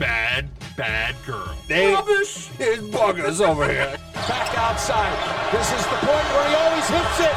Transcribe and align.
Bad, 0.00 0.48
bad 0.78 1.14
girl. 1.26 1.54
They 1.68 1.92
Rubbish! 1.92 2.46
His 2.56 2.78
buggers 2.78 3.46
over 3.46 3.68
here. 3.68 3.98
Back 4.14 4.56
outside. 4.56 5.12
This 5.52 5.70
is 5.74 5.84
the 5.84 5.96
point 5.96 6.26
where 6.32 6.48
he 6.48 6.54
always 6.54 6.88
hits 6.88 7.20
it. 7.20 7.34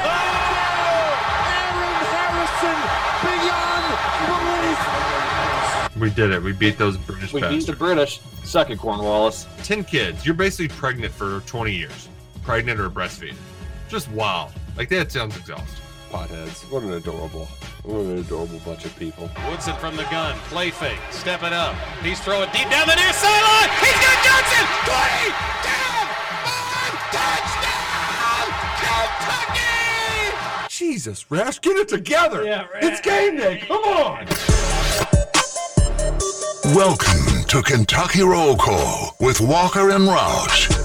Oh! 0.00 1.12
Aaron 1.52 1.92
Harrison 2.16 2.78
beyond 3.20 3.84
belief. 5.92 6.00
We 6.00 6.08
did 6.08 6.30
it. 6.30 6.42
We 6.42 6.52
beat 6.52 6.78
those 6.78 6.96
British 6.96 7.34
We 7.34 7.42
beat 7.42 7.66
the 7.66 7.76
British. 7.76 8.22
Suck 8.44 8.70
it, 8.70 8.78
Cornwallis. 8.78 9.46
10 9.64 9.84
kids. 9.84 10.24
You're 10.24 10.34
basically 10.34 10.74
pregnant 10.74 11.12
for 11.12 11.40
20 11.40 11.70
years. 11.70 12.08
Pregnant 12.42 12.80
or 12.80 12.88
breastfeeding. 12.88 13.36
Just 13.90 14.10
wild. 14.12 14.52
Like, 14.74 14.88
that 14.88 15.12
sounds 15.12 15.36
exhausting. 15.36 15.85
Potheads. 16.10 16.70
What 16.70 16.82
an 16.82 16.92
adorable, 16.92 17.48
what 17.82 18.00
an 18.00 18.18
adorable 18.18 18.60
bunch 18.64 18.84
of 18.84 18.96
people. 18.96 19.28
Woodson 19.50 19.74
from 19.76 19.96
the 19.96 20.04
gun. 20.04 20.36
Play 20.48 20.70
fake. 20.70 20.98
step 21.10 21.42
it 21.42 21.52
up. 21.52 21.74
He's 22.02 22.20
throwing 22.20 22.50
deep 22.52 22.68
down 22.70 22.86
the 22.86 22.94
near 22.94 23.12
sideline. 23.12 23.70
He's 23.80 23.98
got 24.00 24.16
Johnson. 24.24 24.66
20. 24.86 25.30
Down. 25.66 26.06
Five. 26.46 26.94
Touchdown. 27.16 28.46
Kentucky. 28.82 30.68
Jesus, 30.68 31.30
Rash, 31.30 31.60
get 31.60 31.76
it 31.76 31.88
together. 31.88 32.44
Yeah, 32.44 32.66
Rash. 32.72 32.82
It's 32.82 33.00
game 33.00 33.36
day. 33.36 33.62
Come 33.66 33.82
on. 33.84 34.26
Welcome 36.74 37.44
to 37.48 37.62
Kentucky 37.62 38.22
Roll 38.22 38.56
Call 38.56 39.16
with 39.20 39.40
Walker 39.40 39.90
and 39.90 40.04
Roush. 40.04 40.75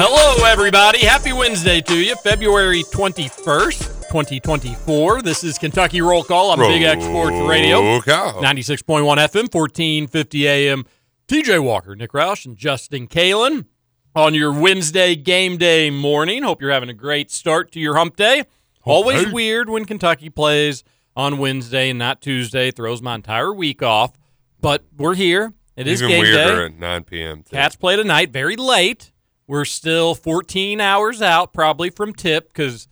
Hello, 0.00 0.46
everybody. 0.46 1.00
Happy 1.04 1.32
Wednesday 1.32 1.80
to 1.80 1.98
you. 1.98 2.14
February 2.22 2.84
21st, 2.84 4.06
2024. 4.06 5.22
This 5.22 5.42
is 5.42 5.58
Kentucky 5.58 6.00
Roll 6.00 6.22
Call 6.22 6.52
on 6.52 6.60
Big 6.60 6.82
X 6.82 7.02
Sports 7.02 7.34
Radio. 7.48 7.80
96.1 7.98 8.84
FM, 8.84 9.52
1450 9.52 10.46
AM. 10.46 10.86
TJ 11.26 11.64
Walker, 11.64 11.96
Nick 11.96 12.12
Roush, 12.12 12.46
and 12.46 12.56
Justin 12.56 13.08
Kalen 13.08 13.66
on 14.14 14.34
your 14.34 14.52
Wednesday 14.52 15.16
game 15.16 15.56
day 15.56 15.90
morning. 15.90 16.44
Hope 16.44 16.62
you're 16.62 16.70
having 16.70 16.90
a 16.90 16.94
great 16.94 17.32
start 17.32 17.72
to 17.72 17.80
your 17.80 17.96
hump 17.96 18.14
day. 18.14 18.44
Always 18.84 19.26
weird 19.32 19.68
when 19.68 19.84
Kentucky 19.84 20.30
plays 20.30 20.84
on 21.16 21.38
Wednesday 21.38 21.90
and 21.90 21.98
not 21.98 22.20
Tuesday. 22.20 22.70
Throws 22.70 23.02
my 23.02 23.16
entire 23.16 23.52
week 23.52 23.82
off. 23.82 24.12
But 24.60 24.84
we're 24.96 25.16
here. 25.16 25.54
It 25.74 25.88
is 25.88 26.00
Even 26.00 26.22
game 26.22 26.24
day. 26.24 26.64
at 26.66 26.78
9 26.78 27.02
p.m. 27.02 27.42
too. 27.42 27.56
Cats 27.56 27.74
play 27.74 27.96
tonight, 27.96 28.30
very 28.30 28.54
late. 28.54 29.10
We're 29.48 29.64
still 29.64 30.14
14 30.14 30.78
hours 30.78 31.22
out, 31.22 31.54
probably 31.54 31.88
from 31.88 32.12
tip, 32.12 32.48
because 32.48 32.86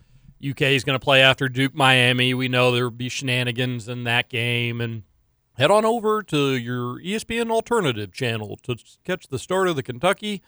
UK 0.45 0.63
is 0.63 0.85
going 0.85 0.99
to 0.99 1.05
play 1.05 1.21
after 1.21 1.51
Duke 1.51 1.75
Miami. 1.75 2.33
We 2.33 2.49
know 2.49 2.73
there 2.73 2.85
will 2.85 2.91
be 2.91 3.11
shenanigans 3.11 3.89
in 3.89 4.05
that 4.05 4.31
game. 4.31 4.81
And 4.81 5.03
head 5.59 5.71
on 5.71 5.85
over 5.85 6.23
to 6.23 6.55
your 6.55 6.99
ESPN 6.99 7.51
alternative 7.51 8.11
channel 8.11 8.59
to 8.63 8.77
catch 9.05 9.29
the 9.29 9.39
start 9.39 9.69
of 9.69 9.77
the 9.77 9.83
Kentucky 9.83 10.43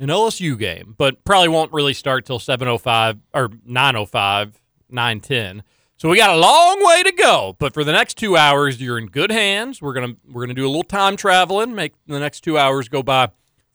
and 0.00 0.10
LSU 0.10 0.58
game. 0.58 0.94
But 0.96 1.22
probably 1.24 1.48
won't 1.48 1.74
really 1.74 1.94
start 1.94 2.24
till 2.24 2.38
7.05 2.38 3.20
or 3.34 3.50
9.05, 3.50 4.54
9.10. 4.90 5.60
So 5.96 6.08
we 6.08 6.16
got 6.16 6.34
a 6.34 6.40
long 6.40 6.84
way 6.84 7.02
to 7.02 7.12
go, 7.12 7.54
but 7.58 7.72
for 7.72 7.84
the 7.84 7.92
next 7.92 8.16
two 8.16 8.36
hours, 8.36 8.80
you're 8.80 8.98
in 8.98 9.06
good 9.06 9.30
hands. 9.30 9.80
We're 9.80 9.92
gonna 9.92 10.14
we're 10.28 10.42
gonna 10.42 10.52
do 10.52 10.66
a 10.66 10.68
little 10.68 10.82
time 10.82 11.16
traveling, 11.16 11.74
make 11.74 11.92
the 12.08 12.18
next 12.18 12.40
two 12.40 12.58
hours 12.58 12.88
go 12.88 13.02
by 13.02 13.30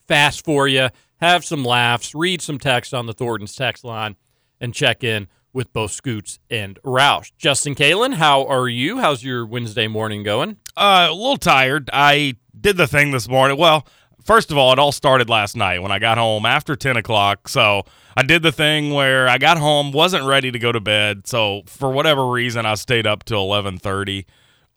fast 0.06 0.44
for 0.44 0.68
you. 0.68 0.90
Have 1.22 1.44
some 1.44 1.66
laughs, 1.66 2.16
read 2.16 2.42
some 2.42 2.58
text 2.58 2.94
on 2.94 3.06
the 3.06 3.14
Thornton's 3.14 3.54
text 3.54 3.84
line, 3.84 4.16
and 4.62 4.74
check 4.74 5.04
in 5.04 5.28
with 5.52 5.74
both 5.74 5.92
Scoots 5.92 6.40
and 6.50 6.80
Roush. 6.84 7.32
Justin 7.38 7.76
Kalen, 7.76 8.14
how 8.14 8.46
are 8.46 8.70
you? 8.70 9.00
How's 9.00 9.22
your 9.22 9.46
Wednesday 9.46 9.88
morning 9.88 10.24
going? 10.24 10.58
Uh, 10.78 11.08
a 11.10 11.14
little 11.14 11.36
tired. 11.36 11.90
I 11.92 12.36
did 12.60 12.78
the 12.78 12.88
thing 12.88 13.12
this 13.12 13.28
morning. 13.28 13.58
Well, 13.58 13.86
first 14.24 14.50
of 14.50 14.58
all, 14.58 14.72
it 14.72 14.80
all 14.80 14.94
started 14.94 15.30
last 15.30 15.58
night 15.58 15.82
when 15.82 15.92
I 15.92 16.00
got 16.00 16.18
home 16.18 16.46
after 16.46 16.78
10 16.78 16.96
o'clock. 16.96 17.50
So 17.50 17.84
I 18.16 18.24
did 18.24 18.42
the 18.42 18.54
thing 18.54 18.94
where 18.94 19.28
I 19.28 19.38
got 19.40 19.58
home, 19.58 19.92
wasn't 19.92 20.26
ready 20.26 20.52
to 20.52 20.60
go 20.60 20.72
to 20.72 20.80
bed. 20.80 21.28
So 21.28 21.64
for 21.66 21.92
whatever 21.92 22.28
reason, 22.28 22.66
I 22.66 22.76
stayed 22.76 23.06
up 23.06 23.26
till 23.26 23.48
1130. 23.50 24.26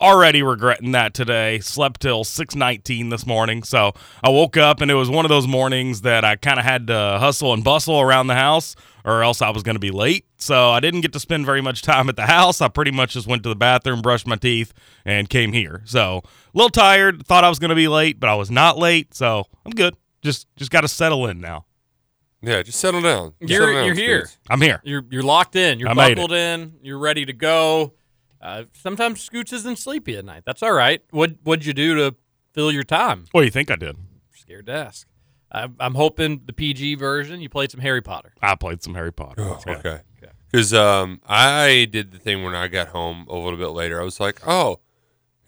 Already 0.01 0.43
regretting 0.43 0.93
that 0.93 1.15
today. 1.15 1.61
Slept 1.61 2.01
till 2.01 2.25
6:19 2.25 3.11
this 3.11 3.25
morning. 3.25 3.63
So 3.63 3.93
I 4.23 4.31
woke 4.31 4.57
up 4.57 4.81
and 4.81 4.91
it 4.91 4.95
was 4.95 5.09
one 5.09 5.25
of 5.25 5.29
those 5.29 5.47
mornings 5.47 6.01
that 6.03 6.25
I 6.25 6.35
kind 6.37 6.59
of 6.59 6.65
had 6.65 6.89
to 6.89 7.19
hustle 7.21 7.53
and 7.53 7.63
bustle 7.63 8.01
around 8.01 8.27
the 8.27 8.35
house 8.35 8.75
or 9.05 9.23
else 9.23 9.43
I 9.43 9.51
was 9.51 9.63
going 9.63 9.75
to 9.77 9.81
be 9.81 9.91
late. 9.91 10.27
So 10.39 10.71
I 10.71 10.81
didn't 10.81 11.03
get 11.03 11.13
to 11.13 11.21
spend 11.21 11.47
very 11.47 11.61
much 11.61 11.83
time 11.83 12.09
at 12.09 12.17
the 12.17 12.27
house. 12.27 12.61
I 12.61 12.69
pretty 12.69 12.91
much 12.91 13.13
just 13.15 13.27
went 13.27 13.43
to 13.45 13.49
the 13.49 13.57
bathroom, 13.57 14.03
brushed 14.03 14.27
my 14.27 14.37
teeth, 14.37 14.73
and 15.05 15.29
came 15.29 15.53
here. 15.53 15.83
So 15.85 16.23
a 16.25 16.29
little 16.53 16.71
tired. 16.71 17.27
Thought 17.27 17.45
I 17.45 17.49
was 17.49 17.59
going 17.59 17.71
to 17.71 17.77
be 17.77 17.89
late, 17.89 18.19
but 18.19 18.29
I 18.29 18.35
was 18.35 18.51
not 18.51 18.79
late. 18.79 19.15
So 19.15 19.45
I'm 19.65 19.73
good. 19.73 19.97
Just 20.23 20.47
just 20.57 20.71
got 20.71 20.83
to 20.83 20.89
settle 20.89 21.27
in 21.27 21.41
now. 21.41 21.67
Yeah, 22.43 22.63
just 22.63 22.81
settle 22.81 23.03
down. 23.03 23.35
Just 23.41 23.53
You're 23.53 23.61
settle 23.61 23.75
down, 23.75 23.87
you're 23.87 23.95
here. 23.95 24.27
Scoots. 24.27 24.39
I'm 24.51 24.61
here. 24.61 24.81
You're 24.85 25.05
you're 25.11 25.23
locked 25.23 25.55
in. 25.55 25.79
You're 25.79 25.91
I 25.91 25.95
buckled 25.95 26.33
in. 26.33 26.75
You're 26.83 26.99
ready 26.99 27.25
to 27.25 27.33
go. 27.33 27.95
Uh, 28.43 28.65
sometimes 28.73 29.23
Scoots 29.23 29.53
isn't 29.53 29.79
sleepy 29.79 30.17
at 30.17 30.25
night. 30.25 30.43
That's 30.45 30.63
all 30.63 30.73
right. 30.73 31.01
What 31.11 31.37
what'd 31.45 31.65
you 31.65 31.73
do 31.73 31.95
to 31.97 32.17
fill 32.53 32.73
your 32.73 32.83
time? 32.83 33.27
What 33.33 33.43
do 33.43 33.45
you 33.45 33.51
think 33.53 33.71
I 33.71 33.77
did? 33.77 33.97
Scared 34.35 34.67
to 34.67 34.73
ask. 34.73 35.07
I, 35.53 35.69
I'm 35.79 35.95
hoping 35.95 36.43
the 36.47 36.53
PG 36.53 36.97
version. 36.97 37.41
You 37.41 37.49
played 37.49 37.71
some 37.71 37.81
Harry 37.81 38.03
Potter. 38.03 38.33
I 38.43 38.55
played 38.57 38.83
some 38.83 38.95
Harry 38.95 39.13
Potter. 39.13 39.43
Oh, 39.43 39.61
Yeah. 39.67 39.77
okay. 39.79 40.01
Because 40.51 40.75
um, 40.75 41.21
I 41.27 41.87
did 41.91 42.11
the 42.13 42.19
thing 42.19 42.43
when 42.43 42.55
I 42.55 42.69
got 42.69 42.89
home 42.89 43.27
a 43.31 43.35
little 43.35 43.59
bit 43.59 43.69
later. 43.69 43.99
I 44.01 44.05
was 44.05 44.21
like, 44.21 44.47
oh, 44.47 44.81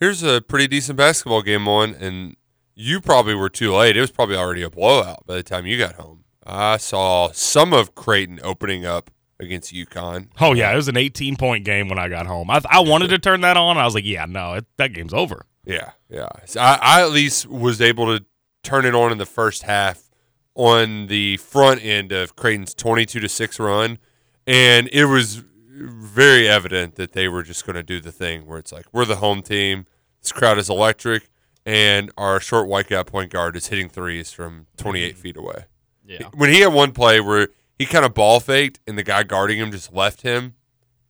here's 0.00 0.22
a 0.22 0.40
pretty 0.40 0.66
decent 0.66 0.96
basketball 0.96 1.42
game 1.42 1.68
on. 1.68 1.94
And 1.94 2.36
you 2.74 3.02
probably 3.02 3.34
were 3.34 3.50
too 3.50 3.74
late. 3.74 3.98
It 3.98 4.00
was 4.00 4.10
probably 4.10 4.36
already 4.36 4.62
a 4.62 4.70
blowout 4.70 5.26
by 5.26 5.34
the 5.34 5.42
time 5.42 5.66
you 5.66 5.76
got 5.76 5.96
home. 5.96 6.24
I 6.46 6.78
saw 6.78 7.30
some 7.32 7.74
of 7.74 7.94
Creighton 7.94 8.40
opening 8.42 8.86
up 8.86 9.10
against 9.44 9.72
UConn. 9.72 10.28
Oh 10.40 10.52
yeah, 10.52 10.70
uh, 10.70 10.72
it 10.72 10.76
was 10.76 10.88
an 10.88 10.96
18 10.96 11.36
point 11.36 11.64
game 11.64 11.88
when 11.88 11.98
I 11.98 12.08
got 12.08 12.26
home. 12.26 12.50
I, 12.50 12.60
I 12.68 12.80
wanted 12.80 13.08
to 13.08 13.18
turn 13.18 13.42
that 13.42 13.56
on. 13.56 13.78
I 13.78 13.84
was 13.84 13.94
like, 13.94 14.04
yeah, 14.04 14.24
no, 14.26 14.54
it, 14.54 14.66
that 14.76 14.92
game's 14.92 15.14
over. 15.14 15.46
Yeah, 15.64 15.92
yeah. 16.08 16.28
So 16.46 16.60
I, 16.60 16.78
I 16.80 17.02
at 17.02 17.10
least 17.10 17.46
was 17.46 17.80
able 17.80 18.06
to 18.06 18.24
turn 18.62 18.84
it 18.84 18.94
on 18.94 19.12
in 19.12 19.18
the 19.18 19.26
first 19.26 19.62
half 19.62 20.10
on 20.54 21.06
the 21.08 21.36
front 21.38 21.84
end 21.84 22.12
of 22.12 22.36
Creighton's 22.36 22.74
twenty-two 22.74 23.20
to 23.20 23.28
six 23.28 23.58
run, 23.58 23.98
and 24.46 24.88
it 24.92 25.06
was 25.06 25.42
very 25.76 26.48
evident 26.48 26.94
that 26.96 27.12
they 27.12 27.28
were 27.28 27.42
just 27.42 27.66
going 27.66 27.76
to 27.76 27.82
do 27.82 28.00
the 28.00 28.12
thing 28.12 28.46
where 28.46 28.58
it's 28.58 28.72
like 28.72 28.86
we're 28.92 29.04
the 29.04 29.16
home 29.16 29.42
team, 29.42 29.86
this 30.20 30.32
crowd 30.32 30.58
is 30.58 30.70
electric, 30.70 31.28
and 31.66 32.10
our 32.16 32.40
short 32.40 32.68
white 32.68 32.88
guy 32.88 33.02
point 33.02 33.32
guard 33.32 33.56
is 33.56 33.68
hitting 33.68 33.88
threes 33.88 34.32
from 34.32 34.66
twenty-eight 34.76 35.14
mm-hmm. 35.14 35.22
feet 35.22 35.36
away. 35.36 35.64
Yeah. 36.06 36.28
When 36.34 36.50
he 36.50 36.60
had 36.60 36.72
one 36.72 36.92
play 36.92 37.20
where 37.20 37.48
he 37.78 37.86
kind 37.86 38.04
of 38.04 38.14
ball 38.14 38.40
faked 38.40 38.80
and 38.86 38.96
the 38.98 39.02
guy 39.02 39.22
guarding 39.22 39.58
him 39.58 39.70
just 39.70 39.92
left 39.92 40.22
him, 40.22 40.54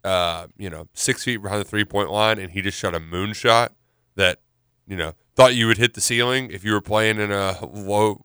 uh, 0.03 0.47
you 0.57 0.71
know, 0.71 0.89
six 0.95 1.25
feet 1.25 1.39
behind 1.39 1.61
the 1.61 1.65
three 1.65 1.85
point 1.85 2.11
line, 2.11 2.39
and 2.39 2.53
he 2.53 2.63
just 2.63 2.79
shot 2.79 2.95
a 2.95 3.01
moonshot 3.01 3.71
that, 4.17 4.41
you 4.87 4.97
know, 4.97 5.13
thought 5.35 5.55
you 5.55 5.67
would 5.67 5.79
hit 5.79 5.95
the 5.95 6.01
ceiling 6.01 6.51
if 6.51 6.65
you 6.65 6.73
were 6.73 6.81
playing 6.81 7.19
in 7.19 7.33
a 7.33 7.65
low, 7.67 8.25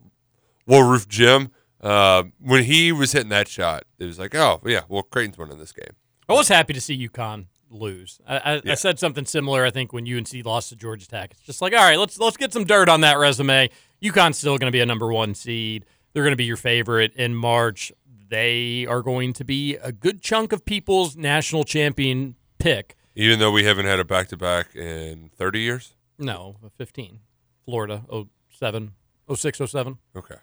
low 0.66 0.80
roof 0.80 1.08
gym. 1.08 1.50
Uh, 1.80 2.24
when 2.38 2.64
he 2.64 2.92
was 2.92 3.12
hitting 3.12 3.30
that 3.30 3.48
shot, 3.48 3.84
it 3.98 4.04
was 4.04 4.18
like, 4.18 4.34
oh 4.34 4.60
yeah, 4.66 4.82
well 4.88 5.02
Creighton's 5.02 5.38
winning 5.38 5.58
this 5.58 5.72
game. 5.72 5.94
I 6.28 6.34
was 6.34 6.48
happy 6.48 6.72
to 6.74 6.80
see 6.80 7.08
UConn 7.08 7.46
lose. 7.70 8.20
I, 8.26 8.36
I, 8.36 8.54
Yeah. 8.64 8.72
I 8.72 8.74
said 8.74 8.98
something 8.98 9.24
similar. 9.24 9.64
I 9.64 9.70
think 9.70 9.92
when 9.92 10.06
UNC 10.06 10.44
lost 10.44 10.68
to 10.70 10.76
Georgia 10.76 11.08
Tech, 11.08 11.32
it's 11.32 11.40
just 11.40 11.62
like, 11.62 11.72
all 11.72 11.78
right, 11.78 11.98
let's 11.98 12.18
let's 12.18 12.36
get 12.36 12.52
some 12.52 12.64
dirt 12.64 12.88
on 12.88 13.00
that 13.00 13.18
resume. 13.18 13.70
UConn's 14.02 14.38
still 14.38 14.58
going 14.58 14.70
to 14.70 14.76
be 14.76 14.80
a 14.80 14.86
number 14.86 15.12
one 15.12 15.34
seed. 15.34 15.86
They're 16.12 16.22
going 16.24 16.32
to 16.32 16.36
be 16.36 16.44
your 16.44 16.56
favorite 16.56 17.14
in 17.14 17.34
March. 17.34 17.92
They 18.30 18.86
are 18.86 19.02
going 19.02 19.32
to 19.34 19.44
be 19.44 19.74
a 19.76 19.90
good 19.90 20.22
chunk 20.22 20.52
of 20.52 20.64
people's 20.64 21.16
national 21.16 21.64
champion 21.64 22.36
pick. 22.60 22.96
Even 23.16 23.40
though 23.40 23.50
we 23.50 23.64
haven't 23.64 23.86
had 23.86 23.98
a 23.98 24.04
back 24.04 24.28
to 24.28 24.36
back 24.36 24.74
in 24.76 25.30
thirty 25.36 25.60
years. 25.60 25.94
No, 26.16 26.56
15. 26.78 27.18
Florida, 27.64 28.04
07, 28.50 28.92
06, 29.34 29.58
07. 29.66 29.98
Okay, 30.14 30.36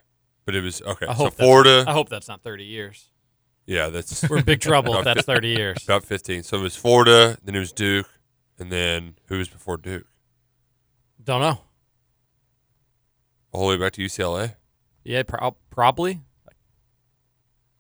but 0.45 0.54
it 0.56 0.62
was 0.62 0.81
okay. 0.81 1.06
I 1.07 1.13
so 1.16 1.30
Florida, 1.30 1.86
I 1.88 1.94
hope 1.94 2.10
that's 2.10 2.28
not 2.28 2.42
30 2.44 2.66
years. 2.66 3.10
yeah, 3.66 3.88
that's 3.88 4.28
We're 4.30 4.40
in 4.40 4.44
big 4.44 4.60
trouble 4.60 4.98
if 4.98 5.04
that's 5.06 5.24
30 5.25 5.48
years. 5.48 5.78
about 5.86 6.04
fifteen. 6.04 6.44
So 6.44 6.57
it 6.60 6.63
was 6.63 6.75
Florida, 6.75 7.38
then 7.44 7.56
it 7.56 7.60
was 7.60 7.72
Duke, 7.72 8.10
and 8.60 8.69
then 8.72 9.16
who 9.28 9.38
was 9.38 9.48
before 9.48 9.78
Duke? 9.78 10.07
Don't 11.24 11.42
know. 11.42 11.62
All 13.54 13.62
the 13.69 13.75
way 13.75 13.78
back 13.78 13.94
to 13.94 14.01
UCLA. 14.01 14.56
Yeah, 15.06 15.24
prob 15.24 15.56
probably. 15.69 16.22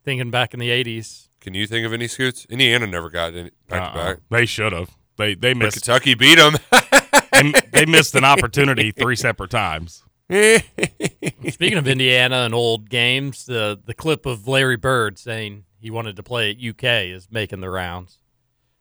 Thinking 0.07 0.31
back 0.31 0.53
in 0.53 0.61
the 0.61 0.69
'80s. 0.69 1.27
Can 1.41 1.53
you 1.53 1.67
think 1.67 1.85
of 1.85 1.91
any 1.91 2.07
scoots? 2.07 2.45
Indiana 2.49 2.87
never 2.87 3.09
got 3.09 3.33
any 3.33 3.51
back 3.67 3.93
to 3.93 3.99
Uh-uh. 3.99 4.05
back. 4.13 4.17
They 4.29 4.45
should 4.45 4.71
have. 4.71 4.91
They 5.17 5.35
they 5.35 5.51
But 5.51 5.63
missed. 5.65 5.83
Kentucky 5.83 6.13
beat 6.15 6.35
them. 6.37 6.53
they, 7.33 7.51
they 7.73 7.85
missed 7.85 8.15
an 8.15 8.23
opportunity 8.23 8.91
three 8.91 9.17
separate 9.17 9.51
times. 9.51 10.05
Speaking 10.31 11.77
of 11.77 11.89
Indiana 11.89 12.37
and 12.37 12.53
old 12.53 12.89
games, 12.89 13.47
the 13.47 13.77
the 13.83 13.93
clip 13.93 14.25
of 14.25 14.47
Larry 14.47 14.77
Bird 14.77 15.19
saying 15.19 15.65
he 15.77 15.91
wanted 15.91 16.15
to 16.15 16.23
play 16.23 16.51
at 16.51 16.55
UK 16.57 17.07
is 17.13 17.27
making 17.29 17.59
the 17.59 17.69
rounds. 17.69 18.19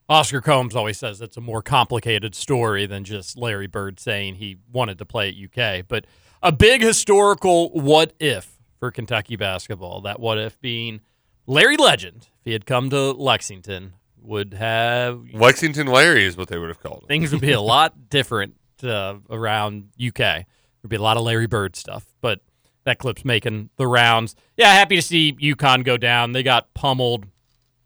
Oscar 0.08 0.40
Combs 0.40 0.76
always 0.76 0.96
says 0.96 1.20
it's 1.20 1.36
a 1.36 1.40
more 1.40 1.60
complicated 1.60 2.36
story 2.36 2.86
than 2.86 3.02
just 3.02 3.36
Larry 3.36 3.66
Bird 3.66 3.98
saying 3.98 4.36
he 4.36 4.58
wanted 4.72 4.96
to 4.98 5.04
play 5.04 5.30
at 5.30 5.34
UK, 5.34 5.84
but 5.88 6.06
a 6.40 6.52
big 6.52 6.82
historical 6.82 7.70
what 7.70 8.12
if 8.20 8.58
for 8.78 8.92
Kentucky 8.92 9.34
basketball. 9.34 10.02
That 10.02 10.20
what 10.20 10.38
if 10.38 10.60
being 10.60 11.00
Larry 11.46 11.76
Legend, 11.76 12.28
if 12.40 12.44
he 12.44 12.52
had 12.52 12.66
come 12.66 12.90
to 12.90 13.12
Lexington, 13.12 13.94
would 14.20 14.54
have 14.54 15.20
Lexington 15.32 15.86
Larry 15.86 16.24
is 16.24 16.36
what 16.36 16.48
they 16.48 16.58
would 16.58 16.68
have 16.68 16.80
called 16.80 17.02
him. 17.02 17.08
things 17.08 17.32
would 17.32 17.40
be 17.40 17.52
a 17.52 17.60
lot 17.74 18.08
different 18.10 18.56
uh, 18.82 19.14
around 19.30 19.90
UK. 20.04 20.16
There'd 20.16 20.88
be 20.88 20.96
a 20.96 21.02
lot 21.02 21.16
of 21.16 21.22
Larry 21.22 21.46
Bird 21.46 21.76
stuff, 21.76 22.06
but 22.20 22.40
that 22.84 22.98
clip's 22.98 23.24
making 23.24 23.70
the 23.76 23.86
rounds. 23.86 24.34
Yeah, 24.56 24.72
happy 24.72 24.96
to 24.96 25.02
see 25.02 25.32
UConn 25.32 25.84
go 25.84 25.96
down. 25.96 26.32
They 26.32 26.42
got 26.42 26.72
pummeled 26.74 27.26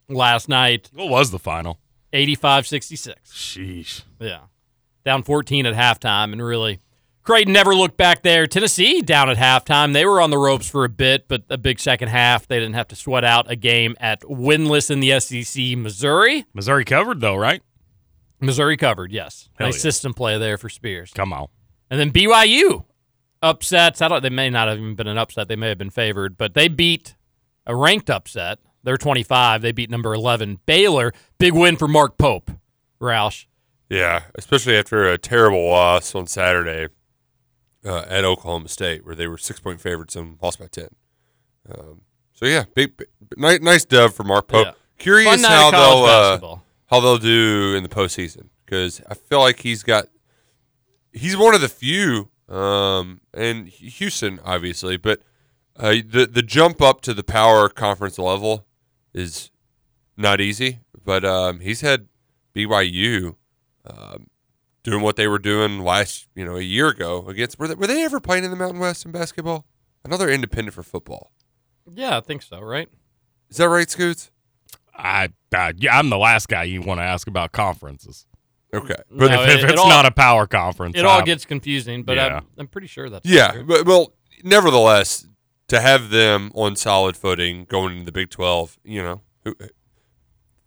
last 0.08 0.48
night, 0.48 0.90
What 0.94 1.08
was 1.08 1.30
the 1.30 1.38
final? 1.38 1.78
85-66. 2.12 3.14
Sheesh. 3.26 4.02
Yeah. 4.18 4.40
Down 5.04 5.22
14 5.22 5.66
at 5.66 5.74
halftime 5.74 6.32
and 6.32 6.42
really 6.42 6.80
Creighton 7.22 7.52
never 7.52 7.74
looked 7.74 7.96
back 7.96 8.22
there. 8.22 8.46
Tennessee 8.46 9.02
down 9.02 9.28
at 9.28 9.36
halftime. 9.36 9.92
They 9.92 10.06
were 10.06 10.20
on 10.20 10.30
the 10.30 10.38
ropes 10.38 10.68
for 10.68 10.84
a 10.84 10.88
bit, 10.88 11.28
but 11.28 11.42
a 11.50 11.58
big 11.58 11.78
second 11.78 12.08
half. 12.08 12.46
They 12.48 12.58
didn't 12.58 12.74
have 12.74 12.88
to 12.88 12.96
sweat 12.96 13.24
out 13.24 13.50
a 13.50 13.56
game 13.56 13.94
at 14.00 14.22
winless 14.22 14.90
in 14.90 15.00
the 15.00 15.20
SEC, 15.20 15.76
Missouri. 15.76 16.46
Missouri 16.54 16.84
covered 16.84 17.20
though, 17.20 17.36
right? 17.36 17.62
Missouri 18.40 18.76
covered, 18.76 19.12
yes. 19.12 19.50
Hell 19.54 19.68
nice 19.68 19.76
yeah. 19.76 19.82
system 19.82 20.14
play 20.14 20.38
there 20.38 20.56
for 20.56 20.70
Spears. 20.70 21.12
Come 21.14 21.32
on. 21.32 21.48
And 21.90 22.00
then 22.00 22.10
BYU 22.10 22.84
upsets. 23.42 24.00
I 24.00 24.08
don't. 24.08 24.22
They 24.22 24.30
may 24.30 24.48
not 24.48 24.68
have 24.68 24.78
even 24.78 24.94
been 24.94 25.06
an 25.06 25.18
upset. 25.18 25.48
They 25.48 25.56
may 25.56 25.68
have 25.68 25.78
been 25.78 25.90
favored, 25.90 26.38
but 26.38 26.54
they 26.54 26.68
beat 26.68 27.16
a 27.66 27.76
ranked 27.76 28.08
upset. 28.08 28.60
They're 28.82 28.96
25. 28.96 29.60
They 29.60 29.72
beat 29.72 29.90
number 29.90 30.14
11 30.14 30.60
Baylor. 30.64 31.12
Big 31.38 31.52
win 31.52 31.76
for 31.76 31.86
Mark 31.86 32.16
Pope. 32.16 32.50
Roush. 33.00 33.46
Yeah, 33.90 34.24
especially 34.36 34.76
after 34.76 35.06
a 35.06 35.18
terrible 35.18 35.68
loss 35.68 36.14
on 36.14 36.26
Saturday 36.26 36.88
uh, 37.84 38.04
at 38.08 38.24
Oklahoma 38.24 38.68
State, 38.68 39.04
where 39.04 39.14
they 39.14 39.26
were 39.26 39.38
six 39.38 39.60
point 39.60 39.80
favorites 39.80 40.16
and 40.16 40.38
lost 40.42 40.58
by 40.58 40.66
ten. 40.66 40.88
Um, 41.68 42.02
so 42.32 42.46
yeah, 42.46 42.64
big, 42.74 42.96
big 42.96 43.08
nice, 43.36 43.60
nice 43.60 43.84
dub 43.84 44.12
for 44.12 44.24
Mark 44.24 44.48
Pope. 44.48 44.66
Yeah. 44.66 44.72
Curious 44.98 45.44
how 45.44 45.70
they'll 45.70 46.04
uh, 46.04 46.56
how 46.86 47.00
they'll 47.00 47.18
do 47.18 47.74
in 47.74 47.82
the 47.82 47.88
postseason 47.88 48.48
because 48.64 49.00
I 49.08 49.14
feel 49.14 49.40
like 49.40 49.60
he's 49.60 49.82
got 49.82 50.06
he's 51.12 51.36
one 51.36 51.54
of 51.54 51.60
the 51.60 51.68
few, 51.68 52.30
um, 52.48 53.20
and 53.32 53.68
Houston 53.68 54.40
obviously, 54.44 54.96
but 54.96 55.20
uh, 55.76 55.96
the 56.06 56.28
the 56.30 56.42
jump 56.42 56.82
up 56.82 57.00
to 57.02 57.14
the 57.14 57.24
power 57.24 57.68
conference 57.68 58.18
level 58.18 58.66
is 59.14 59.50
not 60.16 60.40
easy. 60.40 60.80
But 61.02 61.24
um, 61.24 61.60
he's 61.60 61.80
had 61.80 62.08
BYU 62.54 63.36
um, 63.86 64.26
doing 64.82 65.02
what 65.02 65.16
they 65.16 65.28
were 65.28 65.38
doing 65.38 65.80
last, 65.80 66.26
you 66.34 66.44
know, 66.44 66.56
a 66.56 66.62
year 66.62 66.88
ago 66.88 67.26
against. 67.28 67.58
Were 67.58 67.68
they, 67.68 67.74
were 67.74 67.86
they 67.86 68.04
ever 68.04 68.20
playing 68.20 68.44
in 68.44 68.50
the 68.50 68.56
Mountain 68.56 68.80
West 68.80 69.04
in 69.04 69.12
basketball? 69.12 69.66
I 70.04 70.08
know 70.08 70.16
they're 70.16 70.30
independent 70.30 70.74
for 70.74 70.82
football. 70.82 71.32
Yeah, 71.92 72.16
I 72.16 72.20
think 72.20 72.42
so. 72.42 72.60
Right. 72.60 72.88
Is 73.50 73.56
that 73.58 73.68
right, 73.68 73.88
Scoots? 73.90 74.30
I, 74.96 75.30
I 75.54 75.72
yeah, 75.76 75.98
I'm 75.98 76.08
the 76.10 76.18
last 76.18 76.48
guy 76.48 76.64
you 76.64 76.82
want 76.82 77.00
to 77.00 77.04
ask 77.04 77.26
about 77.26 77.52
conferences. 77.52 78.26
Okay, 78.72 78.94
No, 79.10 79.28
But 79.28 79.32
if, 79.34 79.40
it- 79.40 79.48
if 79.58 79.64
it 79.64 79.70
it's 79.72 79.80
all- 79.80 79.88
not 79.88 80.06
a 80.06 80.10
power 80.12 80.46
conference, 80.46 80.96
It 80.96 81.04
all 81.04 81.16
I'm- 81.16 81.24
gets 81.24 81.44
confusing, 81.44 82.02
but 82.04 82.16
yeah. 82.16 82.36
I'm, 82.36 82.46
I'm 82.58 82.66
pretty 82.68 82.86
sure 82.86 83.10
that's 83.10 83.28
Yeah, 83.28 83.50
true. 83.52 83.64
but 83.64 83.84
well, 83.84 84.12
nevertheless, 84.44 85.26
to 85.68 85.80
have 85.80 86.10
them 86.10 86.52
on 86.54 86.76
solid 86.76 87.16
footing 87.16 87.64
going 87.64 87.92
into 87.94 88.04
the 88.06 88.12
Big 88.12 88.30
Twelve, 88.30 88.78
you 88.84 89.02
know, 89.02 89.22
who, 89.44 89.56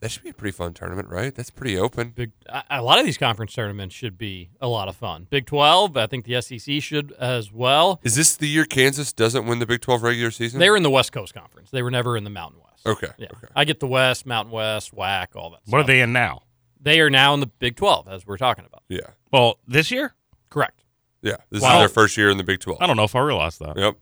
that 0.03 0.11
should 0.11 0.23
be 0.23 0.29
a 0.29 0.33
pretty 0.33 0.51
fun 0.51 0.73
tournament, 0.73 1.07
right? 1.09 1.33
That's 1.33 1.49
pretty 1.49 1.77
open. 1.77 2.09
Big, 2.09 2.31
a 2.47 2.63
a 2.69 2.81
lot 2.81 2.99
of 2.99 3.05
these 3.05 3.17
conference 3.17 3.53
tournaments 3.53 3.95
should 3.95 4.17
be 4.17 4.49
a 4.61 4.67
lot 4.67 4.87
of 4.89 4.95
fun. 4.95 5.27
Big 5.29 5.45
12, 5.45 5.95
I 5.97 6.05
think 6.07 6.25
the 6.25 6.41
SEC 6.41 6.81
should 6.81 7.13
as 7.13 7.51
well. 7.51 7.99
Is 8.03 8.15
this 8.15 8.35
the 8.35 8.47
year 8.47 8.65
Kansas 8.65 9.13
doesn't 9.13 9.45
win 9.47 9.59
the 9.59 9.65
Big 9.65 9.81
Twelve 9.81 10.03
regular 10.03 10.29
season? 10.31 10.59
They 10.59 10.69
were 10.69 10.77
in 10.77 10.83
the 10.83 10.89
West 10.89 11.11
Coast 11.13 11.33
Conference. 11.33 11.69
They 11.71 11.81
were 11.81 11.91
never 11.91 12.17
in 12.17 12.23
the 12.25 12.29
Mountain 12.29 12.59
West. 12.63 12.85
okay. 12.85 13.13
Yeah. 13.17 13.27
Okay. 13.33 13.47
I 13.55 13.63
get 13.65 13.79
the 13.79 13.87
West, 13.87 14.25
Mountain 14.25 14.51
West, 14.51 14.93
WAC, 14.93 15.35
all 15.35 15.51
that 15.51 15.61
stuff. 15.63 15.71
what 15.71 15.79
are 15.79 15.87
they 15.87 16.01
in 16.01 16.11
now? 16.13 16.41
They 16.81 16.99
are 16.99 17.09
now 17.09 17.33
in 17.33 17.39
the 17.39 17.47
Big 17.47 17.77
12, 17.77 18.09
as 18.09 18.27
we're 18.27 18.35
talking 18.37 18.65
about. 18.65 18.83
Yeah. 18.89 19.07
Well, 19.31 19.57
this 19.67 19.89
year, 19.89 20.13
Correct. 20.49 20.83
Yeah. 21.21 21.37
This 21.49 21.63
Wow. 21.63 21.75
is 21.75 21.79
their 21.79 21.89
first 21.89 22.17
year 22.17 22.29
in 22.29 22.37
the 22.37 22.43
Big 22.43 22.59
Twelve. 22.59 22.79
I 22.81 22.85
don't 22.87 22.97
know 22.97 23.05
if 23.05 23.15
I 23.15 23.21
realized 23.21 23.59
that. 23.61 23.77
Yep. 23.77 23.95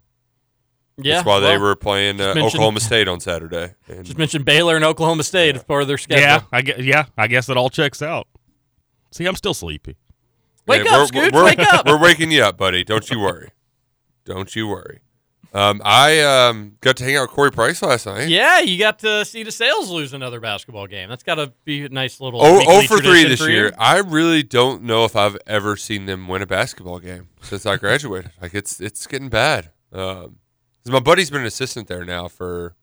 Yeah. 1.04 1.16
That's 1.16 1.26
why 1.26 1.40
they 1.40 1.58
were 1.58 1.76
playing 1.76 2.22
uh, 2.22 2.34
Oklahoma 2.38 2.80
State 2.80 3.08
on 3.08 3.20
Saturday. 3.20 3.74
And 3.88 4.06
Just 4.06 4.18
mentioned 4.18 4.46
Baylor 4.46 4.76
and 4.76 4.86
Oklahoma 4.86 5.24
State 5.24 5.56
as 5.56 5.64
part 5.64 5.82
of 5.82 5.88
their 5.88 5.98
schedule. 5.98 6.24
Yeah, 6.24 6.42
I 6.52 6.62
guess, 6.62 6.80
yeah, 6.80 7.06
I 7.18 7.28
guess 7.28 7.50
it 7.50 7.58
all 7.58 7.70
checks 7.70 8.02
out. 8.02 8.28
See, 9.12 9.26
I'm 9.26 9.36
still 9.36 9.54
sleepy. 9.54 9.98
Wake 10.68 10.86
Yeah, 10.86 10.92
up, 10.92 10.98
we're- 10.98 11.08
Scoots. 11.08 11.34
we're- 11.34 11.46
Wake 11.46 11.60
up. 11.60 11.86
We're 11.88 12.00
waking 12.02 12.32
you 12.32 12.44
up, 12.44 12.58
buddy. 12.58 12.84
Don't 12.84 13.10
you 13.10 13.20
worry. 13.20 13.52
Don't 14.26 14.56
you 14.56 14.68
worry. 14.68 15.00
Um, 15.54 15.82
I 15.84 16.22
um, 16.22 16.78
got 16.80 16.96
to 16.98 17.04
hang 17.04 17.18
out 17.18 17.24
with 17.24 17.32
Corey 17.32 17.52
Price 17.52 17.82
last 17.82 18.06
night. 18.06 18.30
Yeah, 18.30 18.62
you 18.62 18.80
got 18.80 19.00
to 19.00 19.26
see 19.26 19.44
DeSales 19.44 19.90
lose 19.90 20.14
another 20.14 20.40
basketball 20.40 20.88
game. 20.88 21.10
That's 21.10 21.24
got 21.24 21.36
to 21.36 21.52
be 21.66 21.86
a 21.86 21.90
nice 21.90 22.22
little. 22.22 22.40
Oh, 22.42 22.62
oh 22.66 22.82
for 22.84 23.00
three 23.00 23.26
this 23.26 23.42
for 23.42 23.50
year. 23.50 23.74
I 23.78 23.98
really 23.98 24.44
don't 24.44 24.84
know 24.84 25.04
if 25.04 25.16
I've 25.18 25.38
ever 25.46 25.76
seen 25.76 26.06
them 26.06 26.30
win 26.30 26.42
a 26.42 26.46
basketball 26.46 27.00
game 27.00 27.28
since 27.42 27.66
I 27.66 27.76
graduated. 27.76 28.32
like 28.42 28.54
it's 28.54 28.80
it's 28.80 29.06
getting 29.08 29.28
bad. 29.28 29.72
Um, 29.92 30.38
'cause 30.84 30.92
my 30.92 31.00
buddy's 31.00 31.30
been 31.30 31.42
an 31.42 31.48
assistant 31.48 31.88
there 31.88 32.06
now 32.06 32.28
for 32.28 32.76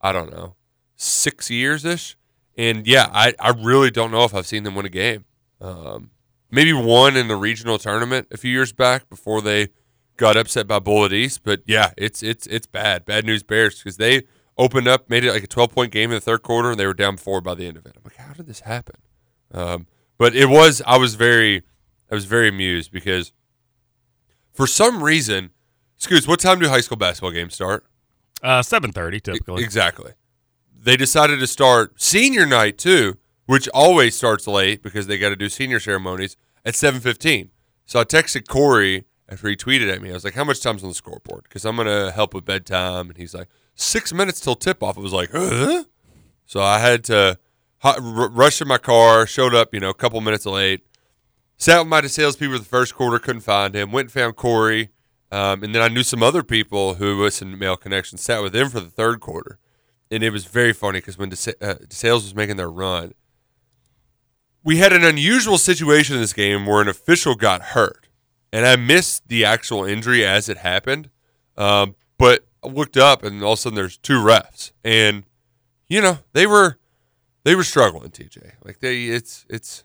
I 0.00 0.12
don't 0.12 0.30
know 0.30 0.56
six 0.96 1.50
years 1.50 1.84
ish, 1.84 2.16
and 2.56 2.86
yeah, 2.86 3.08
I 3.12 3.34
I 3.38 3.50
really 3.50 3.90
don't 3.90 4.10
know 4.10 4.24
if 4.24 4.34
I've 4.34 4.46
seen 4.46 4.62
them 4.64 4.74
win 4.74 4.86
a 4.86 4.90
game. 4.90 5.24
Um, 5.60 6.10
maybe 6.50 6.72
one 6.72 7.16
in 7.16 7.28
the 7.28 7.36
regional 7.36 7.78
tournament 7.78 8.28
a 8.30 8.36
few 8.36 8.50
years 8.50 8.72
back 8.72 9.08
before 9.08 9.40
they 9.42 9.68
got 10.16 10.36
upset 10.36 10.66
by 10.66 10.78
Bullitt 10.78 11.12
East. 11.12 11.40
But 11.42 11.62
yeah, 11.66 11.92
it's 11.96 12.22
it's 12.22 12.46
it's 12.46 12.66
bad. 12.66 13.04
Bad 13.04 13.24
news 13.24 13.42
Bears 13.42 13.78
because 13.78 13.96
they 13.96 14.22
opened 14.58 14.88
up, 14.88 15.10
made 15.10 15.24
it 15.24 15.32
like 15.32 15.44
a 15.44 15.46
twelve 15.48 15.72
point 15.72 15.92
game 15.92 16.10
in 16.10 16.14
the 16.16 16.20
third 16.20 16.42
quarter, 16.42 16.70
and 16.70 16.80
they 16.80 16.86
were 16.86 16.94
down 16.94 17.16
four 17.16 17.40
by 17.40 17.54
the 17.54 17.66
end 17.66 17.76
of 17.76 17.86
it. 17.86 17.92
I'm 17.96 18.02
like, 18.04 18.16
how 18.16 18.32
did 18.32 18.46
this 18.46 18.60
happen? 18.60 18.96
Um, 19.52 19.86
but 20.18 20.34
it 20.34 20.48
was 20.48 20.82
I 20.86 20.96
was 20.98 21.14
very 21.14 21.62
I 22.10 22.14
was 22.14 22.24
very 22.26 22.48
amused 22.48 22.90
because 22.92 23.32
for 24.52 24.66
some 24.66 25.02
reason, 25.02 25.50
Scoots, 25.98 26.28
what 26.28 26.40
time 26.40 26.58
do 26.58 26.68
high 26.68 26.80
school 26.80 26.96
basketball 26.96 27.30
games 27.30 27.54
start? 27.54 27.84
Uh, 28.42 28.62
seven 28.62 28.92
thirty 28.92 29.20
typically. 29.20 29.62
Exactly. 29.62 30.12
They 30.78 30.96
decided 30.96 31.40
to 31.40 31.46
start 31.46 32.00
senior 32.00 32.46
night 32.46 32.78
too, 32.78 33.16
which 33.46 33.68
always 33.74 34.14
starts 34.14 34.46
late 34.46 34.82
because 34.82 35.06
they 35.06 35.18
got 35.18 35.30
to 35.30 35.36
do 35.36 35.48
senior 35.48 35.80
ceremonies 35.80 36.36
at 36.64 36.74
seven 36.74 37.00
fifteen. 37.00 37.50
So 37.86 38.00
I 38.00 38.04
texted 38.04 38.46
Corey 38.46 39.04
after 39.28 39.48
he 39.48 39.56
tweeted 39.56 39.92
at 39.92 40.02
me. 40.02 40.10
I 40.10 40.14
was 40.14 40.24
like, 40.24 40.34
"How 40.34 40.44
much 40.44 40.60
time's 40.62 40.82
on 40.82 40.90
the 40.90 40.94
scoreboard?" 40.94 41.44
Because 41.44 41.64
I'm 41.64 41.76
gonna 41.76 42.12
help 42.12 42.34
with 42.34 42.44
bedtime, 42.44 43.08
and 43.08 43.16
he's 43.16 43.34
like, 43.34 43.48
six 43.74 44.12
minutes 44.12 44.40
till 44.40 44.54
tip 44.54 44.82
off." 44.82 44.98
I 44.98 45.00
was 45.00 45.12
like, 45.12 45.30
"Huh?" 45.32 45.84
So 46.44 46.60
I 46.60 46.78
had 46.78 47.04
to 47.04 47.38
r- 47.82 48.00
rush 48.00 48.60
in 48.60 48.68
my 48.68 48.78
car. 48.78 49.26
Showed 49.26 49.54
up, 49.54 49.72
you 49.72 49.80
know, 49.80 49.90
a 49.90 49.94
couple 49.94 50.20
minutes 50.20 50.46
late. 50.46 50.86
Sat 51.56 51.78
with 51.78 51.88
my 51.88 52.02
salespeople 52.02 52.58
the 52.58 52.64
first 52.64 52.94
quarter, 52.94 53.18
couldn't 53.18 53.40
find 53.40 53.74
him. 53.74 53.90
Went 53.90 54.06
and 54.06 54.12
found 54.12 54.36
Corey, 54.36 54.90
um, 55.32 55.62
and 55.62 55.74
then 55.74 55.82
I 55.82 55.88
knew 55.88 56.02
some 56.02 56.22
other 56.22 56.42
people 56.42 56.94
who 56.94 57.22
listened 57.22 57.52
to 57.52 57.58
Male 57.58 57.76
Connection. 57.76 58.18
Sat 58.18 58.42
with 58.42 58.52
them 58.52 58.68
for 58.68 58.80
the 58.80 58.90
third 58.90 59.20
quarter, 59.20 59.58
and 60.10 60.22
it 60.22 60.30
was 60.30 60.44
very 60.44 60.72
funny 60.72 60.98
because 60.98 61.18
when 61.18 61.30
DeSa- 61.30 61.62
uh, 61.62 61.74
DeSales 61.86 62.22
was 62.22 62.34
making 62.34 62.56
their 62.56 62.70
run, 62.70 63.12
we 64.62 64.78
had 64.78 64.92
an 64.92 65.04
unusual 65.04 65.58
situation 65.58 66.16
in 66.16 66.20
this 66.20 66.32
game 66.32 66.66
where 66.66 66.80
an 66.80 66.88
official 66.88 67.34
got 67.34 67.62
hurt, 67.62 68.08
and 68.52 68.66
I 68.66 68.76
missed 68.76 69.28
the 69.28 69.44
actual 69.44 69.84
injury 69.84 70.24
as 70.24 70.48
it 70.48 70.58
happened. 70.58 71.10
Um, 71.56 71.96
but 72.18 72.46
I 72.62 72.68
looked 72.68 72.96
up, 72.96 73.24
and 73.24 73.42
all 73.42 73.54
of 73.54 73.58
a 73.58 73.62
sudden 73.62 73.76
there's 73.76 73.96
two 73.98 74.20
refs, 74.20 74.72
and 74.84 75.24
you 75.88 76.00
know 76.00 76.18
they 76.32 76.46
were 76.46 76.78
they 77.44 77.54
were 77.54 77.64
struggling. 77.64 78.10
TJ, 78.10 78.52
like 78.64 78.80
they, 78.80 79.04
it's 79.04 79.46
it's 79.48 79.84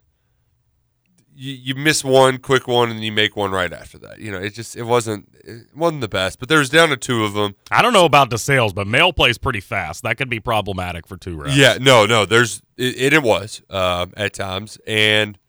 you, 1.42 1.54
you 1.54 1.76
miss 1.76 2.04
one 2.04 2.38
quick 2.38 2.68
one 2.68 2.92
and 2.92 3.04
you 3.04 3.12
make 3.12 3.36
one 3.36 3.50
right 3.50 3.74
after 3.74 3.98
that. 3.98 4.20
You 4.20 4.32
know, 4.32 4.38
it 4.38 4.54
just 4.54 4.76
it 4.76 4.84
wasn't 4.84 5.28
it 5.44 5.76
wasn't 5.76 6.02
the 6.02 6.08
best. 6.08 6.40
But 6.40 6.50
there 6.50 6.60
was 6.60 6.70
down 6.70 6.90
to 6.90 6.98
two 6.98 7.24
of 7.24 7.34
them. 7.34 7.56
I 7.72 7.82
don't 7.82 7.94
know 7.94 8.06
about 8.06 8.30
DeSales, 8.30 8.76
but 8.76 8.86
Male 8.86 9.12
plays 9.12 9.40
pretty 9.40 9.60
fast. 9.60 10.04
That 10.04 10.18
could 10.18 10.30
be 10.30 10.40
problematic 10.40 11.08
for 11.08 11.18
two 11.18 11.36
refs. 11.38 11.56
Yeah, 11.58 11.80
no, 11.82 12.06
no. 12.06 12.26
There's 12.26 12.62
it. 12.78 12.96
It, 12.96 13.14
it 13.14 13.24
was 13.24 13.64
um, 13.72 14.14
at 14.16 14.34
times, 14.34 14.78
and 14.86 15.40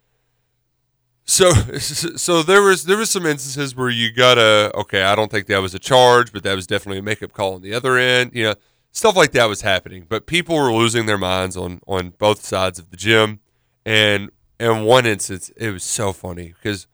So, 1.24 1.50
so 1.78 2.42
there 2.42 2.62
was 2.62 2.84
there 2.84 2.96
was 2.96 3.10
some 3.10 3.26
instances 3.26 3.76
where 3.76 3.90
you 3.90 4.12
gotta 4.12 4.72
okay. 4.74 5.02
I 5.02 5.14
don't 5.14 5.30
think 5.30 5.46
that 5.48 5.60
was 5.60 5.74
a 5.74 5.78
charge, 5.78 6.32
but 6.32 6.42
that 6.42 6.54
was 6.54 6.66
definitely 6.66 7.00
a 7.00 7.02
makeup 7.02 7.32
call 7.32 7.54
on 7.54 7.60
the 7.60 7.74
other 7.74 7.98
end. 7.98 8.30
You 8.32 8.44
know, 8.44 8.54
stuff 8.92 9.14
like 9.14 9.32
that 9.32 9.44
was 9.44 9.60
happening. 9.60 10.06
But 10.08 10.26
people 10.26 10.56
were 10.56 10.72
losing 10.72 11.04
their 11.04 11.18
minds 11.18 11.54
on 11.54 11.80
on 11.86 12.14
both 12.18 12.42
sides 12.44 12.78
of 12.78 12.90
the 12.90 12.96
gym, 12.96 13.40
and 13.84 14.30
in 14.62 14.84
one 14.84 15.06
instance, 15.06 15.50
it 15.56 15.70
was 15.70 15.84
so 15.84 16.12
funny 16.12 16.54
because 16.56 16.86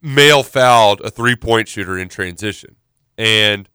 Male 0.00 0.42
fouled 0.42 1.00
a 1.00 1.10
three 1.10 1.36
point 1.36 1.68
shooter 1.68 1.98
in 1.98 2.08
transition, 2.08 2.76
and 3.18 3.68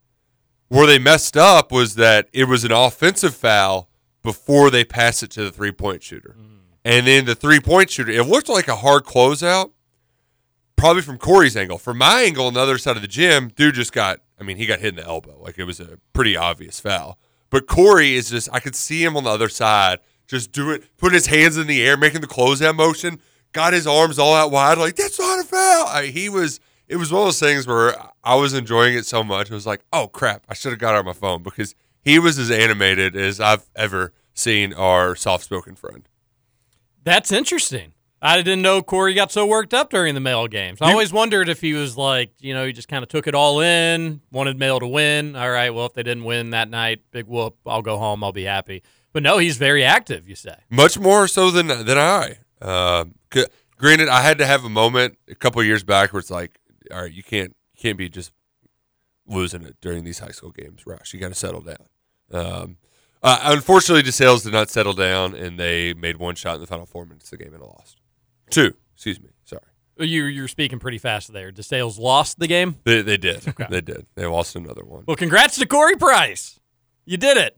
where 0.67 0.87
they 0.87 0.99
messed 0.99 1.35
up 1.35 1.71
was 1.71 1.95
that 1.95 2.29
it 2.33 2.45
was 2.45 2.63
an 2.63 2.71
offensive 2.71 3.35
foul 3.35 3.89
before 4.23 4.69
they 4.69 4.83
passed 4.83 5.23
it 5.23 5.31
to 5.31 5.43
the 5.43 5.51
three 5.51 5.71
point 5.71 6.03
shooter. 6.03 6.35
Mm. 6.39 6.59
And 6.85 7.07
then 7.07 7.25
the 7.25 7.35
three 7.35 7.59
point 7.59 7.89
shooter, 7.89 8.11
it 8.11 8.25
looked 8.25 8.49
like 8.49 8.67
a 8.67 8.77
hard 8.77 9.03
closeout, 9.03 9.71
probably 10.75 11.01
from 11.01 11.17
Corey's 11.17 11.57
angle. 11.57 11.77
From 11.77 11.97
my 11.97 12.21
angle 12.21 12.47
on 12.47 12.53
the 12.53 12.59
other 12.59 12.77
side 12.77 12.95
of 12.95 13.01
the 13.01 13.07
gym, 13.07 13.49
dude 13.55 13.75
just 13.75 13.91
got, 13.91 14.21
I 14.39 14.43
mean, 14.43 14.57
he 14.57 14.65
got 14.65 14.79
hit 14.79 14.89
in 14.89 14.95
the 14.95 15.05
elbow. 15.05 15.41
Like 15.41 15.57
it 15.57 15.65
was 15.65 15.79
a 15.79 15.99
pretty 16.13 16.37
obvious 16.37 16.79
foul. 16.79 17.17
But 17.49 17.67
Corey 17.67 18.15
is 18.15 18.29
just, 18.29 18.49
I 18.53 18.59
could 18.59 18.75
see 18.75 19.03
him 19.03 19.17
on 19.17 19.23
the 19.23 19.31
other 19.31 19.49
side 19.49 19.99
just 20.29 20.51
doing, 20.51 20.81
putting 20.97 21.15
his 21.15 21.25
hands 21.25 21.57
in 21.57 21.67
the 21.67 21.81
air, 21.81 21.97
making 21.97 22.21
the 22.21 22.27
closeout 22.27 22.75
motion, 22.75 23.19
got 23.51 23.73
his 23.73 23.87
arms 23.87 24.19
all 24.19 24.33
out 24.33 24.51
wide, 24.51 24.77
like, 24.77 24.95
that's 24.95 25.19
not 25.19 25.39
a 25.39 25.43
foul. 25.43 25.87
I, 25.87 26.05
he 26.13 26.29
was, 26.29 26.59
it 26.87 26.97
was 26.97 27.11
one 27.11 27.23
of 27.23 27.27
those 27.27 27.39
things 27.39 27.65
where 27.67 27.95
I 28.23 28.35
was 28.35 28.53
enjoying 28.53 28.93
it 28.95 29.07
so 29.07 29.23
much. 29.23 29.49
It 29.49 29.55
was 29.55 29.65
like, 29.65 29.81
oh 29.91 30.07
crap, 30.07 30.45
I 30.47 30.53
should 30.53 30.71
have 30.71 30.79
got 30.79 30.93
it 30.93 30.99
on 30.99 31.05
my 31.05 31.13
phone 31.13 31.41
because 31.41 31.73
he 32.01 32.19
was 32.19 32.37
as 32.37 32.51
animated 32.51 33.15
as 33.15 33.39
I've 33.39 33.67
ever 33.75 34.13
seen 34.33 34.71
our 34.73 35.15
soft 35.15 35.45
spoken 35.45 35.75
friend. 35.75 36.07
That's 37.03 37.31
interesting. 37.31 37.93
I 38.21 38.35
didn't 38.37 38.61
know 38.61 38.81
Corey 38.81 39.13
got 39.13 39.31
so 39.31 39.45
worked 39.45 39.73
up 39.73 39.89
during 39.89 40.13
the 40.13 40.19
Male 40.19 40.47
games. 40.47 40.81
I 40.81 40.91
always 40.91 41.13
wondered 41.13 41.47
if 41.47 41.61
he 41.61 41.73
was 41.73 41.95
like, 41.95 42.31
you 42.39 42.53
know, 42.53 42.65
he 42.65 42.73
just 42.73 42.89
kind 42.89 43.01
of 43.01 43.07
took 43.07 43.27
it 43.27 43.33
all 43.33 43.61
in, 43.61 44.19
wanted 44.29 44.59
Male 44.59 44.81
to 44.81 44.87
win. 44.87 45.37
All 45.37 45.49
right, 45.49 45.69
well, 45.69 45.85
if 45.85 45.93
they 45.93 46.03
didn't 46.03 46.25
win 46.25 46.49
that 46.49 46.69
night, 46.69 46.99
big 47.11 47.27
whoop. 47.27 47.55
I'll 47.65 47.81
go 47.81 47.97
home. 47.97 48.21
I'll 48.23 48.33
be 48.33 48.43
happy. 48.43 48.83
But 49.11 49.23
no, 49.23 49.37
he's 49.37 49.57
very 49.57 49.83
active. 49.83 50.27
You 50.29 50.35
say. 50.35 50.55
much 50.69 50.99
more 50.99 51.27
so 51.27 51.51
than 51.51 51.67
than 51.67 51.97
I. 51.97 52.37
Uh, 52.61 53.05
granted, 53.77 54.09
I 54.09 54.21
had 54.21 54.37
to 54.37 54.45
have 54.45 54.63
a 54.63 54.69
moment 54.69 55.17
a 55.27 55.35
couple 55.35 55.61
of 55.61 55.67
years 55.67 55.83
back 55.83 56.13
where 56.13 56.19
it's 56.19 56.29
like, 56.29 56.59
all 56.91 57.01
right, 57.01 57.11
you 57.11 57.23
can't 57.23 57.55
you 57.73 57.81
can't 57.81 57.97
be 57.97 58.09
just 58.09 58.31
losing 59.27 59.63
it 59.63 59.77
during 59.81 60.03
these 60.03 60.19
high 60.19 60.31
school 60.31 60.51
games, 60.51 60.85
Rush. 60.85 61.13
You 61.13 61.19
got 61.19 61.29
to 61.29 61.35
settle 61.35 61.61
down. 61.61 61.87
Um, 62.31 62.77
uh, 63.21 63.39
unfortunately, 63.43 64.09
DeSales 64.09 64.43
did 64.43 64.53
not 64.53 64.69
settle 64.69 64.93
down, 64.93 65.35
and 65.35 65.59
they 65.59 65.93
made 65.93 66.17
one 66.17 66.35
shot 66.35 66.55
in 66.55 66.61
the 66.61 66.67
final 66.67 66.85
four 66.85 67.05
minutes 67.05 67.31
of 67.31 67.37
the 67.37 67.43
game 67.43 67.53
and 67.53 67.63
lost. 67.63 67.99
Two, 68.49 68.73
excuse 68.93 69.19
me, 69.19 69.29
sorry. 69.43 69.61
You 69.97 70.25
you're 70.25 70.47
speaking 70.47 70.79
pretty 70.79 70.97
fast 70.97 71.33
there. 71.33 71.51
DeSales 71.51 71.99
lost 71.99 72.39
the 72.39 72.47
game. 72.47 72.77
They 72.85 73.01
they 73.01 73.17
did, 73.17 73.41
they 73.69 73.81
did. 73.81 74.05
They 74.15 74.25
lost 74.25 74.55
another 74.55 74.85
one. 74.85 75.03
Well, 75.05 75.17
congrats 75.17 75.57
to 75.59 75.65
Corey 75.65 75.97
Price. 75.97 76.59
You 77.05 77.17
did 77.17 77.37
it. 77.37 77.57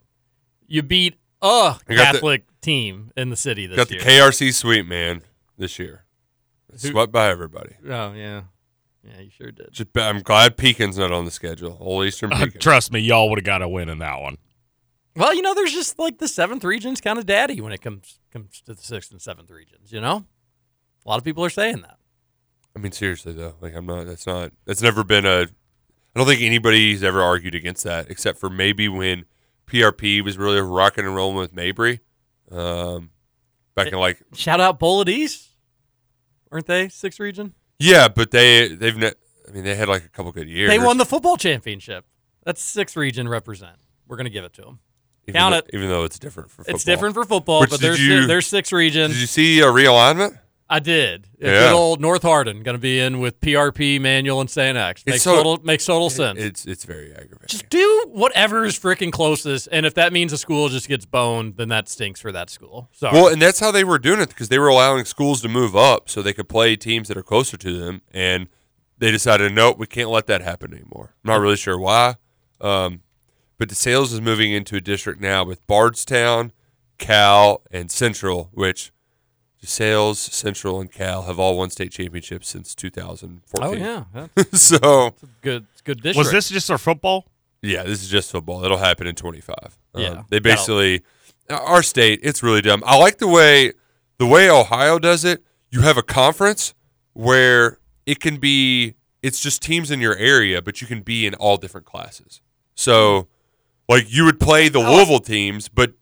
You 0.65 0.81
beat 0.81 1.15
a 1.41 1.45
I 1.45 1.49
got 1.49 1.77
the- 1.87 1.95
Catholic 1.95 2.43
team 2.61 3.11
in 3.17 3.29
the 3.29 3.35
city 3.35 3.65
this 3.67 3.77
Got 3.77 3.89
the. 3.89 3.97
KRC 3.97 4.53
sweep, 4.53 4.85
man, 4.87 5.21
this 5.57 5.79
year. 5.79 6.05
Who- 6.71 6.77
Swept 6.77 7.11
by 7.11 7.29
everybody. 7.29 7.75
oh 7.85 8.13
yeah, 8.13 8.43
yeah, 9.03 9.19
you 9.19 9.29
sure 9.29 9.51
did. 9.51 9.71
Just, 9.71 9.89
I'm 9.97 10.21
glad 10.21 10.55
Pekin's 10.57 10.97
not 10.97 11.11
on 11.11 11.25
the 11.25 11.31
schedule. 11.31 11.77
Old 11.79 12.05
Eastern 12.05 12.31
Uh, 12.31 12.45
trust 12.59 12.91
me, 12.91 12.99
y'all 12.99 13.29
would 13.29 13.39
have 13.39 13.45
got 13.45 13.61
a 13.61 13.67
win 13.67 13.89
in 13.89 13.99
that 13.99 14.21
one. 14.21 14.37
Well, 15.15 15.35
you 15.35 15.41
know, 15.41 15.53
there's 15.53 15.73
just 15.73 15.99
like 15.99 16.19
the 16.19 16.27
seventh 16.29 16.63
region's 16.63 17.01
kind 17.01 17.19
of 17.19 17.25
daddy 17.25 17.59
when 17.59 17.73
it 17.73 17.81
comes 17.81 18.19
comes 18.31 18.61
to 18.61 18.73
the 18.73 18.81
sixth 18.81 19.11
and 19.11 19.21
seventh 19.21 19.51
regions. 19.51 19.91
You 19.91 19.99
know, 19.99 20.25
a 21.05 21.09
lot 21.09 21.17
of 21.17 21.25
people 21.25 21.43
are 21.43 21.49
saying 21.49 21.81
that. 21.81 21.97
I 22.73 22.79
mean, 22.79 22.93
seriously 22.93 23.33
though, 23.33 23.55
like 23.59 23.75
I'm 23.75 23.85
not. 23.85 24.05
That's 24.05 24.25
not. 24.25 24.53
That's 24.65 24.81
never 24.81 25.03
been 25.03 25.25
a. 25.25 25.47
I 26.15 26.19
don't 26.19 26.25
think 26.27 26.41
anybody's 26.41 27.03
ever 27.03 27.21
argued 27.21 27.55
against 27.55 27.83
that, 27.83 28.09
except 28.09 28.39
for 28.39 28.49
maybe 28.49 28.87
when 28.87 29.25
PRP 29.67 30.23
was 30.23 30.37
really 30.37 30.59
rocking 30.61 31.05
and 31.05 31.15
rolling 31.15 31.37
with 31.37 31.53
Mabry, 31.53 31.99
um, 32.51 33.09
back 33.75 33.87
in 33.87 33.93
like 33.95 34.21
Shout 34.33 34.59
out 34.59 34.79
Bullitt 34.79 35.09
East, 35.09 35.49
weren't 36.49 36.65
they 36.67 36.89
sixth 36.89 37.19
region? 37.19 37.53
yeah, 37.79 38.07
but 38.07 38.31
they 38.31 38.67
they've. 38.69 38.97
Ne- 38.97 39.13
I 39.47 39.51
mean, 39.53 39.63
they 39.63 39.75
had 39.75 39.89
like 39.89 40.05
a 40.05 40.09
couple 40.09 40.31
good 40.31 40.47
years. 40.47 40.69
They 40.69 40.79
won 40.79 40.97
the 40.97 41.05
football 41.05 41.35
championship. 41.35 42.05
That's 42.43 42.61
sixth 42.61 42.95
region 42.95 43.27
represent. 43.27 43.77
We're 44.07 44.17
gonna 44.17 44.29
give 44.29 44.45
it 44.45 44.53
to 44.53 44.61
them. 44.61 44.79
even 45.27 45.39
count 45.39 45.53
though, 45.53 45.57
it. 45.59 45.69
even 45.73 45.89
though 45.89 46.03
it's 46.03 46.19
different 46.19 46.49
for 46.51 46.57
football. 46.63 46.75
It's 46.75 46.83
different 46.83 47.13
for 47.15 47.25
football, 47.25 47.61
Which 47.61 47.69
but 47.69 47.79
there's 47.81 47.99
you- 48.05 48.27
there's 48.27 48.47
six 48.47 48.71
region. 48.71 49.11
Did 49.11 49.19
you 49.19 49.27
see 49.27 49.59
a 49.61 49.65
realignment? 49.65 50.37
I 50.71 50.79
did. 50.79 51.27
Yeah. 51.37 51.67
Good 51.67 51.73
old 51.73 51.99
North 51.99 52.21
Hardin 52.21 52.63
going 52.63 52.75
to 52.75 52.81
be 52.81 52.97
in 52.97 53.19
with 53.19 53.41
PRP, 53.41 53.99
Manual, 53.99 54.39
and 54.39 54.49
St. 54.49 54.77
X. 54.77 55.05
Makes 55.05 55.23
so- 55.23 55.35
total 55.35 55.59
makes 55.65 55.85
total 55.85 56.09
sense. 56.09 56.39
It's 56.39 56.65
it's 56.65 56.85
very 56.85 57.11
aggravating. 57.11 57.47
just 57.47 57.67
do 57.69 58.05
whatever 58.07 58.63
is 58.63 58.79
freaking 58.79 59.11
closest, 59.11 59.67
and 59.73 59.85
if 59.85 59.93
that 59.95 60.13
means 60.13 60.31
a 60.31 60.37
school 60.37 60.69
just 60.69 60.87
gets 60.87 61.05
boned, 61.05 61.57
then 61.57 61.67
that 61.67 61.89
stinks 61.89 62.21
for 62.21 62.31
that 62.31 62.49
school. 62.49 62.89
Well, 63.01 63.27
and 63.27 63.41
that's 63.41 63.59
how 63.59 63.71
they 63.71 63.83
were 63.83 63.99
doing 63.99 64.21
it 64.21 64.29
because 64.29 64.47
they 64.47 64.59
were 64.59 64.69
allowing 64.69 65.03
schools 65.03 65.41
to 65.41 65.49
move 65.49 65.75
up 65.75 66.09
so 66.09 66.21
they 66.21 66.31
could 66.31 66.47
play 66.47 66.77
teams 66.77 67.09
that 67.09 67.17
are 67.17 67.23
closer 67.23 67.57
to 67.57 67.77
them, 67.77 68.01
and 68.11 68.47
they 68.97 69.11
decided, 69.11 69.51
nope, 69.51 69.77
we 69.77 69.87
can't 69.87 70.09
let 70.09 70.27
that 70.27 70.41
happen 70.41 70.73
anymore. 70.73 71.15
I'm 71.25 71.31
not 71.31 71.41
really 71.41 71.57
sure 71.57 71.77
why, 71.77 72.15
um, 72.61 73.01
but 73.57 73.67
DeSales 73.67 74.13
is 74.13 74.21
moving 74.21 74.53
into 74.53 74.77
a 74.77 74.81
district 74.81 75.19
now 75.19 75.43
with 75.43 75.67
Bardstown, 75.67 76.53
Cal, 76.97 77.61
and 77.71 77.91
Central, 77.91 78.49
which 78.53 78.93
DeSales, 79.63 80.15
Central, 80.15 80.81
and 80.81 80.91
Cal 80.91 81.23
have 81.23 81.39
all 81.39 81.57
won 81.57 81.69
state 81.69 81.91
championships 81.91 82.49
since 82.49 82.73
2014. 82.75 83.63
oh 83.63 83.73
yeah, 83.73 84.27
that's 84.35 84.61
so 84.61 85.13
good. 85.41 85.67
It's 85.73 85.81
good 85.81 85.97
district. 86.01 86.17
Was 86.17 86.31
this 86.31 86.49
just 86.49 86.69
our 86.71 86.77
football? 86.77 87.27
yeah, 87.61 87.83
this 87.83 88.01
is 88.01 88.09
just 88.09 88.31
football. 88.31 88.65
It'll 88.65 88.77
happen 88.77 89.05
in 89.05 89.13
25. 89.15 89.55
Um, 89.93 90.01
Yeah. 90.01 90.23
they 90.29 90.39
basically 90.39 91.03
our 91.49 91.83
state. 91.83 92.19
It's 92.23 92.41
really 92.41 92.61
dumb. 92.61 92.83
I 92.85 92.97
like 92.97 93.19
the 93.19 93.27
way 93.27 93.73
the 94.17 94.25
way 94.25 94.49
Ohio 94.49 94.97
does 94.97 95.23
it. 95.25 95.43
You 95.69 95.81
have 95.81 95.97
a 95.97 96.03
conference 96.03 96.73
where 97.13 97.77
it 98.05 98.19
can 98.19 98.37
be. 98.37 98.95
It's 99.21 99.39
just 99.39 99.61
teams 99.61 99.91
in 99.91 100.01
your 100.01 100.15
area, 100.15 100.61
but 100.63 100.81
you 100.81 100.87
can 100.87 101.01
be 101.01 101.27
in 101.27 101.35
all 101.35 101.57
different 101.57 101.85
classes. 101.85 102.41
So, 102.73 103.27
like 103.87 104.11
you 104.11 104.25
would 104.25 104.39
play 104.39 104.67
the 104.69 104.79
Louisville 104.79 105.19
teams, 105.19 105.69
but 105.69 105.93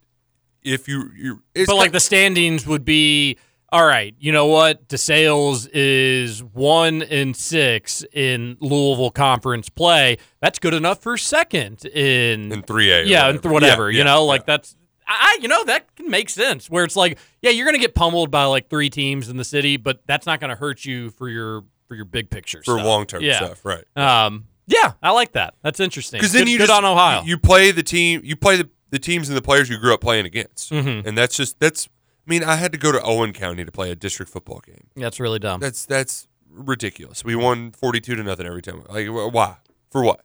if 0.63 0.87
you 0.87 1.09
you, 1.17 1.43
it's 1.53 1.67
but 1.67 1.75
like 1.75 1.91
ki- 1.91 1.95
the 1.95 1.99
standings 1.99 2.65
would 2.65 2.85
be 2.85 3.37
all 3.71 3.85
right. 3.85 4.15
You 4.19 4.31
know 4.31 4.47
what? 4.47 4.87
DeSales 4.87 5.69
is 5.73 6.43
one 6.43 7.01
and 7.03 7.35
six 7.35 8.03
in 8.13 8.57
Louisville 8.59 9.11
conference 9.11 9.69
play. 9.69 10.17
That's 10.41 10.59
good 10.59 10.73
enough 10.73 11.01
for 11.01 11.17
second 11.17 11.85
in 11.85 12.51
in 12.51 12.61
three 12.63 12.91
A. 12.91 13.03
yeah, 13.03 13.27
and 13.29 13.41
th- 13.41 13.51
whatever. 13.51 13.91
you 13.91 13.99
Yeah, 13.99 14.03
know, 14.05 14.15
yeah. 14.23 14.29
like 14.29 14.45
that's 14.45 14.75
I, 15.11 15.39
you 15.41 15.47
know, 15.47 15.63
that 15.65 15.95
can 15.95 16.09
make 16.09 16.29
sense. 16.29 16.69
Where 16.69 16.83
it's 16.83 16.95
like, 16.95 17.17
yeah, 17.41 17.49
you're 17.49 17.65
gonna 17.65 17.79
get 17.79 17.95
pummeled 17.95 18.29
by 18.29 18.45
like 18.45 18.69
three 18.69 18.89
teams 18.91 19.27
in 19.29 19.37
the 19.37 19.43
city, 19.43 19.77
but 19.77 20.01
that's 20.05 20.25
not 20.27 20.39
gonna 20.39 20.55
hurt 20.55 20.85
you 20.85 21.09
for 21.11 21.27
your 21.29 21.63
for 21.87 21.95
your 21.95 22.05
big 22.05 22.29
picture 22.29 22.61
for 22.63 22.79
long 22.81 23.05
term 23.07 23.23
yeah. 23.23 23.37
stuff, 23.37 23.65
right? 23.65 23.83
Um, 23.95 24.45
yeah, 24.67 24.91
I 25.01 25.09
like 25.11 25.31
that. 25.31 25.55
That's 25.63 25.79
interesting. 25.79 26.19
Because 26.19 26.31
then 26.31 26.43
Good- 26.45 26.51
you 26.51 26.57
good 26.59 26.67
just, 26.67 26.77
on 26.77 26.85
Ohio. 26.85 27.23
You 27.23 27.39
play 27.39 27.71
the 27.71 27.81
team. 27.81 28.21
You 28.23 28.35
play 28.35 28.57
the, 28.57 28.69
the 28.91 28.99
teams 28.99 29.27
and 29.29 29.35
the 29.35 29.41
players 29.41 29.67
you 29.67 29.79
grew 29.79 29.95
up 29.95 30.01
playing 30.01 30.27
against, 30.27 30.71
Mhm. 30.71 31.05
and 31.07 31.17
that's 31.17 31.35
just 31.35 31.59
that's. 31.59 31.89
I 32.29 32.31
mean, 32.31 32.43
I 32.43 32.57
had 32.57 32.71
to 32.73 32.77
go 32.77 32.91
to 32.91 33.01
Owen 33.01 33.33
County 33.33 33.65
to 33.65 33.71
play 33.71 33.89
a 33.89 33.95
district 33.95 34.31
football 34.31 34.61
game. 34.63 34.87
that's 34.95 35.19
really 35.19 35.39
dumb. 35.39 35.59
That's 35.59 35.83
that's 35.87 36.27
ridiculous. 36.51 37.23
We 37.23 37.35
won 37.35 37.71
forty 37.71 37.99
two 37.99 38.15
to 38.15 38.21
nothing 38.23 38.45
every 38.45 38.61
time. 38.61 38.83
Like 38.87 39.07
why? 39.07 39.57
For 39.89 40.03
what? 40.03 40.21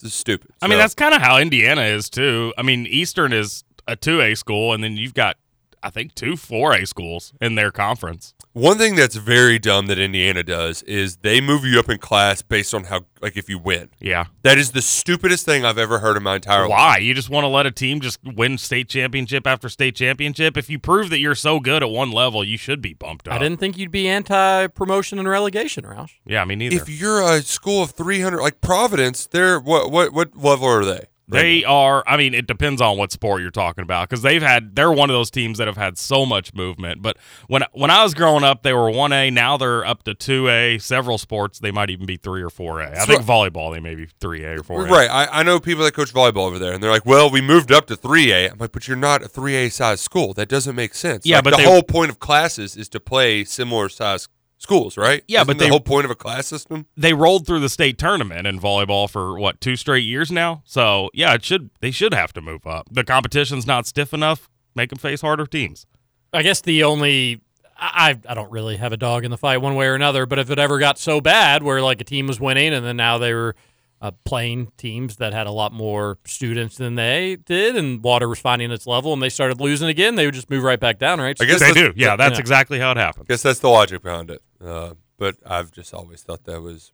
This 0.00 0.12
is 0.12 0.14
stupid. 0.14 0.50
I 0.60 0.66
mean, 0.68 0.78
that's 0.78 0.94
kind 0.94 1.14
of 1.14 1.22
how 1.22 1.38
Indiana 1.38 1.82
is 1.82 2.10
too. 2.10 2.52
I 2.58 2.62
mean, 2.62 2.86
Eastern 2.86 3.32
is 3.32 3.64
a 3.86 3.96
two 3.96 4.20
A 4.20 4.34
school, 4.34 4.74
and 4.74 4.84
then 4.84 4.96
you've 4.98 5.14
got, 5.14 5.36
I 5.82 5.88
think, 5.90 6.14
two 6.14 6.36
four 6.36 6.74
A 6.74 6.86
schools 6.86 7.32
in 7.40 7.54
their 7.54 7.70
conference. 7.72 8.34
One 8.52 8.78
thing 8.78 8.96
that's 8.96 9.16
very 9.16 9.58
dumb 9.58 9.86
that 9.86 9.98
Indiana 9.98 10.42
does 10.42 10.82
is 10.82 11.18
they 11.18 11.40
move 11.40 11.64
you 11.64 11.78
up 11.78 11.88
in 11.88 11.98
class 11.98 12.42
based 12.42 12.74
on 12.74 12.84
how 12.84 13.02
like 13.20 13.36
if 13.36 13.48
you 13.48 13.58
win. 13.58 13.90
Yeah. 14.00 14.26
That 14.42 14.58
is 14.58 14.72
the 14.72 14.82
stupidest 14.82 15.44
thing 15.44 15.64
I've 15.64 15.78
ever 15.78 15.98
heard 15.98 16.16
in 16.16 16.22
my 16.22 16.36
entire 16.36 16.62
life. 16.62 16.70
Why? 16.70 16.98
You 16.98 17.14
just 17.14 17.30
want 17.30 17.44
to 17.44 17.48
let 17.48 17.66
a 17.66 17.70
team 17.70 18.00
just 18.00 18.18
win 18.24 18.58
state 18.58 18.88
championship 18.88 19.46
after 19.46 19.68
state 19.68 19.94
championship? 19.94 20.56
If 20.56 20.70
you 20.70 20.78
prove 20.78 21.10
that 21.10 21.18
you're 21.18 21.34
so 21.34 21.60
good 21.60 21.82
at 21.82 21.90
one 21.90 22.10
level, 22.10 22.42
you 22.42 22.56
should 22.56 22.80
be 22.80 22.94
bumped 22.94 23.28
up. 23.28 23.34
I 23.34 23.38
didn't 23.38 23.60
think 23.60 23.78
you'd 23.78 23.90
be 23.90 24.08
anti 24.08 24.66
promotion 24.68 25.18
and 25.18 25.28
relegation, 25.28 25.84
Roush. 25.84 26.12
Yeah, 26.24 26.44
me 26.44 26.56
neither. 26.56 26.76
If 26.76 26.88
you're 26.88 27.20
a 27.20 27.42
school 27.42 27.82
of 27.82 27.90
three 27.92 28.20
hundred, 28.20 28.40
like 28.40 28.60
Providence, 28.60 29.26
they're 29.26 29.60
what 29.60 29.90
what 29.90 30.12
what 30.12 30.36
level 30.36 30.66
are 30.66 30.84
they? 30.84 31.06
They 31.30 31.62
are. 31.64 32.02
I 32.06 32.16
mean, 32.16 32.32
it 32.34 32.46
depends 32.46 32.80
on 32.80 32.96
what 32.96 33.12
sport 33.12 33.42
you're 33.42 33.50
talking 33.50 33.82
about 33.82 34.08
because 34.08 34.22
they've 34.22 34.42
had. 34.42 34.74
They're 34.74 34.90
one 34.90 35.10
of 35.10 35.14
those 35.14 35.30
teams 35.30 35.58
that 35.58 35.66
have 35.66 35.76
had 35.76 35.98
so 35.98 36.24
much 36.24 36.54
movement. 36.54 37.02
But 37.02 37.18
when 37.48 37.62
when 37.72 37.90
I 37.90 38.02
was 38.02 38.14
growing 38.14 38.44
up, 38.44 38.62
they 38.62 38.72
were 38.72 38.90
one 38.90 39.12
A. 39.12 39.30
Now 39.30 39.56
they're 39.58 39.84
up 39.84 40.04
to 40.04 40.14
two 40.14 40.48
A. 40.48 40.78
Several 40.78 41.18
sports 41.18 41.58
they 41.58 41.70
might 41.70 41.90
even 41.90 42.06
be 42.06 42.16
three 42.16 42.42
or 42.42 42.50
four 42.50 42.80
A. 42.80 42.90
I 42.92 43.04
So- 43.04 43.06
think 43.06 43.22
volleyball 43.22 43.72
they 43.74 43.80
may 43.80 43.94
be 43.94 44.06
three 44.20 44.42
A 44.44 44.58
or 44.58 44.62
four 44.62 44.86
A. 44.86 44.90
Right. 44.90 45.10
I, 45.10 45.40
I 45.40 45.42
know 45.42 45.60
people 45.60 45.84
that 45.84 45.92
coach 45.94 46.12
volleyball 46.14 46.46
over 46.46 46.58
there, 46.58 46.72
and 46.72 46.82
they're 46.82 46.90
like, 46.90 47.04
"Well, 47.06 47.30
we 47.30 47.40
moved 47.40 47.70
up 47.72 47.86
to 47.88 47.96
three 47.96 48.32
A." 48.32 48.50
I'm 48.50 48.58
like, 48.58 48.72
"But 48.72 48.88
you're 48.88 48.96
not 48.96 49.22
a 49.22 49.28
three 49.28 49.54
A 49.56 49.68
size 49.68 50.00
school. 50.00 50.32
That 50.34 50.48
doesn't 50.48 50.74
make 50.74 50.94
sense." 50.94 51.26
Yeah, 51.26 51.36
Like, 51.36 51.44
but 51.44 51.50
the 51.50 51.56
they- 51.58 51.64
whole 51.64 51.82
point 51.82 52.10
of 52.10 52.18
classes 52.18 52.76
is 52.76 52.88
to 52.90 53.00
play 53.00 53.44
similar 53.44 53.88
size 53.88 54.28
schools, 54.58 54.96
right? 54.96 55.22
Yeah, 55.28 55.38
Isn't 55.40 55.46
but 55.46 55.58
the 55.58 55.64
they- 55.64 55.70
whole 55.70 55.80
point 55.80 56.04
of 56.04 56.10
a 56.10 56.14
class 56.14 56.46
system. 56.46 56.86
They 56.96 57.12
rolled 57.14 57.46
through 57.46 57.60
the 57.60 57.68
state 57.68 57.96
tournament 57.98 58.46
in 58.46 58.60
volleyball 58.60 59.08
for 59.08 59.38
what 59.38 59.60
two 59.60 59.76
straight 59.76 60.04
years 60.04 60.30
now. 60.30 60.62
So 60.64 61.10
yeah, 61.14 61.34
it 61.34 61.44
should 61.44 61.70
they 61.80 61.90
should 61.90 62.12
have 62.14 62.32
to 62.34 62.40
move 62.40 62.66
up. 62.66 62.88
The 62.90 63.04
competition's 63.04 63.66
not 63.66 63.86
stiff 63.86 64.12
enough. 64.12 64.48
Make 64.74 64.90
them 64.90 64.98
face 64.98 65.20
harder 65.22 65.46
teams. 65.46 65.86
I 66.32 66.42
guess 66.42 66.60
the 66.60 66.84
only 66.84 67.40
I 67.78 68.16
I 68.28 68.34
don't 68.34 68.50
really 68.50 68.76
have 68.76 68.92
a 68.92 68.96
dog 68.96 69.24
in 69.24 69.30
the 69.30 69.38
fight 69.38 69.58
one 69.58 69.74
way 69.76 69.86
or 69.86 69.94
another, 69.94 70.26
but 70.26 70.38
if 70.38 70.50
it 70.50 70.58
ever 70.58 70.78
got 70.78 70.98
so 70.98 71.20
bad 71.20 71.62
where 71.62 71.80
like 71.80 72.00
a 72.00 72.04
team 72.04 72.26
was 72.26 72.38
winning 72.40 72.74
and 72.74 72.84
then 72.84 72.96
now 72.96 73.18
they 73.18 73.32
were 73.32 73.54
uh, 74.00 74.10
playing 74.24 74.70
teams 74.76 75.16
that 75.16 75.32
had 75.32 75.46
a 75.46 75.50
lot 75.50 75.72
more 75.72 76.18
students 76.24 76.76
than 76.76 76.94
they 76.94 77.36
did, 77.36 77.76
and 77.76 78.02
water 78.02 78.28
was 78.28 78.38
finding 78.38 78.70
its 78.70 78.86
level, 78.86 79.12
and 79.12 79.22
they 79.22 79.28
started 79.28 79.60
losing 79.60 79.88
again, 79.88 80.14
they 80.14 80.24
would 80.24 80.34
just 80.34 80.50
move 80.50 80.62
right 80.62 80.78
back 80.80 80.98
down, 80.98 81.20
right? 81.20 81.36
I 81.40 81.44
guess 81.44 81.60
They 81.60 81.72
do. 81.72 81.92
Yeah, 81.96 82.16
that's 82.16 82.34
Yeah. 82.36 82.40
exactly 82.40 82.78
how 82.78 82.92
it 82.92 82.96
happens. 82.96 83.26
guess 83.28 83.42
that's 83.42 83.58
the 83.60 83.68
logic 83.68 84.02
behind 84.02 84.30
it. 84.30 84.40
Uh, 84.64 84.94
but 85.18 85.36
I've 85.44 85.72
just 85.72 85.92
always 85.92 86.22
thought 86.22 86.44
that 86.44 86.60
was 86.62 86.92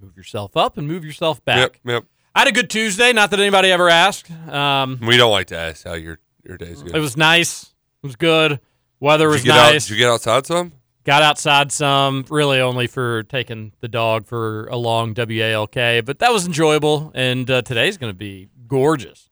move 0.00 0.16
yourself 0.16 0.56
up 0.56 0.76
and 0.78 0.88
move 0.88 1.04
yourself 1.04 1.44
back. 1.44 1.58
Yep, 1.58 1.76
yep. 1.84 2.04
I 2.34 2.40
had 2.40 2.48
a 2.48 2.52
good 2.52 2.70
Tuesday. 2.70 3.12
Not 3.12 3.30
that 3.32 3.40
anybody 3.40 3.70
ever 3.70 3.88
asked. 3.88 4.30
Um, 4.48 4.98
We 5.02 5.16
don't 5.16 5.30
like 5.32 5.48
to 5.48 5.58
ask 5.58 5.84
how 5.84 5.94
your 5.94 6.18
your 6.44 6.56
day's 6.56 6.82
going. 6.82 6.94
it 6.96 7.00
was 7.00 7.16
nice. 7.16 7.64
It 8.02 8.06
was 8.06 8.16
good. 8.16 8.60
Weather 8.98 9.26
Did 9.26 9.32
was 9.32 9.44
you 9.44 9.52
get 9.52 9.58
out? 9.60 9.72
nice. 9.72 9.86
Did 9.86 9.92
you 9.94 9.98
get 9.98 10.10
outside 10.10 10.46
some? 10.46 10.72
Got 11.10 11.24
outside 11.24 11.72
some, 11.72 12.24
really 12.30 12.60
only 12.60 12.86
for 12.86 13.24
taking 13.24 13.72
the 13.80 13.88
dog 13.88 14.28
for 14.28 14.66
a 14.66 14.76
long 14.76 15.12
WALK, 15.12 16.04
but 16.06 16.20
that 16.20 16.32
was 16.32 16.46
enjoyable. 16.46 17.10
And 17.16 17.50
uh, 17.50 17.62
today's 17.62 17.98
going 17.98 18.12
to 18.12 18.16
be 18.16 18.48
gorgeous. 18.68 19.28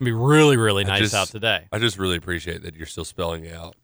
Gonna 0.00 0.06
be 0.06 0.12
really, 0.14 0.56
really 0.56 0.82
nice 0.82 0.98
just- 1.02 1.14
out 1.14 1.28
today. 1.28 1.68
I 1.70 1.78
just 1.78 1.96
really 1.96 2.16
appreciate 2.16 2.64
that 2.64 2.74
you're 2.74 2.86
still 2.86 3.04
spelling 3.04 3.44
it 3.44 3.54
out. 3.54 3.76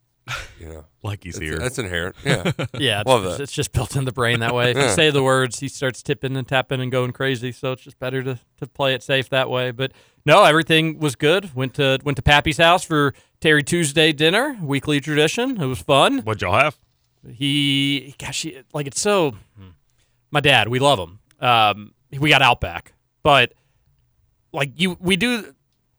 You 0.59 0.66
know, 0.68 0.85
Like 1.04 1.23
he's 1.23 1.35
that's, 1.35 1.45
here. 1.49 1.59
that's 1.61 1.78
inherent. 1.78 2.16
Yeah, 2.25 2.50
Yeah, 2.76 3.02
it's, 3.02 3.09
Love 3.09 3.23
that. 3.23 3.38
it's 3.40 3.52
just 3.52 3.71
built 3.71 3.95
in 3.95 4.04
the 4.04 4.11
brain 4.11 4.40
that 4.40 4.52
way. 4.52 4.73
If 4.73 4.76
you 4.76 4.88
say 4.88 5.11
the 5.12 5.23
words, 5.23 5.61
he 5.61 5.68
starts 5.68 6.02
tipping 6.02 6.37
and 6.37 6.49
tapping 6.49 6.80
and 6.80 6.90
going 6.90 7.12
crazy. 7.12 7.52
So 7.52 7.71
it's 7.71 7.83
just 7.83 8.00
better 8.00 8.21
to, 8.25 8.40
to 8.57 8.66
play 8.66 8.95
it 8.95 9.04
safe 9.04 9.28
that 9.28 9.49
way. 9.49 9.71
But 9.71 9.92
no, 10.26 10.42
everything 10.42 10.99
was 10.99 11.14
good. 11.14 11.54
Went 11.54 11.75
to 11.75 12.00
went 12.02 12.16
to 12.16 12.23
Pappy's 12.23 12.59
house 12.59 12.83
for 12.83 13.14
Terry 13.40 13.62
Tuesday 13.62 14.12
dinner, 14.12 14.59
weekly 14.61 14.99
tradition. 14.99 15.62
It 15.62 15.66
was 15.66 15.78
fun. 15.78 16.18
What'd 16.23 16.42
y'all 16.42 16.59
have? 16.59 16.76
He, 17.27 18.15
gosh, 18.19 18.43
he, 18.43 18.59
like 18.73 18.87
it's 18.87 19.01
so. 19.01 19.35
My 20.31 20.41
dad, 20.41 20.69
we 20.69 20.79
love 20.79 20.99
him. 20.99 21.21
Um, 21.41 21.95
we 22.19 22.29
got 22.29 22.43
Outback, 22.43 22.93
but 23.23 23.55
like 24.53 24.73
you, 24.77 24.97
we 25.01 25.17
do. 25.17 25.55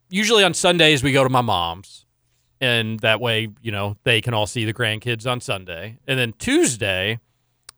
Usually 0.10 0.44
on 0.44 0.54
Sundays 0.54 1.04
we 1.04 1.12
go 1.12 1.24
to 1.24 1.30
my 1.30 1.42
mom's, 1.42 2.06
and 2.60 3.00
that 3.02 3.22
way 3.22 3.50
you 3.62 3.72
know 3.72 3.98
they 4.04 4.22
can 4.22 4.34
all 4.34 4.48
see 4.48 4.66
the 4.66 4.74
grandkids 4.74 5.30
on 5.30 5.42
Sunday. 5.42 6.00
And 6.08 6.20
then 6.20 6.34
Tuesday, 6.40 7.20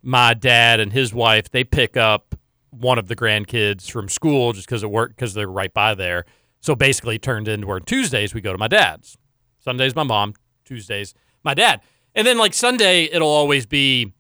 my 0.01 0.33
dad 0.33 0.79
and 0.79 0.93
his 0.93 1.13
wife 1.13 1.49
they 1.49 1.63
pick 1.63 1.97
up 1.97 2.35
one 2.69 2.97
of 2.97 3.07
the 3.07 3.15
grandkids 3.15 3.91
from 3.91 4.07
school 4.09 4.53
just 4.53 4.65
because 4.67 4.83
it 4.83 4.89
work 4.89 5.11
because 5.15 5.33
they're 5.33 5.47
right 5.47 5.73
by 5.73 5.93
there. 5.93 6.25
So 6.61 6.75
basically, 6.75 7.19
turned 7.19 7.47
into 7.47 7.67
where 7.67 7.79
Tuesdays 7.79 8.33
we 8.33 8.41
go 8.41 8.51
to 8.51 8.57
my 8.57 8.67
dad's. 8.67 9.17
Sundays 9.59 9.95
my 9.95 10.03
mom, 10.03 10.33
Tuesdays 10.65 11.13
my 11.43 11.53
dad, 11.53 11.81
and 12.15 12.25
then 12.27 12.37
like 12.37 12.53
Sunday 12.53 13.03
it'll 13.05 13.29
always 13.29 13.65
be. 13.65 14.13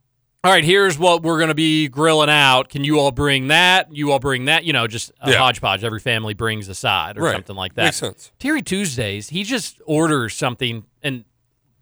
All 0.43 0.51
right, 0.51 0.63
here's 0.63 0.97
what 0.97 1.21
we're 1.21 1.37
going 1.37 1.49
to 1.49 1.53
be 1.53 1.87
grilling 1.87 2.27
out. 2.29 2.69
Can 2.69 2.83
you 2.83 2.99
all 2.99 3.11
bring 3.11 3.49
that? 3.49 3.95
You 3.95 4.11
all 4.11 4.17
bring 4.17 4.45
that? 4.45 4.63
You 4.63 4.73
know, 4.73 4.87
just 4.87 5.11
a 5.21 5.29
Yeah. 5.29 5.37
hodgepodge. 5.37 5.83
Every 5.83 5.99
family 5.99 6.33
brings 6.33 6.67
a 6.67 6.73
side 6.73 7.19
or 7.19 7.21
Right. 7.21 7.33
something 7.33 7.55
like 7.55 7.75
that. 7.75 7.83
Makes 7.83 7.97
sense. 7.97 8.31
Terry 8.39 8.63
Tuesdays, 8.63 9.29
he 9.29 9.43
just 9.43 9.79
orders 9.85 10.33
something 10.33 10.85
and 11.03 11.25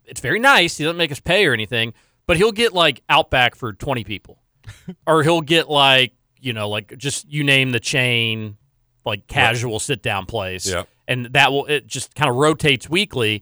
it's 0.03 0.19
very 0.19 0.39
nice. 0.39 0.77
He 0.77 0.83
doesn't 0.83 0.97
make 0.97 1.09
us 1.09 1.21
pay 1.21 1.45
or 1.45 1.53
anything, 1.53 1.93
but 2.27 2.35
he'll 2.35 2.51
get 2.51 2.73
like 2.73 3.01
Outback 3.07 3.55
for 3.55 3.71
20 3.71 4.03
people. 4.03 4.41
or 5.07 5.23
he'll 5.23 5.39
get 5.39 5.69
like, 5.69 6.11
you 6.41 6.51
know, 6.51 6.67
like 6.67 6.97
just 6.97 7.31
you 7.31 7.45
name 7.45 7.71
the 7.71 7.79
chain, 7.79 8.57
like 9.05 9.25
casual 9.27 9.79
sit 9.79 10.03
down 10.03 10.25
place. 10.25 10.67
Yeah. 10.69 10.83
And 11.07 11.27
that 11.27 11.53
will, 11.53 11.65
it 11.67 11.87
just 11.87 12.13
kind 12.13 12.29
of 12.29 12.35
rotates 12.35 12.89
weekly. 12.89 13.41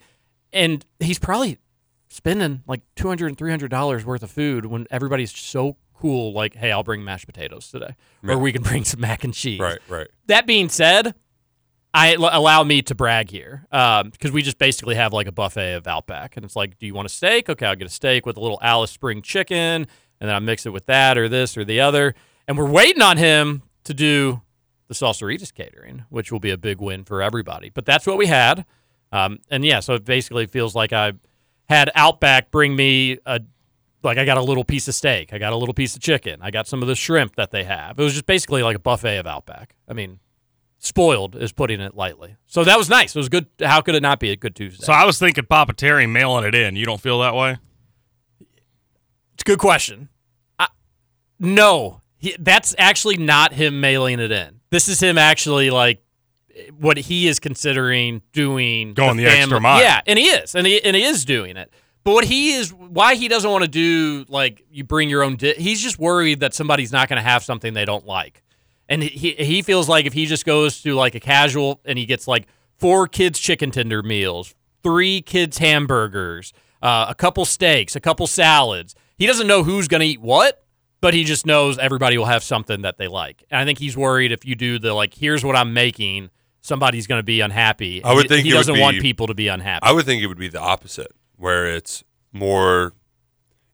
And 0.54 0.86
he's 1.00 1.18
probably 1.18 1.58
spending 2.18 2.64
like 2.68 2.82
$200 2.96 3.28
and 3.28 3.38
$300 3.38 4.04
worth 4.04 4.24
of 4.24 4.32
food 4.32 4.66
when 4.66 4.86
everybody's 4.92 5.32
so 5.32 5.78
cool. 5.94 6.34
Like, 6.34 6.56
hey, 6.56 6.72
I'll 6.72 6.84
bring 6.84 7.04
mashed 7.04 7.26
potatoes 7.26 7.70
today. 7.70 7.96
Yeah. 8.24 8.34
Or 8.34 8.40
we 8.40 8.52
can 8.52 8.64
bring 8.64 8.84
some 8.84 9.00
mac 9.02 9.24
and 9.24 9.34
cheese 9.34 9.60
right, 9.60 9.80
right. 9.88 10.08
that 10.28 10.46
being 10.46 10.70
said, 10.70 11.16
I 11.94 12.16
l- 12.16 12.30
allow 12.32 12.64
me 12.64 12.82
to 12.84 12.96
brag 12.96 13.30
here 13.30 13.66
because 13.72 14.32
we 14.32 14.42
just 14.42 14.58
basically 14.58 14.96
have 14.96 15.14
like 15.14 15.28
a 15.28 15.32
buffet 15.32 15.74
of 15.74 15.88
Outback, 15.88 16.36
and 16.36 16.46
it's 16.46 16.56
like, 16.56 16.78
do 16.78 16.86
you 16.86 16.94
want 16.94 17.06
a 17.06 17.10
steak? 17.10 17.50
Okay, 17.50 17.66
I'll 17.66 17.76
get 17.76 17.88
a 17.88 17.92
steak 17.92 18.26
with 18.26 18.38
a 18.38 18.40
little 18.40 18.60
Alice 18.62 18.92
Spring 18.92 19.22
chicken, 19.22 19.88
and 20.20 20.30
then 20.30 20.36
I 20.36 20.40
mix 20.40 20.66
it 20.66 20.74
with 20.74 20.86
that 20.88 21.18
or 21.18 21.30
this 21.30 21.58
or 21.58 21.64
the 21.64 21.80
other, 21.80 22.14
and 22.48 22.58
we're 22.58 22.70
waiting 22.70 23.02
on 23.02 23.18
him 23.18 23.64
to 23.86 23.94
do 23.94 24.42
the 24.90 24.94
Salsaritas 24.94 25.54
catering, 25.54 26.06
which 26.10 26.32
will 26.32 26.40
be 26.40 26.52
a 26.52 26.58
big 26.58 26.80
win 26.80 27.04
for 27.04 27.22
everybody. 27.22 27.70
But 27.70 27.86
that's 27.86 28.06
what 28.06 28.18
we 28.18 28.28
had, 28.28 28.66
um, 29.12 29.40
and 29.50 29.66
yeah, 29.66 29.80
so 29.80 29.96
it 29.96 30.06
basically 30.06 30.46
feels 30.46 30.76
like 30.76 30.94
I 30.94 31.14
had 31.70 31.92
Outback 31.96 32.52
bring 32.52 32.76
me 32.76 33.20
a 33.26 33.42
like 34.04 34.18
I 34.18 34.26
got 34.26 34.38
a 34.38 34.42
little 34.42 34.64
piece 34.64 34.88
of 34.88 34.96
steak, 34.96 35.34
I 35.34 35.38
got 35.38 35.54
a 35.54 35.58
little 35.58 35.74
piece 35.74 35.96
of 35.96 36.02
chicken, 36.02 36.40
I 36.42 36.52
got 36.52 36.68
some 36.68 36.82
of 36.82 36.88
the 36.88 36.96
shrimp 36.96 37.36
that 37.36 37.52
they 37.52 37.64
have. 37.64 38.00
It 38.00 38.04
was 38.04 38.14
just 38.14 38.26
basically 38.26 38.64
like 38.64 38.76
a 38.76 38.80
buffet 38.80 39.18
of 39.18 39.28
Outback. 39.28 39.76
I 39.88 39.94
mean, 39.94 40.20
spoiled 40.80 41.36
is 41.36 41.52
putting 41.52 41.82
it 41.82 41.96
lightly. 41.96 42.38
So 42.46 42.64
that 42.64 42.78
was 42.78 42.90
nice. 42.90 43.16
It 43.16 43.20
was 43.20 43.30
good. 43.30 43.48
How 43.60 43.82
could 43.82 43.96
it 43.96 44.04
not 44.04 44.20
be 44.20 44.32
a 44.32 44.36
good 44.36 44.56
Tuesday? 44.56 44.86
So 44.86 44.94
I 44.94 45.06
was 45.06 45.20
thinking 45.20 45.46
Papa 45.46 45.74
Terry 45.74 46.08
mailing 46.08 46.46
it 46.46 46.56
in. 46.56 46.76
You 46.76 46.86
don't 46.86 47.02
feel 47.02 47.20
that 47.20 47.36
way? 47.36 47.58
it's 49.34 49.44
a 49.44 49.46
good 49.46 49.60
question. 49.60 50.10
I, 50.58 50.68
no, 51.40 52.02
he, 52.18 52.36
that's 52.40 52.74
actually 52.80 53.18
not 53.18 53.54
him 53.54 53.80
mailing 53.80 54.20
it 54.20 54.32
in. 54.32 54.62
This 54.72 54.88
is 54.88 55.00
him 55.00 55.18
actually 55.18 55.70
like 55.70 56.02
what 56.80 56.98
he 56.98 57.28
is 57.28 57.40
considering 57.40 58.22
doing, 58.34 58.94
Going 58.94 59.18
the 59.18 59.26
extra 59.26 59.44
family- 59.48 59.60
mile. 59.62 59.82
Yeah, 59.82 60.02
and 60.06 60.18
he 60.20 60.26
is, 60.26 60.56
and 60.56 60.66
he 60.68 60.84
and 60.84 60.96
he 60.96 61.04
is 61.04 61.26
doing 61.26 61.58
it. 61.58 61.72
But 62.04 62.14
what 62.14 62.24
he 62.26 62.54
is, 62.54 62.74
why 62.74 63.16
he 63.16 63.28
doesn't 63.28 63.50
want 63.50 63.64
to 63.64 63.68
do 63.70 64.26
like 64.30 64.64
you 64.72 64.84
bring 64.84 65.10
your 65.10 65.24
own. 65.24 65.36
Di- 65.36 65.56
he's 65.56 65.82
just 65.82 66.00
worried 66.00 66.40
that 66.40 66.54
somebody's 66.54 66.92
not 66.92 67.10
going 67.10 67.18
to 67.22 67.28
have 67.30 67.44
something 67.44 67.74
they 67.74 67.86
don't 67.86 68.06
like, 68.06 68.44
and 68.88 69.04
he 69.04 69.34
he 69.34 69.62
feels 69.62 69.90
like 69.90 70.06
if 70.06 70.14
he 70.14 70.26
just 70.26 70.46
goes 70.46 70.82
to 70.84 70.94
like 70.96 71.16
a 71.16 71.20
casual 71.20 71.82
and 71.86 72.00
he 72.00 72.06
gets 72.06 72.28
like 72.28 72.48
four 72.78 73.08
kids 73.08 73.40
chicken 73.40 73.72
tender 73.72 74.02
meals, 74.04 74.56
three 74.84 75.22
kids 75.22 75.58
hamburgers, 75.58 76.54
uh, 76.82 77.08
a 77.10 77.16
couple 77.16 77.44
steaks, 77.44 77.96
a 77.96 78.00
couple 78.00 78.26
salads. 78.28 78.96
He 79.18 79.26
doesn't 79.26 79.48
know 79.48 79.64
who's 79.64 79.88
going 79.88 80.02
to 80.02 80.06
eat 80.08 80.22
what, 80.22 80.64
but 81.02 81.14
he 81.16 81.24
just 81.24 81.46
knows 81.46 81.78
everybody 81.80 82.18
will 82.20 82.26
have 82.26 82.44
something 82.44 82.84
that 82.84 82.98
they 82.98 83.08
like. 83.08 83.44
And 83.50 83.60
I 83.60 83.66
think 83.66 83.80
he's 83.80 83.98
worried 83.98 84.32
if 84.32 84.46
you 84.46 84.54
do 84.56 84.78
the 84.78 84.94
like, 84.94 85.16
here's 85.16 85.44
what 85.44 85.56
I'm 85.56 85.74
making, 85.74 86.30
somebody's 86.68 87.08
going 87.08 87.20
to 87.20 87.24
be 87.24 87.40
unhappy. 87.40 88.04
I 88.04 88.14
would 88.14 88.28
think 88.28 88.46
he 88.46 88.54
would 88.54 88.60
doesn't 88.60 88.76
be- 88.76 88.82
want 88.82 89.00
people 89.00 89.28
to 89.28 89.34
be 89.34 89.48
unhappy. 89.48 89.84
I 89.84 89.92
would 89.92 90.06
think 90.06 90.22
it 90.22 90.28
would 90.28 90.38
be 90.38 90.50
the 90.50 90.60
opposite, 90.60 91.12
where 91.38 91.66
it's 91.66 92.04
more 92.32 92.94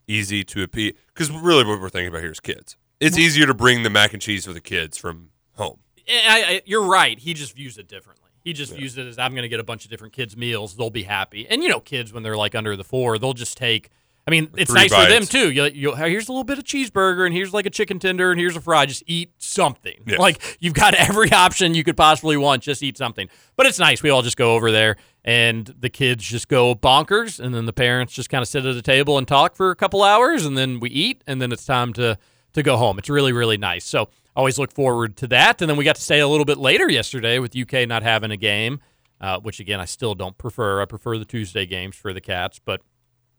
easy 0.07 0.43
to 0.43 0.63
appeal. 0.63 0.93
Because 1.07 1.31
really, 1.31 1.65
what 1.65 1.81
we're 1.81 1.89
thinking 1.89 2.09
about 2.09 2.21
here 2.21 2.31
is 2.31 2.39
kids. 2.39 2.77
It's 2.99 3.17
easier 3.17 3.45
to 3.47 3.53
bring 3.53 3.83
the 3.83 3.89
mac 3.89 4.13
and 4.13 4.21
cheese 4.21 4.45
for 4.45 4.53
the 4.53 4.61
kids 4.61 4.97
from 4.97 5.29
home. 5.55 5.79
I, 6.07 6.43
I, 6.47 6.61
you're 6.65 6.85
right. 6.85 7.19
He 7.19 7.33
just 7.33 7.55
views 7.55 7.77
it 7.77 7.87
differently. 7.87 8.29
He 8.43 8.53
just 8.53 8.73
views 8.73 8.97
it 8.97 9.07
as 9.07 9.17
I'm 9.17 9.31
going 9.31 9.43
to 9.43 9.49
get 9.49 9.59
a 9.61 9.63
bunch 9.63 9.85
of 9.85 9.91
different 9.91 10.13
kids' 10.13 10.35
meals. 10.35 10.75
They'll 10.75 10.89
be 10.89 11.03
happy. 11.03 11.47
And 11.49 11.63
you 11.63 11.69
know, 11.69 11.79
kids 11.79 12.13
when 12.13 12.23
they're 12.23 12.37
like 12.37 12.55
under 12.55 12.75
the 12.75 12.83
four, 12.83 13.17
they'll 13.17 13.33
just 13.33 13.57
take. 13.57 13.89
I 14.25 14.31
mean, 14.31 14.49
it's 14.55 14.71
Three 14.71 14.81
nice 14.81 14.93
for 14.93 15.09
them 15.09 15.25
too. 15.25 15.51
You, 15.51 15.65
you, 15.65 15.95
here's 15.95 16.29
a 16.29 16.31
little 16.31 16.45
bit 16.45 16.57
of 16.57 16.63
cheeseburger, 16.63 17.25
and 17.25 17.35
here's 17.35 17.53
like 17.53 17.65
a 17.65 17.69
chicken 17.69 17.99
tender, 17.99 18.31
and 18.31 18.39
here's 18.39 18.55
a 18.55 18.61
fry. 18.61 18.85
Just 18.85 19.03
eat 19.05 19.31
something. 19.37 19.95
Yes. 20.05 20.17
Like 20.17 20.57
you've 20.61 20.73
got 20.73 20.93
every 20.97 21.31
option 21.31 21.73
you 21.73 21.83
could 21.83 21.97
possibly 21.97 22.37
want. 22.37 22.63
Just 22.63 22.81
eat 22.83 22.97
something. 22.97 23.27
But 23.57 23.65
it's 23.65 23.79
nice. 23.79 24.01
We 24.01 24.09
all 24.09 24.21
just 24.21 24.37
go 24.37 24.55
over 24.55 24.71
there, 24.71 24.95
and 25.25 25.73
the 25.77 25.89
kids 25.89 26.23
just 26.23 26.47
go 26.47 26.73
bonkers, 26.73 27.39
and 27.39 27.53
then 27.53 27.65
the 27.65 27.73
parents 27.73 28.13
just 28.13 28.29
kind 28.29 28.41
of 28.41 28.47
sit 28.47 28.65
at 28.65 28.75
a 28.75 28.81
table 28.81 29.17
and 29.17 29.27
talk 29.27 29.55
for 29.55 29.71
a 29.71 29.75
couple 29.75 30.03
hours, 30.03 30.45
and 30.45 30.57
then 30.57 30.79
we 30.79 30.89
eat, 30.89 31.21
and 31.27 31.41
then 31.41 31.51
it's 31.51 31.65
time 31.65 31.91
to 31.93 32.17
to 32.53 32.63
go 32.63 32.77
home. 32.77 32.97
It's 32.99 33.09
really 33.09 33.33
really 33.33 33.57
nice. 33.57 33.83
So 33.83 34.07
always 34.35 34.57
look 34.57 34.71
forward 34.71 35.15
to 35.17 35.27
that. 35.27 35.61
And 35.61 35.69
then 35.69 35.77
we 35.77 35.83
got 35.83 35.95
to 35.95 36.01
stay 36.01 36.19
a 36.19 36.27
little 36.27 36.45
bit 36.45 36.57
later 36.57 36.89
yesterday 36.89 37.39
with 37.39 37.55
UK 37.55 37.87
not 37.87 38.03
having 38.03 38.31
a 38.31 38.37
game, 38.37 38.79
uh, 39.21 39.39
which 39.39 39.59
again 39.59 39.79
I 39.79 39.85
still 39.85 40.15
don't 40.15 40.37
prefer. 40.37 40.81
I 40.81 40.85
prefer 40.85 41.17
the 41.17 41.25
Tuesday 41.25 41.65
games 41.65 41.95
for 41.95 42.13
the 42.13 42.21
Cats, 42.21 42.59
but 42.63 42.81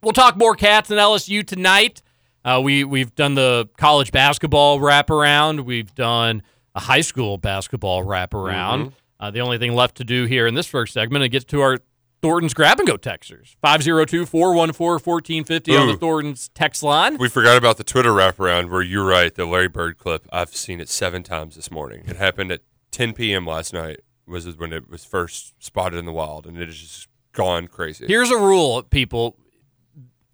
we'll 0.04 0.12
talk 0.12 0.36
more 0.36 0.54
Cats 0.54 0.90
and 0.90 1.00
LSU 1.00 1.46
tonight. 1.46 2.02
Uh, 2.44 2.60
we 2.62 2.84
we've 2.84 3.14
done 3.14 3.34
the 3.34 3.68
college 3.78 4.12
basketball 4.12 4.78
wraparound. 4.78 5.64
We've 5.64 5.94
done 5.94 6.42
a 6.74 6.80
high 6.80 7.00
school 7.00 7.38
basketball 7.38 8.04
wraparound. 8.04 8.92
Uh, 9.18 9.30
the 9.30 9.40
only 9.40 9.58
thing 9.58 9.74
left 9.74 9.96
to 9.96 10.04
do 10.04 10.26
here 10.26 10.46
in 10.46 10.54
this 10.54 10.66
first 10.66 10.92
segment 10.92 11.24
is 11.24 11.30
get 11.30 11.48
to 11.48 11.60
our 11.62 11.78
Thornton's 12.20 12.54
grab 12.54 12.78
and 12.78 12.86
go 12.86 12.96
texters 12.96 13.54
502 13.62 14.26
414 14.26 14.92
1450 15.04 15.76
on 15.76 15.88
the 15.88 15.96
Thornton's 15.96 16.48
text 16.54 16.82
line. 16.82 17.16
We 17.18 17.28
forgot 17.28 17.56
about 17.56 17.76
the 17.76 17.84
Twitter 17.84 18.10
wraparound 18.10 18.70
where 18.70 18.82
you're 18.82 19.06
right. 19.06 19.34
The 19.34 19.46
Larry 19.46 19.68
Bird 19.68 19.98
clip. 19.98 20.26
I've 20.32 20.54
seen 20.54 20.80
it 20.80 20.88
seven 20.88 21.22
times 21.22 21.56
this 21.56 21.70
morning. 21.70 22.02
It 22.06 22.16
happened 22.16 22.50
at 22.52 22.60
10 22.90 23.14
p.m. 23.14 23.46
last 23.46 23.72
night. 23.72 24.00
Was 24.26 24.56
when 24.56 24.72
it 24.72 24.88
was 24.88 25.04
first 25.04 25.52
spotted 25.62 25.98
in 25.98 26.06
the 26.06 26.12
wild, 26.12 26.46
and 26.46 26.56
it 26.56 26.66
has 26.66 26.78
just 26.78 27.08
gone 27.34 27.68
crazy. 27.68 28.06
Here's 28.06 28.30
a 28.30 28.38
rule, 28.38 28.82
people. 28.82 29.36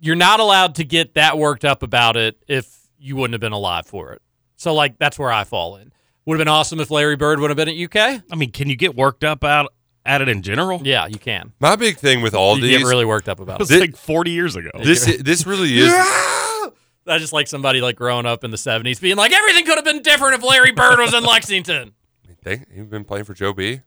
You're 0.01 0.17
not 0.17 0.41
allowed 0.41 0.75
to 0.77 0.85
get 0.85 1.15
that 1.15 1.39
worked 1.39 1.65
up 1.65 1.83
about 1.83 2.17
it 2.17 2.43
if 2.49 2.69
you 2.99 3.17
wouldn't 3.17 3.35
have 3.35 3.41
been 3.41 3.53
alive 3.53 3.87
for 3.87 4.13
it. 4.13 4.23
So 4.57 4.75
like 4.75 4.99
that's 4.99 5.19
where 5.19 5.31
I 5.33 5.45
fall 5.45 5.77
in. 5.77 5.93
Would 6.27 6.35
have 6.39 6.41
been 6.45 6.53
awesome 6.53 6.81
if 6.81 6.91
Larry 6.91 7.17
Bird 7.17 7.41
would 7.41 7.51
have 7.51 7.57
been 7.57 7.69
at 7.69 7.77
UK. 7.77 8.23
I 8.31 8.37
mean, 8.37 8.51
can 8.53 8.69
you 8.69 8.77
get 8.77 8.95
worked 8.95 9.25
up 9.25 9.43
out 9.45 9.73
at 10.05 10.21
it 10.23 10.29
in 10.29 10.43
general? 10.43 10.81
Yeah, 10.85 11.07
you 11.07 11.19
can. 11.19 11.53
My 11.61 11.77
big 11.77 11.97
thing 11.97 12.21
with 12.23 12.35
all 12.35 12.57
you 12.57 12.63
these, 12.63 12.79
get 12.79 12.87
really 12.87 13.05
worked 13.07 13.29
up 13.29 13.41
about 13.41 13.55
It 13.55 13.61
was 13.61 13.71
it. 13.71 13.75
Thi- 13.75 13.81
like 13.81 13.97
40 13.97 14.31
years 14.31 14.57
ago. 14.57 14.71
this 14.83 15.05
this 15.23 15.47
really 15.47 15.79
is. 15.79 15.93
I 17.07 17.19
just 17.19 17.33
like 17.33 17.49
somebody 17.49 17.81
like 17.81 17.97
growing 17.97 18.27
up 18.27 18.45
in 18.45 18.51
the 18.51 18.57
'70s 18.59 19.01
being 19.01 19.17
like, 19.17 19.33
everything 19.33 19.65
could 19.65 19.77
have 19.77 19.85
been 19.85 20.03
different 20.03 20.35
if 20.37 20.43
Larry 20.45 20.71
Bird 20.73 20.99
was 20.99 21.15
in 21.15 21.25
Lexington. 21.25 21.93
They, 22.43 22.65
you've 22.75 22.89
been 22.89 23.05
playing 23.05 23.25
for 23.27 23.35
Joe 23.35 23.53
B. 23.53 23.75
UK 23.75 23.81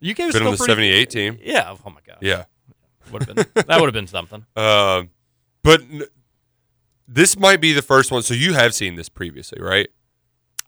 was 0.00 0.16
Been 0.16 0.30
still 0.30 0.46
on 0.46 0.52
the 0.52 0.58
pretty- 0.58 0.72
'78 0.72 1.10
team. 1.10 1.38
Yeah. 1.42 1.74
Oh 1.84 1.90
my 1.90 1.98
god. 2.06 2.18
Yeah. 2.20 2.44
Would 3.10 3.24
have 3.24 3.34
been 3.34 3.64
that 3.66 3.80
would 3.80 3.86
have 3.86 3.94
been 3.94 4.06
something. 4.06 4.44
Um, 4.56 5.10
but 5.66 5.80
n- 5.82 6.04
this 7.08 7.36
might 7.38 7.60
be 7.60 7.72
the 7.72 7.82
first 7.82 8.10
one. 8.10 8.22
So 8.22 8.34
you 8.34 8.54
have 8.54 8.74
seen 8.74 8.94
this 8.94 9.08
previously, 9.08 9.60
right? 9.60 9.88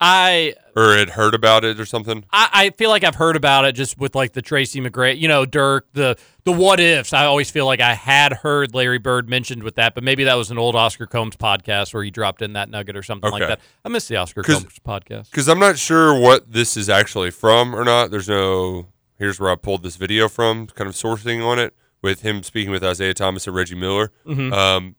I 0.00 0.54
Or 0.76 0.96
had 0.96 1.10
heard 1.10 1.34
about 1.34 1.64
it 1.64 1.80
or 1.80 1.86
something? 1.86 2.24
I, 2.32 2.48
I 2.52 2.70
feel 2.70 2.88
like 2.90 3.02
I've 3.02 3.16
heard 3.16 3.34
about 3.34 3.64
it 3.64 3.72
just 3.72 3.98
with 3.98 4.14
like 4.14 4.32
the 4.32 4.42
Tracy 4.42 4.80
McGrady, 4.80 5.18
you 5.18 5.26
know, 5.26 5.44
Dirk, 5.44 5.88
the 5.92 6.16
the 6.44 6.52
what 6.52 6.78
ifs. 6.78 7.12
I 7.12 7.24
always 7.24 7.50
feel 7.50 7.66
like 7.66 7.80
I 7.80 7.94
had 7.94 8.32
heard 8.32 8.74
Larry 8.74 8.98
Bird 8.98 9.28
mentioned 9.28 9.64
with 9.64 9.74
that, 9.74 9.94
but 9.96 10.04
maybe 10.04 10.24
that 10.24 10.34
was 10.34 10.50
an 10.52 10.58
old 10.58 10.76
Oscar 10.76 11.06
Combs 11.06 11.36
podcast 11.36 11.92
where 11.94 12.04
he 12.04 12.10
dropped 12.10 12.42
in 12.42 12.52
that 12.52 12.70
nugget 12.70 12.96
or 12.96 13.02
something 13.02 13.30
like 13.30 13.40
that. 13.48 13.60
I 13.84 13.88
miss 13.88 14.06
the 14.06 14.16
Oscar 14.16 14.42
Combs 14.42 14.78
podcast. 14.86 15.30
Because 15.30 15.48
I'm 15.48 15.58
not 15.58 15.78
sure 15.78 16.18
what 16.18 16.52
this 16.52 16.76
is 16.76 16.88
actually 16.88 17.30
from 17.32 17.74
or 17.74 17.84
not. 17.84 18.10
There's 18.10 18.28
no. 18.28 18.88
Here's 19.16 19.40
where 19.40 19.50
I 19.50 19.56
pulled 19.56 19.82
this 19.82 19.96
video 19.96 20.28
from, 20.28 20.68
kind 20.68 20.88
of 20.88 20.94
sourcing 20.94 21.44
on 21.44 21.58
it 21.58 21.74
with 22.02 22.22
him 22.22 22.42
speaking 22.42 22.70
with 22.70 22.84
Isiah 22.84 23.14
Thomas 23.14 23.46
and 23.46 23.54
Reggie 23.56 23.74
Miller. 23.74 24.10
Mhm. 24.26 24.52
Um, 24.52 24.96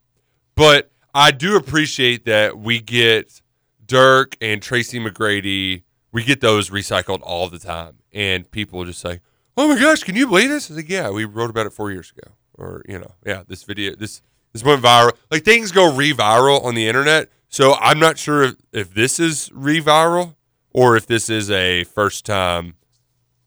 but 0.56 0.92
I 1.14 1.32
do 1.32 1.56
appreciate 1.56 2.26
that 2.26 2.58
we 2.60 2.80
get 2.80 3.42
Dirk 3.86 4.36
and 4.42 4.62
Tracy 4.62 5.00
McGrady. 5.00 5.84
We 6.12 6.24
get 6.24 6.42
those 6.42 6.70
recycled 6.70 7.20
all 7.24 7.50
the 7.50 7.60
time, 7.60 7.98
and 8.14 8.50
people 8.52 8.84
just 8.86 9.00
say, 9.00 9.22
"Oh 9.58 9.68
my 9.68 9.80
gosh, 9.80 10.04
can 10.04 10.16
you 10.16 10.28
believe 10.28 10.50
this?" 10.50 10.70
I 10.70 10.74
was 10.74 10.84
like, 10.84 10.90
"Yeah, 10.90 11.10
we 11.10 11.26
wrote 11.26 11.50
about 11.50 11.66
it 11.66 11.74
four 11.74 11.92
years 11.92 12.12
ago." 12.16 12.34
Or 12.58 12.84
you 12.88 13.00
know, 13.00 13.16
yeah, 13.26 13.44
this 13.48 13.64
video, 13.64 13.96
this 13.96 14.22
this 14.54 14.64
went 14.64 14.82
viral. 14.84 15.14
Like 15.32 15.44
things 15.46 15.72
go 15.72 15.94
re-viral 15.94 16.64
on 16.64 16.76
the 16.76 16.88
internet, 16.88 17.30
so 17.48 17.76
I'm 17.76 18.00
not 18.00 18.18
sure 18.18 18.44
if, 18.44 18.56
if 18.74 18.94
this 18.94 19.20
is 19.20 19.50
re-viral 19.54 20.36
or 20.74 20.98
if 20.98 21.06
this 21.08 21.30
is 21.30 21.50
a 21.50 21.84
first 21.86 22.26
time 22.26 22.74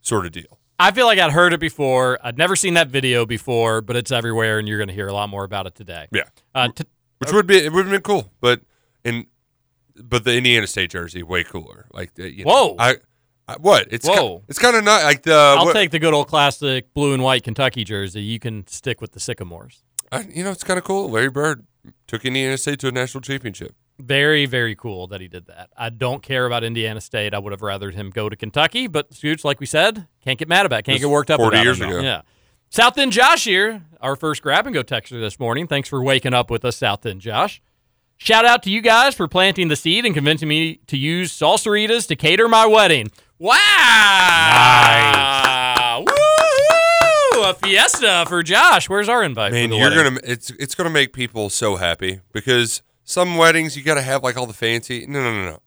sort 0.01 0.25
of 0.27 0.33
deal. 0.33 0.59
I 0.83 0.91
feel 0.93 1.07
like 1.07 1.19
I'd 1.19 1.33
heard 1.33 1.53
it 1.53 1.61
before. 1.61 2.19
I'd 2.23 2.37
never 2.39 2.57
seen 2.57 2.75
that 2.75 2.89
video 2.89 3.25
before, 3.25 3.81
but 3.81 3.97
it's 3.97 4.11
everywhere, 4.11 4.59
and 4.59 4.67
you're 4.67 4.79
going 4.79 4.89
to 4.89 4.95
hear 4.95 5.09
a 5.09 5.13
lot 5.13 5.29
more 5.29 5.45
about 5.45 5.67
it 5.67 5.75
today. 5.75 6.09
Yeah, 6.13 6.23
Uh, 6.55 6.69
t- 6.75 6.85
which 7.19 7.33
would 7.33 7.47
be 7.47 7.57
it 7.57 7.73
would 7.73 7.85
have 7.87 7.93
been 7.93 8.01
cool, 8.03 8.33
but 8.41 8.61
in 9.05 9.27
but 9.97 10.25
the 10.25 10.35
Indiana 10.37 10.67
State 10.67 10.91
jersey 10.91 11.23
way 11.23 11.45
cooler. 11.45 11.87
Like 11.93 12.15
the, 12.15 12.31
you 12.35 12.45
know, 12.45 12.51
Whoa. 12.51 12.77
I, 12.79 12.97
I 13.47 13.57
what 13.59 13.87
it's 13.93 14.09
Whoa. 14.09 14.43
it's 14.49 14.59
kind 14.59 14.75
of 14.77 14.83
not 14.85 15.05
like 15.05 15.23
the 15.23 15.35
I'll 15.35 15.67
what- 15.67 15.73
take 15.75 15.91
the 15.93 15.99
good 16.01 16.15
old 16.15 16.29
classic 16.29 16.93
blue 16.95 17.13
and 17.15 17.23
white 17.23 17.45
Kentucky 17.45 17.85
jersey. 17.85 18.23
You 18.23 18.39
can 18.41 18.67
stick 18.67 19.01
with 19.01 19.13
the 19.13 19.21
Sycamores. 19.21 19.85
I, 20.11 20.27
you 20.35 20.43
know 20.45 20.51
it's 20.51 20.65
kind 20.65 20.79
of 20.79 20.85
cool. 20.85 21.09
Larry 21.11 21.31
Bird 21.31 21.65
took 22.07 22.25
Indiana 22.25 22.57
State 22.59 22.79
to 22.81 22.89
a 22.89 22.93
national 22.93 23.21
championship. 23.23 23.75
Very, 24.05 24.47
very 24.47 24.75
cool 24.75 25.07
that 25.09 25.21
he 25.21 25.29
did 25.29 25.47
that. 25.47 25.71
I 25.77 25.89
don't 25.91 26.23
care 26.23 26.45
about 26.47 26.65
Indiana 26.65 27.01
State. 27.01 27.35
I 27.35 27.39
would 27.39 27.53
have 27.53 27.61
rathered 27.61 27.95
him 27.95 28.11
go 28.11 28.29
to 28.29 28.35
Kentucky, 28.37 28.87
but 28.89 29.15
Scoots, 29.15 29.45
like 29.45 29.61
we 29.61 29.67
said, 29.67 30.07
can't 30.25 30.39
get 30.39 30.49
mad 30.49 30.67
about 30.67 30.81
it. 30.81 30.85
Can't 30.87 30.97
This 30.97 31.05
get 31.05 31.11
worked 31.11 31.31
up 31.31 31.39
40 31.39 31.57
about 31.57 31.65
years 31.65 31.81
it. 31.81 31.89
ago. 31.89 32.01
Yeah. 32.01 32.23
South 32.69 32.97
End 32.99 33.13
Josh 33.13 33.45
here, 33.45 33.83
our 34.01 34.17
first 34.17 34.43
grab 34.43 34.67
and 34.67 34.75
go 34.75 34.83
texter 34.83 35.21
this 35.21 35.39
morning. 35.39 35.67
Thanks 35.67 35.89
for 35.89 36.03
waking 36.03 36.35
up 36.35 36.51
with 36.51 36.65
us, 36.65 36.77
South 36.77 37.05
End 37.07 37.21
Josh. 37.21 37.63
Shout 38.17 38.45
out 38.45 38.63
to 38.65 38.71
you 38.71 38.81
guys 38.81 39.15
for 39.15 39.29
planting 39.29 39.69
the 39.69 39.77
seed 39.77 40.05
and 40.07 40.15
convincing 40.15 40.49
me 40.49 40.77
to 40.87 40.97
use 40.97 41.33
salsaritas 41.37 42.07
to 42.09 42.17
cater 42.17 42.49
my 42.49 42.67
wedding. 42.67 43.11
Wow! 43.39 43.57
Nice. 44.55 45.99
Woo-hoo! 46.07 47.43
A 47.51 47.55
fiesta 47.55 48.25
for 48.29 48.43
Josh. 48.43 48.89
Where's 48.89 49.09
our 49.09 49.23
invite? 49.23 49.51
for 49.51 49.55
Man, 49.57 49.71
you're 49.73 49.91
wedding? 49.91 50.05
gonna 50.17 50.21
it's 50.25 50.51
it's 50.51 50.75
gonna 50.75 50.91
make 50.91 51.13
people 51.13 51.51
so 51.51 51.77
happy 51.77 52.21
because 52.33 52.83
some 53.05 53.37
weddings 53.37 53.77
you 53.77 53.83
got 53.83 53.95
to 53.95 54.03
have 54.03 54.23
like 54.23 54.37
all 54.37 54.47
the 54.47 54.53
fancy. 54.53 55.07
No, 55.07 55.23
no, 55.23 55.33
no, 55.33 55.45
no. 55.51 55.59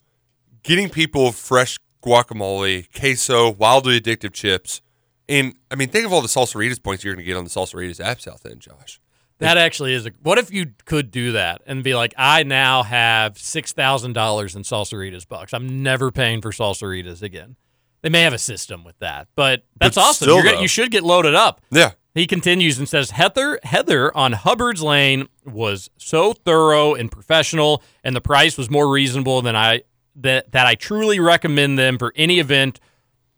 Getting 0.63 0.89
people 0.89 1.31
fresh 1.31 1.77
guacamole, 2.03 2.87
queso, 2.97 3.51
wildly 3.51 3.99
addictive 3.99 4.33
chips, 4.33 4.81
and 5.27 5.53
I 5.71 5.75
mean, 5.75 5.89
think 5.89 6.05
of 6.05 6.13
all 6.13 6.21
the 6.21 6.27
salsaritas 6.27 6.81
points 6.81 7.03
you're 7.03 7.13
gonna 7.13 7.25
get 7.25 7.35
on 7.37 7.43
the 7.43 7.49
salsaritas 7.49 7.99
app 8.03 8.21
South 8.21 8.45
End, 8.45 8.61
Josh. 8.61 8.99
That 9.39 9.57
actually 9.57 9.93
is 9.93 10.05
a. 10.05 10.11
What 10.23 10.37
if 10.37 10.51
you 10.51 10.67
could 10.85 11.11
do 11.11 11.33
that 11.33 11.61
and 11.67 11.83
be 11.83 11.93
like, 11.93 12.13
I 12.17 12.43
now 12.43 12.83
have 12.83 13.37
six 13.37 13.73
thousand 13.73 14.13
dollars 14.13 14.55
in 14.55 14.61
salsaritas 14.63 15.27
bucks. 15.27 15.53
I'm 15.53 15.83
never 15.83 16.09
paying 16.11 16.41
for 16.41 16.51
salsaritas 16.51 17.21
again. 17.21 17.57
They 18.01 18.09
may 18.09 18.21
have 18.21 18.33
a 18.33 18.37
system 18.37 18.83
with 18.83 18.97
that, 18.99 19.27
but 19.35 19.63
that's 19.79 19.95
But 19.95 20.01
awesome. 20.03 20.25
still, 20.25 20.61
you 20.61 20.67
should 20.67 20.89
get 20.91 21.03
loaded 21.03 21.35
up. 21.35 21.59
Yeah. 21.71 21.91
He 22.15 22.27
continues 22.27 22.79
and 22.79 22.87
says, 22.87 23.11
Heather 23.11 23.59
Heather 23.63 24.15
on 24.15 24.31
Hubbard's 24.31 24.81
Lane 24.81 25.27
was 25.45 25.89
so 25.97 26.31
thorough 26.33 26.95
and 26.95 27.11
professional, 27.11 27.83
and 28.05 28.15
the 28.15 28.21
price 28.21 28.57
was 28.57 28.71
more 28.71 28.89
reasonable 28.89 29.41
than 29.41 29.55
I 29.55 29.81
that 30.15 30.53
that 30.53 30.65
I 30.65 30.75
truly 30.75 31.19
recommend 31.19 31.77
them 31.77 31.97
for 31.97 32.13
any 32.15 32.39
event 32.39 32.79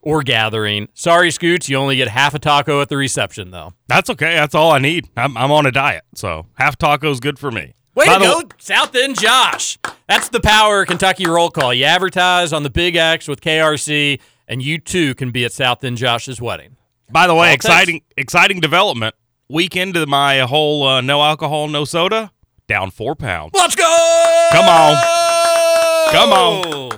or 0.02 0.22
gathering. 0.22 0.88
Sorry, 0.94 1.32
Scoots, 1.32 1.68
you 1.68 1.76
only 1.76 1.96
get 1.98 2.08
half 2.08 2.36
a 2.36 2.40
taco 2.40 2.80
at 2.82 2.90
the 2.90 2.98
reception 2.98 3.50
though. 3.50 3.74
That's 3.88 4.12
okay. 4.12 4.36
That's 4.36 4.54
all 4.54 4.72
I 4.72 4.78
need. 4.78 5.10
I'm, 5.18 5.36
I'm 5.36 5.52
on 5.52 5.66
a 5.66 5.72
diet, 5.72 6.04
so 6.14 6.46
half 6.54 6.78
taco's 6.78 7.20
good 7.20 7.40
for 7.40 7.50
me. 7.50 7.74
Way 7.96 8.06
By 8.06 8.14
to 8.14 8.20
go, 8.20 8.26
w- 8.42 8.50
South 8.60 8.96
End 8.96 9.20
Josh. 9.20 9.80
That's 10.08 10.30
the 10.30 10.40
power 10.40 10.84
of 10.84 10.88
Kentucky 10.88 11.26
roll 11.26 11.50
call. 11.50 11.74
You 11.74 11.86
advertise 11.86 12.54
on 12.54 12.62
the 12.62 12.70
Big 12.70 12.96
X 12.96 13.28
with 13.28 13.42
KRC, 13.42 14.20
and 14.48 14.62
you 14.62 14.78
too 14.78 15.16
can 15.16 15.32
be 15.32 15.44
at 15.44 15.52
South 15.52 15.84
End 15.84 15.98
Josh's 15.98 16.40
wedding. 16.40 16.77
By 17.12 17.28
the 17.28 17.36
way, 17.36 17.50
it 17.50 17.52
takes. 17.54 17.66
exciting 17.66 18.02
exciting 18.18 18.60
development. 18.60 19.16
Week 19.50 19.76
into 19.78 20.06
my 20.08 20.40
whole 20.40 20.86
uh, 20.88 21.02
no 21.02 21.22
alcohol, 21.24 21.68
no 21.70 21.86
soda, 21.86 22.32
down 22.68 22.92
four 22.92 23.16
pounds. 23.16 23.52
Let's 23.54 23.76
go! 23.76 24.50
Come 24.52 24.66
on. 24.66 26.12
Come 26.12 26.34
on. 26.34 26.92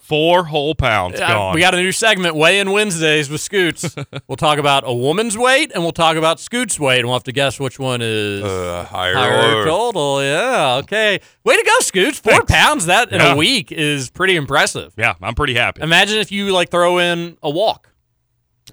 Four 0.00 0.44
whole 0.44 0.74
pounds 0.74 1.18
Uh, 1.18 1.26
gone. 1.28 1.54
we 1.54 1.60
got 1.62 1.74
a 1.74 1.78
new 1.78 1.90
segment, 1.90 2.34
Weigh 2.36 2.58
In 2.60 2.72
Wednesdays 2.72 3.30
with 3.30 3.40
Scoots. 3.40 3.94
we'll 4.28 4.36
talk 4.36 4.58
about 4.58 4.82
a 4.86 4.92
woman's 4.92 5.36
weight 5.36 5.72
and 5.72 5.82
we'll 5.82 5.92
talk 5.92 6.16
about 6.16 6.38
Scoots' 6.38 6.78
weight, 6.78 6.98
and 6.98 7.06
we'll 7.06 7.14
have 7.16 7.22
to 7.24 7.32
guess 7.32 7.58
which 7.58 7.78
one 7.78 8.00
is 8.02 8.44
Uh, 8.44 8.84
higher, 8.84 9.14
higher 9.14 9.64
total. 9.64 10.22
Yeah, 10.22 10.74
okay. 10.82 11.20
Way 11.44 11.56
to 11.56 11.62
go, 11.64 11.78
Scoots. 11.80 12.18
Four 12.18 12.32
Thanks. 12.34 12.52
pounds 12.52 12.86
that 12.86 13.12
in 13.12 13.20
Yeah. 13.20 13.32
a 13.32 13.36
week 13.36 13.72
is 13.72 14.10
pretty 14.10 14.36
impressive. 14.36 14.92
yeah, 14.98 15.14
I'm 15.22 15.34
pretty 15.34 15.54
happy. 15.54 15.80
Imagine 15.80 16.18
if 16.18 16.30
you 16.30 16.52
like 16.52 16.70
throw 16.70 16.98
in 16.98 17.38
a 17.42 17.48
walk. 17.48 17.90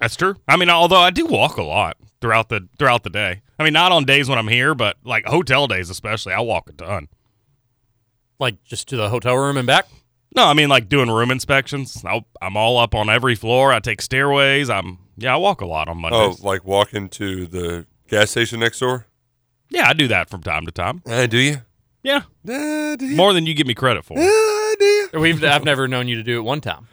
That's 0.00 0.16
true. 0.16 0.36
I 0.48 0.56
mean, 0.56 0.70
although 0.70 1.00
I 1.00 1.10
do 1.10 1.26
walk 1.26 1.56
a 1.58 1.62
lot 1.62 1.96
throughout 2.20 2.48
the 2.48 2.68
throughout 2.78 3.02
the 3.02 3.10
day. 3.10 3.42
I 3.58 3.64
mean, 3.64 3.72
not 3.72 3.92
on 3.92 4.04
days 4.04 4.28
when 4.28 4.38
I'm 4.38 4.48
here, 4.48 4.74
but 4.74 4.96
like 5.04 5.26
hotel 5.26 5.66
days 5.66 5.90
especially, 5.90 6.32
I 6.32 6.40
walk 6.40 6.68
a 6.68 6.72
ton. 6.72 7.08
Like 8.38 8.62
just 8.64 8.88
to 8.88 8.96
the 8.96 9.08
hotel 9.08 9.36
room 9.36 9.56
and 9.56 9.66
back. 9.66 9.86
No, 10.34 10.44
I 10.46 10.54
mean 10.54 10.68
like 10.68 10.88
doing 10.88 11.10
room 11.10 11.30
inspections. 11.30 12.02
I'll, 12.06 12.26
I'm 12.40 12.56
all 12.56 12.78
up 12.78 12.94
on 12.94 13.10
every 13.10 13.34
floor. 13.34 13.72
I 13.72 13.80
take 13.80 14.00
stairways. 14.00 14.70
I'm 14.70 14.98
yeah, 15.16 15.34
I 15.34 15.36
walk 15.36 15.60
a 15.60 15.66
lot 15.66 15.88
on 15.88 15.98
Mondays. 15.98 16.38
Oh, 16.42 16.46
like 16.46 16.64
walking 16.64 17.08
to 17.10 17.46
the 17.46 17.86
gas 18.08 18.30
station 18.30 18.60
next 18.60 18.80
door? 18.80 19.06
yeah, 19.68 19.88
I 19.88 19.92
do 19.92 20.08
that 20.08 20.28
from 20.28 20.42
time 20.42 20.66
to 20.66 20.72
time. 20.72 21.02
Uh, 21.06 21.26
do 21.26 21.38
you? 21.38 21.56
Yeah, 22.02 22.22
Uh, 22.48 22.96
do 22.96 23.06
you? 23.06 23.16
more 23.16 23.32
than 23.32 23.46
you 23.46 23.54
give 23.54 23.66
me 23.66 23.74
credit 23.74 24.04
for. 24.04 24.18
Uh, 24.18 24.22
do 24.78 24.84
you? 24.84 25.08
We've 25.20 25.44
I've 25.44 25.64
never 25.64 25.86
known 25.86 26.08
you 26.08 26.16
to 26.16 26.22
do 26.22 26.38
it 26.38 26.42
one 26.42 26.60
time. 26.60 26.88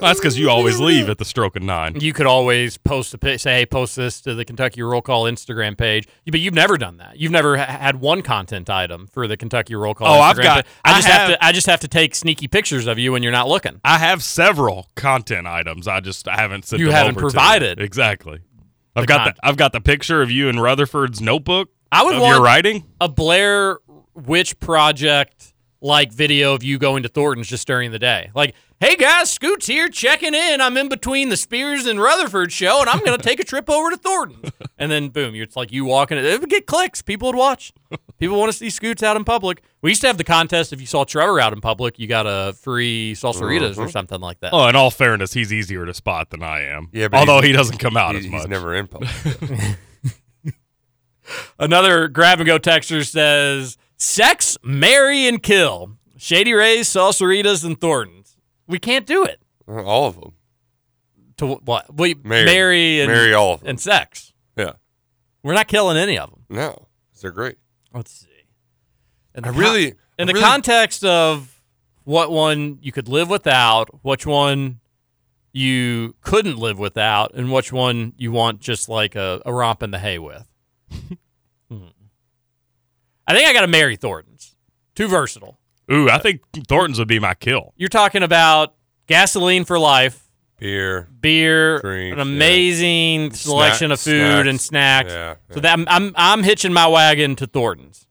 That's 0.00 0.20
because 0.20 0.38
you 0.38 0.50
always 0.50 0.78
leave 0.78 1.08
at 1.08 1.18
the 1.18 1.24
stroke 1.24 1.56
of 1.56 1.62
nine. 1.62 2.00
You 2.00 2.12
could 2.12 2.26
always 2.26 2.76
post 2.78 3.14
a 3.14 3.38
say, 3.38 3.58
"Hey, 3.58 3.66
post 3.66 3.96
this 3.96 4.20
to 4.22 4.34
the 4.34 4.44
Kentucky 4.44 4.82
Roll 4.82 5.02
Call 5.02 5.24
Instagram 5.24 5.76
page." 5.76 6.06
But 6.26 6.40
you've 6.40 6.54
never 6.54 6.76
done 6.78 6.98
that. 6.98 7.18
You've 7.18 7.32
never 7.32 7.56
ha- 7.56 7.64
had 7.64 8.00
one 8.00 8.22
content 8.22 8.68
item 8.70 9.06
for 9.06 9.26
the 9.26 9.36
Kentucky 9.36 9.74
Roll 9.74 9.94
Call. 9.94 10.08
Oh, 10.08 10.20
I've 10.20 10.36
got-. 10.36 10.66
I 10.84 10.92
I 10.92 10.94
just 10.96 11.08
have, 11.08 11.28
have- 11.30 11.38
to. 11.38 11.44
I 11.44 11.52
just 11.52 11.66
have 11.66 11.80
to 11.80 11.88
take 11.88 12.14
sneaky 12.14 12.48
pictures 12.48 12.86
of 12.86 12.98
you 12.98 13.12
when 13.12 13.22
you're 13.22 13.32
not 13.32 13.48
looking. 13.48 13.80
I 13.84 13.98
have 13.98 14.22
several 14.22 14.88
content 14.94 15.46
items. 15.46 15.88
I 15.88 16.00
just 16.00 16.28
I 16.28 16.36
haven't 16.36 16.64
sent. 16.64 16.80
You 16.80 16.86
them 16.86 16.94
haven't 16.94 17.14
provided. 17.16 17.80
exactly. 17.80 18.40
I've 18.96 19.06
got 19.06 19.18
content. 19.18 19.36
the 19.42 19.48
I've 19.48 19.56
got 19.56 19.72
the 19.72 19.80
picture 19.80 20.22
of 20.22 20.30
you 20.30 20.48
in 20.48 20.58
Rutherford's 20.58 21.20
notebook. 21.20 21.70
I 21.90 22.04
would 22.04 22.18
want 22.20 22.34
your 22.36 22.42
writing. 22.44 22.84
a 23.00 23.08
Blair 23.08 23.78
Witch 24.14 24.58
Project 24.60 25.54
like 25.80 26.12
video 26.12 26.54
of 26.54 26.62
you 26.62 26.78
going 26.78 27.02
to 27.02 27.08
Thornton's 27.08 27.48
just 27.48 27.66
during 27.66 27.90
the 27.90 27.98
day. 27.98 28.30
Like, 28.34 28.54
hey 28.80 28.96
guys, 28.96 29.30
Scoots 29.30 29.66
here 29.66 29.88
checking 29.88 30.34
in. 30.34 30.60
I'm 30.60 30.76
in 30.76 30.88
between 30.88 31.28
the 31.28 31.36
Spears 31.36 31.86
and 31.86 32.00
Rutherford 32.00 32.52
show, 32.52 32.80
and 32.80 32.88
I'm 32.88 33.04
gonna 33.04 33.18
take 33.18 33.40
a 33.40 33.44
trip 33.44 33.70
over 33.70 33.90
to 33.90 33.96
Thornton's. 33.96 34.52
And 34.80 34.92
then 34.92 35.08
boom, 35.08 35.34
it's 35.34 35.56
like 35.56 35.72
you 35.72 35.84
walking. 35.84 36.18
It 36.18 36.40
would 36.40 36.48
get 36.48 36.66
clicks. 36.66 37.02
People 37.02 37.30
would 37.30 37.36
watch. 37.36 37.72
People 38.18 38.38
want 38.38 38.52
to 38.52 38.56
see 38.56 38.70
Scoots 38.70 39.02
out 39.02 39.16
in 39.16 39.24
public. 39.24 39.60
We 39.82 39.90
used 39.90 40.02
to 40.02 40.06
have 40.06 40.18
the 40.18 40.24
contest. 40.24 40.72
If 40.72 40.80
you 40.80 40.86
saw 40.86 41.02
Trevor 41.02 41.40
out 41.40 41.52
in 41.52 41.60
public, 41.60 41.98
you 41.98 42.06
got 42.06 42.26
a 42.26 42.52
free 42.52 43.14
salsaritas 43.14 43.76
or 43.76 43.82
uh-huh. 43.82 43.90
something 43.90 44.20
like 44.20 44.38
that. 44.38 44.52
Oh, 44.52 44.68
in 44.68 44.76
all 44.76 44.92
fairness, 44.92 45.32
he's 45.32 45.52
easier 45.52 45.84
to 45.84 45.92
spot 45.92 46.30
than 46.30 46.44
I 46.44 46.60
am. 46.60 46.90
Yeah, 46.92 47.08
but 47.08 47.18
although 47.18 47.42
he 47.42 47.50
doesn't 47.50 47.78
come 47.78 47.96
out 47.96 48.14
He's, 48.14 48.26
as 48.26 48.30
he's 48.30 48.42
much. 48.42 48.48
never 48.48 48.72
in 48.76 48.86
public. 48.86 49.10
Another 51.58 52.06
grab 52.06 52.38
and 52.38 52.46
go 52.46 52.60
texter 52.60 53.04
says, 53.04 53.76
"Sex, 53.98 54.56
marry, 54.62 55.26
and 55.26 55.42
kill." 55.42 55.92
Shady 56.16 56.52
Rays, 56.52 56.88
Salsaritas, 56.88 57.64
and 57.64 57.80
Thorntons. 57.80 58.36
We 58.66 58.78
can't 58.78 59.06
do 59.06 59.24
it. 59.24 59.40
All 59.68 60.06
of 60.08 60.14
them. 60.20 60.32
To 61.36 61.46
what? 61.64 61.94
We 61.96 62.14
Marry. 62.24 62.44
marry 62.44 63.00
and 63.00 63.10
Marry 63.12 63.32
all 63.34 63.54
of 63.54 63.60
them. 63.60 63.68
and 63.70 63.80
sex. 63.80 64.32
Yeah. 64.56 64.72
We're 65.44 65.54
not 65.54 65.68
killing 65.68 65.96
any 65.96 66.18
of 66.18 66.30
them. 66.30 66.44
No, 66.48 66.88
they're 67.22 67.30
great. 67.30 67.58
Let's 67.94 68.10
see. 68.10 68.26
In 69.34 69.44
I 69.44 69.50
really- 69.50 69.88
in 69.88 69.94
I 70.18 70.24
the 70.24 70.32
really- 70.32 70.44
context 70.44 71.04
of 71.04 71.62
what 72.02 72.30
one 72.32 72.78
you 72.82 72.90
could 72.90 73.08
live 73.08 73.30
without, 73.30 74.02
which 74.02 74.26
one 74.26 74.80
you 75.52 76.16
couldn't 76.22 76.56
live 76.58 76.78
without, 76.78 77.32
and 77.34 77.52
which 77.52 77.72
one 77.72 78.14
you 78.16 78.32
want 78.32 78.58
just 78.60 78.88
like 78.88 79.14
a, 79.14 79.40
a 79.46 79.52
romp 79.54 79.82
in 79.82 79.92
the 79.92 79.98
hay 80.00 80.18
with. 80.18 80.48
Hmm. 81.70 81.88
I 83.28 83.34
think 83.34 83.46
I 83.48 83.52
got 83.52 83.60
to 83.60 83.66
marry 83.68 83.94
Thornton's. 83.94 84.56
Too 84.96 85.06
versatile. 85.06 85.60
Ooh, 85.92 86.10
I 86.10 86.18
think 86.18 86.40
Thornton's 86.66 86.98
would 86.98 87.06
be 87.08 87.20
my 87.20 87.34
kill. 87.34 87.72
You're 87.76 87.88
talking 87.88 88.22
about 88.24 88.74
gasoline 89.06 89.64
for 89.64 89.78
life, 89.78 90.28
Beer. 90.58 91.08
beer, 91.20 91.78
Drinks, 91.80 92.14
an 92.14 92.20
amazing 92.20 93.32
selection 93.32 93.92
of 93.92 93.98
Snack- 94.00 94.14
food 94.32 94.46
and 94.48 94.60
snacks. 94.60 95.12
Yeah, 95.12 95.34
So 95.52 95.60
that 95.60 95.72
I'm, 95.78 95.84
I'm 95.88 96.12
I'm 96.16 96.42
hitching 96.42 96.72
my 96.72 96.88
wagon 96.88 97.36
to 97.36 97.46
Thornton's. 97.46 98.06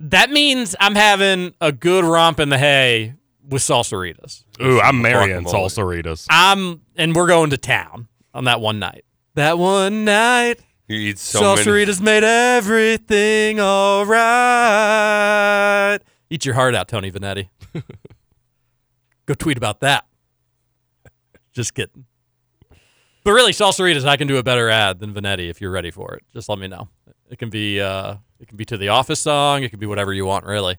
That 0.00 0.30
means 0.30 0.74
I'm 0.80 0.94
having 0.94 1.54
a 1.60 1.70
good 1.72 2.04
romp 2.04 2.40
in 2.40 2.48
the 2.48 2.58
hay 2.58 3.14
with 3.46 3.62
salsaritas. 3.62 4.44
Ooh, 4.62 4.80
I'm 4.80 5.00
marrying 5.02 5.44
salsaritas. 5.44 6.26
I'm 6.30 6.80
and 6.96 7.14
we're 7.14 7.26
going 7.28 7.50
to 7.50 7.58
town 7.58 8.08
on 8.32 8.44
that 8.44 8.60
one 8.60 8.78
night. 8.78 9.04
That 9.34 9.58
one 9.58 10.04
night, 10.04 10.60
You 10.86 10.98
eat 10.98 11.18
so 11.18 11.40
many. 11.40 11.62
salsaritas 11.62 12.00
made 12.00 12.24
everything 12.24 13.58
all 13.58 14.04
right. 14.04 15.98
Eat 16.28 16.44
your 16.44 16.54
heart 16.54 16.74
out, 16.74 16.88
Tony 16.88 17.10
Vanetti. 17.10 17.48
Go 19.26 19.32
tweet 19.34 19.56
about 19.56 19.80
that. 19.80 20.04
Just 21.52 21.74
kidding. 21.74 22.04
But 23.24 23.32
really, 23.32 23.52
salsaritas, 23.52 24.04
I 24.04 24.18
can 24.18 24.28
do 24.28 24.36
a 24.36 24.42
better 24.42 24.68
ad 24.68 24.98
than 25.00 25.14
Vanetti 25.14 25.48
if 25.48 25.60
you're 25.60 25.70
ready 25.70 25.90
for 25.90 26.14
it. 26.14 26.22
Just 26.34 26.50
let 26.50 26.58
me 26.58 26.68
know. 26.68 26.88
It 27.30 27.38
can 27.38 27.48
be 27.48 27.80
uh, 27.80 28.16
it 28.38 28.48
can 28.48 28.58
be 28.58 28.66
to 28.66 28.76
the 28.76 28.88
Office 28.88 29.20
song. 29.20 29.62
It 29.62 29.70
can 29.70 29.78
be 29.78 29.86
whatever 29.86 30.12
you 30.12 30.26
want, 30.26 30.44
really. 30.44 30.76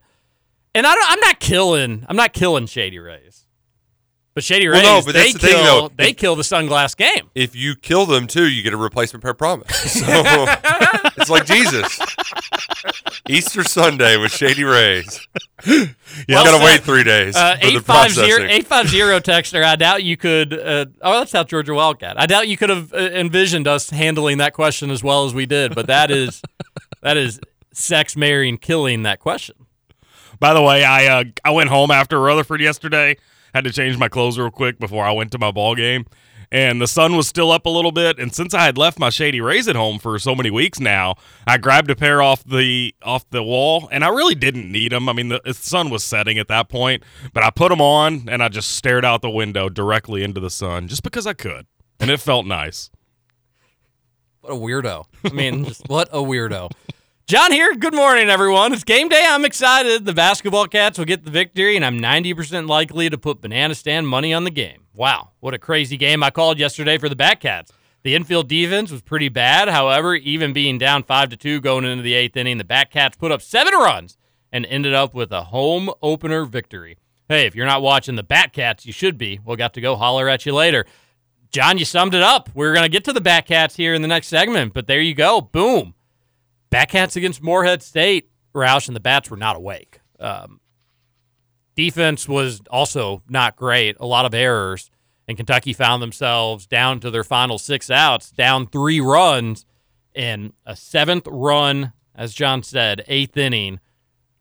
And 0.75 0.85
I 0.85 0.93
don't, 0.93 1.09
I'm 1.09 1.19
not 1.21 1.39
killing. 1.39 2.05
I'm 2.07 2.15
not 2.15 2.33
killing 2.33 2.67
Shady 2.67 2.99
Rays. 2.99 3.44
But 4.35 4.43
Shady 4.43 4.67
Rays, 4.67 4.83
Well, 4.83 4.99
no, 4.99 5.05
but 5.05 5.13
they 5.13 5.31
that's 5.31 5.33
the 5.33 5.39
kill. 5.47 5.57
thing, 5.57 5.65
though. 5.65 5.91
They 5.97 6.09
If- 6.09 6.17
kill 6.17 6.35
the 6.35 6.43
sunglass 6.43 6.95
game. 6.95 7.29
If 7.35 7.55
you 7.55 7.75
kill 7.75 8.05
them 8.05 8.27
too, 8.27 8.47
you 8.49 8.61
get 8.63 8.73
a 8.73 8.77
replacement 8.77 9.23
pair 9.23 9.33
promise. 9.33 9.71
So 10.05 10.45
it's 11.17 11.29
like 11.29 11.45
Jesus. 11.45 11.97
Easter 13.29 13.63
Sunday 13.63 14.17
with 14.17 14.31
Shady 14.33 14.63
Rays. 14.65 15.25
You 15.65 15.87
Well 16.27 16.43
gotta 16.43 16.63
wait 16.63 16.81
three 16.81 17.03
days. 17.05 17.35
Uh, 17.35 17.55
for 17.55 17.61
the 17.61 17.67
850 17.77 17.81
processing. 17.85 18.49
850 18.49 19.31
texter, 19.31 19.63
I 19.63 19.75
doubt 19.77 20.03
you 20.03 20.17
could. 20.17 20.53
Uh, 20.53 20.85
oh, 21.01 21.19
that's 21.19 21.31
South 21.31 21.47
Georgia 21.47 21.73
Wildcat. 21.73 22.19
I 22.19 22.25
doubt 22.25 22.47
you 22.49 22.57
could 22.57 22.69
have 22.69 22.93
uh, 22.93 22.97
envisioned 22.97 23.67
us 23.67 23.89
handling 23.89 24.37
that 24.39 24.53
question 24.53 24.91
as 24.91 25.01
well 25.03 25.25
as 25.25 25.33
we 25.33 25.45
did, 25.45 25.73
but 25.73 25.87
that 25.87 26.11
is 26.11 26.41
that 27.01 27.15
is 27.17 27.39
sex, 27.71 28.15
marrying, 28.17 28.57
killing 28.57 29.03
that 29.03 29.19
question. 29.19 29.55
By 30.39 30.53
the 30.53 30.61
way, 30.61 30.83
I 30.83 31.07
uh, 31.07 31.23
I 31.45 31.51
went 31.51 31.69
home 31.69 31.89
after 31.91 32.19
Rutherford 32.19 32.59
yesterday. 32.61 33.17
Had 33.55 33.63
to 33.63 33.71
change 33.71 33.97
my 33.97 34.09
clothes 34.09 34.37
real 34.37 34.51
quick 34.51 34.79
before 34.79 35.05
I 35.05 35.13
went 35.13 35.31
to 35.31 35.37
my 35.37 35.49
ball 35.49 35.75
game, 35.75 36.05
and 36.51 36.81
the 36.81 36.87
sun 36.87 37.15
was 37.15 37.25
still 37.25 37.53
up 37.53 37.65
a 37.65 37.69
little 37.69 37.93
bit. 37.93 38.19
And 38.19 38.35
since 38.35 38.53
I 38.53 38.65
had 38.65 38.77
left 38.77 38.99
my 38.99 39.09
Shady 39.09 39.39
Rays 39.39 39.69
at 39.69 39.77
home 39.77 39.97
for 39.97 40.19
so 40.19 40.35
many 40.35 40.51
weeks 40.51 40.81
now, 40.81 41.15
I 41.47 41.57
grabbed 41.57 41.89
a 41.89 41.95
pair 41.95 42.21
off 42.21 42.43
the 42.43 42.93
off 43.01 43.29
the 43.29 43.41
wall, 43.41 43.87
and 43.93 44.03
I 44.03 44.09
really 44.09 44.35
didn't 44.35 44.69
need 44.69 44.91
them. 44.91 45.07
I 45.07 45.13
mean, 45.13 45.29
the, 45.29 45.39
the 45.45 45.53
sun 45.53 45.89
was 45.89 46.03
setting 46.03 46.37
at 46.37 46.49
that 46.49 46.67
point, 46.67 47.01
but 47.31 47.43
I 47.43 47.49
put 47.49 47.69
them 47.69 47.79
on, 47.79 48.27
and 48.27 48.43
I 48.43 48.49
just 48.49 48.75
stared 48.75 49.05
out 49.05 49.21
the 49.21 49.29
window 49.29 49.69
directly 49.69 50.21
into 50.21 50.41
the 50.41 50.49
sun 50.49 50.89
just 50.89 51.01
because 51.01 51.25
I 51.25 51.31
could, 51.31 51.65
and 51.97 52.11
it 52.11 52.19
felt 52.19 52.45
nice. 52.45 52.89
What 54.41 54.51
a 54.51 54.57
weirdo. 54.57 55.05
I 55.23 55.29
mean, 55.29 55.63
just 55.63 55.87
what 55.87 56.09
a 56.09 56.17
weirdo. 56.17 56.71
John 57.27 57.51
here. 57.51 57.73
Good 57.73 57.95
morning, 57.95 58.29
everyone. 58.29 58.71
It's 58.71 58.83
game 58.83 59.09
day. 59.09 59.25
I'm 59.27 59.45
excited. 59.45 60.05
The 60.05 60.13
basketball 60.13 60.67
cats 60.67 60.99
will 60.99 61.05
get 61.05 61.25
the 61.25 61.31
victory, 61.31 61.75
and 61.75 61.83
I'm 61.83 61.99
90% 61.99 62.69
likely 62.69 63.09
to 63.09 63.17
put 63.17 63.41
banana 63.41 63.73
stand 63.73 64.07
money 64.07 64.31
on 64.31 64.43
the 64.43 64.51
game. 64.51 64.85
Wow, 64.93 65.31
what 65.39 65.55
a 65.55 65.57
crazy 65.57 65.97
game 65.97 66.21
I 66.21 66.29
called 66.29 66.59
yesterday 66.59 66.99
for 66.99 67.09
the 67.09 67.15
Batcats. 67.15 67.71
The 68.03 68.13
infield 68.13 68.47
defense 68.47 68.91
was 68.91 69.01
pretty 69.01 69.29
bad. 69.29 69.69
However, 69.69 70.13
even 70.13 70.53
being 70.53 70.77
down 70.77 71.01
five 71.01 71.29
to 71.29 71.35
two 71.35 71.59
going 71.61 71.83
into 71.83 72.03
the 72.03 72.13
eighth 72.13 72.37
inning, 72.37 72.59
the 72.59 72.63
Batcats 72.63 73.17
put 73.17 73.31
up 73.31 73.41
seven 73.41 73.73
runs 73.73 74.19
and 74.51 74.63
ended 74.67 74.93
up 74.93 75.15
with 75.15 75.31
a 75.31 75.45
home 75.45 75.89
opener 76.03 76.45
victory. 76.45 76.95
Hey, 77.27 77.47
if 77.47 77.55
you're 77.55 77.65
not 77.65 77.81
watching 77.81 78.17
the 78.17 78.23
Batcats, 78.23 78.85
you 78.85 78.93
should 78.93 79.17
be. 79.17 79.39
We'll 79.43 79.57
got 79.57 79.73
to 79.73 79.81
go 79.81 79.95
holler 79.95 80.29
at 80.29 80.45
you 80.45 80.53
later. 80.53 80.85
John, 81.49 81.79
you 81.79 81.85
summed 81.85 82.13
it 82.13 82.21
up. 82.21 82.51
We're 82.53 82.73
going 82.73 82.85
to 82.85 82.89
get 82.89 83.03
to 83.05 83.13
the 83.13 83.19
Batcats 83.19 83.77
here 83.77 83.95
in 83.95 84.03
the 84.03 84.07
next 84.07 84.27
segment, 84.27 84.75
but 84.75 84.85
there 84.85 85.01
you 85.01 85.15
go. 85.15 85.41
Boom. 85.41 85.95
Batcats 86.71 87.15
against 87.15 87.41
Morehead 87.41 87.81
State. 87.81 88.29
Roush 88.53 88.87
and 88.87 88.95
the 88.95 89.01
Bats 89.01 89.29
were 89.29 89.37
not 89.37 89.55
awake. 89.55 89.99
Um, 90.19 90.61
defense 91.75 92.27
was 92.27 92.61
also 92.69 93.21
not 93.27 93.55
great. 93.55 93.97
A 93.99 94.05
lot 94.05 94.25
of 94.25 94.33
errors. 94.33 94.89
And 95.27 95.35
Kentucky 95.37 95.73
found 95.73 96.01
themselves 96.01 96.67
down 96.67 96.99
to 96.99 97.09
their 97.09 97.23
final 97.23 97.57
six 97.57 97.89
outs, 97.89 98.31
down 98.31 98.67
three 98.67 98.99
runs, 98.99 99.65
and 100.13 100.53
a 100.65 100.75
seventh 100.75 101.27
run, 101.27 101.93
as 102.13 102.33
John 102.33 102.63
said, 102.63 103.03
eighth 103.07 103.35
inning 103.35 103.79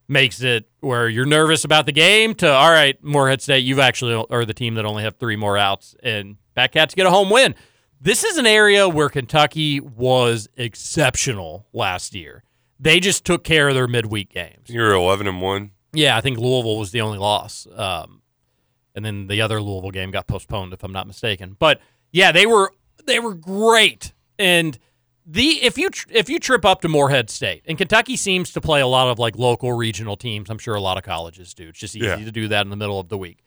makes 0.07 0.43
it 0.43 0.69
where 0.81 1.09
you're 1.09 1.25
nervous 1.25 1.65
about 1.65 1.87
the 1.87 1.93
game 1.93 2.35
to 2.35 2.51
all 2.51 2.71
right, 2.71 3.03
Morehead 3.03 3.41
State, 3.41 3.65
you've 3.65 3.79
actually 3.79 4.25
are 4.31 4.45
the 4.45 4.55
team 4.55 4.75
that 4.75 4.85
only 4.85 5.03
have 5.03 5.17
three 5.17 5.37
more 5.37 5.57
outs, 5.57 5.97
and 6.03 6.37
Batcats 6.57 6.95
get 6.95 7.07
a 7.07 7.11
home 7.11 7.31
win. 7.31 7.55
This 8.05 8.23
is 8.23 8.37
an 8.37 8.47
area 8.47 8.87
where 8.87 9.09
Kentucky 9.09 9.81
was 9.81 10.47
exceptional 10.59 11.67
last 11.73 12.15
year. 12.15 12.45
They 12.79 13.01
just 13.01 13.25
took 13.25 13.45
care 13.45 13.69
of 13.69 13.75
their 13.75 13.89
midweek 13.89 14.29
games. 14.29 14.69
You're 14.69 14.93
11 14.93 15.27
and 15.27 15.41
one. 15.41 15.71
Yeah, 15.95 16.15
I 16.15 16.21
think 16.21 16.37
Louisville 16.37 16.77
was 16.79 16.91
the 16.91 17.01
only 17.01 17.17
loss. 17.17 17.67
Um, 17.75 18.21
and 18.95 19.07
then 19.07 19.27
the 19.27 19.41
other 19.41 19.59
Louisville 19.63 19.91
game 19.91 20.11
got 20.11 20.27
postponed, 20.27 20.75
if 20.75 20.85
I'm 20.85 20.93
not 20.93 21.07
mistaken. 21.07 21.57
But 21.59 21.81
yeah, 22.13 22.31
they 22.31 22.45
were 22.45 22.73
they 23.07 23.21
were 23.21 23.33
great. 23.33 24.13
And 24.39 24.79
the 25.25 25.65
if 25.65 25.79
you 25.79 25.89
tr- 25.89 26.09
if 26.11 26.29
you 26.29 26.39
trip 26.39 26.67
up 26.67 26.83
to 26.83 26.89
Morehead 26.89 27.31
State, 27.31 27.63
and 27.67 27.79
Kentucky 27.79 28.17
seems 28.17 28.53
to 28.53 28.61
play 28.61 28.83
a 28.83 28.87
lot 28.87 29.09
of 29.09 29.19
like 29.19 29.37
local 29.39 29.73
regional 29.73 30.17
teams. 30.19 30.51
I'm 30.51 30.59
sure 30.59 30.75
a 30.75 30.81
lot 30.81 30.99
of 30.99 31.05
colleges 31.05 31.55
do. 31.55 31.69
It's 31.69 31.79
just 31.79 31.97
easy 31.97 32.05
Yeah. 32.07 32.17
to 32.17 32.31
do 32.33 32.49
that 32.49 32.67
in 32.67 32.71
the 32.71 32.77
middle 32.77 33.01
of 33.01 33.09
the 33.09 33.17
week. 33.17 33.39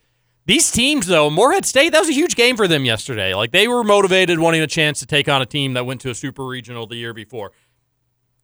These 0.47 0.71
teams, 0.71 1.07
though, 1.07 1.29
Morehead 1.29 1.65
State, 1.65 1.91
that 1.91 1.99
was 1.99 2.07
a 2.07 2.13
huge 2.13 2.37
game 2.37 2.55
for 2.55 2.69
them 2.69 2.85
yesterday. 2.85 3.33
Like 3.33 3.51
they 3.51 3.67
were 3.67 3.83
motivated, 3.83 4.39
wanting 4.39 4.61
a 4.61 4.67
chance 4.67 4.99
to 4.99 5.05
take 5.05 5.27
on 5.27 5.41
a 5.41 5.45
team 5.45 5.73
that 5.73 5.85
went 5.85 5.99
to 6.01 6.09
a 6.09 6.15
super 6.15 6.45
regional 6.45 6.87
the 6.87 6.95
year 6.95 7.13
before. 7.13 7.51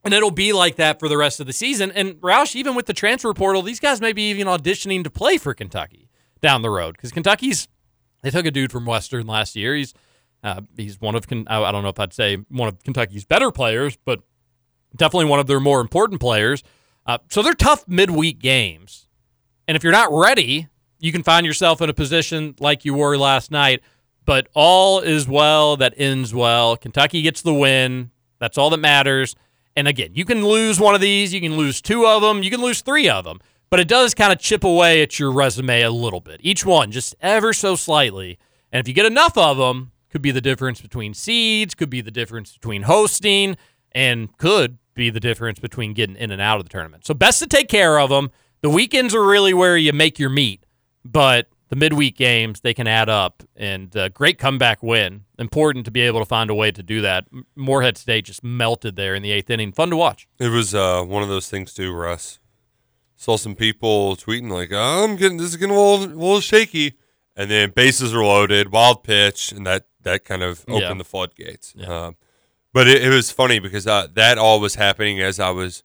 And 0.03 0.13
it'll 0.13 0.29
be 0.29 0.51
like 0.51 0.75
that 0.75 0.99
for 0.99 1.07
the 1.07 1.15
rest 1.15 1.39
of 1.39 1.47
the 1.47 1.53
season. 1.53 1.93
And 1.93 2.15
Roush, 2.15 2.55
even 2.55 2.75
with 2.75 2.87
the 2.87 2.93
transfer 2.93 3.33
portal, 3.33 3.61
these 3.61 3.79
guys 3.79 4.01
may 4.01 4.11
be 4.11 4.29
even 4.31 4.47
auditioning 4.47 5.05
to 5.05 5.09
play 5.09 5.37
for 5.37 5.53
Kentucky 5.53 6.09
down 6.41 6.61
the 6.61 6.69
road 6.69 6.97
because 6.97 7.13
Kentucky's 7.13 7.69
they 8.21 8.29
took 8.29 8.45
a 8.45 8.51
dude 8.51 8.73
from 8.73 8.85
Western 8.85 9.25
last 9.25 9.55
year. 9.55 9.73
He's 9.73 9.93
uh, 10.43 10.59
he's 10.75 10.99
one 10.99 11.15
of 11.15 11.25
I 11.47 11.71
don't 11.71 11.83
know 11.83 11.89
if 11.89 11.99
I'd 12.01 12.11
say 12.11 12.35
one 12.49 12.67
of 12.67 12.83
Kentucky's 12.83 13.23
better 13.23 13.49
players, 13.49 13.97
but 14.03 14.19
definitely 14.93 15.29
one 15.29 15.39
of 15.39 15.47
their 15.47 15.61
more 15.61 15.79
important 15.79 16.19
players. 16.19 16.63
Uh, 17.05 17.19
so 17.29 17.41
they're 17.41 17.53
tough 17.53 17.87
midweek 17.87 18.39
games, 18.39 19.07
and 19.69 19.77
if 19.77 19.83
you're 19.83 19.93
not 19.93 20.09
ready, 20.11 20.67
you 21.03 21.11
can 21.11 21.21
find 21.21 21.45
yourself 21.45 21.81
in 21.81 21.89
a 21.89 21.93
position 21.93 22.55
like 22.59 22.85
you 22.85 22.93
were 22.93 23.17
last 23.17 23.51
night. 23.51 23.81
But 24.25 24.47
all 24.53 25.01
is 25.01 25.27
well 25.27 25.75
that 25.77 25.93
ends 25.97 26.33
well. 26.33 26.77
Kentucky 26.77 27.21
gets 27.21 27.41
the 27.41 27.53
win. 27.53 28.11
That's 28.39 28.57
all 28.57 28.69
that 28.69 28.77
matters. 28.77 29.35
And 29.75 29.87
again, 29.87 30.11
you 30.13 30.23
can 30.23 30.45
lose 30.45 30.79
one 30.79 30.95
of 30.95 31.01
these, 31.01 31.33
you 31.33 31.41
can 31.41 31.57
lose 31.57 31.81
two 31.81 32.05
of 32.05 32.21
them, 32.21 32.41
you 32.41 32.49
can 32.49 32.61
lose 32.61 32.81
three 32.81 33.09
of 33.09 33.25
them, 33.25 33.39
but 33.69 33.79
it 33.79 33.87
does 33.87 34.13
kind 34.13 34.31
of 34.31 34.37
chip 34.37 34.63
away 34.63 35.01
at 35.01 35.17
your 35.17 35.31
resume 35.31 35.81
a 35.81 35.89
little 35.89 36.21
bit. 36.21 36.39
Each 36.43 36.65
one, 36.65 36.91
just 36.91 37.15
ever 37.21 37.53
so 37.53 37.75
slightly. 37.75 38.37
And 38.71 38.79
if 38.79 38.87
you 38.87 38.93
get 38.93 39.05
enough 39.05 39.37
of 39.37 39.57
them, 39.57 39.91
could 40.09 40.21
be 40.21 40.31
the 40.31 40.41
difference 40.41 40.79
between 40.79 41.13
seeds, 41.15 41.73
could 41.73 41.89
be 41.89 42.01
the 42.01 42.11
difference 42.11 42.53
between 42.53 42.83
hosting, 42.83 43.57
and 43.93 44.37
could 44.37 44.77
be 44.93 45.09
the 45.09 45.19
difference 45.19 45.59
between 45.59 45.93
getting 45.93 46.15
in 46.15 46.29
and 46.29 46.39
out 46.39 46.59
of 46.59 46.65
the 46.65 46.69
tournament. 46.69 47.05
So 47.05 47.15
best 47.15 47.39
to 47.39 47.47
take 47.47 47.67
care 47.67 47.99
of 47.99 48.09
them. 48.11 48.29
The 48.61 48.69
weekends 48.69 49.15
are 49.15 49.25
really 49.25 49.53
where 49.53 49.75
you 49.75 49.91
make 49.91 50.19
your 50.19 50.29
meat, 50.29 50.62
but 51.05 51.47
the 51.69 51.75
midweek 51.75 52.15
games 52.17 52.61
they 52.61 52.73
can 52.73 52.87
add 52.87 53.09
up. 53.09 53.41
And 53.55 53.95
uh, 53.97 54.09
great 54.09 54.37
comeback 54.37 54.83
win. 54.83 55.23
Important 55.39 55.85
to 55.85 55.91
be 55.91 56.01
able 56.01 56.19
to 56.19 56.25
find 56.25 56.49
a 56.49 56.55
way 56.55 56.71
to 56.71 56.83
do 56.83 57.01
that. 57.01 57.25
M- 57.33 57.45
Morehead 57.55 57.97
State 57.97 58.25
just 58.25 58.43
melted 58.43 58.95
there 58.95 59.15
in 59.15 59.23
the 59.23 59.31
eighth 59.31 59.49
inning. 59.49 59.71
Fun 59.71 59.89
to 59.89 59.97
watch. 59.97 60.27
It 60.39 60.49
was 60.49 60.75
uh, 60.75 61.03
one 61.03 61.23
of 61.23 61.29
those 61.29 61.49
things 61.49 61.73
too, 61.73 61.91
Russ. 61.91 62.39
Saw 63.15 63.37
some 63.37 63.55
people 63.55 64.15
tweeting 64.15 64.51
like, 64.51 64.69
oh, 64.71 65.03
"I'm 65.05 65.15
getting 65.15 65.37
this 65.37 65.47
is 65.47 65.55
getting 65.55 65.75
a 65.75 65.79
little, 65.79 66.05
a 66.05 66.07
little 66.13 66.39
shaky," 66.41 66.93
and 67.35 67.49
then 67.49 67.69
bases 67.71 68.13
are 68.13 68.23
loaded, 68.23 68.71
wild 68.71 69.03
pitch, 69.03 69.51
and 69.51 69.65
that 69.65 69.85
that 70.01 70.25
kind 70.25 70.43
of 70.43 70.61
opened 70.67 70.81
Yeah. 70.81 70.93
the 70.95 71.03
floodgates. 71.05 71.73
Yeah. 71.75 71.89
Uh, 71.91 72.11
But 72.73 72.87
it, 72.87 73.03
it 73.03 73.09
was 73.09 73.31
funny 73.31 73.59
because 73.59 73.87
uh, 73.87 74.07
that 74.15 74.37
all 74.37 74.59
was 74.59 74.75
happening 74.75 75.21
as 75.21 75.39
I 75.39 75.51
was, 75.51 75.83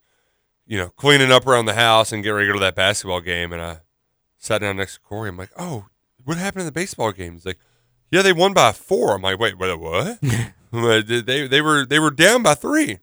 you 0.67 0.77
know, 0.77 0.89
cleaning 0.89 1.31
up 1.31 1.47
around 1.47 1.65
the 1.65 1.75
house 1.75 2.11
and 2.11 2.21
getting 2.23 2.35
ready 2.35 2.47
to 2.47 2.53
go 2.53 2.59
to 2.59 2.65
that 2.65 2.75
basketball 2.75 3.21
game. 3.21 3.53
And 3.53 3.61
I 3.61 3.77
sat 4.39 4.61
down 4.61 4.77
next 4.77 4.95
to 4.95 4.99
Corey. 5.01 5.29
I'm 5.29 5.37
like, 5.37 5.51
oh, 5.57 5.85
what 6.23 6.37
happened 6.37 6.61
in 6.61 6.65
the 6.65 6.71
baseball 6.71 7.11
game? 7.11 7.33
He's 7.33 7.45
like, 7.45 7.59
yeah, 8.11 8.23
they 8.23 8.33
won 8.33 8.53
by 8.53 8.71
four. 8.71 9.13
I'm 9.15 9.21
like, 9.21 9.37
wait, 9.39 9.57
what? 9.57 9.77
what? 10.71 11.07
They 11.07 11.47
they 11.47 11.61
were 11.61 11.85
they 11.85 11.99
were 11.99 12.09
down 12.11 12.41
by 12.41 12.55
three. 12.55 12.97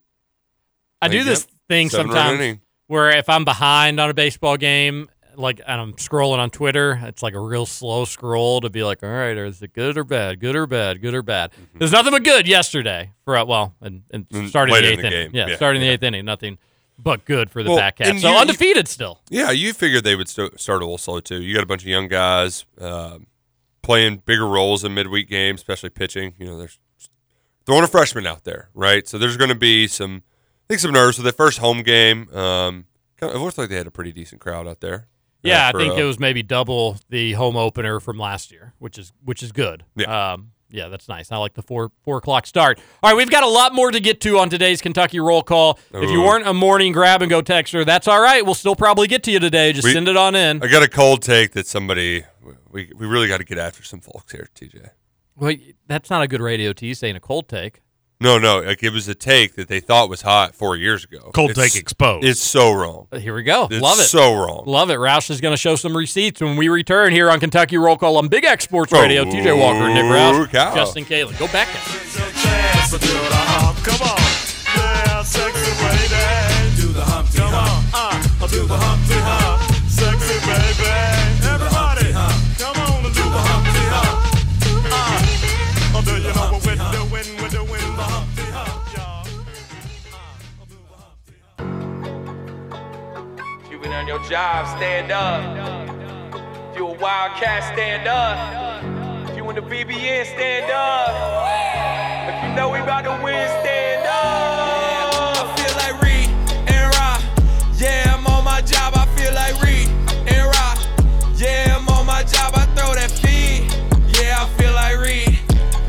I 1.00 1.08
do 1.08 1.22
this 1.22 1.46
thing 1.68 1.90
sometimes 1.90 2.58
where 2.88 3.10
if 3.10 3.28
I'm 3.28 3.44
behind 3.44 4.00
on 4.00 4.10
a 4.10 4.14
baseball 4.14 4.56
game, 4.56 5.08
like 5.36 5.60
and 5.66 5.80
I'm 5.80 5.92
scrolling 5.94 6.38
on 6.38 6.50
Twitter, 6.50 6.98
it's 7.04 7.22
like 7.22 7.34
a 7.34 7.40
real 7.40 7.66
slow 7.66 8.04
scroll 8.04 8.60
to 8.62 8.70
be 8.70 8.82
like, 8.82 9.02
all 9.02 9.08
right, 9.08 9.36
is 9.36 9.62
it 9.62 9.72
good 9.72 9.96
or 9.98 10.04
bad? 10.04 10.40
Good 10.40 10.56
or 10.56 10.66
bad? 10.66 11.00
Good 11.02 11.14
or 11.14 11.22
bad? 11.22 11.52
There's 11.74 11.92
nothing 11.92 12.12
but 12.12 12.24
good 12.24 12.48
yesterday 12.48 13.12
for 13.24 13.44
well, 13.44 13.74
and, 13.80 14.02
and 14.10 14.28
Mm, 14.30 14.48
starting 14.48 14.72
later 14.72 14.86
the 14.88 14.92
in 14.94 14.98
eighth 14.98 15.02
the 15.02 15.20
inning. 15.20 15.30
Yeah, 15.34 15.46
Yeah, 15.48 15.56
starting 15.56 15.80
the 15.80 15.86
yeah. 15.86 15.92
eighth 15.92 16.02
inning, 16.02 16.24
nothing 16.24 16.58
but 16.98 17.24
good 17.24 17.50
for 17.50 17.62
the 17.62 17.70
Well, 17.70 17.78
back 17.78 17.98
half. 17.98 18.18
So 18.18 18.28
you- 18.28 18.34
you- 18.34 18.40
undefeated 18.40 18.88
still. 18.88 19.20
Yeah, 19.30 19.50
you 19.50 19.72
figured 19.72 20.04
they 20.04 20.16
would 20.16 20.28
st- 20.28 20.58
start 20.60 20.82
a 20.82 20.84
little 20.84 20.98
slow 20.98 21.20
too. 21.20 21.40
You 21.42 21.54
got 21.54 21.62
a 21.62 21.66
bunch 21.66 21.82
of 21.82 21.88
young 21.88 22.08
guys 22.08 22.64
um 22.80 23.26
playing 23.82 24.22
bigger 24.26 24.46
roles 24.48 24.82
in 24.84 24.94
midweek 24.94 25.28
games, 25.28 25.60
especially 25.60 25.90
pitching. 25.90 26.34
You 26.38 26.46
know, 26.46 26.58
there's 26.58 26.78
throwing 27.66 27.84
a 27.84 27.88
freshman 27.88 28.26
out 28.26 28.44
there, 28.44 28.68
right? 28.74 29.06
So 29.06 29.16
there's 29.18 29.36
going 29.36 29.48
to 29.50 29.54
be 29.54 29.86
some, 29.86 30.22
I 30.26 30.64
think, 30.68 30.80
some 30.80 30.90
nerves 30.92 31.18
with 31.18 31.24
the 31.24 31.32
first 31.32 31.58
home 31.58 31.82
game. 31.82 32.28
Um, 32.34 32.86
kind 33.16 33.30
of, 33.30 33.36
it 33.36 33.44
looks 33.44 33.56
like 33.58 33.68
they 33.68 33.76
had 33.76 33.86
a 33.86 33.90
pretty 33.92 34.10
decent 34.12 34.40
crowd 34.40 34.66
out 34.66 34.80
there. 34.80 35.06
uh, 35.44 35.48
Yeah, 35.48 35.68
I 35.72 35.78
think 35.78 35.94
uh, 35.94 35.98
it 35.98 36.04
was 36.04 36.18
maybe 36.18 36.42
double 36.42 36.98
the 37.10 37.32
home 37.34 37.56
opener 37.56 38.00
from 38.00 38.18
last 38.18 38.50
year, 38.50 38.74
which 38.78 38.98
is 38.98 39.12
which 39.24 39.42
is 39.42 39.52
good. 39.52 39.84
Yeah. 39.94 40.32
Um, 40.32 40.50
yeah, 40.76 40.88
that's 40.88 41.08
nice. 41.08 41.32
I 41.32 41.38
like 41.38 41.54
the 41.54 41.62
four 41.62 41.90
four 42.04 42.18
o'clock 42.18 42.46
start. 42.46 42.78
All 43.02 43.10
right, 43.10 43.16
we've 43.16 43.30
got 43.30 43.42
a 43.42 43.48
lot 43.48 43.74
more 43.74 43.90
to 43.90 43.98
get 43.98 44.20
to 44.20 44.38
on 44.38 44.50
today's 44.50 44.80
Kentucky 44.82 45.18
roll 45.18 45.42
call. 45.42 45.78
If 45.92 46.10
you 46.10 46.22
Ooh. 46.22 46.26
weren't 46.26 46.46
a 46.46 46.52
morning 46.54 46.92
grab 46.92 47.22
and 47.22 47.30
go 47.30 47.40
texter, 47.42 47.84
that's 47.84 48.06
all 48.06 48.20
right. 48.20 48.44
We'll 48.44 48.54
still 48.54 48.76
probably 48.76 49.08
get 49.08 49.22
to 49.24 49.30
you 49.32 49.40
today. 49.40 49.72
Just 49.72 49.86
We- 49.86 49.92
send 49.92 50.06
it 50.08 50.16
on 50.16 50.34
in. 50.34 50.62
I 50.62 50.66
got 50.68 50.82
a 50.82 50.88
cold 50.88 51.22
take 51.22 51.52
that 51.52 51.66
somebody 51.66 52.24
we 52.70 52.92
we 52.94 53.06
really 53.06 53.26
got 53.28 53.38
to 53.38 53.44
get 53.44 53.58
after 53.58 53.82
some 53.82 54.00
folks 54.00 54.32
here, 54.32 54.48
TJ. 54.54 54.90
Well, 55.36 55.54
that's 55.86 56.10
not 56.10 56.22
a 56.22 56.28
good 56.28 56.40
radio 56.40 56.72
tease 56.72 56.98
saying 56.98 57.16
a 57.16 57.20
cold 57.20 57.48
take. 57.48 57.80
No, 58.18 58.38
no, 58.38 58.60
like 58.60 58.82
it 58.82 58.90
was 58.94 59.06
a 59.08 59.14
take 59.14 59.56
that 59.56 59.68
they 59.68 59.78
thought 59.78 60.08
was 60.08 60.22
hot 60.22 60.54
four 60.54 60.74
years 60.74 61.04
ago. 61.04 61.30
Cold 61.34 61.50
It's- 61.50 61.72
take 61.72 61.80
exposed. 61.80 62.24
It's 62.24 62.40
so 62.40 62.72
wrong. 62.72 63.08
Uh, 63.12 63.18
here 63.18 63.34
we 63.34 63.42
go. 63.42 63.68
It's 63.70 63.82
Love 63.82 63.98
it. 63.98 64.04
so 64.04 64.34
wrong. 64.34 64.62
Love 64.66 64.88
it. 64.90 64.96
Roush 64.98 65.28
is 65.28 65.42
going 65.42 65.52
to 65.52 65.58
show 65.58 65.76
some 65.76 65.94
receipts 65.94 66.40
when 66.40 66.56
we 66.56 66.68
return 66.68 67.12
here 67.12 67.30
on 67.30 67.40
Kentucky 67.40 67.76
Roll 67.76 67.98
Call 67.98 68.16
on 68.16 68.28
Big 68.28 68.44
X 68.44 68.64
Sports 68.64 68.92
oh, 68.94 69.02
Radio. 69.02 69.24
TJ 69.24 69.58
Walker, 69.58 69.88
Nick 69.92 70.04
Roush, 70.04 70.50
cow. 70.50 70.74
Justin 70.74 71.04
Kalen. 71.04 71.38
Go 71.38 71.46
back. 71.48 71.68
Come 73.84 74.45
You 94.26 94.30
been 94.30 94.38
on 94.38 94.56
your 94.56 94.66
job, 94.66 94.76
stand 94.76 95.12
up. 95.12 96.70
If 96.72 96.76
you 96.76 96.86
a 96.86 96.98
wildcat, 96.98 97.62
stand 97.74 98.08
up. 98.08 99.30
If 99.30 99.36
you 99.36 99.48
in 99.50 99.54
the 99.56 99.62
BBN, 99.62 100.26
stand 100.26 100.70
up. 100.70 102.34
If 102.34 102.42
you 102.42 102.54
know 102.56 102.70
we 102.70 102.80
about 102.80 103.04
to 103.04 103.10
win, 103.22 103.48
stand 103.62 104.06
up. 104.06 105.36
I 105.38 105.54
feel 105.56 105.74
like 105.76 106.02
Reed 106.02 106.28
and 106.68 106.94
Rob. 106.96 107.20
Yeah, 107.78 108.14
I'm 108.14 108.26
on 108.26 108.44
my 108.44 108.60
job. 108.62 108.94
I 108.96 109.06
feel 109.16 109.32
like 109.34 109.60
Reed 109.62 109.88
and 110.26 110.46
Rob. 110.46 110.78
Yeah, 111.36 111.76
I'm 111.76 111.88
on 111.88 112.06
my 112.06 112.22
job. 112.24 112.52
I 112.54 112.66
throw 112.74 112.94
that 112.94 113.10
feed. 113.10 113.70
Yeah, 114.18 114.42
I 114.42 114.48
feel 114.58 114.72
like 114.72 114.98
Reed. 114.98 115.38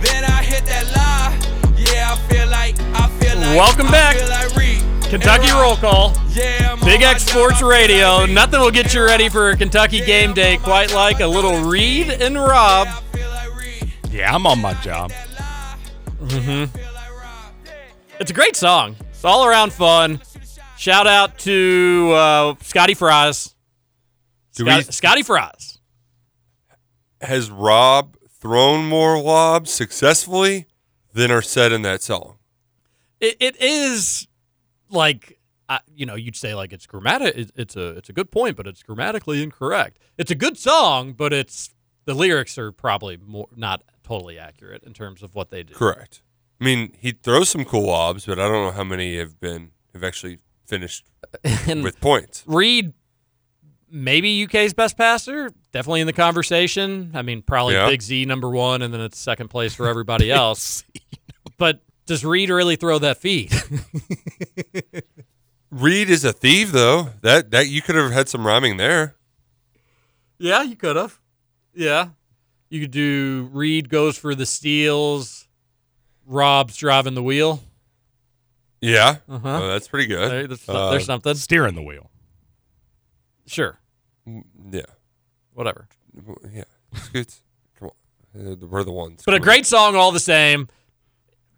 Then 0.01 0.23
I 0.25 0.43
hit 0.43 0.65
that 0.65 0.85
lie. 0.95 1.33
Yeah, 1.75 2.13
I 2.13 2.15
feel 2.29 2.47
like 2.49 2.75
I 2.93 3.09
feel 3.19 3.37
like 3.37 3.57
Welcome 3.57 3.87
I 3.87 3.91
back. 3.91 4.15
feel 4.15 4.29
like 4.29 4.55
Reed 4.55 4.83
Kentucky. 5.09 5.51
Roll 5.51 5.77
Call. 5.77 6.13
Yeah, 6.29 6.71
I'm 6.73 6.76
Big 6.87 7.01
X. 7.01 7.23
Sports 7.23 7.61
Radio. 7.61 8.25
Nothing 8.25 8.61
will 8.61 8.71
get 8.71 8.93
you 8.93 9.03
ready 9.03 9.27
for 9.27 9.49
a 9.49 9.57
Kentucky 9.57 9.99
game 10.05 10.33
day 10.33 10.55
quite 10.55 10.93
like 10.93 11.19
a 11.19 11.27
little 11.27 11.59
Reed 11.65 12.07
and 12.09 12.35
Rob. 12.35 12.87
yeah, 14.09 14.33
I'm 14.33 14.47
on 14.47 14.61
my 14.61 14.73
job. 14.75 15.11
It's 18.19 18.31
a 18.31 18.33
great 18.33 18.55
song. 18.55 18.95
It's 19.09 19.25
all 19.25 19.45
around 19.45 19.73
fun. 19.73 20.21
Shout 20.77 21.07
out 21.07 21.37
to 21.39 22.11
uh, 22.15 22.55
Scotty 22.61 22.93
Fries. 22.93 23.53
Do 24.55 24.63
Scott- 24.63 24.85
we- 24.87 24.91
Scotty 24.93 25.23
Fries. 25.23 25.79
Has 27.19 27.51
Rob 27.51 28.15
thrown 28.39 28.87
more 28.87 29.21
lobs 29.21 29.71
successfully 29.71 30.67
than 31.13 31.31
are 31.31 31.41
said 31.41 31.73
in 31.73 31.81
that 31.81 32.01
song? 32.01 32.37
It, 33.19 33.35
it 33.41 33.61
is 33.61 34.27
like 34.89 35.36
uh, 35.69 35.79
you 35.93 36.05
know 36.05 36.15
you'd 36.15 36.35
say 36.35 36.53
like 36.55 36.71
it's 36.73 36.85
grammatic. 36.85 37.51
It's 37.55 37.75
a 37.75 37.89
it's 37.89 38.09
a 38.09 38.13
good 38.13 38.31
point, 38.31 38.55
but 38.57 38.67
it's 38.67 38.83
grammatically 38.83 39.43
incorrect. 39.43 39.99
It's 40.17 40.31
a 40.31 40.35
good 40.35 40.57
song, 40.57 41.13
but 41.13 41.33
it's 41.33 41.73
the 42.05 42.13
lyrics 42.13 42.57
are 42.57 42.71
probably 42.71 43.17
more 43.17 43.47
not 43.55 43.83
totally 44.03 44.39
accurate 44.39 44.83
in 44.83 44.93
terms 44.93 45.21
of 45.23 45.35
what 45.35 45.49
they 45.49 45.63
do. 45.63 45.73
Correct. 45.73 46.21
I 46.61 46.63
mean, 46.65 46.93
he 46.97 47.11
throws 47.11 47.49
some 47.49 47.65
cool 47.65 47.85
lobs, 47.85 48.25
but 48.25 48.39
I 48.39 48.43
don't 48.47 48.65
know 48.65 48.71
how 48.71 48.83
many 48.83 49.17
have 49.17 49.39
been 49.39 49.71
have 49.93 50.03
actually 50.03 50.39
finished 50.65 51.05
with 51.65 51.99
points. 52.01 52.43
Reed, 52.47 52.93
maybe 53.91 54.43
UK's 54.45 54.73
best 54.73 54.97
passer, 54.97 55.51
definitely 55.71 56.01
in 56.01 56.07
the 56.07 56.13
conversation. 56.13 57.11
I 57.13 57.21
mean, 57.21 57.41
probably 57.41 57.73
Yeah. 57.75 57.89
Big 57.89 58.01
Z 58.01 58.25
number 58.25 58.49
one, 58.49 58.81
and 58.81 58.93
then 58.93 59.01
it's 59.01 59.17
second 59.19 59.49
place 59.49 59.73
for 59.75 59.87
everybody 59.89 60.31
else. 60.31 60.83
but 61.57 61.81
does 62.05 62.23
Reed 62.25 62.49
really 62.49 62.75
throw 62.77 62.99
that 62.99 63.17
feed? 63.17 63.51
Reed 65.71 66.09
is 66.09 66.23
a 66.23 66.31
thief, 66.33 66.71
though. 66.71 67.09
That 67.21 67.51
that 67.51 67.67
you 67.67 67.81
could 67.81 67.95
have 67.95 68.11
had 68.11 68.29
some 68.29 68.45
rhyming 68.47 68.77
there. 68.77 69.15
yeah, 70.39 70.63
you 70.63 70.75
could 70.75 70.95
have. 70.95 71.19
Yeah, 71.73 72.09
you 72.69 72.81
could 72.81 72.91
do 72.91 73.49
Reed 73.51 73.89
goes 73.89 74.17
for 74.17 74.33
the 74.35 74.45
steals. 74.45 75.47
Rob's 76.25 76.75
driving 76.77 77.13
the 77.15 77.23
wheel. 77.23 77.61
Yeah, 78.81 79.17
Uh-huh. 79.27 79.59
Oh, 79.63 79.67
that's 79.69 79.87
pretty 79.87 80.05
good. 80.07 80.29
There- 80.31 80.47
there's, 80.47 80.69
Uh, 80.69 80.91
there's 80.91 81.05
something. 81.05 81.33
Steering 81.35 81.73
the 81.75 81.81
wheel. 81.81 82.11
Sure, 83.47 83.79
Yeah, 84.25 84.81
whatever. 85.53 85.87
yeah. 86.51 86.63
Scoots, 86.95 87.41
come 87.79 87.89
on, 88.35 88.47
Uh, 88.47 88.55
we're 88.67 88.83
the 88.83 88.91
ones. 88.91 89.23
But 89.25 89.33
a 89.33 89.37
Come 89.37 89.41
on. 89.41 89.45
great 89.53 89.65
song 89.65 89.95
all 89.95 90.11
the 90.11 90.19
same. 90.19 90.67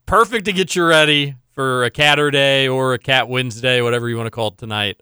Perfect 0.05 0.45
to 0.45 0.53
get 0.53 0.75
you 0.75 0.85
ready 0.85 1.35
for 1.59 1.83
a 1.83 1.91
Catter 1.91 2.31
Day 2.31 2.69
or 2.69 2.93
a 2.93 2.97
Cat 2.97 3.27
Wednesday, 3.27 3.81
whatever 3.81 4.07
you 4.07 4.15
want 4.15 4.27
to 4.27 4.31
call 4.31 4.47
it 4.47 4.57
tonight. 4.57 5.01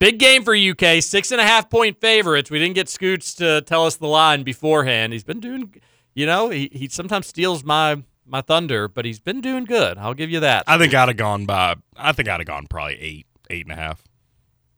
Big 0.00 0.18
game 0.18 0.42
for 0.42 0.52
UK, 0.52 1.00
six 1.00 1.30
and 1.30 1.40
a 1.40 1.44
half 1.44 1.70
point 1.70 2.00
favorites. 2.00 2.50
We 2.50 2.58
didn't 2.58 2.74
get 2.74 2.88
Scoots 2.88 3.36
to 3.36 3.60
tell 3.60 3.86
us 3.86 3.94
the 3.94 4.08
line 4.08 4.42
beforehand. 4.42 5.12
He's 5.12 5.22
been 5.22 5.38
doing, 5.38 5.72
you 6.12 6.26
know, 6.26 6.50
he, 6.50 6.68
he 6.72 6.88
sometimes 6.88 7.28
steals 7.28 7.62
my 7.62 8.02
my 8.26 8.40
thunder, 8.40 8.88
but 8.88 9.04
he's 9.04 9.20
been 9.20 9.40
doing 9.40 9.64
good. 9.64 9.96
I'll 9.96 10.12
give 10.14 10.28
you 10.28 10.40
that. 10.40 10.64
I 10.66 10.76
think 10.76 10.92
I'd 10.92 11.06
have 11.06 11.16
gone 11.16 11.46
by. 11.46 11.76
I 11.96 12.10
think 12.10 12.28
I'd 12.28 12.40
have 12.40 12.48
gone 12.48 12.66
probably 12.66 12.98
eight, 13.00 13.26
eight 13.48 13.64
and 13.66 13.72
a 13.72 13.76
half. 13.76 14.02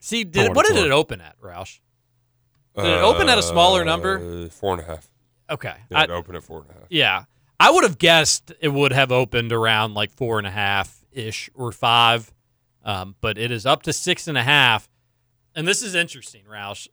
See, 0.00 0.24
did, 0.24 0.48
what 0.48 0.56
what 0.56 0.66
did 0.66 0.76
it 0.76 0.90
open 0.92 1.22
at, 1.22 1.40
Roush? 1.40 1.78
Did 2.76 2.84
it 2.84 3.00
open 3.02 3.30
at 3.30 3.38
a 3.38 3.42
smaller 3.42 3.82
number? 3.82 4.44
Uh, 4.44 4.50
Four 4.50 4.74
and 4.74 4.82
a 4.82 4.84
half. 4.84 5.08
Okay, 5.48 5.72
Yeah, 5.90 6.00
I- 6.00 6.04
it 6.04 6.10
opened 6.10 6.36
at 6.36 6.42
four 6.44 6.60
and 6.60 6.70
a 6.70 6.74
half. 6.74 6.82
Yeah. 6.90 7.24
I 7.58 7.70
would 7.70 7.84
have 7.84 7.96
guessed 7.96 8.52
it 8.60 8.68
would 8.68 8.92
have 8.92 9.10
opened 9.10 9.52
around 9.52 9.94
like 9.94 10.10
four 10.10 10.36
and 10.36 10.46
a 10.46 10.50
half 10.50 11.03
ish 11.14 11.50
or 11.54 11.72
five. 11.72 12.32
Um, 12.84 13.14
but 13.20 13.38
it 13.38 13.50
is 13.50 13.64
up 13.64 13.82
to 13.84 13.92
six 13.92 14.28
and 14.28 14.36
a 14.36 14.42
half. 14.42 14.88
And 15.54 15.66
this 15.66 15.82
is 15.82 15.94
interesting, 15.94 16.42
Roush. 16.50 16.88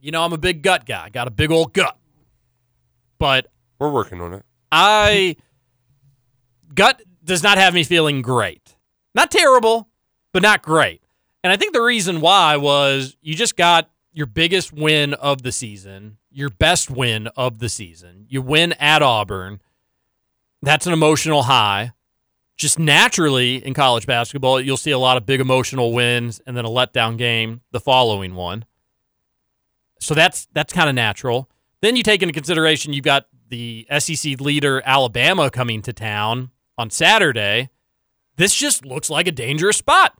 You 0.00 0.12
know, 0.12 0.24
I'm 0.24 0.32
a 0.32 0.38
big 0.38 0.62
gut 0.62 0.86
guy, 0.86 1.08
got 1.10 1.28
a 1.28 1.30
big 1.30 1.50
old 1.50 1.72
gut. 1.72 1.96
But 3.18 3.48
We're 3.78 3.90
working 3.90 4.20
on 4.20 4.32
it. 4.32 4.44
I 4.70 5.36
gut 6.74 7.02
does 7.24 7.42
not 7.42 7.58
have 7.58 7.74
me 7.74 7.84
feeling 7.84 8.22
great. 8.22 8.76
Not 9.14 9.30
terrible, 9.30 9.88
but 10.32 10.42
not 10.42 10.62
great. 10.62 11.02
And 11.42 11.52
I 11.52 11.56
think 11.56 11.72
the 11.72 11.82
reason 11.82 12.20
why 12.20 12.56
was 12.56 13.16
you 13.20 13.34
just 13.34 13.56
got 13.56 13.90
your 14.12 14.26
biggest 14.26 14.72
win 14.72 15.14
of 15.14 15.42
the 15.42 15.52
season, 15.52 16.18
your 16.30 16.48
best 16.48 16.90
win 16.90 17.26
of 17.28 17.58
the 17.58 17.68
season. 17.68 18.26
You 18.28 18.42
win 18.42 18.72
at 18.74 19.02
Auburn. 19.02 19.60
That's 20.62 20.86
an 20.86 20.92
emotional 20.92 21.44
high. 21.44 21.92
Just 22.58 22.78
naturally 22.78 23.64
in 23.64 23.72
college 23.72 24.04
basketball, 24.04 24.60
you'll 24.60 24.76
see 24.76 24.90
a 24.90 24.98
lot 24.98 25.16
of 25.16 25.24
big 25.24 25.40
emotional 25.40 25.92
wins 25.92 26.40
and 26.46 26.56
then 26.56 26.64
a 26.64 26.68
letdown 26.68 27.16
game 27.16 27.60
the 27.70 27.78
following 27.80 28.34
one. 28.34 28.64
So 30.00 30.12
that's 30.14 30.48
that's 30.52 30.72
kind 30.72 30.88
of 30.88 30.94
natural. 30.94 31.48
Then 31.80 31.94
you 31.96 32.02
take 32.02 32.20
into 32.22 32.32
consideration 32.32 32.92
you've 32.92 33.04
got 33.04 33.26
the 33.48 33.86
SEC 33.98 34.40
leader 34.40 34.82
Alabama 34.84 35.50
coming 35.50 35.82
to 35.82 35.92
town 35.92 36.50
on 36.76 36.90
Saturday. 36.90 37.70
this 38.36 38.54
just 38.54 38.84
looks 38.84 39.08
like 39.08 39.26
a 39.26 39.32
dangerous 39.32 39.76
spot. 39.78 40.14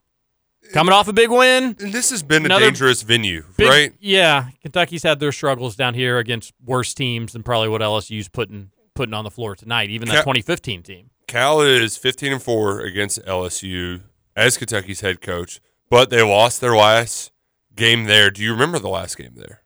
Coming 0.72 0.92
off 0.92 1.06
a 1.08 1.12
big 1.12 1.30
win. 1.30 1.76
And 1.80 1.92
this 1.92 2.10
has 2.10 2.22
been 2.22 2.44
a 2.44 2.48
dangerous 2.48 3.02
venue, 3.02 3.44
big- 3.56 3.68
right? 3.68 3.92
Yeah, 4.00 4.48
Kentucky's 4.60 5.02
had 5.04 5.20
their 5.20 5.30
struggles 5.32 5.76
down 5.76 5.94
here 5.94 6.18
against 6.18 6.52
worse 6.64 6.94
teams 6.94 7.32
than 7.32 7.42
probably 7.42 7.68
what 7.68 7.80
LSU's 7.80 8.28
putting 8.28 8.70
putting 8.94 9.14
on 9.14 9.24
the 9.24 9.30
floor 9.30 9.54
tonight. 9.54 9.90
Even 9.90 10.08
that 10.08 10.16
Ca- 10.16 10.32
2015 10.32 10.82
team. 10.82 11.10
Cal 11.28 11.60
is 11.60 11.96
15 11.96 12.32
and 12.32 12.42
4 12.42 12.80
against 12.80 13.24
LSU 13.24 14.02
as 14.34 14.56
Kentucky's 14.56 15.00
head 15.02 15.20
coach, 15.20 15.60
but 15.90 16.10
they 16.10 16.22
lost 16.22 16.60
their 16.60 16.74
last 16.76 17.30
game 17.76 18.04
there. 18.04 18.30
Do 18.30 18.42
you 18.42 18.52
remember 18.52 18.78
the 18.78 18.88
last 18.88 19.16
game 19.16 19.34
there? 19.36 19.62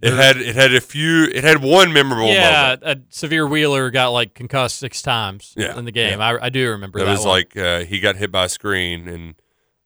It 0.00 0.12
had 0.12 0.36
it 0.36 0.54
had 0.54 0.72
a 0.72 0.80
few 0.80 1.24
it 1.24 1.42
had 1.42 1.60
one 1.60 1.92
memorable 1.92 2.28
yeah, 2.28 2.76
Sahvir 3.10 3.50
Wheeler 3.50 3.90
got 3.90 4.10
like 4.10 4.32
concussed 4.32 4.78
six 4.78 5.02
times 5.02 5.54
Yeah, 5.56 5.76
in 5.76 5.86
the 5.86 5.90
game. 5.90 6.20
yeah. 6.20 6.28
I, 6.40 6.46
I 6.46 6.48
do 6.50 6.70
remember 6.70 7.00
That 7.00 7.06
that. 7.06 7.10
was 7.10 7.20
one. 7.26 7.28
like 7.30 7.56
uh, 7.56 7.80
he 7.80 7.98
got 7.98 8.14
hit 8.14 8.30
by 8.30 8.44
a 8.44 8.48
screen 8.48 9.08
and 9.08 9.34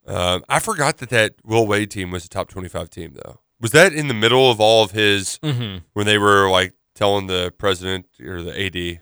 um, 0.05 0.43
I 0.47 0.59
forgot 0.59 0.97
that 0.97 1.09
that 1.09 1.33
Will 1.43 1.65
Wade 1.65 1.89
team 1.89 2.11
was 2.11 2.25
a 2.25 2.29
top 2.29 2.47
25 2.49 2.91
team 2.91 3.15
though. 3.25 3.39
Was 3.59 3.71
that 3.71 3.91
in 3.91 4.07
the 4.07 4.13
middle 4.13 4.51
of 4.51 4.59
all 4.59 4.83
of 4.83 4.91
his 4.91 5.39
Mhm. 5.41 5.81
when 5.93 6.05
they 6.05 6.19
were 6.19 6.47
like 6.47 6.73
telling 6.93 7.25
the 7.25 7.51
president 7.57 8.05
or 8.23 8.43
the 8.43 8.51
AD 8.51 8.99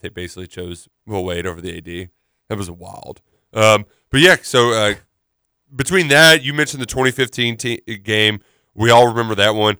they 0.00 0.08
basically 0.08 0.46
chose 0.46 0.88
Will 1.06 1.24
Wade 1.24 1.46
over 1.46 1.60
the 1.60 1.76
AD. 1.76 2.10
That 2.48 2.58
was 2.58 2.70
wild. 2.70 3.20
Um, 3.52 3.86
but 4.10 4.20
yeah, 4.20 4.36
so 4.42 4.72
uh, 4.72 4.94
between 5.74 6.08
that, 6.08 6.42
you 6.42 6.52
mentioned 6.52 6.82
the 6.82 6.86
2015 6.86 7.56
te- 7.56 7.76
game. 8.02 8.40
We 8.74 8.90
all 8.90 9.08
remember 9.08 9.34
that 9.36 9.54
one. 9.54 9.78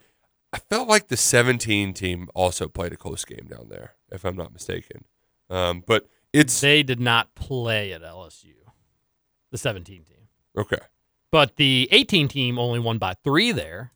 I 0.52 0.58
felt 0.58 0.88
like 0.88 1.08
the 1.08 1.16
17 1.16 1.94
team 1.94 2.28
also 2.34 2.68
played 2.68 2.92
a 2.92 2.96
close 2.96 3.24
game 3.24 3.48
down 3.50 3.68
there, 3.68 3.94
if 4.12 4.24
I'm 4.24 4.36
not 4.36 4.52
mistaken. 4.52 5.04
Um, 5.50 5.82
but 5.84 6.08
it's 6.32 6.60
they 6.60 6.82
did 6.82 7.00
not 7.00 7.34
play 7.34 7.92
at 7.92 8.02
LSU, 8.02 8.54
the 9.50 9.58
17 9.58 10.04
team. 10.04 10.16
okay. 10.56 10.78
But 11.30 11.56
the 11.56 11.88
18 11.90 12.28
team 12.28 12.60
only 12.60 12.78
won 12.78 12.98
by 12.98 13.14
three 13.24 13.50
there 13.50 13.92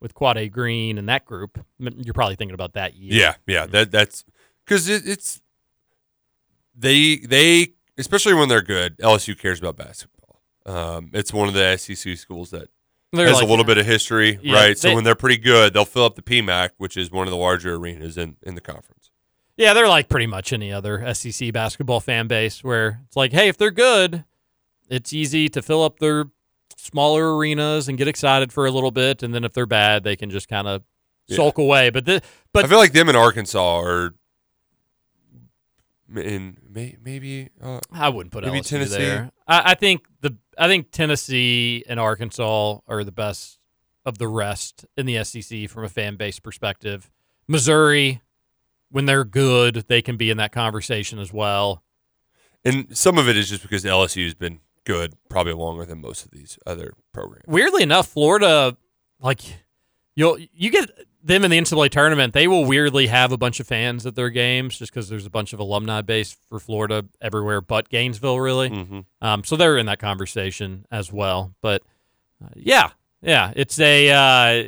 with 0.00 0.14
Quade 0.14 0.52
Green 0.52 0.98
and 0.98 1.08
that 1.08 1.24
group. 1.24 1.58
You're 1.78 2.14
probably 2.14 2.36
thinking 2.36 2.54
about 2.54 2.74
that 2.74 2.94
year. 2.94 3.12
Yeah, 3.12 3.34
yeah. 3.46 3.66
That 3.66 3.90
that's 3.90 4.24
because 4.64 4.88
it, 4.88 5.02
it's 5.04 5.42
they 6.76 7.16
they 7.16 7.68
especially 7.98 8.34
when 8.34 8.48
they're 8.48 8.62
good. 8.62 8.96
LSU 8.98 9.38
cares 9.38 9.58
about 9.58 9.76
basketball. 9.76 10.40
Um, 10.66 11.10
it's 11.12 11.32
one 11.32 11.48
of 11.48 11.54
the 11.54 11.76
SEC 11.78 12.16
schools 12.18 12.50
that 12.50 12.68
They're 13.12 13.26
has 13.28 13.36
like- 13.36 13.44
a 13.44 13.48
little 13.48 13.64
bit 13.64 13.78
of 13.78 13.86
history, 13.86 14.38
Yeah, 14.42 14.54
right? 14.54 14.78
So 14.78 14.94
when 14.94 15.04
they're 15.04 15.14
pretty 15.14 15.38
good, 15.38 15.72
they'll 15.74 15.84
fill 15.84 16.04
up 16.04 16.16
the 16.16 16.22
PMAC, 16.22 16.70
which 16.76 16.96
is 16.96 17.10
one 17.10 17.26
of 17.26 17.30
the 17.30 17.36
larger 17.36 17.74
arenas 17.76 18.18
in 18.18 18.36
in 18.42 18.54
the 18.56 18.60
conference. 18.60 19.10
Yeah, 19.56 19.72
they're 19.72 19.88
like 19.88 20.08
pretty 20.10 20.26
much 20.26 20.52
any 20.52 20.70
other 20.72 21.14
SEC 21.14 21.50
basketball 21.52 22.00
fan 22.00 22.26
base 22.26 22.62
where 22.62 23.00
it's 23.06 23.16
like, 23.16 23.32
hey, 23.32 23.48
if 23.48 23.56
they're 23.56 23.70
good, 23.70 24.24
it's 24.90 25.12
easy 25.14 25.48
to 25.48 25.62
fill 25.62 25.82
up 25.82 25.98
their 25.98 26.26
smaller 26.76 27.34
arenas 27.36 27.88
and 27.88 27.96
get 27.96 28.06
excited 28.06 28.52
for 28.52 28.66
a 28.66 28.70
little 28.70 28.90
bit, 28.90 29.22
and 29.22 29.34
then 29.34 29.44
if 29.44 29.52
they're 29.54 29.64
bad, 29.66 30.04
they 30.04 30.14
can 30.16 30.28
just 30.30 30.46
kind 30.48 30.68
of 30.68 30.82
Yeah. 31.26 31.36
sulk 31.36 31.56
away. 31.58 31.88
But 31.90 32.04
the, 32.04 32.22
but 32.52 32.64
I 32.66 32.68
feel 32.68 32.76
like 32.78 32.92
them 32.92 33.08
in 33.08 33.16
Arkansas 33.16 33.80
are 33.80 34.14
in 36.14 36.56
may, 36.76 36.96
maybe 37.02 37.48
uh, 37.60 37.80
I 37.90 38.10
wouldn't 38.10 38.32
put 38.32 38.44
maybe 38.44 38.60
LSU 38.60 38.68
Tennessee. 38.68 38.98
there. 38.98 39.32
I, 39.48 39.72
I 39.72 39.74
think 39.74 40.04
the 40.20 40.36
I 40.56 40.68
think 40.68 40.90
Tennessee 40.92 41.82
and 41.88 41.98
Arkansas 41.98 42.78
are 42.86 43.02
the 43.02 43.12
best 43.12 43.58
of 44.04 44.18
the 44.18 44.28
rest 44.28 44.84
in 44.96 45.06
the 45.06 45.24
SEC 45.24 45.68
from 45.68 45.84
a 45.84 45.88
fan 45.88 46.16
base 46.16 46.38
perspective. 46.38 47.10
Missouri, 47.48 48.20
when 48.90 49.06
they're 49.06 49.24
good, 49.24 49.86
they 49.88 50.02
can 50.02 50.16
be 50.16 50.30
in 50.30 50.36
that 50.36 50.52
conversation 50.52 51.18
as 51.18 51.32
well. 51.32 51.82
And 52.64 52.96
some 52.96 53.18
of 53.18 53.28
it 53.28 53.36
is 53.36 53.48
just 53.48 53.62
because 53.62 53.84
LSU 53.84 54.24
has 54.24 54.34
been 54.34 54.60
good, 54.84 55.14
probably 55.28 55.54
longer 55.54 55.84
than 55.84 56.00
most 56.00 56.24
of 56.24 56.30
these 56.30 56.58
other 56.66 56.94
programs. 57.12 57.46
Weirdly 57.46 57.82
enough, 57.82 58.08
Florida, 58.08 58.76
like 59.20 59.40
you'll 60.14 60.38
you 60.38 60.70
get 60.70 60.90
them 61.26 61.44
in 61.44 61.50
the 61.50 61.58
NCAA 61.58 61.90
tournament, 61.90 62.32
they 62.34 62.46
will 62.48 62.64
weirdly 62.64 63.08
have 63.08 63.32
a 63.32 63.36
bunch 63.36 63.58
of 63.60 63.66
fans 63.66 64.06
at 64.06 64.14
their 64.14 64.30
games 64.30 64.78
just 64.78 64.92
because 64.92 65.08
there's 65.08 65.26
a 65.26 65.30
bunch 65.30 65.52
of 65.52 65.58
alumni 65.60 66.00
base 66.02 66.36
for 66.48 66.58
Florida 66.58 67.04
everywhere 67.20 67.60
but 67.60 67.88
Gainesville, 67.88 68.38
really. 68.40 68.70
Mhm. 68.70 69.04
Um, 69.20 69.44
so 69.44 69.56
they're 69.56 69.76
in 69.78 69.86
that 69.86 69.98
conversation 69.98 70.86
as 70.90 71.12
well. 71.12 71.54
But 71.60 71.82
uh, 72.44 72.48
yeah, 72.54 72.90
yeah, 73.22 73.52
it's 73.56 73.78
a 73.80 74.10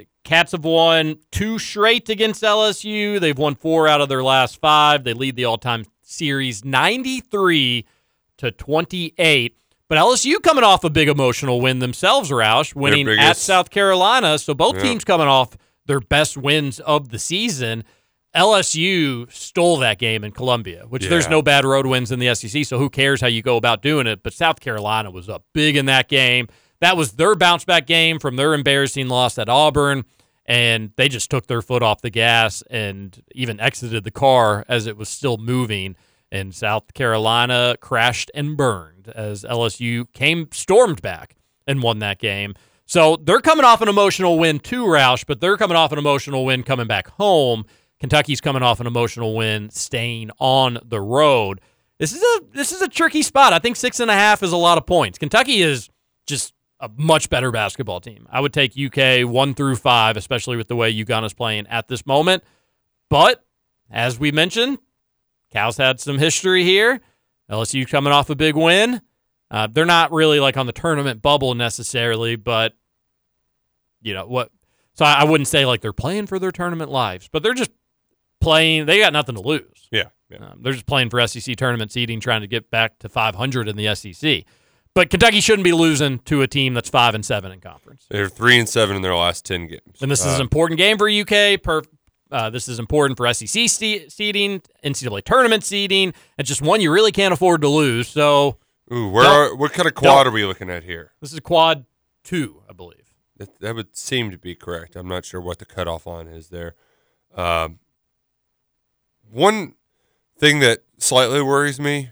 uh, 0.01 0.03
Cats 0.25 0.53
have 0.53 0.65
won 0.65 1.17
two 1.31 1.59
straight 1.59 2.09
against 2.11 2.43
LSU. 2.43 3.19
They've 3.19 3.39
won 3.39 3.55
four 3.55 3.89
out 3.89 4.01
of 4.03 4.09
their 4.11 4.23
last 4.23 4.61
five. 4.61 5.05
They 5.05 5.15
lead 5.15 5.37
the 5.37 5.47
all-time 5.47 5.87
series 6.03 6.65
93 6.65 7.87
to 8.39 8.51
28. 8.51 9.57
But 9.89 9.97
LSU 9.97 10.43
coming 10.43 10.65
off 10.65 10.85
a 10.85 10.91
big 10.91 11.09
emotional 11.09 11.63
win 11.63 11.79
themselves, 11.79 12.31
Roush, 12.31 12.75
winning 12.75 13.09
at 13.09 13.39
South 13.39 13.71
Carolina. 13.71 14.39
So 14.39 14.53
both 14.53 14.77
Yeah. 14.77 14.83
teams 14.83 15.05
coming 15.05 15.29
off 15.29 15.57
their 15.89 16.01
best 16.01 16.37
wins 16.37 16.79
of 16.81 17.09
the 17.09 17.19
season. 17.19 17.83
LSU 18.37 19.31
stole 19.33 19.79
that 19.79 19.99
game 19.99 20.23
in 20.23 20.31
Columbia, 20.31 20.85
which 20.89 21.09
there's 21.09 21.29
no 21.29 21.43
bad 21.43 21.65
road 21.65 21.87
wins 21.87 22.13
in 22.13 22.21
the 22.21 22.33
SEC, 22.35 22.65
so 22.65 22.79
who 22.79 22.89
cares 22.91 23.21
how 23.21 23.27
you 23.27 23.43
go 23.43 23.57
about 23.57 23.83
doing 23.83 24.07
it? 24.07 24.23
But 24.23 24.35
South 24.35 24.61
Carolina 24.61 25.11
was 25.11 25.29
up 25.29 25.45
big 25.55 25.77
in 25.77 25.87
that 25.87 26.09
game. 26.09 26.47
That 26.81 26.97
was 26.97 27.13
their 27.13 27.35
bounce 27.35 27.65
back 27.65 27.87
game 27.87 28.19
from 28.21 28.37
their 28.37 28.55
embarrassing 28.55 29.09
loss 29.09 29.39
at 29.39 29.49
Auburn, 29.49 30.05
and 30.47 30.93
they 30.97 31.09
just 31.09 31.31
took 31.31 31.47
their 31.47 31.63
foot 31.63 31.83
off 31.83 32.03
the 32.03 32.11
gas 32.11 32.63
and 32.71 33.21
even 33.35 33.59
exited 33.59 34.05
the 34.05 34.11
car 34.11 34.65
as 34.69 34.87
it 34.87 34.97
was 34.97 35.09
still 35.09 35.39
moving. 35.39 35.97
And 36.31 36.55
South 36.55 36.93
Carolina 36.93 37.77
crashed 37.81 38.31
and 38.35 38.57
burned 38.57 39.09
as 39.09 39.43
LSU 39.45 40.13
came 40.13 40.49
stormed 40.53 41.01
back 41.01 41.35
and 41.67 41.83
won 41.83 41.99
that 42.01 42.19
game. 42.19 42.55
So 42.89 43.17
they're 43.23 43.41
coming 43.41 43.67
off 43.67 43.83
an 43.83 43.89
emotional 43.89 44.39
win 44.39 44.61
too, 44.61 44.85
Roush, 44.85 45.27
but 45.27 45.43
they're 45.43 45.59
coming 45.59 45.77
off 45.77 45.93
an 45.93 45.99
emotional 45.99 46.47
win 46.47 46.63
coming 46.63 46.87
back 46.87 47.09
home. 47.09 47.67
Kentucky's 48.01 48.41
coming 48.41 48.63
off 48.63 48.81
an 48.81 48.87
emotional 48.87 49.35
win 49.35 49.69
staying 49.69 50.31
on 50.39 50.79
the 50.83 50.99
road. 50.99 51.61
This 51.99 52.15
is 52.15 52.23
a 52.23 52.41
this 52.55 52.73
is 52.73 52.81
a 52.81 52.89
tricky 52.89 53.21
spot. 53.21 53.53
I 53.53 53.59
think 53.59 53.77
six 53.77 54.01
and 54.01 54.11
a 54.11 54.15
half 54.15 54.43
is 54.43 54.53
a 54.53 54.57
lot 54.57 54.79
of 54.79 54.87
points. 54.87 55.19
Kentucky 55.19 55.61
is 55.61 55.91
just 56.27 56.55
a 56.81 56.89
much 56.97 57.29
better 57.29 57.51
basketball 57.51 58.01
team. 58.01 58.27
I 58.31 58.41
would 58.41 58.55
take 58.55 58.73
UK 58.79 59.29
one 59.29 59.53
through 59.53 59.77
five, 59.77 60.17
especially 60.17 60.57
with 60.57 60.69
the 60.69 60.77
way 60.77 60.89
is 60.89 61.35
playing 61.35 61.67
at 61.67 61.89
this 61.89 62.07
moment. 62.07 62.43
But 63.11 63.45
as 63.91 64.19
we 64.19 64.33
mentioned, 64.33 64.79
Cal's 65.53 65.77
had 65.77 66.01
some 66.01 66.17
history 66.17 66.65
here. 66.65 67.03
LSU 67.51 67.87
coming 67.87 68.15
off 68.15 68.31
a 68.31 68.35
big 68.35 68.57
win. 68.57 69.03
Uh, 69.51 69.67
they're 69.71 69.87
not 69.87 70.13
really 70.13 70.41
like 70.41 70.57
on 70.57 70.67
the 70.67 70.73
tournament 70.73 71.23
bubble 71.23 71.55
necessarily, 71.55 72.37
but 72.37 72.75
you 74.03 74.15
know 74.15 74.27
what? 74.27 74.51
So 74.95 75.05
I, 75.05 75.21
I 75.21 75.25
wouldn't 75.25 75.49
say 75.49 75.65
like 75.65 75.81
they're 75.81 75.93
playing 75.93 76.27
for 76.27 76.39
their 76.39 76.53
tournament 76.53 76.91
lives, 76.91 77.29
but 77.31 77.43
they're 77.43 77.55
just 77.55 77.71
playing. 78.41 78.87
They 78.87 78.99
got 78.99 79.13
nothing 79.13 79.35
to 79.37 79.41
lose. 79.41 79.89
Yeah, 79.91 80.05
yeah. 80.29 80.39
Um, 80.39 80.61
they're 80.63 80.73
just 80.75 80.87
playing 80.87 81.11
for 81.11 81.27
SEC 81.27 81.57
tournament 81.57 81.93
seeding, 81.93 82.21
trying 82.21 82.43
to 82.43 82.47
get 82.47 82.71
back 82.71 82.99
to 83.01 83.09
500 83.09 83.69
in 83.69 83.77
the 83.77 83.95
SEC. 83.95 84.45
But 84.95 85.11
Kentucky 85.11 85.41
shouldn't 85.41 85.65
be 85.65 85.73
losing 85.73 86.19
to 86.21 86.43
a 86.43 86.49
team 86.49 86.75
that's 86.75 86.91
five 86.91 87.15
and 87.15 87.25
seven 87.25 87.53
in 87.53 87.61
conference. 87.61 88.05
They're 88.11 88.29
three 88.29 88.59
and 88.59 88.69
seven 88.69 88.97
in 88.97 89.03
their 89.03 89.15
last 89.15 89.45
ten 89.47 89.67
games. 89.69 90.03
And 90.03 90.11
this 90.11 90.21
is 90.21 90.33
Uh, 90.33 90.37
an 90.37 90.41
important 90.41 90.79
game 90.79 90.99
for 90.99 91.09
UK. 91.09 91.63
Per, 91.63 91.83
uh, 92.33 92.51
this 92.51 92.67
is 92.69 92.79
important 92.81 93.17
for 93.17 93.33
SEC 93.33 93.69
seeding, 93.69 94.61
NCAA 94.85 95.23
tournament 95.23 95.65
seeding. 95.65 96.13
It's 96.37 96.49
just 96.49 96.61
one 96.63 96.81
you 96.81 96.91
really 96.93 97.13
can't 97.13 97.33
afford 97.33 97.61
to 97.63 97.69
lose. 97.69 98.09
So 98.09 98.57
Ooh, 98.93 99.09
where 99.09 99.27
are, 99.27 99.55
what 99.57 99.73
kind 99.73 99.87
of 99.87 99.95
quad 99.95 100.27
are 100.27 100.31
we 100.31 100.45
looking 100.45 100.71
at 100.71 100.85
here? 100.85 101.13
this 101.21 101.33
is 101.33 101.41
quad 101.41 101.85
two, 102.25 102.63
I 102.69 102.73
believe. 102.73 103.13
That, 103.37 103.61
that 103.61 103.75
would 103.75 103.97
seem 103.97 104.31
to 104.31 104.39
be 104.39 104.55
correct. 104.55 104.97
I'm 104.97 105.07
not 105.09 105.25
sure 105.25 105.41
what 105.41 105.59
the 105.59 105.65
cutoff 105.67 106.07
on 106.07 106.27
is 106.27 106.49
there. 106.49 106.75
Um, 107.35 107.79
one 109.31 109.75
thing 110.39 110.59
that 110.61 110.81
slightly 110.99 111.43
worries 111.43 111.79
me, 111.79 112.11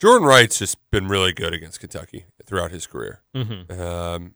Jordan 0.00 0.26
Wright's 0.26 0.58
just 0.58 0.78
been 0.90 1.08
really 1.08 1.32
good 1.32 1.52
against 1.52 1.80
Kentucky 1.80 2.26
throughout 2.46 2.70
his 2.70 2.86
career. 2.86 3.22
Mhm. 3.34 3.70
Um, 3.78 4.34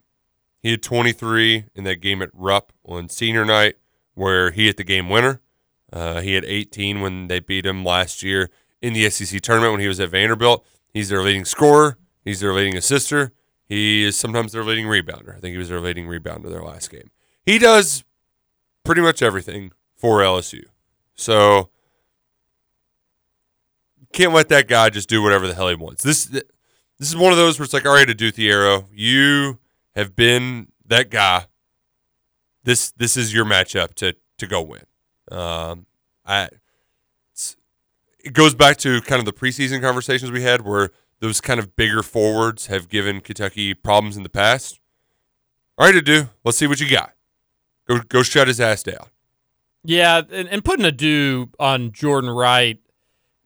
he 0.62 0.72
had 0.72 0.82
23 0.82 1.66
in 1.74 1.84
that 1.84 1.96
game 2.00 2.22
at 2.22 2.30
Rupp 2.32 2.72
on 2.84 3.08
senior 3.08 3.44
night, 3.44 3.76
where 4.14 4.50
he 4.50 4.66
hit 4.66 4.76
the 4.76 4.84
game 4.84 5.08
winner. 5.08 5.40
Uh, 5.92 6.20
he 6.20 6.34
had 6.34 6.44
18 6.44 7.00
when 7.00 7.28
they 7.28 7.38
beat 7.40 7.64
him 7.64 7.84
last 7.84 8.22
year 8.22 8.50
in 8.82 8.92
the 8.92 9.08
SEC 9.08 9.40
tournament 9.40 9.72
when 9.72 9.80
he 9.80 9.88
was 9.88 10.00
at 10.00 10.10
Vanderbilt. 10.10 10.66
He's 10.92 11.08
their 11.08 11.22
leading 11.22 11.44
scorer. 11.44 11.98
He's 12.24 12.40
their 12.40 12.54
leading 12.54 12.76
assister. 12.76 13.32
He 13.68 14.04
is 14.04 14.16
sometimes 14.16 14.52
their 14.52 14.64
leading 14.64 14.86
rebounder. 14.86 15.36
I 15.36 15.40
think 15.40 15.52
he 15.52 15.58
was 15.58 15.68
their 15.68 15.80
leading 15.80 16.06
rebounder 16.06 16.50
their 16.50 16.62
last 16.62 16.90
game. 16.90 17.10
He 17.44 17.58
does 17.58 18.04
pretty 18.84 19.00
much 19.00 19.22
everything 19.22 19.72
for 19.96 20.20
LSU. 20.20 20.64
So 21.14 21.70
can't 24.12 24.32
let 24.32 24.48
that 24.48 24.68
guy 24.68 24.90
just 24.90 25.08
do 25.08 25.22
whatever 25.22 25.46
the 25.46 25.54
hell 25.54 25.68
he 25.68 25.74
wants. 25.74 26.02
This 26.02 26.24
this 26.26 27.08
is 27.08 27.16
one 27.16 27.32
of 27.32 27.38
those 27.38 27.58
where 27.58 27.64
it's 27.64 27.74
like, 27.74 27.84
all 27.84 27.92
right, 27.92 28.08
Adou 28.08 28.32
Thiero, 28.32 28.86
you 28.92 29.58
have 29.94 30.16
been 30.16 30.68
that 30.86 31.10
guy. 31.10 31.46
This 32.64 32.90
this 32.92 33.16
is 33.16 33.34
your 33.34 33.44
matchup 33.44 33.94
to 33.94 34.14
to 34.38 34.46
go 34.46 34.62
win. 34.62 34.84
Um, 35.30 35.86
I 36.24 36.48
it 38.26 38.32
goes 38.32 38.54
back 38.54 38.76
to 38.78 39.00
kind 39.02 39.20
of 39.20 39.24
the 39.24 39.32
preseason 39.32 39.80
conversations 39.80 40.30
we 40.32 40.42
had 40.42 40.62
where 40.62 40.90
those 41.20 41.40
kind 41.40 41.60
of 41.60 41.76
bigger 41.76 42.02
forwards 42.02 42.66
have 42.66 42.88
given 42.88 43.20
Kentucky 43.20 43.72
problems 43.72 44.16
in 44.16 44.22
the 44.22 44.28
past. 44.28 44.80
All 45.78 45.86
right, 45.86 45.94
Adou, 45.94 46.28
let's 46.44 46.58
see 46.58 46.66
what 46.66 46.80
you 46.80 46.90
got. 46.90 47.12
Go 47.86 48.00
go 48.00 48.22
shut 48.22 48.48
his 48.48 48.60
ass 48.60 48.82
down. 48.82 49.06
Yeah, 49.84 50.22
and, 50.30 50.48
and 50.48 50.64
putting 50.64 50.84
Adou 50.84 51.48
on 51.60 51.92
Jordan 51.92 52.30
Wright 52.30 52.78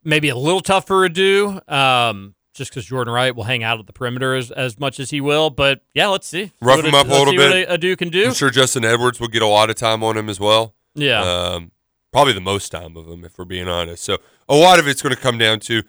maybe 0.02 0.30
a 0.30 0.36
little 0.36 0.62
tough 0.62 0.86
for 0.86 1.04
Adou, 1.04 1.60
um, 1.68 2.34
just 2.54 2.70
because 2.70 2.86
Jordan 2.86 3.12
Wright 3.12 3.36
will 3.36 3.44
hang 3.44 3.62
out 3.62 3.78
at 3.78 3.86
the 3.86 3.92
perimeter 3.92 4.34
as, 4.34 4.50
as 4.50 4.78
much 4.78 4.98
as 4.98 5.10
he 5.10 5.20
will. 5.20 5.50
But 5.50 5.82
yeah, 5.92 6.06
let's 6.06 6.26
see. 6.26 6.52
Rough 6.62 6.82
him 6.82 6.94
a- 6.94 6.98
up 6.98 7.06
a 7.06 7.10
little 7.10 7.34
bit. 7.34 7.68
What 7.68 7.74
a, 7.74 7.78
do 7.78 7.94
can 7.96 8.08
do. 8.08 8.28
I'm 8.28 8.34
sure 8.34 8.50
Justin 8.50 8.84
Edwards 8.84 9.20
will 9.20 9.28
get 9.28 9.42
a 9.42 9.46
lot 9.46 9.68
of 9.68 9.76
time 9.76 10.02
on 10.02 10.16
him 10.16 10.30
as 10.30 10.40
well. 10.40 10.74
Yeah. 10.94 11.20
Um, 11.20 11.72
probably 12.12 12.32
the 12.32 12.40
most 12.40 12.70
time 12.70 12.96
of 12.96 13.06
them, 13.06 13.24
if 13.24 13.38
we're 13.38 13.44
being 13.44 13.68
honest. 13.68 14.02
So 14.04 14.18
a 14.48 14.54
lot 14.56 14.78
of 14.78 14.86
it's 14.88 15.02
going 15.02 15.14
to 15.14 15.20
come 15.20 15.38
down 15.38 15.60
to 15.60 15.82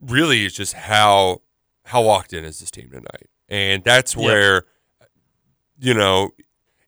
really 0.00 0.44
is 0.44 0.52
just 0.54 0.74
how 0.74 1.40
how 1.86 2.02
locked 2.02 2.32
in 2.32 2.44
is 2.44 2.60
this 2.60 2.70
team 2.70 2.88
tonight, 2.90 3.28
and 3.48 3.82
that's 3.84 4.14
Yep. 4.16 4.24
where 4.24 4.64
you 5.78 5.94
know 5.94 6.30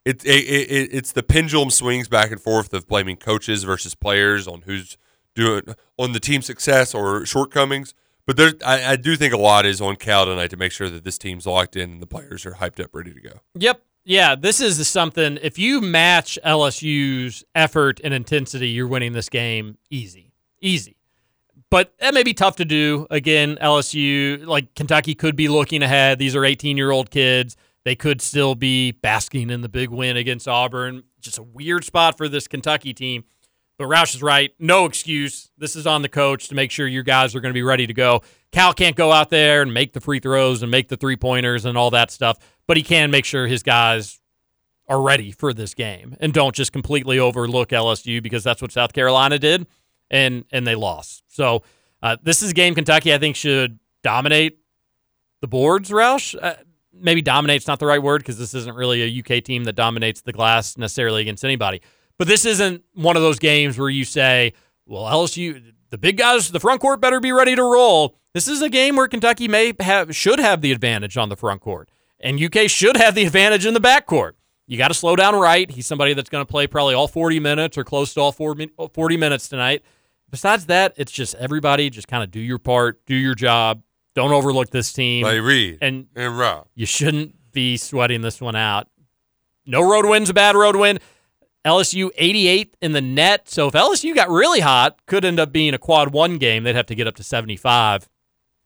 it, 0.05 0.25
it, 0.25 0.29
it 0.29 0.89
it's 0.93 1.13
the 1.13 1.23
pendulum 1.23 1.71
swings 1.71 2.09
back 2.09 2.31
and 2.31 2.41
forth 2.41 2.73
of 2.73 2.87
blaming 2.87 3.17
coaches 3.17 3.65
versus 3.65 3.95
players 3.95 4.47
on 4.47 4.63
who's 4.63 4.97
doing 5.35 5.63
on 5.99 6.13
the 6.13 6.21
team 6.21 6.43
success 6.43 6.95
or 6.95 7.27
shortcomings. 7.27 7.95
But 8.27 8.37
there, 8.37 8.53
I, 8.65 8.85
I 8.93 8.97
do 8.97 9.15
think 9.15 9.33
a 9.33 9.37
lot 9.39 9.67
is 9.67 9.81
on 9.81 9.95
Cal 9.97 10.25
tonight 10.27 10.51
to 10.51 10.57
make 10.57 10.73
sure 10.73 10.91
that 10.91 11.05
this 11.05 11.17
team's 11.17 11.47
locked 11.47 11.77
in 11.77 11.91
and 11.93 12.03
the 12.03 12.07
players 12.09 12.45
are 12.45 12.55
hyped 12.55 12.83
up, 12.83 12.93
ready 12.93 13.15
to 13.15 13.21
go. 13.21 13.41
Yep. 13.55 13.81
Yeah, 14.09 14.37
this 14.37 14.61
is 14.61 14.87
something. 14.87 15.37
If 15.43 15.59
you 15.59 15.81
match 15.81 16.39
LSU's 16.45 17.43
effort 17.57 18.01
and 18.05 18.15
intensity, 18.15 18.69
you're 18.69 18.87
winning 18.87 19.15
this 19.15 19.29
game 19.29 19.79
easy. 19.91 20.33
Easy. 20.61 20.97
But 21.71 21.93
that 21.99 22.15
may 22.15 22.23
be 22.23 22.33
tough 22.33 22.55
to 22.57 22.65
do. 22.65 23.09
Again, 23.11 23.59
LSU, 23.61 24.47
like 24.47 24.77
Kentucky, 24.77 25.17
could 25.17 25.35
be 25.35 25.49
looking 25.49 25.83
ahead. 25.83 26.21
These 26.21 26.37
are 26.37 26.45
18 26.45 26.77
year 26.77 26.93
old 26.93 27.11
kids. 27.11 27.57
They 27.85 27.97
could 27.97 28.23
still 28.23 28.55
be 28.55 28.93
basking 28.93 29.51
in 29.51 29.63
the 29.63 29.69
big 29.69 29.91
win 29.91 30.17
against 30.17 30.47
Auburn. 30.47 31.03
Just 31.21 31.39
a 31.39 31.43
weird 31.43 31.85
spot 31.85 32.17
for 32.17 32.29
this 32.29 32.47
Kentucky 32.47 32.95
team. 32.95 33.25
But 33.77 33.89
Roush 33.89 34.15
is 34.15 34.23
right. 34.23 34.53
No 34.61 34.85
excuse. 34.85 35.51
This 35.59 35.75
is 35.75 35.85
on 35.85 36.03
the 36.03 36.09
coach 36.09 36.47
to 36.49 36.55
make 36.55 36.71
sure 36.71 36.87
your 36.87 37.03
guys 37.03 37.35
are 37.35 37.41
going 37.41 37.53
to 37.53 37.59
be 37.59 37.65
ready 37.65 37.89
to 37.89 37.95
go. 37.95 38.23
Cal 38.57 38.73
can't 38.73 38.97
go 38.97 39.13
out 39.13 39.29
there 39.29 39.61
and 39.61 39.75
make 39.75 39.93
the 39.93 40.01
free 40.01 40.19
throws 40.19 40.63
and 40.63 40.71
make 40.71 40.89
the 40.89 40.97
three 40.97 41.17
pointers 41.19 41.67
and 41.67 41.77
all 41.77 41.91
that 41.91 42.11
stuff, 42.11 42.39
but 42.67 42.79
he 42.79 42.83
can 42.83 43.11
make 43.11 43.27
sure 43.27 43.47
his 43.47 43.63
guys 43.63 44.19
are 44.89 45.03
ready 45.03 45.31
for 45.31 45.53
this 45.53 45.75
game 45.75 46.17
and 46.21 46.33
don't 46.33 46.55
just 46.55 46.73
completely 46.73 47.19
overlook 47.19 47.69
LSU 47.69 48.23
because 48.23 48.43
that's 48.43 48.63
what 48.63 48.73
South 48.73 48.95
Carolina 48.95 49.39
did 49.39 49.67
and 50.11 50.47
and 50.53 50.67
they 50.67 50.75
lost. 50.75 51.23
So 51.29 51.65
uh, 52.03 52.17
this 52.23 52.41
is 52.41 52.53
a 52.53 52.55
game 52.55 52.75
Kentucky 52.75 53.13
I 53.13 53.19
think 53.19 53.37
should 53.37 53.79
dominate 54.03 54.59
the 55.43 55.49
boards. 55.49 55.91
Roush, 55.91 56.35
uh, 56.41 56.55
maybe 56.95 57.21
dominate's 57.21 57.67
not 57.67 57.79
the 57.79 57.85
right 57.85 58.03
word 58.03 58.23
because 58.23 58.39
this 58.39 58.55
isn't 58.55 58.75
really 58.75 59.03
a 59.03 59.21
UK 59.21 59.45
team 59.45 59.65
that 59.65 59.75
dominates 59.75 60.23
the 60.23 60.33
glass 60.33 60.79
necessarily 60.79 61.21
against 61.21 61.45
anybody. 61.45 61.83
But 62.19 62.27
this 62.27 62.47
isn't 62.47 62.85
one 62.95 63.17
of 63.17 63.23
those 63.23 63.39
games 63.39 63.77
where 63.77 63.91
you 63.91 64.07
say, 64.07 64.55
"Well, 64.87 65.03
LSU, 65.03 65.75
the 65.91 65.99
big 65.99 66.17
guys, 66.17 66.51
the 66.51 66.61
front 66.61 66.81
court 66.81 67.01
better 67.01 67.21
be 67.21 67.33
ready 67.33 67.57
to 67.57 67.63
roll." 67.63 68.17
This 68.35 68.49
is 68.49 68.61
a 68.61 68.69
game 68.69 68.97
where 68.97 69.09
Kentucky 69.09 69.49
may 69.49 69.73
have 69.81 70.15
should 70.15 70.39
have 70.39 70.61
the 70.61 70.73
advantage 70.73 71.17
on 71.17 71.29
the 71.29 71.37
front 71.37 71.61
court, 71.61 71.89
and 72.21 72.41
UK 72.41 72.69
should 72.69 72.97
have 72.97 73.15
the 73.15 73.25
advantage 73.25 73.65
in 73.65 73.75
the 73.75 73.81
back 73.81 74.07
court. 74.07 74.37
You 74.67 74.77
got 74.77 74.89
to 74.89 74.95
slow 74.95 75.15
down 75.17 75.35
Wright. 75.37 75.71
He's 75.71 75.87
somebody 75.87 76.13
that's 76.13 76.29
going 76.29 76.45
to 76.45 76.51
play 76.51 76.67
probably 76.67 76.95
all 76.95 77.09
40 77.09 77.39
minutes 77.39 77.79
or 77.79 77.85
close 77.85 78.13
to 78.15 78.21
all 78.21 78.33
40 78.33 78.71
40 78.93 79.17
minutes 79.17 79.49
tonight. 79.49 79.83
Besides 80.31 80.67
that, 80.67 80.93
it's 80.97 81.13
just 81.13 81.35
everybody 81.37 81.89
just 81.89 82.09
kind 82.09 82.25
of 82.25 82.31
do 82.31 82.41
your 82.41 82.59
part, 82.59 83.05
do 83.07 83.15
your 83.15 83.35
job. 83.35 83.83
Don't 84.15 84.33
overlook 84.33 84.71
this 84.71 84.93
team. 84.93 85.25
Like 85.25 85.41
Reed 85.43 85.79
and 85.81 86.07
and 86.17 86.37
Rob. 86.37 86.67
You 86.75 86.87
shouldn't 86.87 87.53
be 87.53 87.77
sweating 87.77 88.23
this 88.23 88.41
one 88.41 88.57
out. 88.57 88.89
No 89.67 89.89
road 89.89 90.07
win's 90.07 90.31
a 90.31 90.35
bad 90.35 90.57
road 90.57 90.77
win. 90.77 90.99
LSU 91.67 92.11
88th 92.19 92.71
in 92.81 92.93
the 92.93 93.01
net. 93.01 93.49
So 93.51 93.67
if 93.67 93.75
LSU 93.75 94.15
got 94.15 94.31
really 94.31 94.61
hot, 94.61 95.05
could 95.07 95.25
end 95.25 95.41
up 95.41 95.53
being 95.53 95.75
a 95.75 95.79
quad 95.79 96.13
one 96.13 96.39
game. 96.39 96.63
They'd 96.63 96.77
have 96.77 96.87
to 96.87 96.95
get 96.95 97.09
up 97.09 97.17
to 97.17 97.25
75. 97.25 98.09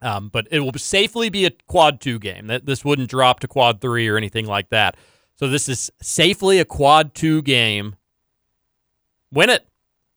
Um, 0.03 0.29
but 0.29 0.47
it 0.51 0.59
will 0.59 0.73
safely 0.77 1.29
be 1.29 1.45
a 1.45 1.51
quad 1.67 1.99
two 1.99 2.19
game. 2.19 2.47
That 2.47 2.65
this 2.65 2.85
wouldn't 2.85 3.09
drop 3.09 3.39
to 3.41 3.47
quad 3.47 3.81
three 3.81 4.07
or 4.07 4.17
anything 4.17 4.45
like 4.45 4.69
that. 4.69 4.97
So 5.35 5.47
this 5.47 5.67
is 5.67 5.91
safely 6.01 6.59
a 6.59 6.65
quad 6.65 7.15
two 7.15 7.41
game. 7.41 7.95
Win 9.31 9.49
it. 9.49 9.67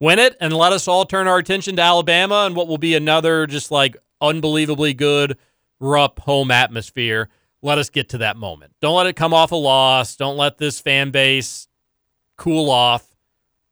Win 0.01 0.19
it 0.19 0.37
and 0.41 0.53
let 0.53 0.73
us 0.73 0.87
all 0.87 1.07
turn 1.07 1.27
our 1.27 1.39
attention 1.39 1.77
to 1.77 1.83
Alabama 1.83 2.45
and 2.47 2.55
what 2.55 2.69
will 2.69 2.79
be 2.79 2.95
another 2.95 3.47
just 3.47 3.71
like 3.71 3.97
unbelievably 4.21 4.95
good 4.95 5.39
Rupp 5.81 6.21
home 6.21 6.51
atmosphere. 6.51 7.29
Let 7.63 7.79
us 7.79 7.89
get 7.89 8.11
to 8.11 8.19
that 8.19 8.37
moment. 8.37 8.73
Don't 8.81 8.97
let 8.97 9.07
it 9.07 9.17
come 9.17 9.33
off 9.33 9.53
a 9.53 9.57
loss. 9.57 10.17
Don't 10.17 10.37
let 10.37 10.59
this 10.59 10.81
fan 10.81 11.11
base 11.11 11.69
cool 12.37 12.71
off. 12.71 13.15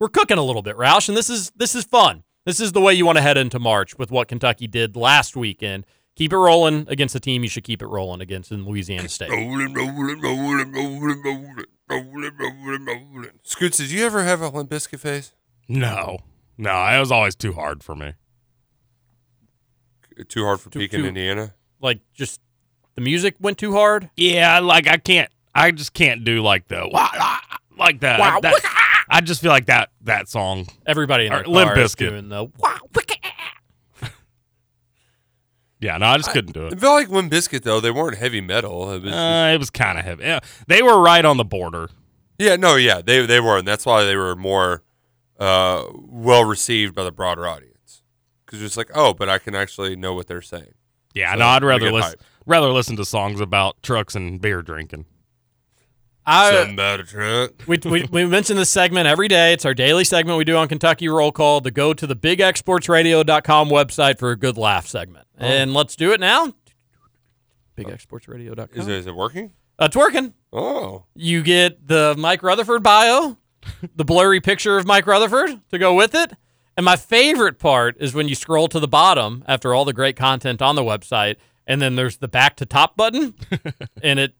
We're 0.00 0.08
cooking 0.08 0.38
a 0.38 0.42
little 0.42 0.62
bit, 0.62 0.76
Roush, 0.76 1.08
and 1.08 1.16
this 1.16 1.30
is 1.30 1.50
this 1.56 1.74
is 1.74 1.84
fun. 1.84 2.24
This 2.44 2.58
is 2.60 2.72
the 2.72 2.80
way 2.80 2.92
you 2.94 3.06
want 3.06 3.18
to 3.18 3.22
head 3.22 3.36
into 3.38 3.58
March 3.60 3.96
with 3.98 4.10
what 4.10 4.26
Kentucky 4.28 4.66
did 4.66 4.96
last 4.96 5.36
weekend. 5.36 5.86
Keep 6.16 6.32
it 6.32 6.36
rolling 6.36 6.86
against 6.88 7.14
the 7.14 7.20
team 7.20 7.42
you 7.42 7.48
should 7.48 7.64
keep 7.64 7.80
it 7.80 7.86
rolling 7.86 8.20
against 8.20 8.50
in 8.52 8.66
Louisiana 8.66 9.08
State. 9.08 9.30
Rolling, 9.30 9.72
rolling, 9.72 10.20
rolling, 10.20 10.72
rolling, 10.72 11.22
rolling, 11.22 11.64
rolling, 11.88 12.32
rolling, 12.38 12.84
rolling. 12.86 13.30
Scoots, 13.44 13.78
did 13.78 13.90
you 13.90 14.04
ever 14.04 14.22
have 14.24 14.40
a 14.42 14.48
Limp 14.48 14.68
Bizkit 14.70 14.98
face? 14.98 15.32
No, 15.68 16.18
no, 16.58 16.84
it 16.88 16.98
was 16.98 17.12
always 17.12 17.34
too 17.36 17.52
hard 17.52 17.82
for 17.84 17.94
me. 17.94 18.12
Too 20.28 20.44
hard 20.44 20.60
for 20.60 20.70
Too- 20.70 20.80
Pekin, 20.80 21.00
too- 21.02 21.06
Indiana. 21.08 21.54
Like 21.80 22.00
just 22.12 22.40
the 22.94 23.00
music 23.00 23.36
went 23.40 23.58
too 23.58 23.72
hard. 23.72 24.10
Yeah, 24.16 24.58
like 24.60 24.86
I 24.86 24.98
can't, 24.98 25.30
I 25.54 25.70
just 25.70 25.94
can't 25.94 26.24
do 26.24 26.42
like 26.42 26.68
the 26.68 26.86
wah, 26.92 27.08
wah, 27.18 27.38
like 27.78 28.00
that. 28.00 28.20
Wow, 28.20 28.40
That- 28.40 29.04
I 29.08 29.20
just 29.20 29.40
feel 29.42 29.50
like 29.50 29.66
that 29.66 29.90
that 30.02 30.28
song. 30.28 30.66
Everybody 30.86 31.26
in 31.26 31.32
the 31.32 31.38
their 31.40 31.46
Limp 31.48 31.72
car 31.72 31.78
is 31.80 31.94
Bizkit. 31.94 32.08
doing 32.10 32.28
the 32.28 32.44
wow. 32.58 32.78
Yeah, 35.80 35.98
no, 35.98 36.06
I 36.06 36.16
just 36.16 36.30
couldn't 36.30 36.52
do 36.52 36.66
I 36.66 36.68
it. 36.68 36.80
felt 36.80 36.94
like 36.94 37.08
Limp 37.08 37.32
Bizkit 37.32 37.62
though. 37.62 37.80
They 37.80 37.90
weren't 37.90 38.16
heavy 38.16 38.40
metal. 38.40 38.92
It 38.92 39.02
was 39.02 39.12
Uh, 39.12 39.50
it 39.52 39.58
was 39.58 39.68
kind 39.70 39.98
of 39.98 40.04
heavy. 40.04 40.22
Yeah, 40.22 40.38
they 40.68 40.80
were 40.82 41.00
right 41.00 41.24
on 41.24 41.36
the 41.38 41.44
border. 41.44 41.88
yeah, 42.38 42.54
no, 42.56 42.76
yeah, 42.76 43.02
they 43.04 43.26
they 43.26 43.40
were, 43.40 43.58
and 43.58 43.66
that's 43.66 43.84
why 43.84 44.04
they 44.04 44.14
were 44.14 44.36
more 44.36 44.82
uh, 45.40 45.84
well 45.94 46.44
received 46.44 46.94
by 46.94 47.02
the 47.02 47.10
broader 47.10 47.48
audience. 47.48 48.02
Because 48.46 48.62
it's 48.62 48.76
like, 48.76 48.90
oh, 48.94 49.12
but 49.12 49.28
I 49.28 49.38
can 49.38 49.54
actually 49.56 49.96
know 49.96 50.14
what 50.14 50.28
they're 50.28 50.40
saying. 50.42 50.74
Yeah, 51.14 51.32
So, 51.32 51.38
no, 51.40 51.46
I'd 51.46 51.64
rather 51.64 51.86
get 51.86 51.94
listen 51.94 52.10
hype. 52.10 52.22
rather 52.46 52.68
listen 52.68 52.94
to 52.96 53.04
songs 53.04 53.40
about 53.40 53.82
trucks 53.82 54.14
and 54.14 54.40
beer 54.40 54.62
drinking. 54.62 55.06
I, 56.24 56.52
Something 56.52 56.74
about 56.74 57.00
a 57.00 57.04
truck. 57.04 57.50
we, 57.66 57.78
we, 57.84 58.04
we 58.10 58.24
mention 58.26 58.56
this 58.56 58.70
segment 58.70 59.06
every 59.08 59.28
day. 59.28 59.52
It's 59.52 59.64
our 59.64 59.74
daily 59.74 60.04
segment 60.04 60.38
we 60.38 60.44
do 60.44 60.56
on 60.56 60.68
Kentucky 60.68 61.08
Roll 61.08 61.32
Call 61.32 61.60
to 61.62 61.70
go 61.70 61.92
to 61.92 62.06
the 62.06 62.14
bigxsportsradio.com 62.14 63.68
website 63.68 64.18
for 64.18 64.30
a 64.30 64.36
good 64.36 64.56
laugh 64.56 64.86
segment. 64.86 65.26
Oh. 65.40 65.44
And 65.44 65.74
let's 65.74 65.96
do 65.96 66.12
it 66.12 66.20
now. 66.20 66.52
Bigxsportsradio.com. 67.76 68.68
Is 68.72 68.86
it, 68.86 68.94
is 68.94 69.06
it 69.06 69.14
working? 69.14 69.52
Uh, 69.80 69.86
it's 69.86 69.96
working. 69.96 70.34
Oh, 70.52 71.04
You 71.14 71.42
get 71.42 71.88
the 71.88 72.14
Mike 72.18 72.42
Rutherford 72.42 72.82
bio, 72.82 73.38
the 73.96 74.04
blurry 74.04 74.40
picture 74.40 74.76
of 74.76 74.86
Mike 74.86 75.06
Rutherford 75.06 75.60
to 75.70 75.78
go 75.78 75.94
with 75.94 76.14
it. 76.14 76.32
And 76.76 76.84
my 76.84 76.96
favorite 76.96 77.58
part 77.58 77.96
is 78.00 78.14
when 78.14 78.28
you 78.28 78.34
scroll 78.34 78.68
to 78.68 78.80
the 78.80 78.88
bottom 78.88 79.44
after 79.46 79.74
all 79.74 79.84
the 79.84 79.92
great 79.92 80.16
content 80.16 80.62
on 80.62 80.74
the 80.74 80.82
website, 80.82 81.36
and 81.66 81.80
then 81.82 81.96
there's 81.96 82.18
the 82.18 82.28
back 82.28 82.56
to 82.56 82.66
top 82.66 82.96
button, 82.96 83.34
and 84.02 84.18
it 84.18 84.34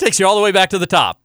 whee 0.00 0.04
takes 0.04 0.18
you 0.20 0.26
all 0.26 0.36
the 0.36 0.42
way 0.42 0.52
back 0.52 0.70
to 0.70 0.78
the 0.78 0.86
top. 0.86 1.20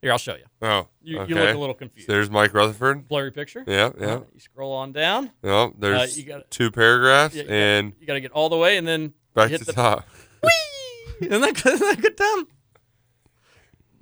Here, 0.00 0.10
I'll 0.10 0.18
show 0.18 0.34
you. 0.34 0.44
oh, 0.62 0.88
You, 1.00 1.20
okay. 1.20 1.28
you 1.28 1.34
look 1.38 1.54
a 1.54 1.58
little 1.58 1.74
confused. 1.76 2.06
So 2.08 2.12
there's 2.12 2.28
Mike 2.30 2.52
Rutherford. 2.54 3.06
Blurry 3.06 3.30
picture. 3.30 3.62
Yeah, 3.66 3.90
yeah. 4.00 4.06
Uh, 4.06 4.20
you 4.34 4.40
scroll 4.40 4.72
on 4.72 4.92
down. 4.92 5.30
No, 5.44 5.72
there's 5.78 6.18
you 6.18 6.24
gotta- 6.24 6.44
two 6.50 6.72
paragraphs 6.72 7.34
Yeah, 7.36 7.42
you 7.42 7.48
gotta- 7.48 7.56
and 7.60 7.92
You 8.00 8.06
got 8.08 8.14
to 8.14 8.20
get 8.20 8.32
all 8.32 8.48
the 8.48 8.56
way, 8.56 8.76
and 8.78 8.86
then 8.88 9.12
back 9.34 9.50
hit 9.50 9.58
to 9.60 9.64
the 9.64 9.72
top. 9.72 10.04
Isn't 11.20 11.40
that, 11.40 11.54
good- 11.62 11.74
isn't 11.74 11.86
that 11.88 12.00
good 12.02 12.16
time? 12.16 12.46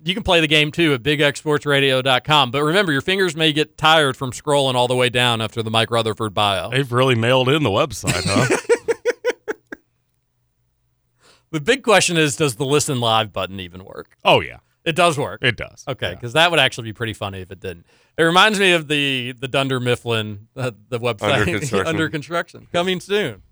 You 0.03 0.15
can 0.15 0.23
play 0.23 0.41
the 0.41 0.47
game 0.49 0.73
too 0.73 0.95
at 0.95 1.03
bigxsportsradio.com. 1.03 2.51
But 2.51 2.63
remember, 2.63 2.93
your 2.93 3.03
fingers 3.03 3.37
may 3.37 3.53
get 3.53 3.77
tired 3.77 4.17
from 4.17 4.33
scrolling 4.33 4.75
all 4.75 4.89
the 4.89 4.97
way 4.97 5.11
down 5.11 5.43
after 5.43 5.63
the 5.63 5.71
Mike 5.71 5.91
Rutherford 5.91 6.33
bio. 6.33 6.71
They've 6.71 6.91
really 6.91 7.15
mailed 7.15 7.51
in 7.51 7.63
the 7.63 7.69
website, 7.69 8.23
huh? 8.25 8.57
The 11.53 11.61
big 11.61 11.83
question 11.83 12.17
is 12.17 12.37
does 12.37 12.57
the 12.57 12.65
listen 12.65 13.01
live 13.01 13.33
button 13.33 13.59
even 13.61 13.85
work? 13.85 14.17
oh 14.25 14.41
yeah, 14.41 14.59
It 14.85 14.95
does 14.97 15.19
work. 15.19 15.41
it 15.43 15.57
does. 15.57 15.85
Okay, 15.89 16.15
because 16.15 16.33
that 16.35 16.51
would 16.51 16.61
actually 16.61 16.85
be 16.85 16.93
pretty 16.93 17.13
funny 17.13 17.41
if 17.41 17.51
it 17.51 17.61
didn't. 17.61 17.87
It 18.17 18.23
reminds 18.23 18.59
me 18.61 18.73
of 18.73 18.87
the 18.89 19.33
the 19.33 19.49
Dunder 19.49 19.81
Mifflin, 19.81 20.49
uh, 20.57 20.71
the 20.89 21.01
website 21.01 21.41
Under 21.41 21.45
construction. 21.59 21.87
under 21.87 22.09
construction, 22.09 22.69
coming 22.73 23.01
soon. 23.01 23.43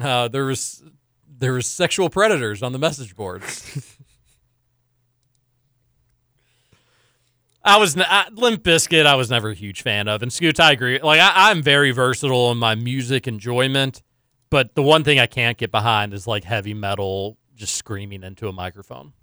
Uh, 0.00 0.26
there 0.28 0.44
was 0.46 0.82
there 1.38 1.52
was 1.52 1.66
sexual 1.66 2.08
predators 2.10 2.62
on 2.62 2.72
the 2.72 2.78
message 2.78 3.14
boards. 3.14 3.88
I 7.64 7.76
was 7.78 7.96
n- 7.96 8.04
I, 8.08 8.28
Limp 8.32 8.62
Bizkit. 8.64 9.06
I 9.06 9.14
was 9.14 9.30
never 9.30 9.50
a 9.50 9.54
huge 9.54 9.82
fan 9.82 10.08
of, 10.08 10.22
and 10.22 10.32
Scoots, 10.32 10.58
I 10.58 10.72
agree. 10.72 10.98
Like 11.00 11.20
I, 11.20 11.50
I'm 11.50 11.62
very 11.62 11.92
versatile 11.92 12.50
in 12.50 12.58
my 12.58 12.74
music 12.74 13.28
enjoyment, 13.28 14.02
But 14.52 14.74
the 14.74 14.82
one 14.82 15.02
thing 15.02 15.18
I 15.18 15.24
can't 15.24 15.56
get 15.56 15.70
behind 15.70 16.12
is 16.12 16.26
like 16.26 16.44
heavy 16.44 16.74
metal 16.74 17.38
just 17.54 17.74
screaming 17.74 18.22
into 18.22 18.48
a 18.48 18.52
microphone. 18.52 19.14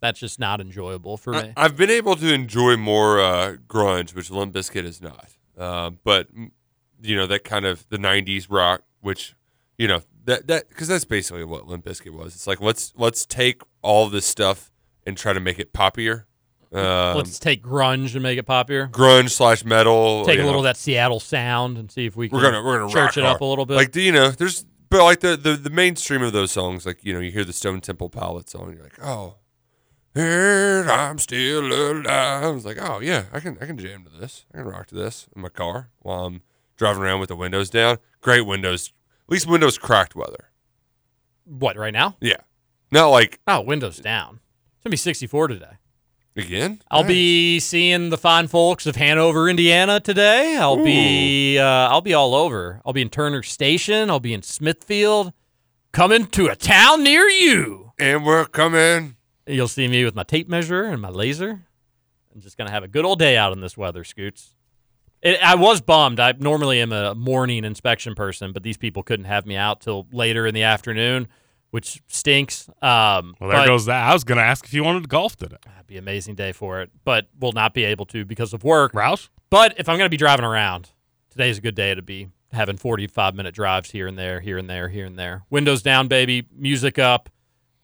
That's 0.00 0.20
just 0.20 0.38
not 0.38 0.60
enjoyable 0.60 1.16
for 1.16 1.32
me. 1.32 1.54
I, 1.56 1.62
have 1.62 1.78
been 1.78 1.88
able 1.88 2.14
to 2.16 2.30
enjoy 2.30 2.76
more 2.76 3.20
uh, 3.20 3.56
grunge, 3.66 4.14
which 4.14 4.30
Limp 4.30 4.54
Bizkit 4.54 4.84
is 4.84 5.00
not. 5.00 5.30
Uh, 5.56 5.90
but 6.04 6.28
you 7.00 7.16
know 7.16 7.26
that 7.26 7.42
kind 7.42 7.64
of 7.64 7.88
the 7.88 7.96
'90s 7.96 8.48
rock, 8.50 8.82
which 9.00 9.34
you 9.78 9.88
know 9.88 10.02
that 10.26 10.46
that 10.48 10.68
because 10.68 10.88
that's 10.88 11.06
basically 11.06 11.44
what 11.44 11.66
Limp 11.66 11.86
Bizkit 11.86 12.12
was. 12.12 12.34
It's 12.34 12.46
like 12.46 12.60
let's 12.60 12.92
let's 12.96 13.24
take 13.24 13.62
all 13.80 14.10
this 14.10 14.26
stuff 14.26 14.70
and 15.06 15.16
try 15.16 15.32
to 15.32 15.40
make 15.40 15.58
it 15.58 15.72
poppier. 15.72 16.24
Um, 16.72 17.16
Let's 17.16 17.38
take 17.40 17.62
grunge 17.64 18.14
and 18.14 18.22
make 18.22 18.38
it 18.38 18.44
popular. 18.44 18.86
grunge 18.88 19.30
slash 19.30 19.64
metal. 19.64 20.24
Take 20.24 20.38
a 20.38 20.42
little 20.44 20.52
know. 20.52 20.58
of 20.58 20.64
that 20.64 20.76
Seattle 20.76 21.18
sound 21.18 21.76
and 21.78 21.90
see 21.90 22.06
if 22.06 22.14
we 22.16 22.28
can 22.28 22.38
We're 22.38 22.44
gonna 22.44 22.62
we're 22.62 22.78
gonna 22.78 22.92
church 22.92 23.16
it 23.16 23.24
up 23.24 23.40
a 23.40 23.44
little 23.44 23.66
bit. 23.66 23.74
Like 23.74 23.90
do 23.90 24.00
you 24.00 24.12
know, 24.12 24.30
there's 24.30 24.64
but 24.88 25.02
like 25.04 25.20
the, 25.20 25.36
the 25.36 25.54
the 25.54 25.70
mainstream 25.70 26.22
of 26.22 26.32
those 26.32 26.52
songs, 26.52 26.86
like 26.86 27.04
you 27.04 27.12
know, 27.12 27.18
you 27.20 27.32
hear 27.32 27.44
the 27.44 27.52
Stone 27.52 27.80
Temple 27.80 28.08
Pilots 28.08 28.52
song, 28.52 28.68
and 28.68 28.74
you're 28.74 28.84
like, 28.84 29.02
oh, 29.04 29.36
and 30.14 30.90
I'm 30.90 31.18
still 31.18 31.66
alive. 31.66 32.06
I 32.06 32.48
was 32.50 32.64
like, 32.64 32.78
oh 32.80 33.00
yeah, 33.00 33.24
I 33.32 33.40
can 33.40 33.56
I 33.60 33.66
can 33.66 33.76
jam 33.78 34.04
to 34.04 34.10
this. 34.20 34.46
I 34.54 34.58
can 34.58 34.66
rock 34.66 34.86
to 34.88 34.94
this 34.94 35.26
in 35.34 35.42
my 35.42 35.48
car 35.48 35.90
while 36.00 36.24
I'm 36.26 36.42
driving 36.76 37.02
around 37.02 37.20
with 37.20 37.28
the 37.30 37.36
windows 37.36 37.70
down. 37.70 37.98
Great 38.20 38.42
windows, 38.46 38.92
at 39.28 39.32
least 39.32 39.46
windows 39.46 39.76
cracked 39.78 40.14
weather. 40.14 40.50
what 41.44 41.76
right 41.76 41.92
now? 41.92 42.16
Yeah, 42.20 42.40
not 42.92 43.08
like 43.08 43.40
Oh, 43.46 43.60
windows 43.60 43.98
down. 43.98 44.40
It's 44.76 44.84
gonna 44.84 44.92
be 44.92 44.96
64 44.96 45.48
today. 45.48 45.66
Again. 46.36 46.80
I'll 46.90 47.02
Nice. 47.02 47.08
be 47.08 47.60
seeing 47.60 48.10
the 48.10 48.18
fine 48.18 48.46
folks 48.48 48.86
of 48.86 48.96
Hanover, 48.96 49.48
Indiana 49.48 50.00
today. 50.00 50.56
I'll 50.56 50.82
be 50.82 51.58
uh, 51.58 51.64
I'll 51.64 52.00
be 52.00 52.14
all 52.14 52.34
over. 52.34 52.80
I'll 52.84 52.92
be 52.92 53.02
in 53.02 53.10
Turner 53.10 53.42
Station. 53.42 54.10
I'll 54.10 54.20
be 54.20 54.34
in 54.34 54.42
Smithfield. 54.42 55.32
Coming 55.92 56.26
to 56.28 56.46
a 56.46 56.54
town 56.54 57.02
near 57.02 57.28
you. 57.28 57.92
and 57.98 58.24
we're 58.24 58.44
coming. 58.46 59.16
You'll 59.46 59.66
see 59.68 59.88
me 59.88 60.04
with 60.04 60.14
my 60.14 60.22
tape 60.22 60.48
measure 60.48 60.84
and 60.84 61.02
my 61.02 61.08
laser. 61.08 61.62
I'm 62.32 62.40
just 62.40 62.56
gonna 62.56 62.70
have 62.70 62.84
a 62.84 62.88
good 62.88 63.04
old 63.04 63.18
day 63.18 63.36
out 63.36 63.52
in 63.52 63.60
this 63.60 63.76
weather, 63.76 64.04
Scoots. 64.04 64.54
It, 65.20 65.38
I 65.42 65.56
was 65.56 65.80
bummed. 65.80 66.20
I 66.20 66.32
normally 66.38 66.80
am 66.80 66.92
a 66.92 67.14
morning 67.14 67.64
inspection 67.64 68.14
person, 68.14 68.52
but 68.52 68.62
these 68.62 68.76
people 68.78 69.02
couldn't 69.02 69.26
have 69.26 69.44
me 69.46 69.56
out 69.56 69.80
till 69.80 70.06
later 70.12 70.46
in 70.46 70.54
the 70.54 70.62
afternoon, 70.62 71.26
which 71.70 72.02
stinks. 72.08 72.68
Um, 72.82 73.34
Well, 73.40 73.50
there 73.50 73.58
but- 73.60 73.66
goes 73.66 73.86
that. 73.86 74.08
I 74.08 74.12
was 74.12 74.24
going 74.24 74.38
to 74.38 74.44
ask 74.44 74.64
if 74.64 74.74
you 74.74 74.82
wanted 74.84 75.02
to 75.02 75.08
golf 75.08 75.36
today. 75.36 75.56
That'd 75.64 75.86
be 75.86 75.96
an 75.96 76.04
amazing 76.04 76.34
day 76.34 76.52
for 76.52 76.80
it, 76.80 76.90
but 77.04 77.28
we'll 77.38 77.52
not 77.52 77.74
be 77.74 77.84
able 77.84 78.06
to 78.06 78.24
because 78.24 78.52
of 78.52 78.64
work. 78.64 78.92
Roush? 78.92 79.28
But 79.50 79.74
if 79.78 79.88
I'm 79.88 79.96
going 79.98 80.06
to 80.06 80.10
be 80.10 80.16
driving 80.16 80.44
around, 80.44 80.90
today's 81.30 81.58
a 81.58 81.60
good 81.60 81.74
day 81.74 81.94
to 81.94 82.02
be 82.02 82.28
having 82.52 82.76
45 82.76 83.34
minute 83.34 83.54
drives 83.54 83.90
here 83.92 84.06
and 84.08 84.18
there, 84.18 84.40
here 84.40 84.58
and 84.58 84.68
there, 84.68 84.88
here 84.88 85.06
and 85.06 85.18
there. 85.18 85.44
Windows 85.50 85.82
down, 85.82 86.08
baby. 86.08 86.46
Music 86.56 86.98
up. 86.98 87.28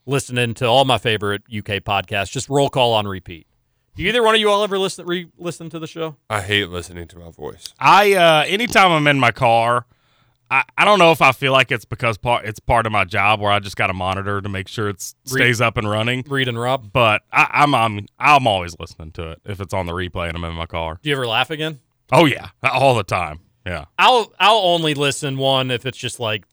Listening 0.09 0.55
to 0.55 0.66
all 0.66 0.84
my 0.84 0.99
favorite 0.99 1.43
UK 1.53 1.80
podcasts. 1.82 2.30
Just 2.30 2.49
roll 2.49 2.68
call 2.68 2.93
on 2.95 3.09
repeat. 3.09 3.47
Do 3.97 4.05
either 4.05 4.22
one 4.22 4.34
of 4.37 4.41
you 4.41 4.49
all 4.51 4.62
ever 4.62 4.78
listen 4.78 5.05
re 5.07 5.26
listen 5.37 5.68
to 5.70 5.78
the 5.80 5.87
show? 5.89 6.16
I 6.30 6.43
hate 6.43 6.68
listening 6.68 7.09
to 7.09 7.18
my 7.18 7.30
voice. 7.30 7.72
I 7.80 8.12
uh 8.14 8.45
anytime 8.47 8.93
I'm 8.93 9.07
in 9.09 9.18
my 9.18 9.32
car, 9.32 9.87
I, 10.51 10.62
I 10.78 10.84
don't 10.84 10.99
know 10.99 11.12
if 11.12 11.20
I 11.22 11.32
feel 11.32 11.53
like 11.53 11.72
it's 11.72 11.84
because 11.84 12.18
part 12.18 12.44
it's 12.44 12.61
part 12.61 12.86
of 12.86 12.92
my 12.92 13.05
job 13.05 13.40
where 13.40 13.51
I 13.51 13.59
just 13.59 13.76
got 13.76 13.88
to 13.88 13.92
monitor 13.94 14.40
to 14.40 14.49
make 14.49 14.68
sure 14.68 14.88
it 14.88 15.01
stays 15.01 15.61
up 15.61 15.76
and 15.76 15.88
running. 15.88 16.24
Read 16.28 16.49
and 16.49 16.59
Rob. 16.59 16.92
But 16.92 17.22
I, 17.32 17.49
I'm 17.53 17.74
I'm 17.74 18.07
I'm 18.18 18.47
always 18.47 18.76
listening 18.78 19.12
to 19.12 19.30
it 19.32 19.40
if 19.44 19.61
it's 19.61 19.74
on 19.74 19.86
the 19.86 19.92
replay 19.92 20.28
and 20.28 20.36
I'm 20.36 20.44
in 20.44 20.55
my 20.55 20.66
car. 20.66 20.99
Do 21.03 21.09
you 21.09 21.16
ever 21.16 21.26
laugh 21.26 21.51
again? 21.51 21.80
Oh 22.12 22.26
yeah, 22.26 22.51
all 22.62 22.94
the 22.94 23.03
time. 23.05 23.40
Yeah. 23.66 23.86
I'll 23.99 24.32
I'll 24.38 24.59
only 24.59 24.94
listen 24.94 25.36
one 25.38 25.70
if 25.70 25.86
it's 25.86 25.99
just 25.99 26.20
like 26.20 26.44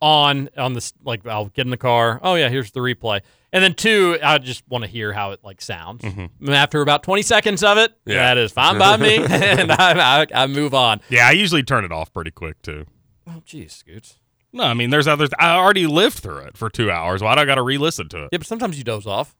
on 0.00 0.48
on 0.56 0.72
this 0.72 0.92
like 1.04 1.26
I'll 1.26 1.46
get 1.46 1.66
in 1.66 1.70
the 1.70 1.76
car. 1.76 2.20
Oh 2.22 2.34
yeah, 2.36 2.48
here's 2.48 2.70
the 2.70 2.80
replay. 2.80 3.20
And 3.52 3.64
then 3.64 3.74
two, 3.74 4.16
I 4.22 4.38
just 4.38 4.62
want 4.68 4.84
to 4.84 4.90
hear 4.90 5.12
how 5.12 5.32
it 5.32 5.40
like 5.42 5.60
sounds. 5.60 6.02
Mm-hmm. 6.02 6.46
And 6.46 6.54
After 6.54 6.80
about 6.82 7.02
20 7.02 7.22
seconds 7.22 7.64
of 7.64 7.78
it, 7.78 7.92
Yeah. 8.06 8.14
that 8.22 8.38
is 8.38 8.52
fine 8.52 8.78
by 8.78 8.96
me, 8.96 9.16
and 9.28 9.72
I, 9.72 10.20
I, 10.22 10.26
I 10.32 10.46
move 10.46 10.72
on. 10.72 11.00
Yeah, 11.08 11.26
I 11.26 11.32
usually 11.32 11.64
turn 11.64 11.84
it 11.84 11.90
off 11.90 12.12
pretty 12.12 12.30
quick 12.30 12.62
too. 12.62 12.86
Oh, 13.30 13.42
geez, 13.44 13.72
Scoots. 13.72 14.18
No, 14.52 14.64
I 14.64 14.74
mean 14.74 14.90
there's 14.90 15.06
others. 15.06 15.30
I 15.38 15.52
already 15.54 15.86
lived 15.86 16.18
through 16.18 16.38
it 16.38 16.56
for 16.56 16.68
two 16.68 16.90
hours. 16.90 17.22
Why 17.22 17.36
do 17.36 17.40
I 17.42 17.44
got 17.44 17.54
to 17.54 17.62
re-listen 17.62 18.08
to 18.08 18.24
it? 18.24 18.28
Yeah, 18.32 18.38
but 18.38 18.46
sometimes 18.48 18.76
you 18.76 18.82
doze 18.84 19.06
off. 19.06 19.36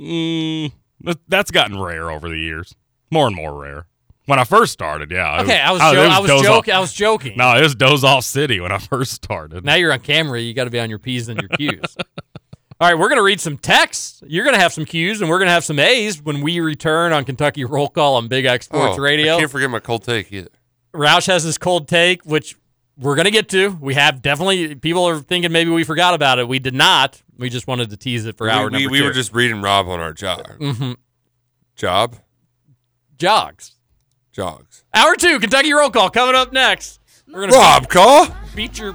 Mm, 0.00 0.72
that's 1.28 1.50
gotten 1.50 1.80
rare 1.80 2.10
over 2.10 2.28
the 2.28 2.38
years. 2.38 2.74
More 3.10 3.26
and 3.28 3.36
more 3.36 3.60
rare. 3.60 3.86
When 4.26 4.38
I 4.38 4.44
first 4.44 4.72
started, 4.72 5.10
yeah. 5.10 5.38
it 5.40 5.44
Okay, 5.44 5.58
I 5.58 5.70
was 5.72 5.80
jo- 5.80 5.92
it 6.02 6.10
I 6.10 6.18
was 6.18 6.42
joking. 6.42 6.74
I 6.74 6.80
was 6.80 6.92
joking. 6.92 7.36
No, 7.36 7.56
it 7.56 7.62
was 7.62 7.74
doze 7.74 8.04
off 8.04 8.24
city 8.24 8.60
when 8.60 8.72
I 8.72 8.78
first 8.78 9.12
started. 9.12 9.64
Now 9.64 9.76
you're 9.76 9.92
on 9.92 10.00
camera. 10.00 10.40
You 10.40 10.52
got 10.54 10.64
to 10.64 10.70
be 10.70 10.80
on 10.80 10.90
your 10.90 10.98
p's 10.98 11.28
and 11.28 11.40
your 11.40 11.48
q's. 11.50 11.96
All 12.80 12.88
right, 12.88 12.96
we're 12.98 13.08
gonna 13.08 13.22
read 13.24 13.40
some 13.40 13.58
texts. 13.58 14.22
You're 14.26 14.44
gonna 14.44 14.58
have 14.58 14.72
some 14.72 14.84
q's, 14.84 15.20
and 15.20 15.28
we're 15.30 15.38
gonna 15.40 15.50
have 15.50 15.64
some 15.64 15.78
a's 15.80 16.22
when 16.22 16.42
we 16.42 16.60
return 16.60 17.12
on 17.12 17.24
Kentucky 17.24 17.64
Roll 17.64 17.88
Call 17.88 18.14
on 18.16 18.28
Big 18.28 18.44
X 18.44 18.66
Sports 18.66 18.96
Oh, 18.98 19.02
Radio. 19.02 19.34
I 19.36 19.38
can't 19.40 19.50
forget 19.50 19.68
my 19.70 19.80
cold 19.80 20.04
take 20.04 20.32
either. 20.32 20.50
Roush 20.94 21.26
has 21.26 21.42
his 21.42 21.58
cold 21.58 21.88
take, 21.88 22.24
which 22.24 22.56
we're 22.98 23.14
going 23.14 23.26
to 23.26 23.30
get 23.30 23.48
to. 23.50 23.68
We 23.80 23.94
have 23.94 24.20
definitely, 24.22 24.74
people 24.74 25.04
are 25.08 25.20
thinking 25.20 25.52
maybe 25.52 25.70
we 25.70 25.84
forgot 25.84 26.14
about 26.14 26.38
it. 26.38 26.48
We 26.48 26.58
did 26.58 26.74
not. 26.74 27.22
We 27.36 27.48
just 27.48 27.66
wanted 27.68 27.90
to 27.90 27.96
tease 27.96 28.26
it 28.26 28.36
for 28.36 28.46
we, 28.46 28.50
hour 28.50 28.66
we, 28.66 28.72
number 28.72 28.90
we 28.90 28.98
two. 28.98 29.04
were 29.04 29.12
just 29.12 29.32
reading 29.32 29.62
Rob 29.62 29.88
on 29.88 30.00
our 30.00 30.12
job. 30.12 30.44
Mhm. 30.58 30.96
Job? 31.76 32.16
Jogs. 33.16 33.76
Jogs. 34.32 34.84
Hour 34.94 35.14
two, 35.16 35.38
Kentucky 35.40 35.72
Roll 35.72 35.90
Call 35.90 36.10
coming 36.10 36.34
up 36.34 36.52
next. 36.52 37.00
We're 37.32 37.46
gonna 37.46 37.52
Rob 37.56 37.88
call? 37.88 38.26
feature. 38.54 38.94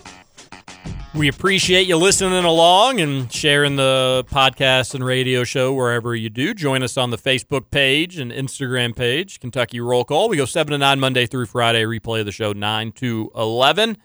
We 1.13 1.27
appreciate 1.27 1.87
you 1.87 1.97
listening 1.97 2.45
along 2.45 3.01
and 3.01 3.29
sharing 3.29 3.75
the 3.75 4.23
podcast 4.31 4.95
and 4.95 5.03
radio 5.03 5.43
show 5.43 5.73
wherever 5.73 6.15
you 6.15 6.29
do. 6.29 6.53
Join 6.53 6.83
us 6.83 6.95
on 6.95 7.09
the 7.09 7.17
Facebook 7.17 7.69
page 7.69 8.17
and 8.17 8.31
Instagram 8.31 8.95
page, 8.95 9.41
Kentucky 9.41 9.81
Roll 9.81 10.05
Call. 10.05 10.29
We 10.29 10.37
go 10.37 10.45
7 10.45 10.71
to 10.71 10.77
9 10.77 10.99
Monday 11.01 11.25
through 11.25 11.47
Friday, 11.47 11.83
replay 11.83 12.21
of 12.21 12.27
the 12.27 12.31
show 12.31 12.53
9 12.53 12.93
to 12.93 13.29
11. 13.35 13.97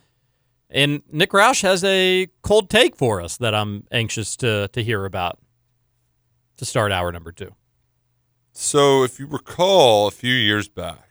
And 0.68 1.02
Nick 1.12 1.30
Roush 1.30 1.62
has 1.62 1.84
a 1.84 2.26
cold 2.42 2.68
take 2.68 2.96
for 2.96 3.20
us 3.20 3.36
that 3.36 3.54
I'm 3.54 3.84
anxious 3.92 4.36
to, 4.38 4.66
to 4.72 4.82
hear 4.82 5.04
about 5.04 5.38
to 6.56 6.64
start 6.64 6.90
hour 6.90 7.12
number 7.12 7.30
two. 7.30 7.54
So, 8.50 9.04
if 9.04 9.20
you 9.20 9.28
recall, 9.28 10.08
a 10.08 10.10
few 10.10 10.34
years 10.34 10.68
back, 10.68 11.08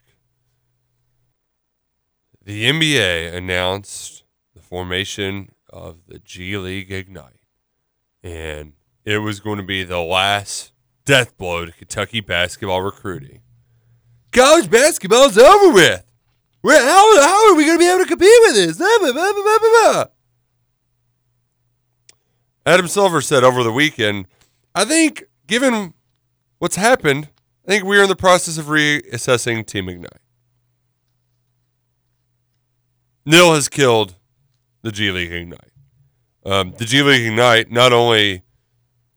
the 2.43 2.65
NBA 2.65 3.33
announced 3.33 4.25
the 4.53 4.61
formation 4.61 5.51
of 5.75 6.07
the 6.07 6.19
G 6.19 6.57
League 6.57 6.91
Ignite. 6.91 7.41
And 8.23 8.73
it 9.03 9.19
was 9.19 9.39
going 9.39 9.57
to 9.57 9.63
be 9.63 9.83
the 9.83 9.99
last 9.99 10.71
death 11.03 11.37
blow 11.37 11.65
to 11.65 11.71
Kentucky 11.71 12.21
basketball 12.21 12.81
recruiting. 12.81 13.41
College 14.31 14.71
basketball's 14.71 15.37
over 15.37 15.73
with. 15.73 16.03
We're, 16.63 16.81
how, 16.81 17.21
how 17.21 17.51
are 17.51 17.55
we 17.55 17.65
going 17.65 17.77
to 17.77 17.83
be 17.83 17.89
able 17.89 18.03
to 18.03 18.09
compete 18.09 18.39
with 18.43 18.55
this? 18.55 18.77
Blah, 18.77 18.87
blah, 18.99 19.11
blah, 19.11 19.33
blah, 19.33 19.43
blah, 19.43 19.59
blah. 19.59 20.05
Adam 22.65 22.87
Silver 22.87 23.21
said 23.21 23.43
over 23.43 23.61
the 23.61 23.71
weekend, 23.71 24.25
I 24.73 24.85
think, 24.85 25.25
given 25.45 25.93
what's 26.57 26.77
happened, 26.77 27.29
I 27.67 27.71
think 27.71 27.83
we 27.83 27.99
are 27.99 28.03
in 28.03 28.09
the 28.09 28.15
process 28.15 28.57
of 28.57 28.65
reassessing 28.65 29.65
Team 29.67 29.89
Ignite. 29.89 30.09
NIL 33.25 33.53
has 33.53 33.69
killed 33.69 34.15
the 34.85 34.91
G 34.91 35.09
League 35.09 35.31
Ignite. 35.31 35.71
Um, 36.45 36.75
the 36.77 36.85
G 36.85 37.01
League 37.01 37.25
Ignite, 37.25 37.71
not 37.71 37.91
only 37.91 38.43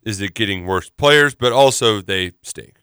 is 0.03 0.19
it 0.23 0.33
getting 0.33 0.65
worse 0.65 0.89
players, 0.89 1.35
but 1.35 1.53
also 1.53 2.01
they 2.01 2.33
stink. 2.43 2.81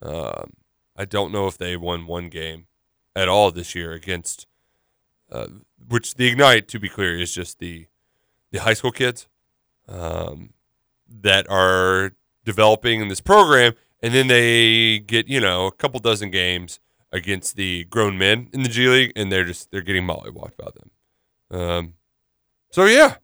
Um, 0.00 0.52
I 0.96 1.04
don't 1.04 1.32
know 1.32 1.48
if 1.48 1.58
they 1.58 1.76
won 1.76 2.06
one 2.06 2.28
game 2.28 2.68
at 3.16 3.28
all 3.28 3.50
this 3.50 3.74
year 3.74 3.92
against, 3.92 4.46
uh, 5.32 5.48
which 5.88 6.14
the 6.14 6.28
Ignite, 6.28 6.68
to 6.68 6.78
be 6.78 6.88
clear, 6.88 7.18
is 7.18 7.34
just 7.34 7.58
the 7.58 7.86
the 8.52 8.60
high 8.60 8.74
school 8.74 8.92
kids 8.92 9.26
um, 9.88 10.50
that 11.08 11.44
are 11.50 12.12
developing 12.44 13.00
in 13.00 13.08
this 13.08 13.20
program, 13.20 13.72
and 14.00 14.14
then 14.14 14.28
they 14.28 15.00
get 15.00 15.26
you 15.26 15.40
know 15.40 15.66
a 15.66 15.72
couple 15.72 15.98
dozen 15.98 16.30
games 16.30 16.78
against 17.10 17.56
the 17.56 17.82
grown 17.86 18.16
men 18.16 18.48
in 18.52 18.62
the 18.62 18.68
G 18.68 18.86
League, 18.86 19.12
and 19.16 19.32
they're 19.32 19.44
just 19.44 19.72
they're 19.72 19.82
getting 19.82 20.06
mollywopped 20.06 20.56
by 20.56 20.70
them. 20.76 20.90
Um, 21.50 21.94
so 22.70 22.84
yeah, 22.86 23.16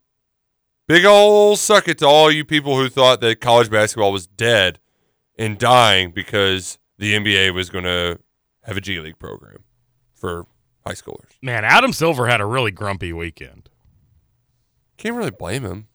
big 0.86 1.04
old 1.04 1.58
suck 1.58 1.88
it 1.88 1.98
to 1.98 2.06
all 2.06 2.30
you 2.30 2.44
people 2.44 2.76
who 2.76 2.88
thought 2.88 3.20
that 3.20 3.40
college 3.40 3.70
basketball 3.70 4.12
was 4.12 4.26
dead 4.26 4.78
and 5.38 5.58
dying 5.58 6.10
because 6.10 6.78
the 6.98 7.14
NBA 7.14 7.52
was 7.54 7.70
going 7.70 7.84
to 7.84 8.18
have 8.62 8.76
a 8.76 8.80
G 8.80 9.00
League 9.00 9.18
program 9.18 9.64
for 10.14 10.46
high 10.86 10.92
schoolers. 10.94 11.30
Man, 11.42 11.64
Adam 11.64 11.92
Silver 11.92 12.26
had 12.26 12.40
a 12.40 12.46
really 12.46 12.70
grumpy 12.70 13.12
weekend. 13.12 13.68
Can't 14.96 15.16
really 15.16 15.30
blame 15.30 15.64
him. 15.64 15.88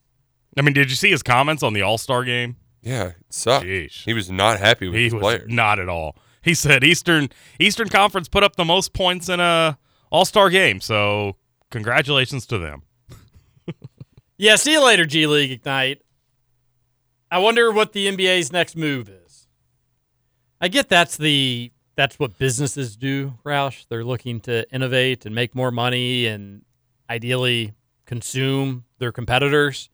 I 0.57 0.61
mean, 0.61 0.73
did 0.73 0.89
you 0.89 0.95
see 0.95 1.09
his 1.11 1.23
comments 1.23 1.63
on 1.63 1.73
the 1.73 1.81
All 1.81 1.97
Star 1.97 2.23
game? 2.23 2.57
Yeah, 2.81 3.07
it 3.07 3.15
sucked. 3.29 3.65
Jeez. 3.65 4.03
He 4.03 4.13
was 4.13 4.29
not 4.31 4.59
happy 4.59 4.87
with 4.87 4.95
He 4.97 5.05
his 5.05 5.13
was 5.13 5.21
players. 5.21 5.49
not 5.49 5.79
at 5.79 5.89
all. 5.89 6.15
He 6.41 6.53
said 6.53 6.83
Eastern 6.83 7.29
Eastern 7.59 7.89
Conference 7.89 8.27
put 8.29 8.43
up 8.43 8.55
the 8.55 8.65
most 8.65 8.93
points 8.93 9.29
in 9.29 9.39
a 9.39 9.77
All 10.11 10.25
Star 10.25 10.49
game, 10.49 10.81
so 10.81 11.35
congratulations 11.71 12.45
to 12.47 12.57
them. 12.57 12.83
Yeah, 14.41 14.55
see 14.55 14.71
you 14.71 14.81
later, 14.81 15.05
G 15.05 15.27
League 15.27 15.51
Ignite. 15.51 16.01
I 17.29 17.39
wonder 17.39 17.73
what 17.73 17.91
the 17.91 18.07
NBA's 18.07 18.53
next 18.53 18.77
move 18.77 19.09
is. 19.09 19.49
I 20.61 20.69
get 20.69 20.87
that's 20.87 21.17
the 21.17 21.73
that's 21.97 22.17
what 22.17 22.37
businesses 22.37 22.95
do, 22.95 23.33
Roush. 23.45 23.85
They're 23.89 24.05
looking 24.05 24.39
to 24.41 24.65
innovate 24.73 25.25
and 25.25 25.35
make 25.35 25.55
more 25.55 25.71
money 25.71 26.25
and 26.25 26.61
ideally 27.09 27.73
consume 28.05 28.85
their 28.97 29.11
competitors. 29.11 29.89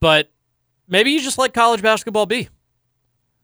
But 0.00 0.30
maybe 0.88 1.10
you 1.10 1.20
just 1.20 1.36
let 1.36 1.52
college 1.52 1.82
basketball 1.82 2.24
be. 2.24 2.48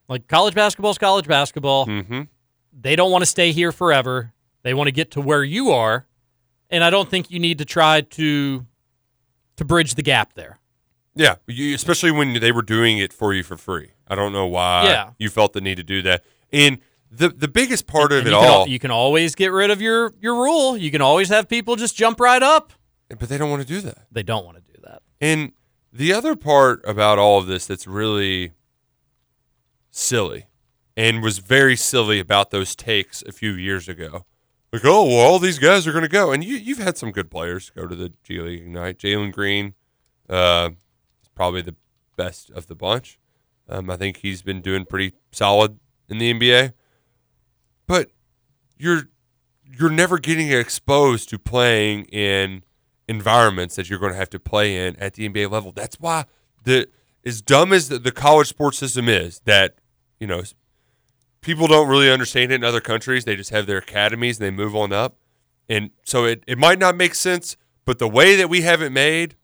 Like 0.09 0.29
college 0.29 0.55
basketball 0.55 0.93
is 0.93 0.99
college 0.99 1.27
basketball. 1.27 1.87
Mm-hmm. 1.87 2.23
They 2.73 2.97
don't 2.97 3.11
want 3.11 3.21
to 3.21 3.27
stay 3.27 3.53
here 3.53 3.73
forever. 3.73 4.33
They 4.63 4.73
want 4.73 4.89
to 4.89 4.93
get 4.93 5.11
to 5.11 5.21
where 5.21 5.45
you 5.45 5.73
are, 5.73 6.07
and 6.71 6.83
I 6.83 6.89
don't 6.89 7.11
think 7.11 7.31
you 7.31 7.39
need 7.39 7.59
to 7.59 7.67
try 7.67 8.01
to 8.01 8.65
to 9.59 9.65
bridge 9.65 9.95
the 9.95 10.03
gap 10.03 10.33
there. 10.35 10.59
Yeah, 11.15 11.37
you, 11.47 11.75
especially 11.75 12.11
when 12.11 12.35
they 12.41 12.51
were 12.53 12.63
doing 12.63 12.99
it 12.99 13.13
for 13.13 13.35
you 13.35 13.43
for 13.43 13.57
free. 13.57 13.91
I 14.09 14.15
don't 14.15 14.33
know 14.33 14.47
why 14.47 14.85
Yeah. 14.87 15.11
you 15.19 15.29
felt 15.31 15.53
the 15.53 15.61
need 15.61 15.77
to 15.77 15.83
do 15.85 16.01
that. 16.03 16.25
And 16.53 16.79
the 17.11 17.29
the 17.29 17.49
biggest 17.49 17.87
part 17.87 18.13
of 18.13 18.19
And 18.19 18.29
it 18.29 18.31
you 18.31 18.37
all, 18.37 18.45
al- 18.63 18.69
you 18.69 18.79
can 18.79 18.91
always 18.91 19.35
get 19.35 19.51
rid 19.53 19.71
of 19.71 19.81
your 19.83 20.13
your 20.21 20.35
rule. 20.43 20.77
You 20.77 20.91
can 20.91 21.03
always 21.03 21.29
have 21.29 21.49
people 21.49 21.77
just 21.77 21.97
jump 21.97 22.21
right 22.21 22.43
up. 22.43 22.73
but 23.09 23.29
they 23.29 23.39
don't 23.39 23.51
want 23.51 23.63
to 23.63 23.69
do 23.69 23.81
that. 23.81 24.07
They 24.13 24.23
don't 24.23 24.45
want 24.45 24.59
to 24.59 24.73
do 24.73 24.79
that. 24.85 25.03
And 25.21 25.53
the 25.93 26.13
other 26.13 26.37
part 26.37 26.83
about 26.87 27.19
all 27.19 27.39
of 27.39 27.47
this 27.47 27.67
that's 27.67 27.87
really 27.87 28.53
silly 29.91 30.47
and 30.97 31.23
was 31.23 31.39
very 31.39 31.77
silly 31.77 32.19
about 32.21 32.51
those 32.51 32.77
takes 32.77 33.23
a 33.23 33.33
few 33.33 33.53
years 33.53 33.89
ago. 33.89 34.25
Like, 34.73 34.85
oh, 34.85 35.05
well, 35.05 35.17
all 35.17 35.39
these 35.39 35.59
guys 35.59 35.87
are 35.87 35.93
going 35.93 36.03
to 36.03 36.09
go. 36.09 36.31
And 36.31 36.45
you, 36.45 36.57
you've 36.57 36.79
had 36.79 36.99
some 36.99 37.11
good 37.11 37.31
players 37.31 37.71
go 37.71 37.87
to 37.87 37.95
the 37.95 38.13
G 38.23 38.41
League 38.41 38.63
Ignite. 38.63 38.99
Jalen 38.99 39.33
Green 39.33 39.75
uh, 40.29 40.71
is 41.23 41.29
probably 41.35 41.63
the 41.63 41.75
best 42.17 42.51
of 42.51 42.67
the 42.67 42.75
bunch. 42.75 43.19
Um, 43.69 43.89
I 43.89 43.97
think 43.97 44.19
he's 44.19 44.43
been 44.43 44.61
doing 44.61 44.85
pretty 44.85 45.15
solid 45.31 45.79
in 46.09 46.19
the 46.19 46.33
NBA. 46.33 46.73
But 47.87 48.11
you're 48.77 49.09
you're 49.65 49.91
never 49.91 50.19
getting 50.19 50.51
exposed 50.51 51.29
to 51.31 51.39
playing 51.39 52.05
in 52.07 52.65
environments 53.07 53.77
that 53.77 53.89
you're 53.89 53.99
going 53.99 54.13
to 54.13 54.19
have 54.19 54.31
to 54.31 54.39
play 54.39 54.87
in 54.87 54.97
at 54.97 55.15
the 55.15 55.29
NBA 55.29 55.51
level. 55.51 55.73
That's 55.73 55.97
why 56.01 56.25
the 56.65 56.89
as 57.25 57.43
dumb 57.43 57.73
as 57.73 57.89
the, 57.89 57.99
the 57.99 58.13
college 58.13 58.49
sports 58.49 58.79
system 58.79 59.09
is, 59.09 59.41
that 59.45 59.77
you 60.21 60.27
know 60.27 60.43
people 61.49 61.67
don't 61.67 61.89
really 61.89 62.11
understand 62.11 62.53
it 62.53 62.57
in 62.57 62.65
other 62.65 62.81
countries. 62.83 63.25
They 63.25 63.35
just 63.35 63.49
have 63.49 63.65
their 63.65 63.79
academies 63.79 64.39
and 64.39 64.45
they 64.47 64.51
move 64.51 64.77
on 64.77 64.93
up, 64.93 65.17
and 65.67 65.91
so 66.05 66.27
it 66.27 66.45
it 66.47 66.59
might 66.59 66.79
not 66.79 66.95
make 66.95 67.15
sense. 67.15 67.57
But 67.87 67.99
the 67.99 68.07
way 68.07 68.37
that 68.37 68.51
we 68.51 68.61
have 68.63 68.83
it 68.83 68.93
made, 68.93 69.35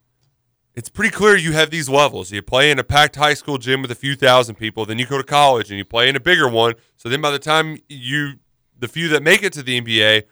it's 0.74 0.90
pretty 0.90 1.10
clear 1.10 1.34
you 1.34 1.52
have 1.52 1.70
these 1.70 1.88
levels. 1.88 2.30
You 2.30 2.42
play 2.42 2.70
in 2.70 2.78
a 2.78 2.84
packed 2.84 3.16
high 3.16 3.32
school 3.32 3.56
gym 3.56 3.80
with 3.80 3.90
a 3.90 3.94
few 3.94 4.16
thousand 4.16 4.56
people, 4.56 4.84
then 4.84 4.98
you 4.98 5.06
go 5.06 5.16
to 5.16 5.24
college 5.24 5.70
and 5.70 5.78
you 5.78 5.84
play 5.86 6.10
in 6.10 6.14
a 6.14 6.20
bigger 6.20 6.46
one. 6.46 6.74
So 6.98 7.08
then 7.08 7.22
by 7.22 7.30
the 7.30 7.38
time 7.38 7.78
you 7.88 8.34
the 8.78 8.86
few 8.86 9.08
that 9.08 9.22
make 9.22 9.42
it 9.42 9.54
to 9.54 9.62
the 9.62 9.80
NBA, 9.80 10.24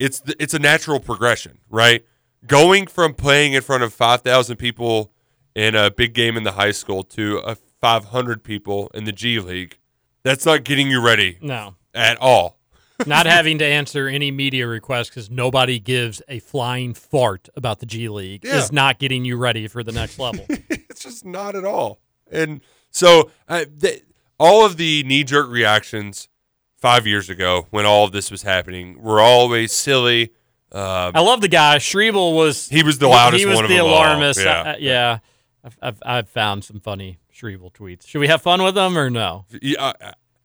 it's 0.00 0.20
it's 0.40 0.52
a 0.52 0.58
natural 0.58 0.98
progression, 0.98 1.60
right? 1.70 2.04
Going 2.44 2.88
from 2.88 3.14
playing 3.14 3.52
in 3.52 3.62
front 3.62 3.84
of 3.84 3.94
5,000 3.94 4.56
people 4.56 5.12
in 5.54 5.76
a 5.76 5.92
big 5.92 6.12
game 6.12 6.36
in 6.36 6.42
the 6.42 6.52
high 6.52 6.72
school 6.72 7.04
to 7.04 7.38
a 7.38 7.54
500 7.80 8.42
people 8.42 8.90
in 8.94 9.04
the 9.04 9.12
G 9.12 9.38
League, 9.38 9.78
that's 10.22 10.44
not 10.46 10.64
getting 10.64 10.88
you 10.88 11.00
ready 11.00 11.38
No. 11.40 11.74
at 11.94 12.18
all. 12.18 12.58
Not 13.06 13.26
having 13.26 13.58
to 13.58 13.64
answer 13.64 14.06
any 14.06 14.30
media 14.30 14.66
requests 14.68 15.08
because 15.08 15.28
nobody 15.28 15.80
gives 15.80 16.22
a 16.28 16.38
flying 16.38 16.94
fart 16.94 17.48
about 17.56 17.80
the 17.80 17.86
G 17.86 18.08
League 18.08 18.44
Yeah. 18.44 18.58
is 18.58 18.70
not 18.70 18.98
getting 19.00 19.24
you 19.24 19.36
ready 19.36 19.66
for 19.66 19.82
the 19.82 19.90
next 19.92 20.18
level. 20.20 20.44
it's 20.48 21.02
just 21.02 21.24
not 21.24 21.56
at 21.56 21.64
all. 21.64 22.00
And 22.30 22.60
so 22.90 23.30
uh, 23.48 23.64
th- 23.80 24.02
all 24.38 24.64
of 24.64 24.76
the 24.76 25.02
knee 25.04 25.24
jerk 25.24 25.48
reactions 25.48 26.28
five 26.76 27.06
years 27.06 27.28
ago 27.28 27.66
when 27.70 27.86
all 27.86 28.04
of 28.04 28.12
this 28.12 28.30
was 28.30 28.42
happening 28.42 29.00
were 29.02 29.20
always 29.20 29.72
silly. 29.72 30.30
Um, 30.70 31.12
I 31.14 31.20
love 31.20 31.40
the 31.40 31.48
guy. 31.48 31.78
Shriebel 31.78 32.36
was 32.36 32.68
He 32.68 32.82
was 32.84 32.98
the 32.98 33.08
loudest 33.08 33.40
He 33.40 33.46
was 33.46 33.56
one 33.56 33.64
of 33.64 33.70
the 33.70 33.78
alarmist. 33.78 34.40
Yeah. 34.40 34.60
Uh, 34.62 34.76
yeah. 34.78 35.18
I've, 35.64 35.78
I've 35.82 36.02
I've 36.04 36.28
found 36.28 36.64
some 36.64 36.78
funny 36.80 37.18
Shriebel 37.42 37.72
tweets. 37.72 38.06
Should 38.06 38.20
we 38.20 38.28
have 38.28 38.42
fun 38.42 38.62
with 38.62 38.74
them 38.74 38.96
or 38.96 39.10
no? 39.10 39.46
Yeah. 39.60 39.92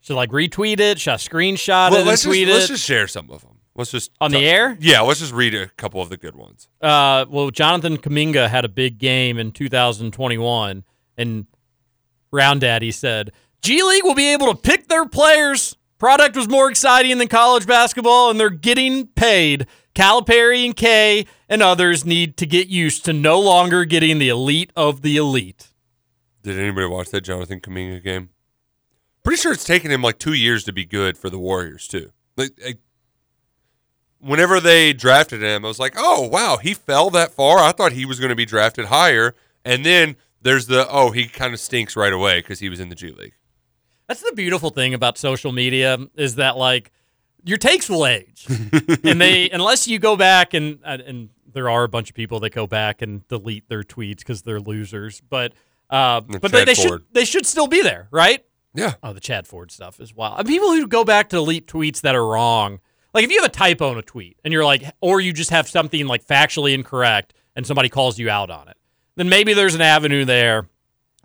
Should 0.01 0.13
I, 0.13 0.15
like 0.15 0.31
retweet 0.31 0.79
it? 0.79 0.99
Should 0.99 1.13
I 1.13 1.17
screenshot 1.17 1.91
well, 1.91 2.01
it 2.01 2.07
let's 2.07 2.23
and 2.23 2.31
tweet 2.31 2.47
just, 2.47 2.55
let's 2.57 2.69
it? 2.69 2.73
just 2.73 2.85
share 2.85 3.07
some 3.07 3.29
of 3.29 3.41
them. 3.41 3.59
Let's 3.75 3.91
just 3.91 4.11
On 4.19 4.31
the 4.31 4.39
air? 4.39 4.75
Yeah, 4.79 5.01
let's 5.01 5.19
just 5.19 5.33
read 5.33 5.53
a 5.53 5.67
couple 5.77 6.01
of 6.01 6.09
the 6.09 6.17
good 6.17 6.35
ones. 6.35 6.67
uh, 6.81 7.25
well, 7.29 7.51
Jonathan 7.51 7.97
Kuminga 7.97 8.49
had 8.49 8.65
a 8.65 8.69
big 8.69 8.97
game 8.97 9.37
in 9.37 9.51
2021, 9.51 10.83
and 11.17 11.45
Round 12.31 12.61
Daddy 12.61 12.89
said 12.89 13.31
G 13.61 13.83
League 13.83 14.03
will 14.03 14.15
be 14.15 14.33
able 14.33 14.47
to 14.47 14.59
pick 14.59 14.87
their 14.87 15.05
players. 15.05 15.75
Product 15.99 16.35
was 16.35 16.47
more 16.49 16.69
exciting 16.69 17.17
than 17.19 17.27
college 17.27 17.67
basketball, 17.67 18.31
and 18.31 18.39
they're 18.39 18.49
getting 18.49 19.07
paid. 19.07 19.67
Calipari 19.93 20.65
and 20.65 20.75
Kay 20.75 21.25
and 21.49 21.61
others 21.61 22.05
need 22.05 22.37
to 22.37 22.45
get 22.45 22.67
used 22.67 23.03
to 23.05 23.13
no 23.13 23.39
longer 23.39 23.83
getting 23.85 24.19
the 24.19 24.29
elite 24.29 24.71
of 24.75 25.01
the 25.01 25.17
elite. 25.17 25.67
Did 26.47 26.59
anybody 26.59 26.87
watch 26.87 27.09
that 27.09 27.25
Jonathan 27.25 27.59
Kuminga 27.59 28.01
game? 28.01 28.29
Pretty 29.21 29.41
sure 29.41 29.51
it's 29.51 29.65
taken 29.65 29.91
him 29.91 30.01
like 30.01 30.17
two 30.17 30.31
years 30.31 30.63
to 30.63 30.71
be 30.71 30.85
good 30.85 31.17
for 31.17 31.29
the 31.29 31.37
Warriors 31.37 31.89
too. 31.89 32.11
Like, 32.37 32.79
whenever 34.19 34.61
they 34.61 34.93
drafted 34.93 35.43
him, 35.43 35.65
I 35.65 35.67
was 35.67 35.77
like, 35.77 35.95
oh 35.97 36.25
wow, 36.25 36.55
he 36.55 36.73
fell 36.73 37.09
that 37.09 37.31
far. 37.31 37.59
I 37.59 37.73
thought 37.73 37.91
he 37.91 38.05
was 38.05 38.21
going 38.21 38.29
to 38.29 38.35
be 38.35 38.45
drafted 38.45 38.85
higher. 38.85 39.35
And 39.65 39.85
then 39.85 40.15
there's 40.41 40.67
the 40.67 40.87
oh, 40.89 41.11
he 41.11 41.27
kind 41.27 41.53
of 41.53 41.59
stinks 41.59 41.97
right 41.97 42.13
away 42.13 42.39
because 42.39 42.59
he 42.59 42.69
was 42.69 42.79
in 42.79 42.87
the 42.87 42.95
G 42.95 43.11
League. 43.11 43.33
That's 44.07 44.21
the 44.21 44.31
beautiful 44.31 44.69
thing 44.69 44.93
about 44.93 45.17
social 45.17 45.51
media 45.51 45.97
is 46.15 46.35
that 46.35 46.55
like 46.55 46.93
your 47.43 47.57
takes 47.57 47.89
will 47.89 48.05
age, 48.05 48.47
and 49.03 49.19
they 49.19 49.49
unless 49.49 49.85
you 49.85 49.99
go 49.99 50.15
back 50.15 50.53
and 50.53 50.79
and 50.85 51.27
there 51.51 51.69
are 51.69 51.83
a 51.83 51.89
bunch 51.89 52.09
of 52.09 52.15
people 52.15 52.39
that 52.39 52.51
go 52.51 52.67
back 52.67 53.01
and 53.01 53.27
delete 53.27 53.67
their 53.67 53.83
tweets 53.83 54.19
because 54.19 54.43
they're 54.43 54.61
losers, 54.61 55.21
but 55.29 55.51
uh, 55.89 56.21
but 56.21 56.51
they, 56.51 56.65
they 56.65 56.73
should 56.73 57.03
they 57.11 57.25
should 57.25 57.45
still 57.45 57.67
be 57.67 57.81
there, 57.81 58.07
right? 58.11 58.43
Yeah. 58.73 58.93
Oh, 59.01 59.13
the 59.13 59.19
Chad 59.19 59.47
Ford 59.47 59.71
stuff 59.71 59.99
is 59.99 60.13
wild. 60.13 60.39
And 60.39 60.47
people 60.47 60.69
who 60.69 60.87
go 60.87 61.03
back 61.03 61.29
to 61.29 61.37
delete 61.37 61.67
tweets 61.67 62.01
that 62.01 62.15
are 62.15 62.25
wrong, 62.25 62.79
like 63.13 63.23
if 63.23 63.31
you 63.31 63.41
have 63.41 63.49
a 63.49 63.53
typo 63.53 63.91
in 63.91 63.97
a 63.97 64.03
tweet 64.03 64.37
and 64.43 64.53
you're 64.53 64.65
like, 64.65 64.83
or 65.01 65.19
you 65.19 65.33
just 65.33 65.49
have 65.49 65.67
something 65.67 66.05
like 66.05 66.23
factually 66.25 66.73
incorrect 66.73 67.33
and 67.55 67.65
somebody 67.65 67.89
calls 67.89 68.19
you 68.19 68.29
out 68.29 68.51
on 68.51 68.67
it, 68.67 68.77
then 69.15 69.29
maybe 69.29 69.53
there's 69.53 69.73
an 69.73 69.81
avenue 69.81 70.25
there 70.25 70.69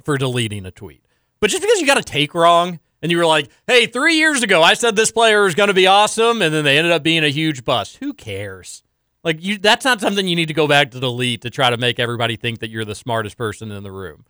for 0.03 0.17
deleting 0.17 0.65
a 0.65 0.71
tweet. 0.71 1.05
But 1.41 1.51
just 1.51 1.63
because 1.63 1.81
you 1.81 1.87
got 1.87 1.99
a 1.99 2.03
take 2.03 2.35
wrong 2.35 2.81
and 3.03 3.11
you 3.11 3.19
were 3.19 3.27
like, 3.27 3.51
hey, 3.67 3.87
three 3.87 4.15
years 4.15 4.43
ago 4.43 4.63
I 4.63 4.73
said 4.75 4.97
this 4.97 5.13
player 5.13 5.47
is 5.47 5.55
going 5.55 5.69
to 5.69 5.75
be 5.75 5.87
awesome, 5.87 6.41
and 6.41 6.55
then 6.55 6.65
they 6.65 6.79
ended 6.79 6.93
up 6.93 7.03
being 7.03 7.25
a 7.25 7.29
huge 7.29 7.65
bust. 7.65 7.97
Who 7.97 8.15
cares? 8.15 8.83
Like 9.25 9.43
you, 9.43 9.59
that's 9.59 9.85
not 9.85 10.01
something 10.01 10.27
you 10.27 10.37
need 10.37 10.49
to 10.49 10.55
go 10.55 10.67
back 10.67 10.91
to 10.93 11.01
delete 11.01 11.43
to 11.43 11.51
try 11.51 11.69
to 11.71 11.77
make 11.77 11.99
everybody 11.99 12.37
think 12.37 12.61
that 12.61 12.71
you're 12.71 12.85
the 12.85 12.95
smartest 12.95 13.37
person 13.37 13.71
in 13.71 13.83
the 13.83 13.93
room. 13.93 14.25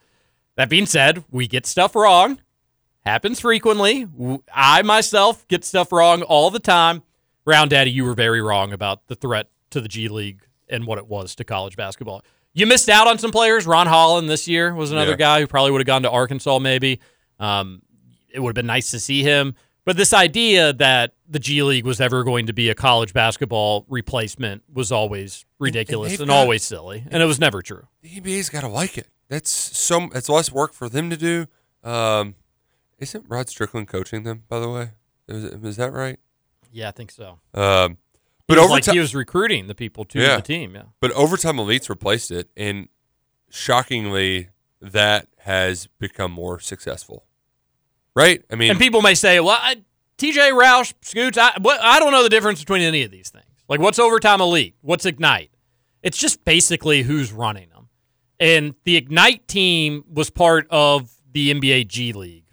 That 0.56 0.68
being 0.68 0.86
said, 0.86 1.24
we 1.30 1.46
get 1.46 1.66
stuff 1.66 1.94
wrong. 1.94 2.40
Happens 3.04 3.40
frequently. 3.40 4.06
I 4.54 4.82
myself 4.82 5.46
get 5.48 5.64
stuff 5.64 5.90
wrong 5.92 6.22
all 6.22 6.50
the 6.50 6.60
time. 6.60 7.02
Round 7.44 7.70
Daddy, 7.70 7.90
you 7.90 8.04
were 8.04 8.14
very 8.14 8.40
wrong 8.40 8.72
about 8.72 9.06
the 9.08 9.14
threat 9.16 9.48
to 9.70 9.80
the 9.80 9.88
G 9.88 10.08
League 10.08 10.42
and 10.68 10.86
what 10.86 10.98
it 10.98 11.06
was 11.08 11.34
to 11.36 11.44
college 11.44 11.76
basketball. 11.76 12.22
You 12.54 12.66
missed 12.66 12.88
out 12.88 13.08
on 13.08 13.18
some 13.18 13.30
players. 13.32 13.66
Ron 13.66 13.86
Holland 13.86 14.28
this 14.28 14.46
year 14.46 14.74
was 14.74 14.92
another 14.92 15.12
Yeah. 15.12 15.16
guy 15.16 15.40
who 15.40 15.46
probably 15.46 15.70
would 15.72 15.80
have 15.80 15.86
gone 15.86 16.02
to 16.02 16.10
Arkansas, 16.10 16.58
maybe. 16.58 17.00
Um, 17.40 17.82
it 18.28 18.38
would 18.40 18.50
have 18.50 18.54
been 18.54 18.66
nice 18.66 18.90
to 18.92 19.00
see 19.00 19.22
him. 19.22 19.54
But 19.84 19.96
this 19.96 20.12
idea 20.14 20.72
that 20.74 21.14
the 21.28 21.38
G 21.40 21.62
League 21.62 21.84
was 21.84 22.00
ever 22.00 22.22
going 22.24 22.46
to 22.46 22.52
be 22.52 22.68
a 22.68 22.74
college 22.74 23.12
basketball 23.12 23.84
replacement 23.88 24.62
was 24.72 24.92
always 24.92 25.44
ridiculous 25.58 26.12
they've 26.12 26.20
and, 26.20 26.28
got- 26.28 26.36
always 26.36 26.62
silly. 26.62 27.04
And 27.10 27.22
it 27.22 27.26
was 27.26 27.40
never 27.40 27.62
true. 27.62 27.86
The 28.02 28.08
NBA's 28.20 28.48
got 28.48 28.60
to 28.60 28.68
like 28.68 28.96
it. 28.96 29.08
That's 29.28 29.50
so. 29.50 30.08
It's 30.14 30.28
less 30.28 30.52
work 30.52 30.72
for 30.72 30.88
them 30.88 31.10
to 31.10 31.16
do. 31.16 31.46
Um, 31.82 32.34
isn't 32.98 33.24
Rod 33.28 33.48
Strickland 33.48 33.88
coaching 33.88 34.22
them? 34.22 34.44
By 34.48 34.60
the 34.60 34.68
way, 34.68 34.90
is, 35.26 35.44
is 35.44 35.76
that 35.76 35.92
right? 35.92 36.20
Yeah, 36.70 36.88
I 36.88 36.92
think 36.92 37.10
so. 37.10 37.40
Um, 37.54 37.96
But 38.46 38.58
over 38.58 38.68
like 38.68 38.84
time, 38.84 38.94
he 38.94 39.00
was 39.00 39.14
recruiting 39.14 39.66
the 39.66 39.74
people 39.74 40.04
to 40.06 40.20
Yeah. 40.20 40.36
the 40.36 40.42
team. 40.42 40.74
Yeah. 40.74 40.82
But 41.00 41.10
overtime 41.12 41.56
elites 41.56 41.88
replaced 41.88 42.30
it, 42.30 42.50
and 42.56 42.88
shockingly, 43.50 44.48
that 44.80 45.28
has 45.38 45.86
become 45.98 46.30
more 46.32 46.60
successful. 46.60 47.24
Right? 48.14 48.42
I 48.50 48.56
mean, 48.56 48.70
and 48.70 48.78
people 48.78 49.02
may 49.02 49.14
say, 49.14 49.40
"Well, 49.40 49.58
I, 49.58 49.76
TJ 50.18 50.52
Roush, 50.52 50.94
Scoots, 51.02 51.36
I, 51.36 51.52
what, 51.60 51.80
I 51.80 51.98
don't 51.98 52.12
know 52.12 52.22
the 52.22 52.28
difference 52.28 52.60
between 52.60 52.82
any 52.82 53.02
of 53.02 53.10
these 53.10 53.30
things. 53.30 53.44
Like, 53.68 53.80
what's 53.80 53.98
overtime 53.98 54.40
elite? 54.40 54.76
What's 54.80 55.04
ignite? 55.04 55.50
It's 56.02 56.16
just 56.16 56.44
basically 56.44 57.02
who's 57.02 57.32
running 57.32 57.70
them. 57.70 57.88
And 58.38 58.74
the 58.84 58.96
ignite 58.96 59.48
team 59.48 60.04
was 60.08 60.30
part 60.30 60.66
of 60.70 61.10
the 61.32 61.52
NBA 61.52 61.88
G 61.88 62.12
League, 62.12 62.44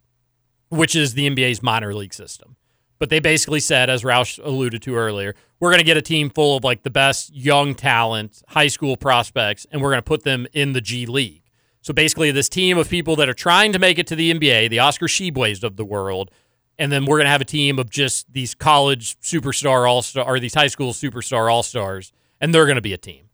which 0.70 0.96
is 0.96 1.14
the 1.14 1.30
NBA's 1.30 1.62
minor 1.62 1.94
league 1.94 2.14
system. 2.14 2.56
But 2.98 3.10
they 3.10 3.20
basically 3.20 3.60
said, 3.60 3.90
as 3.90 4.04
Roush 4.04 4.44
alluded 4.44 4.82
to 4.84 4.96
earlier, 4.96 5.36
we're 5.60 5.70
going 5.70 5.80
to 5.80 5.86
get 5.86 5.96
a 5.96 6.02
team 6.02 6.30
full 6.30 6.58
of 6.58 6.64
like 6.64 6.84
the 6.84 6.90
best 6.90 7.34
young 7.34 7.76
talent, 7.76 8.42
high 8.50 8.68
school 8.68 8.98
prospects, 8.98 9.66
and 9.72 9.82
we're 9.82 9.92
going 9.92 10.00
to 10.00 10.04
put 10.04 10.24
them 10.24 10.48
in 10.54 10.74
the 10.74 10.82
G 10.82 11.06
League. 11.06 11.44
So 11.82 11.94
basically, 11.94 12.32
this 12.32 12.50
team 12.50 12.78
of 12.78 12.90
people 12.90 13.16
that 13.18 13.30
are 13.30 13.34
trying 13.34 13.74
to 13.74 13.80
make 13.80 13.98
it 13.98 14.08
to 14.08 14.16
the 14.16 14.34
NBA, 14.34 14.70
the 14.70 14.80
Oscar 14.80 15.08
Tshiebwes 15.08 15.64
of 15.64 15.78
the 15.78 15.86
world, 15.86 16.32
and 16.78 16.92
then 16.92 17.06
we're 17.06 17.18
going 17.18 17.26
to 17.26 17.32
have 17.32 17.42
a 17.42 17.46
team 17.46 17.80
of 17.80 17.90
just 17.90 18.32
these 18.32 18.54
college 18.54 19.20
superstar 19.20 19.90
all 19.90 20.02
star 20.02 20.26
or 20.26 20.40
these 20.40 20.54
high 20.54 20.68
school 20.68 20.94
superstar 20.94 21.52
all 21.52 21.64
stars, 21.64 22.12
and 22.42 22.54
they're 22.54 22.66
going 22.66 22.76
to 22.76 22.82
be 22.82 22.94
a 22.94 22.98
team. 22.98 23.26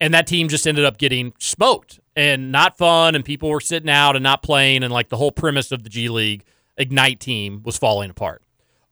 And 0.00 0.12
that 0.12 0.26
team 0.26 0.48
just 0.48 0.66
ended 0.66 0.84
up 0.84 0.98
getting 0.98 1.32
smoked 1.38 2.00
and 2.16 2.52
not 2.52 2.76
fun, 2.76 3.14
and 3.14 3.24
people 3.24 3.48
were 3.48 3.60
sitting 3.60 3.90
out 3.90 4.16
and 4.16 4.22
not 4.22 4.42
playing, 4.42 4.82
and 4.82 4.92
like 4.92 5.08
the 5.08 5.16
whole 5.16 5.32
premise 5.32 5.72
of 5.72 5.82
the 5.82 5.88
G 5.90 6.08
League 6.08 6.44
Ignite 6.76 7.20
team 7.20 7.62
was 7.64 7.76
falling 7.76 8.10
apart. 8.10 8.42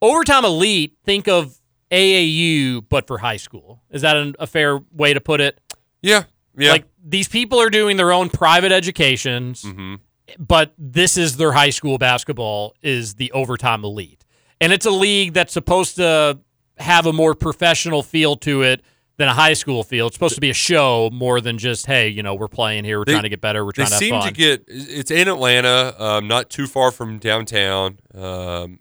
Overtime 0.00 0.44
Elite, 0.44 0.96
think 1.04 1.28
of 1.28 1.60
AAU, 1.90 2.84
but 2.88 3.06
for 3.06 3.18
high 3.18 3.36
school. 3.36 3.82
Is 3.90 4.02
that 4.02 4.16
an, 4.16 4.34
a 4.38 4.46
fair 4.46 4.80
way 4.92 5.14
to 5.14 5.20
put 5.20 5.40
it? 5.40 5.60
yeah, 6.00 6.24
yeah. 6.56 6.72
Like 6.72 6.86
these 7.04 7.28
people 7.28 7.60
are 7.60 7.70
doing 7.70 7.96
their 7.96 8.12
own 8.12 8.28
private 8.30 8.72
educations, 8.72 9.62
Mhm. 9.62 9.98
but 10.38 10.72
this 10.78 11.16
is 11.16 11.36
their 11.36 11.52
high 11.52 11.70
school 11.70 11.98
basketball 11.98 12.74
is 12.82 13.14
the 13.14 13.30
overtime 13.32 13.84
elite. 13.84 14.24
And 14.60 14.72
it's 14.72 14.86
a 14.86 14.90
league 14.90 15.32
that's 15.32 15.52
supposed 15.52 15.96
to 15.96 16.38
have 16.78 17.06
a 17.06 17.12
more 17.12 17.34
professional 17.34 18.02
feel 18.02 18.36
to 18.36 18.62
it 18.62 18.82
than 19.18 19.28
a 19.28 19.34
high 19.34 19.52
school 19.52 19.82
feel. 19.84 20.06
It's 20.06 20.16
supposed 20.16 20.36
to 20.36 20.40
be 20.40 20.50
a 20.50 20.54
show 20.54 21.10
more 21.12 21.40
than 21.40 21.58
just, 21.58 21.86
hey, 21.86 22.08
you 22.08 22.22
know, 22.22 22.34
we're 22.34 22.48
playing 22.48 22.84
here, 22.84 22.98
we're 22.98 23.04
They- 23.04 23.12
trying 23.12 23.24
to 23.24 23.28
get 23.28 23.40
better, 23.40 23.64
we're 23.64 23.72
they 23.72 23.82
trying 23.84 23.88
to 23.88 23.94
have 23.94 23.98
seem 24.00 24.14
fun. 24.14 24.28
to 24.28 24.32
get. 24.32 24.64
It's 24.68 25.10
in 25.10 25.28
Atlanta, 25.28 25.94
um, 25.98 26.28
not 26.28 26.48
too 26.48 26.66
far 26.66 26.90
from 26.90 27.18
downtown. 27.18 27.98
Um, 28.14 28.78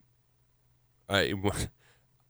I, 1.10 1.34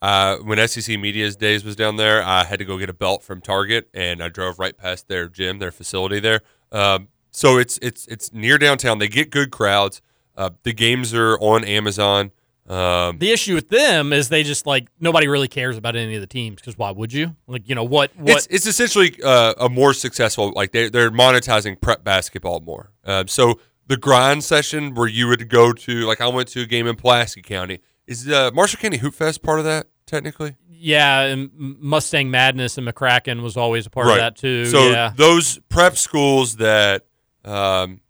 uh, 0.01 0.37
when 0.37 0.65
SEC 0.67 0.99
Media's 0.99 1.35
days 1.35 1.63
was 1.63 1.75
down 1.75 1.97
there, 1.97 2.23
I 2.23 2.43
had 2.43 2.59
to 2.59 2.65
go 2.65 2.77
get 2.77 2.89
a 2.89 2.93
belt 2.93 3.23
from 3.23 3.41
Target, 3.41 3.89
and 3.93 4.23
I 4.23 4.29
drove 4.29 4.59
right 4.59 4.75
past 4.75 5.07
their 5.07 5.27
gym, 5.27 5.59
their 5.59 5.71
facility 5.71 6.19
there. 6.19 6.41
Um, 6.71 7.09
so 7.31 7.57
it's 7.57 7.77
it's 7.81 8.07
it's 8.07 8.33
near 8.33 8.57
downtown. 8.57 8.99
They 8.99 9.07
get 9.07 9.29
good 9.29 9.51
crowds. 9.51 10.01
Uh, 10.35 10.51
the 10.63 10.73
games 10.73 11.13
are 11.13 11.37
on 11.39 11.63
Amazon. 11.63 12.31
Um, 12.67 13.17
the 13.17 13.31
issue 13.31 13.53
with 13.53 13.69
them 13.69 14.13
is 14.13 14.29
they 14.29 14.43
just 14.43 14.65
like 14.65 14.87
nobody 14.99 15.27
really 15.27 15.47
cares 15.47 15.77
about 15.77 15.95
any 15.95 16.15
of 16.15 16.21
the 16.21 16.27
teams 16.27 16.55
because 16.55 16.77
why 16.77 16.91
would 16.91 17.11
you? 17.11 17.35
Like, 17.47 17.67
you 17.67 17.75
know, 17.75 17.83
what 17.83 18.15
what 18.15 18.37
It's, 18.37 18.47
it's 18.47 18.65
essentially 18.65 19.17
uh, 19.23 19.53
a 19.57 19.67
more 19.67 19.93
successful, 19.93 20.53
like 20.55 20.71
they, 20.71 20.89
they're 20.89 21.11
monetizing 21.11 21.81
prep 21.81 22.03
basketball 22.03 22.61
more. 22.61 22.91
Um, 23.03 23.27
so 23.27 23.59
the 23.87 23.97
grind 23.97 24.43
session 24.43 24.93
where 24.93 25.07
you 25.07 25.27
would 25.27 25.49
go 25.49 25.73
to, 25.73 26.05
like 26.05 26.21
I 26.21 26.27
went 26.27 26.47
to 26.49 26.61
a 26.61 26.65
game 26.65 26.87
in 26.87 26.95
Pulaski 26.95 27.41
County. 27.41 27.81
Is 28.11 28.27
uh, 28.29 28.51
Marshall 28.53 28.79
County 28.79 28.97
Hoop 28.97 29.13
Fest 29.13 29.41
part 29.41 29.59
of 29.59 29.65
that 29.65 29.87
technically? 30.05 30.55
yeah, 30.69 31.21
and 31.21 31.51
Mustang 31.55 32.31
Madness 32.31 32.77
and 32.77 32.87
McCracken 32.87 33.41
was 33.43 33.55
always 33.55 33.85
a 33.85 33.89
part 33.91 34.07
of 34.07 34.15
that 34.17 34.35
too. 34.35 34.65
So 34.65 34.89
yeah. 34.89 35.13
those 35.15 35.59
prep 35.69 35.95
schools 35.95 36.55
that 36.55 37.05
um, 37.45 38.01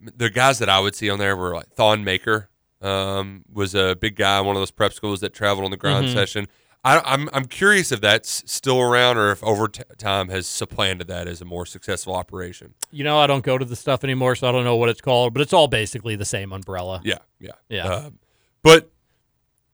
the 0.00 0.30
guys 0.30 0.58
that 0.60 0.68
I 0.68 0.80
would 0.80 0.94
see 0.94 1.10
on 1.10 1.18
there 1.18 1.36
were 1.36 1.54
like 1.54 1.68
Thon 1.74 2.04
Maker 2.04 2.48
um, 2.80 3.44
was 3.52 3.74
a 3.74 3.94
big 3.94 4.16
guy, 4.16 4.40
one 4.40 4.56
of 4.56 4.60
those 4.60 4.70
prep 4.70 4.92
schools 4.92 5.20
that 5.20 5.32
traveled 5.34 5.64
on 5.64 5.70
the 5.70 5.76
grind 5.76 6.06
Mhm. 6.06 6.12
session. 6.14 6.48
I, 6.84 7.00
I'm 7.04 7.28
I'm 7.32 7.44
curious 7.44 7.92
if 7.92 8.00
that's 8.00 8.42
still 8.50 8.80
around 8.80 9.16
or 9.16 9.30
if 9.30 9.44
over 9.44 9.68
t- 9.68 9.82
time 9.98 10.30
has 10.30 10.48
supplanted 10.48 11.06
that 11.06 11.28
as 11.28 11.40
a 11.40 11.44
more 11.44 11.64
successful 11.64 12.16
operation. 12.16 12.74
You 12.90 13.04
know, 13.04 13.18
I 13.20 13.28
don't 13.28 13.44
go 13.44 13.56
to 13.56 13.64
the 13.64 13.76
stuff 13.76 14.02
anymore, 14.02 14.34
so 14.34 14.48
I 14.48 14.52
don't 14.52 14.64
know 14.64 14.74
what 14.74 14.88
it's 14.88 15.00
called, 15.00 15.32
but 15.32 15.42
it's 15.42 15.52
all 15.52 15.68
basically 15.68 16.16
the 16.16 16.24
same 16.24 16.52
umbrella. 16.52 17.00
Yeah, 17.04 17.18
yeah, 17.38 17.52
Yeah. 17.68 17.84
Um, 17.86 18.18
but 18.62 18.90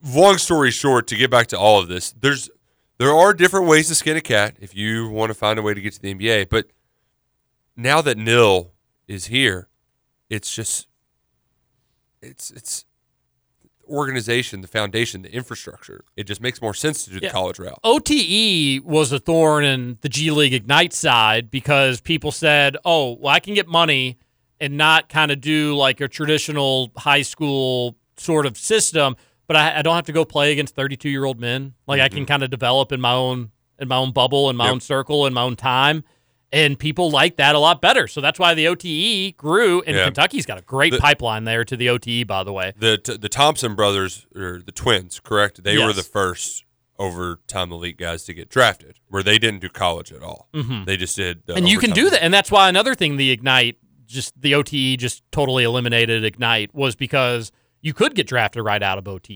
long 0.03 0.39
story 0.39 0.71
short, 0.71 1.07
to 1.09 1.17
get 1.17 1.31
back 1.31 1.47
to 1.49 1.59
all 1.59 1.79
of 1.81 1.89
this, 1.89 2.13
there's 2.13 2.51
there 2.99 3.13
are 3.13 3.33
different 3.33 3.67
ways 3.67 3.89
to 3.89 3.95
skin 3.95 4.17
a 4.17 4.21
cat 4.21 4.57
if 4.61 4.75
you 4.75 5.09
want 5.09 5.31
to 5.31 5.35
find 5.35 5.59
a 5.59 5.63
way 5.63 5.75
to 5.75 5.81
get 5.81 5.93
to 5.95 6.03
the 6.03 6.15
NBA. 6.15 6.49
But 6.49 6.67
now 7.77 8.01
that 8.03 8.19
NIL 8.19 8.73
is 9.07 9.27
here, 9.27 9.69
it's 10.29 10.55
just 10.55 10.89
it's 12.21 12.51
it's 12.51 12.85
organization, 13.89 14.61
the 14.61 14.69
foundation, 14.69 15.23
the 15.23 15.33
infrastructure. 15.33 16.05
It 16.17 16.25
just 16.25 16.43
makes 16.43 16.61
more 16.61 16.75
sense 16.75 17.05
to 17.05 17.11
do 17.11 17.21
the 17.21 17.27
Yeah. 17.27 17.33
college 17.33 17.59
route. 17.59 17.79
OTE 17.85 18.81
was 18.85 19.13
a 19.13 19.19
thorn 19.19 19.65
in 19.65 19.97
the 20.03 20.09
G 20.11 20.31
League 20.31 20.53
Ignite 20.53 20.93
side 20.93 21.51
because 21.51 22.01
people 22.03 22.31
said, 22.31 22.77
oh, 22.85 23.13
well, 23.19 23.33
I 23.35 23.41
can 23.41 23.55
get 23.55 23.67
money 23.67 24.19
and 24.61 24.77
not 24.77 25.09
kind 25.09 25.31
of 25.31 25.41
do 25.41 25.75
like 25.75 26.01
a 26.03 26.09
traditional 26.09 26.91
high 26.99 27.23
school 27.23 27.97
sort 28.19 28.47
of 28.47 28.57
system, 28.57 29.17
but 29.47 29.57
I, 29.57 29.79
I 29.79 29.83
don't 29.83 29.95
have 29.97 30.07
to 30.07 30.13
go 30.13 30.25
play 30.25 30.53
against 30.53 30.75
32 30.75 31.09
year 31.09 31.25
old 31.25 31.41
men. 31.41 31.75
Like 31.87 32.01
I 32.01 32.09
can 32.09 32.27
kind 32.27 32.43
of 32.43 32.51
develop 32.51 32.93
in 32.93 33.01
my 33.01 33.13
own 33.13 33.51
in 33.79 33.89
my 33.89 33.97
own 33.97 34.11
bubble, 34.13 34.51
in 34.51 34.57
my 34.57 34.65
Yep. 34.65 34.73
own 34.75 34.81
circle, 34.81 35.27
in 35.27 35.33
my 35.33 35.43
own 35.43 35.55
time. 35.57 36.03
And 36.51 36.79
people 36.79 37.11
like 37.11 37.37
that 37.37 37.55
a 37.55 37.59
lot 37.59 37.81
better. 37.83 38.09
So 38.09 38.21
that's 38.23 38.39
why 38.39 38.55
the 38.55 38.67
OTE 38.69 39.37
grew. 39.37 39.83
And 39.83 39.95
Yeah. 39.97 40.05
Kentucky's 40.07 40.47
got 40.47 40.59
a 40.59 40.63
great 40.63 40.93
The- 40.95 40.99
pipeline 40.99 41.45
there 41.45 41.65
to 41.65 41.77
the 41.77 41.89
OTE, 41.91 42.25
by 42.25 42.43
the 42.43 42.53
way. 42.53 42.73
The 42.79 43.19
the 43.21 43.29
Thompson 43.29 43.75
brothers 43.75 44.27
or 44.35 44.61
the 44.65 44.73
twins, 44.73 45.21
correct? 45.21 45.63
They 45.63 45.79
were 45.79 45.93
the 45.93 46.03
first 46.03 46.65
overtime 46.99 47.71
elite 47.71 47.97
guys 47.97 48.25
to 48.25 48.35
get 48.35 48.49
drafted, 48.49 48.97
where 49.09 49.23
they 49.23 49.39
didn't 49.39 49.61
do 49.61 49.69
college 49.69 50.13
at 50.13 50.23
all. 50.23 50.49
Mhm. 50.55 50.85
They 50.87 50.97
just 50.97 51.17
did. 51.17 51.43
The 51.47 51.55
and 51.55 51.69
you 51.69 51.79
can 51.79 51.91
do 51.91 52.11
that 52.11 52.23
and 52.23 52.35
that's 52.35 52.51
why 52.51 52.69
another 52.69 52.95
thing 52.95 53.17
the 53.17 53.31
ignite 53.31 53.77
just 54.07 54.33
the 54.41 54.55
ote 54.55 54.71
just 54.99 55.23
totally 55.31 55.65
eliminated 55.65 56.25
ignite 56.25 56.75
was 56.75 56.97
because 56.97 57.53
you 57.81 57.95
could 57.95 58.15
get 58.15 58.27
drafted 58.27 58.65
right 58.65 58.83
out 58.83 58.99
of 58.99 59.07
ote 59.09 59.29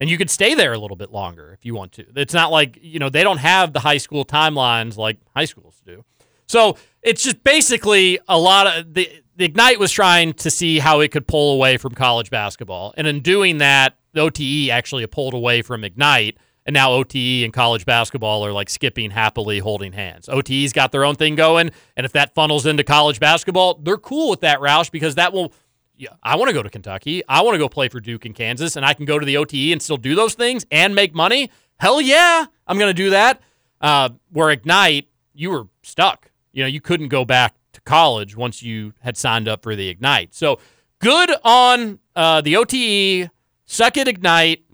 and 0.00 0.08
you 0.08 0.16
could 0.16 0.30
stay 0.30 0.54
there 0.54 0.72
a 0.72 0.78
little 0.78 0.96
bit 0.96 1.10
longer 1.10 1.52
if 1.52 1.64
you 1.64 1.74
want 1.74 1.92
to 1.92 2.04
it's 2.16 2.34
not 2.34 2.50
like 2.50 2.78
you 2.80 2.98
know 2.98 3.08
they 3.08 3.22
don't 3.22 3.38
have 3.38 3.72
the 3.72 3.80
high 3.80 3.98
school 3.98 4.24
timelines 4.24 4.96
like 4.96 5.18
high 5.34 5.44
schools 5.44 5.80
do 5.84 6.04
so 6.46 6.76
it's 7.02 7.22
just 7.22 7.42
basically 7.44 8.18
a 8.28 8.38
lot 8.38 8.66
of 8.66 8.94
the, 8.94 9.10
the 9.36 9.44
ignite 9.44 9.78
was 9.78 9.92
trying 9.92 10.32
to 10.32 10.50
see 10.50 10.78
how 10.78 11.00
it 11.00 11.10
could 11.10 11.26
pull 11.26 11.54
away 11.54 11.76
from 11.76 11.94
college 11.94 12.30
basketball 12.30 12.94
and 12.96 13.06
in 13.06 13.20
doing 13.20 13.58
that 13.58 13.96
ote 14.16 14.40
actually 14.70 15.06
pulled 15.06 15.34
away 15.34 15.62
from 15.62 15.84
ignite 15.84 16.36
and 16.68 16.74
now 16.74 16.92
OTE 16.92 17.44
and 17.44 17.50
college 17.50 17.86
basketball 17.86 18.44
are 18.44 18.52
like 18.52 18.68
skipping 18.68 19.10
happily, 19.10 19.58
holding 19.58 19.94
hands. 19.94 20.28
OTE's 20.28 20.74
got 20.74 20.92
their 20.92 21.02
own 21.02 21.14
thing 21.14 21.34
going, 21.34 21.70
and 21.96 22.04
if 22.04 22.12
that 22.12 22.34
funnels 22.34 22.66
into 22.66 22.84
college 22.84 23.18
basketball, 23.18 23.80
they're 23.82 23.96
cool 23.96 24.28
with 24.28 24.40
that, 24.40 24.60
Roush, 24.60 24.90
because 24.90 25.14
that 25.14 25.32
will. 25.32 25.52
Yeah, 25.98 26.10
I 26.22 26.36
want 26.36 26.48
to 26.48 26.54
go 26.54 26.62
to 26.62 26.70
Kentucky. 26.70 27.22
I 27.28 27.42
want 27.42 27.54
to 27.54 27.58
go 27.58 27.68
play 27.68 27.88
for 27.88 27.98
Duke 27.98 28.24
and 28.24 28.34
Kansas, 28.34 28.76
and 28.76 28.86
I 28.86 28.94
can 28.94 29.04
go 29.04 29.18
to 29.18 29.26
the 29.26 29.36
OTE 29.36 29.72
and 29.72 29.82
still 29.82 29.96
do 29.96 30.14
those 30.14 30.34
things 30.34 30.64
and 30.70 30.94
make 30.94 31.12
money. 31.12 31.50
Hell 31.78 32.00
yeah, 32.00 32.46
I'm 32.68 32.78
going 32.78 32.88
to 32.90 32.94
do 32.94 33.10
that. 33.10 33.40
Uh, 33.80 34.10
where 34.30 34.50
Ignite, 34.50 35.08
you 35.34 35.50
were 35.50 35.66
stuck. 35.82 36.30
You 36.52 36.62
know, 36.62 36.68
you 36.68 36.80
couldn't 36.80 37.08
go 37.08 37.24
back 37.24 37.54
to 37.72 37.80
college 37.80 38.36
once 38.36 38.62
you 38.62 38.94
had 39.00 39.16
signed 39.16 39.48
up 39.48 39.62
for 39.62 39.74
the 39.74 39.88
Ignite. 39.88 40.34
So 40.34 40.60
good 41.00 41.32
on 41.44 41.98
uh, 42.14 42.40
the 42.42 42.56
OTE. 42.56 43.30
Suck 43.66 43.96
it, 43.96 44.08
Ignite, 44.08 44.64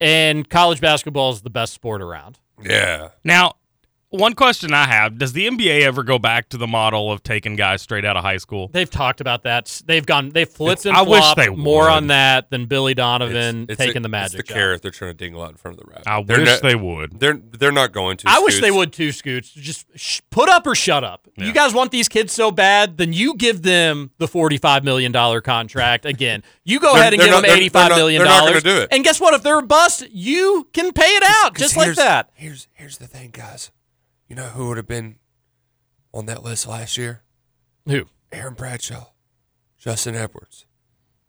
and 0.00 0.50
college 0.50 0.80
basketball 0.80 1.30
is 1.30 1.40
the 1.42 1.50
best 1.50 1.72
sport 1.72 2.02
around. 2.02 2.40
Yeah. 2.62 3.10
Now, 3.24 3.54
one 4.16 4.34
question 4.34 4.72
I 4.72 4.86
have: 4.86 5.18
Does 5.18 5.32
the 5.32 5.46
NBA 5.48 5.82
ever 5.82 6.02
go 6.02 6.18
back 6.18 6.48
to 6.50 6.56
the 6.56 6.66
model 6.66 7.10
of 7.12 7.22
taking 7.22 7.56
guys 7.56 7.82
straight 7.82 8.04
out 8.04 8.16
of 8.16 8.22
high 8.22 8.36
school? 8.38 8.68
They've 8.72 8.88
talked 8.90 9.20
about 9.20 9.42
that. 9.44 9.82
They've 9.86 10.04
gone. 10.04 10.30
They've 10.30 10.48
flipped 10.48 10.80
It's- 10.80 10.86
and 10.86 10.96
I 10.96 11.02
wish 11.02 11.20
flopped 11.20 11.36
they 11.40 11.48
more 11.48 11.84
would. 11.84 11.90
on 11.92 12.06
that 12.08 12.50
than 12.50 12.66
Billy 12.66 12.94
Donovan 12.94 13.64
It's- 13.64 13.66
it's 13.70 13.78
taking 13.78 14.02
the, 14.02 14.06
the 14.06 14.08
magic. 14.10 14.40
It's 14.40 14.48
the 14.48 14.54
job. 14.54 14.58
carrot 14.58 14.82
they're 14.82 14.90
trying 14.90 15.10
to 15.10 15.14
dingle 15.16 15.42
out 15.42 15.50
in 15.50 15.56
front 15.56 15.78
of 15.78 15.84
the 15.84 15.90
rabbit. 15.90 16.06
I 16.08 16.22
They're 16.22 16.38
wish 16.38 16.48
not- 16.48 16.62
they 16.62 16.74
would. 16.74 17.20
They're 17.20 17.40
they're 17.58 17.72
not 17.72 17.92
going 17.92 18.16
to. 18.18 18.28
I 18.28 18.38
wish 18.40 18.54
they 18.54 18.68
Scoots. 18.68 18.76
would 18.76 18.92
too, 18.92 19.12
Scoots. 19.12 19.50
Just 19.50 19.86
sh- 19.96 20.20
put 20.30 20.48
up 20.48 20.66
or 20.66 20.74
shut 20.74 21.04
up. 21.04 21.28
You 21.36 21.52
guys 21.52 21.74
want 21.74 21.90
these 21.90 22.08
kids 22.08 22.32
so 22.32 22.50
bad, 22.50 22.96
then 22.98 23.12
you 23.12 23.34
give 23.36 23.62
them 23.62 24.10
the 24.18 24.28
forty-five 24.28 24.84
million 24.84 25.12
dollar 25.12 25.40
contract 25.40 26.04
again. 26.06 26.42
You 26.64 26.78
go 26.80 26.92
They're- 26.92 27.00
ahead 27.02 27.12
and 27.14 27.20
they're 27.20 27.26
give 27.28 27.34
not- 27.34 27.40
them 27.42 27.48
they're- 27.50 27.56
eighty-five 27.56 27.82
they're 27.82 27.88
not- 27.90 27.96
million 27.96 28.18
they're 28.20 28.28
not 28.30 28.40
gonna 28.40 28.50
dollars. 28.52 28.62
do 28.62 28.76
it. 28.82 28.88
And 28.92 29.02
guess 29.04 29.20
what? 29.20 29.34
If 29.34 29.42
they're 29.42 29.58
a 29.58 29.62
bust, 29.62 30.06
you 30.10 30.68
can 30.72 30.92
pay 30.92 31.02
it 31.16 31.22
out 31.26 31.56
just 31.56 31.76
like 31.76 31.86
here's- 31.86 31.96
that. 31.98 32.30
Here's 32.34 32.68
here's 32.74 32.98
the 32.98 33.06
thing, 33.06 33.30
guys. 33.32 33.70
You 34.28 34.36
know 34.36 34.46
who 34.46 34.68
would 34.68 34.76
have 34.76 34.88
been 34.88 35.16
on 36.12 36.26
that 36.26 36.42
list 36.42 36.66
last 36.66 36.96
year? 36.96 37.22
Who? 37.86 38.06
Aaron 38.32 38.54
Bradshaw, 38.54 39.08
Justin 39.78 40.14
Edwards. 40.14 40.66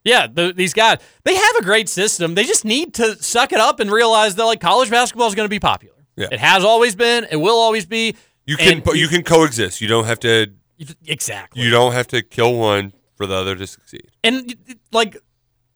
Yeah, 0.03 0.27
the, 0.31 0.53
these 0.55 0.73
guys, 0.73 0.99
they 1.23 1.35
have 1.35 1.55
a 1.57 1.63
great 1.63 1.89
system. 1.89 2.35
They 2.35 2.43
just 2.43 2.63
need 2.63 2.93
to 2.95 3.21
suck 3.21 3.51
it 3.51 3.59
up 3.59 3.79
and 3.79 3.91
realize 3.91 4.35
that 4.35 4.45
like 4.45 4.61
college 4.61 4.89
basketball 4.89 5.27
is 5.27 5.35
going 5.35 5.45
to 5.45 5.49
be 5.49 5.59
popular. 5.59 5.95
Yeah. 6.15 6.27
It 6.31 6.39
has 6.39 6.63
always 6.63 6.95
been. 6.95 7.25
It 7.29 7.37
will 7.37 7.57
always 7.57 7.85
be. 7.85 8.15
You 8.45 8.55
can 8.55 8.83
And 8.85 8.97
you 8.97 9.07
can 9.07 9.23
coexist. 9.23 9.81
You 9.81 9.87
don't 9.87 10.05
have 10.05 10.19
to. 10.21 10.47
exactly. 11.05 11.63
You 11.63 11.71
don't 11.71 11.93
have 11.93 12.07
to 12.07 12.21
kill 12.21 12.55
one 12.55 12.93
for 13.15 13.25
the 13.25 13.33
other 13.33 13.55
to 13.55 13.65
succeed. 13.65 14.11
And 14.23 14.55
like 14.91 15.17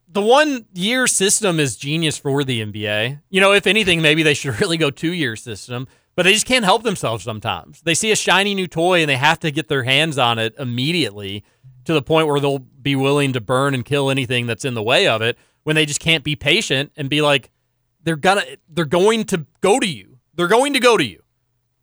the 0.08 0.22
one 0.22 0.66
year 0.74 1.08
system 1.08 1.60
is 1.60 1.76
genius 1.76 2.18
for 2.18 2.44
the 2.44 2.62
NBA. 2.62 3.22
You 3.30 3.42
know, 3.42 3.54
if 3.54 3.66
anything, 3.68 4.02
maybe 4.02 4.24
they 4.24 4.34
should 4.36 4.60
really 4.62 4.78
go 4.78 4.92
two 4.92 5.12
year 5.12 5.36
system, 5.36 5.88
but 6.20 6.24
they 6.24 6.34
just 6.34 6.46
can't 6.46 6.66
help 6.66 6.84
themselves 6.84 7.24
sometimes. 7.24 7.80
They 7.84 7.94
see 7.94 8.12
a 8.12 8.16
shiny 8.18 8.54
new 8.54 8.68
toy 8.68 9.00
and 9.00 9.10
they 9.10 9.16
have 9.16 9.40
to 9.40 9.52
get 9.52 9.70
their 9.70 9.84
hands 9.84 10.18
on 10.18 10.38
it 10.38 10.54
immediately 10.60 11.46
to 11.86 11.94
the 11.94 12.02
point 12.02 12.28
where 12.28 12.42
they'll 12.42 12.60
be 12.60 12.94
willing 12.94 13.32
to 13.32 13.40
burn 13.40 13.74
and 13.74 13.86
kill 13.86 14.10
anything 14.10 14.46
that's 14.46 14.66
in 14.66 14.74
the 14.74 14.84
way 14.84 15.08
of 15.08 15.22
it 15.22 15.38
when 15.64 15.78
they 15.78 15.86
just 15.86 16.02
can't 16.02 16.26
be 16.26 16.36
patient 16.36 16.92
and 16.98 17.10
be 17.10 17.22
like, 17.22 17.52
they're 18.04 18.18
gonna 18.18 18.44
they're 18.68 18.84
going 18.84 19.24
to 19.28 19.46
go 19.62 19.80
to 19.80 19.88
you. 19.88 20.18
They're 20.34 20.50
going 20.50 20.74
to 20.74 20.82
go 20.82 20.98
to 20.98 21.06
you. 21.06 21.24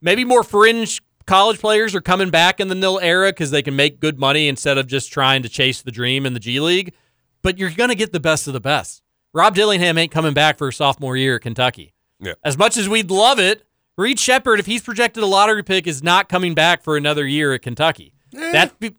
Maybe 0.03 0.23
more 0.23 0.45
fringe 0.45 1.01
college 1.27 1.59
players 1.59 1.95
are 1.95 2.03
coming 2.03 2.29
back 2.29 2.61
in 2.61 2.69
the 2.69 2.75
NIL 2.75 3.01
era 3.01 3.29
because 3.29 3.53
they 3.53 3.63
can 3.63 3.75
make 3.75 4.01
good 4.01 4.19
money 4.19 4.49
instead 4.49 4.77
of 4.77 4.87
just 4.87 5.11
trying 5.11 5.45
to 5.45 5.49
chase 5.49 5.81
the 5.81 5.91
dream 5.91 6.27
in 6.27 6.35
the 6.35 6.41
G 6.41 6.61
League. 6.61 6.93
But 7.41 7.57
you're 7.57 7.71
going 7.71 7.89
to 7.89 7.97
get 7.97 8.13
the 8.13 8.21
best 8.21 8.47
of 8.47 8.53
the 8.53 8.61
best. 8.61 9.01
Rob 9.33 9.55
Dillingham 9.55 9.97
ain't 9.97 10.13
coming 10.13 10.35
back 10.35 10.59
for 10.59 10.69
a 10.69 10.75
sophomore 10.75 11.17
year 11.17 11.37
at 11.37 11.41
Kentucky. 11.41 11.95
Yeah. 12.21 12.35
As 12.45 12.59
much 12.59 12.77
as 12.77 12.87
we'd 12.87 13.11
love 13.11 13.39
it, 13.39 13.66
Reed 13.97 14.19
Sheppard, 14.19 14.61
if 14.61 14.67
he's 14.67 14.83
projected 14.83 15.23
a 15.23 15.27
lottery 15.27 15.63
pick, 15.63 15.87
is 15.87 16.03
not 16.03 16.29
coming 16.29 16.55
back 16.55 16.83
for 16.83 16.97
another 16.97 17.27
year 17.27 17.55
at 17.55 17.63
Kentucky. 17.63 18.13
Eh. 18.37 18.53
That 18.53 18.79
be- 18.79 18.95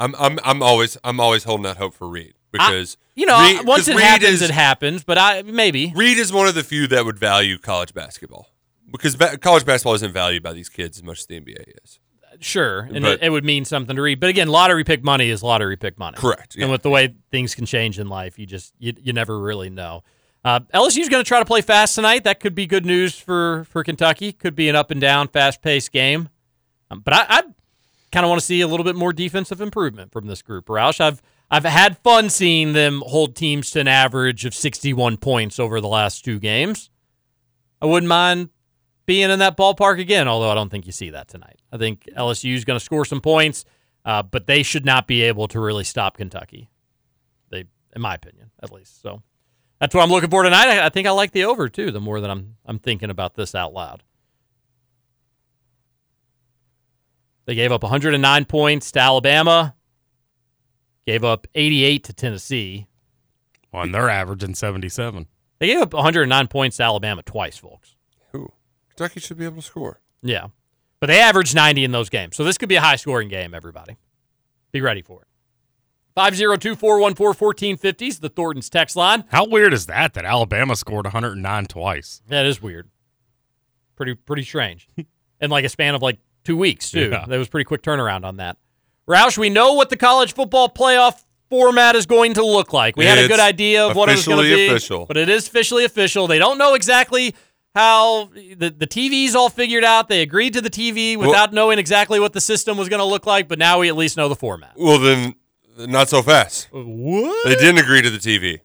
I'm 0.00 0.14
I'm 0.18 0.38
I'm 0.44 0.62
always 0.62 0.98
I'm 1.04 1.20
always 1.20 1.44
holding 1.44 1.62
that 1.64 1.76
hope 1.76 1.94
for 1.94 2.08
Reed 2.08 2.34
because 2.52 2.96
you 3.14 3.24
know 3.24 3.40
Reed- 3.40 3.64
once 3.66 3.82
'cause 3.82 3.88
it 3.88 3.96
Reed 3.96 4.04
happens, 4.04 4.28
is- 4.30 4.42
it 4.42 4.50
happens. 4.50 5.04
But 5.04 5.16
I 5.18 5.42
maybe 5.42 5.92
Reed 5.94 6.18
is 6.18 6.32
one 6.32 6.48
of 6.48 6.54
the 6.54 6.64
few 6.64 6.86
that 6.88 7.04
would 7.04 7.18
value 7.18 7.56
college 7.56 7.94
basketball 7.94 8.48
because 8.90 9.14
ba- 9.16 9.38
college 9.38 9.64
basketball 9.64 9.94
isn't 9.94 10.12
valued 10.12 10.42
by 10.42 10.52
these 10.52 10.68
kids 10.68 10.98
as 10.98 11.04
much 11.04 11.20
as 11.20 11.26
the 11.26 11.36
NBA 11.40 11.64
is. 11.84 11.98
Sure, 12.40 12.80
and 12.92 13.02
But- 13.02 13.12
it, 13.14 13.22
it 13.22 13.30
would 13.30 13.44
mean 13.44 13.64
something 13.64 13.96
to 13.96 14.02
Reed. 14.02 14.20
But 14.20 14.28
again, 14.28 14.48
lottery 14.48 14.84
pick 14.84 15.02
money 15.02 15.30
is 15.30 15.42
lottery 15.42 15.76
pick 15.78 15.98
money. 15.98 16.18
Correct, 16.18 16.54
yeah. 16.56 16.64
And 16.64 16.72
with 16.72 16.82
the 16.82 16.90
way 16.90 17.14
things 17.30 17.54
can 17.54 17.64
change 17.64 17.98
in 17.98 18.08
life, 18.08 18.38
you 18.38 18.44
just 18.44 18.74
you, 18.78 18.92
you 19.00 19.12
never 19.14 19.38
really 19.38 19.70
know. 19.70 20.02
Uh, 20.46 20.60
LSU's 20.72 21.08
going 21.08 21.24
to 21.24 21.26
try 21.26 21.40
to 21.40 21.44
play 21.44 21.60
fast 21.60 21.96
tonight. 21.96 22.22
That 22.22 22.38
could 22.38 22.54
be 22.54 22.68
good 22.68 22.86
news 22.86 23.18
for 23.18 23.64
for 23.64 23.82
Kentucky. 23.82 24.30
Could 24.30 24.54
be 24.54 24.68
an 24.68 24.76
up 24.76 24.92
and 24.92 25.00
down, 25.00 25.26
fast 25.26 25.60
paced 25.60 25.90
game. 25.90 26.28
Um, 26.88 27.00
but 27.00 27.14
I, 27.14 27.26
I 27.28 27.42
kind 28.12 28.24
of 28.24 28.28
want 28.28 28.38
to 28.38 28.46
see 28.46 28.60
a 28.60 28.68
little 28.68 28.84
bit 28.84 28.94
more 28.94 29.12
defensive 29.12 29.60
improvement 29.60 30.12
from 30.12 30.28
this 30.28 30.42
group. 30.42 30.66
Roush, 30.66 31.00
I've 31.00 31.20
I've 31.50 31.64
had 31.64 31.98
fun 31.98 32.30
seeing 32.30 32.74
them 32.74 33.02
hold 33.04 33.34
teams 33.34 33.72
to 33.72 33.80
an 33.80 33.88
average 33.88 34.44
of 34.44 34.54
61 34.54 35.16
points 35.16 35.58
over 35.58 35.80
the 35.80 35.88
last 35.88 36.24
two 36.24 36.38
games. 36.38 36.90
I 37.82 37.86
wouldn't 37.86 38.08
mind 38.08 38.50
being 39.04 39.30
in 39.30 39.40
that 39.40 39.56
ballpark 39.56 39.98
again, 39.98 40.28
although 40.28 40.50
I 40.50 40.54
don't 40.54 40.70
think 40.70 40.86
you 40.86 40.92
see 40.92 41.10
that 41.10 41.26
tonight. 41.26 41.60
I 41.72 41.76
think 41.76 42.08
LSU 42.16 42.54
is 42.54 42.64
going 42.64 42.78
to 42.78 42.84
score 42.84 43.04
some 43.04 43.20
points, 43.20 43.64
uh, 44.04 44.22
but 44.22 44.46
they 44.46 44.62
should 44.62 44.84
not 44.84 45.08
be 45.08 45.22
able 45.22 45.48
to 45.48 45.58
really 45.58 45.82
stop 45.82 46.18
Kentucky. 46.18 46.70
They, 47.50 47.64
in 47.96 48.00
my 48.00 48.14
opinion, 48.14 48.52
at 48.62 48.70
least. 48.70 49.02
So 49.02 49.22
that's 49.80 49.94
what 49.94 50.02
I'm 50.02 50.10
looking 50.10 50.30
for 50.30 50.42
tonight. 50.42 50.68
I, 50.68 50.86
I 50.86 50.88
think 50.88 51.06
I 51.06 51.10
like 51.10 51.32
the 51.32 51.44
over 51.44 51.68
too. 51.68 51.90
The 51.90 52.00
more 52.00 52.20
that 52.20 52.30
I'm 52.30 52.56
I'm 52.64 52.78
thinking 52.78 53.10
about 53.10 53.34
this 53.34 53.54
out 53.54 53.72
loud. 53.72 54.02
They 57.46 57.54
gave 57.54 57.70
up 57.70 57.82
109 57.82 58.44
points 58.46 58.90
to 58.92 59.00
Alabama. 59.00 59.74
Gave 61.06 61.22
up 61.22 61.46
88 61.54 62.02
to 62.04 62.12
Tennessee. 62.12 62.88
Well, 63.72 63.84
and 63.84 63.94
they're 63.94 64.10
averaging 64.10 64.54
77. 64.56 65.26
They 65.60 65.68
gave 65.68 65.80
up 65.80 65.94
109 65.94 66.48
points 66.48 66.78
to 66.78 66.82
Alabama 66.82 67.22
twice, 67.22 67.56
folks. 67.56 67.94
Who 68.32 68.50
Kentucky 68.88 69.20
should 69.20 69.38
be 69.38 69.44
able 69.44 69.56
to 69.56 69.62
score. 69.62 70.00
Yeah. 70.22 70.48
But 70.98 71.06
they 71.06 71.20
averaged 71.20 71.54
90 71.54 71.84
in 71.84 71.92
those 71.92 72.08
games. 72.08 72.36
So 72.36 72.42
this 72.42 72.58
could 72.58 72.68
be 72.68 72.76
a 72.76 72.80
high 72.80 72.96
scoring 72.96 73.28
game, 73.28 73.54
everybody. 73.54 73.96
Be 74.72 74.80
ready 74.80 75.02
for 75.02 75.22
it. 75.22 75.28
502 76.16 76.76
414 76.76 77.26
1450 77.26 78.06
is 78.06 78.20
the 78.20 78.30
Thornton's 78.30 78.70
text 78.70 78.96
line. 78.96 79.24
How 79.28 79.46
weird 79.46 79.74
is 79.74 79.84
that 79.86 80.14
that 80.14 80.24
Alabama 80.24 80.74
scored 80.74 81.04
109 81.04 81.66
twice? 81.66 82.22
That 82.28 82.46
is 82.46 82.60
weird. 82.62 82.88
Pretty 83.96 84.14
pretty 84.14 84.42
strange. 84.42 84.88
In 85.40 85.50
like 85.50 85.66
a 85.66 85.68
span 85.68 85.94
of 85.94 86.00
like 86.00 86.18
two 86.44 86.56
weeks, 86.56 86.90
too. 86.90 87.10
Yeah. 87.10 87.26
That 87.28 87.36
was 87.36 87.48
pretty 87.48 87.64
quick 87.64 87.82
turnaround 87.82 88.24
on 88.24 88.38
that. 88.38 88.56
Roush, 89.06 89.36
we 89.36 89.50
know 89.50 89.74
what 89.74 89.90
the 89.90 89.96
college 89.96 90.32
football 90.32 90.70
playoff 90.70 91.22
format 91.50 91.94
is 91.94 92.06
going 92.06 92.32
to 92.34 92.44
look 92.44 92.72
like. 92.72 92.96
We 92.96 93.04
had 93.04 93.18
a 93.18 93.28
good 93.28 93.38
idea 93.38 93.86
of 93.86 93.94
what 93.94 94.08
it 94.08 94.16
was 94.16 94.26
going 94.26 94.38
to 94.38 94.44
officially 94.44 94.66
be. 94.66 94.68
official. 94.68 95.06
But 95.06 95.18
it 95.18 95.28
is 95.28 95.46
officially 95.46 95.84
official. 95.84 96.26
They 96.26 96.38
don't 96.38 96.56
know 96.56 96.72
exactly 96.72 97.34
how 97.74 98.30
the, 98.34 98.74
the 98.76 98.86
TV's 98.86 99.34
all 99.34 99.50
figured 99.50 99.84
out. 99.84 100.08
They 100.08 100.22
agreed 100.22 100.54
to 100.54 100.62
the 100.62 100.70
TV 100.70 101.18
without 101.18 101.52
knowing 101.52 101.78
exactly 101.78 102.18
what 102.18 102.32
the 102.32 102.40
system 102.40 102.78
was 102.78 102.88
going 102.88 103.00
to 103.00 103.04
look 103.04 103.26
like, 103.26 103.48
but 103.48 103.58
now 103.58 103.80
we 103.80 103.88
at 103.88 103.96
least 103.96 104.16
know 104.16 104.30
the 104.30 104.34
format. 104.34 104.72
Well, 104.76 104.98
then 104.98 105.34
not 105.76 106.08
so 106.08 106.22
fast. 106.22 106.68
Uh, 106.74 106.80
what? 106.80 107.46
They 107.48 107.54
didn't 107.56 107.78
agree 107.78 108.02
to 108.02 108.10
the 108.10 108.18
TV. 108.18 108.60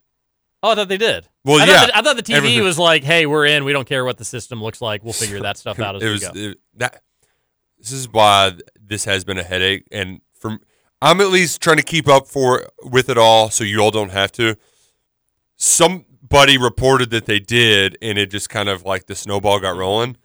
Oh, 0.63 0.71
I 0.71 0.75
thought 0.75 0.87
they 0.89 0.97
did. 0.97 1.27
Well, 1.43 1.59
I 1.59 1.65
yeah. 1.65 1.79
Thought 1.79 1.87
the, 1.87 1.97
I 1.97 2.01
thought 2.01 2.15
the 2.17 2.23
TV 2.23 2.35
Everything- 2.35 2.63
was 2.63 2.77
like, 2.77 3.03
"Hey, 3.03 3.25
we're 3.25 3.45
in. 3.47 3.63
We 3.65 3.73
don't 3.73 3.87
care 3.87 4.05
what 4.05 4.17
the 4.17 4.25
system 4.25 4.61
looks 4.61 4.79
like. 4.81 5.03
We'll 5.03 5.13
figure 5.13 5.39
that 5.41 5.57
stuff 5.57 5.79
out 5.81 5.95
as 5.95 6.03
it 6.03 6.05
we 6.05 6.11
was 6.11 6.23
go." 6.23 6.31
it- 6.35 6.57
that. 6.75 7.01
This 7.79 7.91
is 7.91 8.07
why 8.09 8.53
this 8.79 9.05
has 9.05 9.23
been 9.23 9.39
a 9.39 9.43
headache, 9.43 9.85
and 9.91 10.21
from 10.39 10.59
I'm 11.01 11.19
at 11.19 11.29
least 11.29 11.61
trying 11.61 11.77
to 11.77 11.83
keep 11.83 12.07
up 12.07 12.27
for 12.27 12.67
with 12.83 13.09
it 13.09 13.17
all, 13.17 13.49
so 13.49 13.63
you 13.63 13.79
all 13.79 13.89
don't 13.89 14.11
have 14.11 14.31
to. 14.33 14.55
Somebody 15.57 16.57
reported 16.57 17.09
that 17.11 17.25
they 17.25 17.39
did, 17.39 17.97
and 18.01 18.17
it 18.17 18.31
just 18.31 18.49
kind 18.49 18.69
of 18.69 18.83
like 18.83 19.07
the 19.07 19.15
snowball 19.15 19.59
got 19.59 19.75
rolling. 19.75 20.17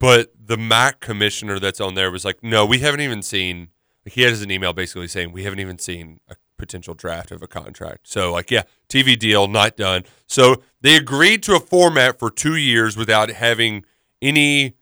But 0.00 0.32
the 0.44 0.56
MAC 0.56 1.00
commissioner 1.00 1.58
that's 1.58 1.80
on 1.80 1.94
there 1.94 2.10
was 2.10 2.24
like, 2.24 2.42
"No, 2.42 2.66
we 2.66 2.78
haven't 2.80 3.00
even 3.00 3.22
seen." 3.22 3.68
He 4.06 4.22
has 4.22 4.42
an 4.42 4.50
email 4.50 4.72
basically 4.72 5.08
saying 5.08 5.32
we 5.32 5.44
haven't 5.44 5.60
even 5.60 5.78
seen 5.78 6.20
a 6.28 6.36
potential 6.58 6.94
draft 6.94 7.30
of 7.30 7.42
a 7.42 7.46
contract. 7.46 8.08
So 8.08 8.32
like, 8.32 8.50
yeah, 8.50 8.62
TV 8.88 9.18
deal 9.18 9.48
not 9.48 9.76
done. 9.76 10.04
So 10.26 10.62
they 10.80 10.96
agreed 10.96 11.42
to 11.44 11.54
a 11.54 11.60
format 11.60 12.18
for 12.18 12.30
two 12.30 12.56
years 12.56 12.96
without 12.96 13.30
having 13.30 13.84
any 14.20 14.74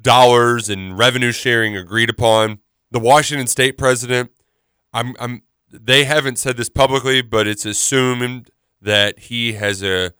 dollars 0.00 0.68
and 0.68 0.96
revenue 0.98 1.32
sharing 1.32 1.76
agreed 1.76 2.10
upon. 2.10 2.58
The 2.90 3.00
Washington 3.00 3.46
State 3.46 3.76
president, 3.76 4.30
I'm, 4.92 5.14
I'm, 5.18 5.42
they 5.70 6.04
haven't 6.04 6.38
said 6.38 6.56
this 6.56 6.68
publicly, 6.68 7.22
but 7.22 7.46
it's 7.46 7.66
assumed 7.66 8.50
that 8.80 9.18
he 9.18 9.54
has 9.54 9.82
a 9.82 10.12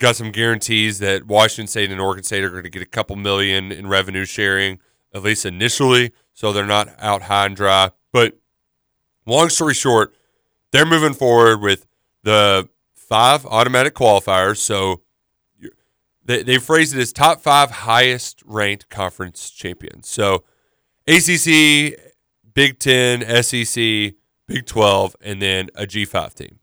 got 0.00 0.16
some 0.16 0.32
guarantees 0.32 0.98
that 0.98 1.26
Washington 1.26 1.66
State 1.66 1.90
and 1.92 2.00
Oregon 2.00 2.24
State 2.24 2.42
are 2.42 2.50
going 2.50 2.64
to 2.64 2.70
get 2.70 2.82
a 2.82 2.86
couple 2.86 3.16
million 3.16 3.70
in 3.70 3.86
revenue 3.86 4.24
sharing, 4.24 4.80
at 5.14 5.22
least 5.22 5.44
initially, 5.46 6.12
so 6.40 6.54
they're 6.54 6.64
not 6.64 6.88
out 6.98 7.20
high 7.20 7.44
and 7.44 7.54
dry. 7.54 7.90
But 8.14 8.38
long 9.26 9.50
story 9.50 9.74
short, 9.74 10.16
they're 10.70 10.86
moving 10.86 11.12
forward 11.12 11.60
with 11.60 11.86
the 12.22 12.66
five 12.94 13.44
automatic 13.44 13.94
qualifiers. 13.94 14.56
So 14.56 15.02
they, 16.24 16.42
they 16.42 16.56
phrased 16.56 16.96
it 16.96 16.98
as 16.98 17.12
top 17.12 17.42
five 17.42 17.70
highest 17.70 18.42
ranked 18.46 18.88
conference 18.88 19.50
champions. 19.50 20.08
So 20.08 20.44
ACC, 21.06 22.00
Big 22.54 22.78
Ten, 22.78 23.20
SEC, 23.42 24.14
Big 24.46 24.64
12, 24.64 25.16
and 25.20 25.42
then 25.42 25.68
a 25.74 25.84
G5 25.84 26.32
team. 26.32 26.58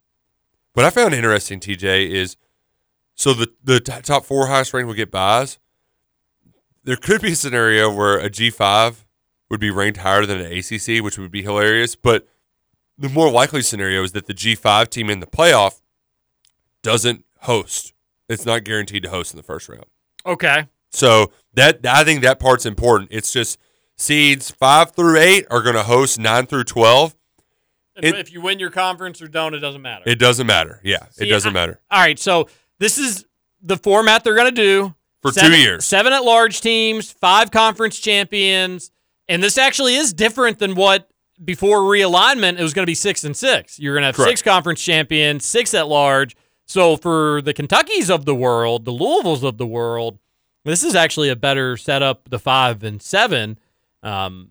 What 0.74 0.88
I 0.88 0.90
found 0.90 1.14
interesting, 1.14 1.60
TJ, 1.60 2.10
is 2.10 2.36
so 3.14 3.32
the, 3.32 3.54
the 3.64 3.80
top 3.80 4.26
four 4.26 4.48
highest 4.48 4.74
ranked 4.74 4.88
will 4.88 4.96
get 4.96 5.12
buys. 5.12 5.60
There 6.84 6.96
could 6.96 7.22
be 7.22 7.34
a 7.34 7.36
scenario 7.36 7.94
where 7.94 8.18
a 8.18 8.28
G5 8.28 9.04
would 9.50 9.60
be 9.60 9.70
ranked 9.72 10.00
higher 10.00 10.26
than 10.26 10.40
an 10.40 10.52
ACC, 10.52 11.04
which 11.04 11.18
would 11.18 11.32
be 11.32 11.42
hilarious. 11.44 11.96
But 11.96 12.28
the 12.98 13.10
more 13.10 13.32
likely 13.32 13.62
scenario 13.62 14.04
is 14.04 14.12
that 14.14 14.26
the 14.28 14.34
G5 14.34 14.90
team 14.90 15.10
in 15.10 15.20
the 15.20 15.28
playoff 15.28 15.82
doesn't 16.84 17.26
host. 17.42 17.94
It's 18.30 18.46
not 18.46 18.64
guaranteed 18.64 19.04
to 19.04 19.10
host 19.10 19.34
in 19.34 19.38
the 19.38 19.44
first 19.44 19.70
round. 19.70 19.86
okay. 20.26 20.68
So 20.90 21.32
that 21.54 21.86
I 21.86 22.06
think 22.06 22.22
that 22.22 22.40
part's 22.40 22.66
important. 22.66 23.10
It's 23.12 23.32
just 23.34 23.60
seeds 23.98 24.50
five 24.52 24.92
through 24.92 25.18
eight 25.18 25.46
are 25.52 25.62
going 25.62 25.76
to 25.76 25.84
host 25.84 26.18
nine 26.18 26.46
through 26.46 26.64
twelve. 26.64 27.14
It- 28.02 28.16
if 28.16 28.32
you 28.32 28.40
win 28.42 28.58
your 28.58 28.70
conference 28.72 29.22
or 29.22 29.28
don't, 29.28 29.54
it 29.54 29.60
doesn't 29.60 29.82
matter. 29.82 30.04
It 30.08 30.18
doesn't 30.18 30.48
matter. 30.48 30.80
Yeah, 30.86 31.08
it 31.20 31.26
doesn't 31.26 31.50
I- 31.52 31.54
matter. 31.54 31.82
All 31.92 32.00
right, 32.00 32.18
so 32.18 32.48
this 32.80 32.98
is 32.98 33.26
the 33.62 33.76
format 33.76 34.24
they're 34.24 34.34
going 34.36 34.54
to 34.56 34.62
do 34.62 34.96
For 35.22 35.32
two 35.32 35.52
years. 35.60 35.84
Seven 35.84 36.14
at 36.14 36.24
large 36.24 36.62
teams, 36.62 37.12
five 37.12 37.52
conference 37.52 38.00
champions, 38.00 38.90
and 39.30 39.44
this 39.44 39.58
actually 39.58 39.96
is 39.96 40.14
different 40.14 40.60
than 40.60 40.76
what 40.76 41.10
before 41.44 41.80
realignment 41.82 42.58
it 42.58 42.64
was 42.64 42.74
going 42.74 42.84
to 42.84 42.90
be 42.90 42.96
six 42.96 43.24
and 43.24 43.36
six. 43.36 43.80
You're 43.80 43.94
going 43.94 44.02
to 44.02 44.08
have 44.08 44.16
Correct. 44.16 44.30
six 44.30 44.42
conference 44.42 44.84
champions, 44.84 45.46
six 45.46 45.74
at 45.74 45.88
large. 45.88 46.36
So 46.66 46.98
for 46.98 47.42
the 47.42 47.54
Kentuckys 47.54 48.10
of 48.10 48.26
the 48.26 48.36
world, 48.36 48.86
the 48.86 48.92
Louisvilles 48.92 49.44
of 49.44 49.58
the 49.58 49.68
world, 49.68 50.20
this 50.66 50.84
is 50.84 50.96
actually 50.96 51.30
a 51.30 51.36
better 51.36 51.78
setup. 51.78 52.30
The 52.30 52.40
five 52.40 52.84
and 52.84 53.02
seven. 53.02 53.58
Um, 54.04 54.50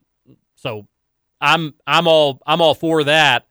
so 0.54 0.86
I'm 1.40 1.74
I'm 1.86 2.06
all 2.06 2.40
I'm 2.46 2.60
all 2.60 2.74
for 2.74 3.04
that. 3.04 3.46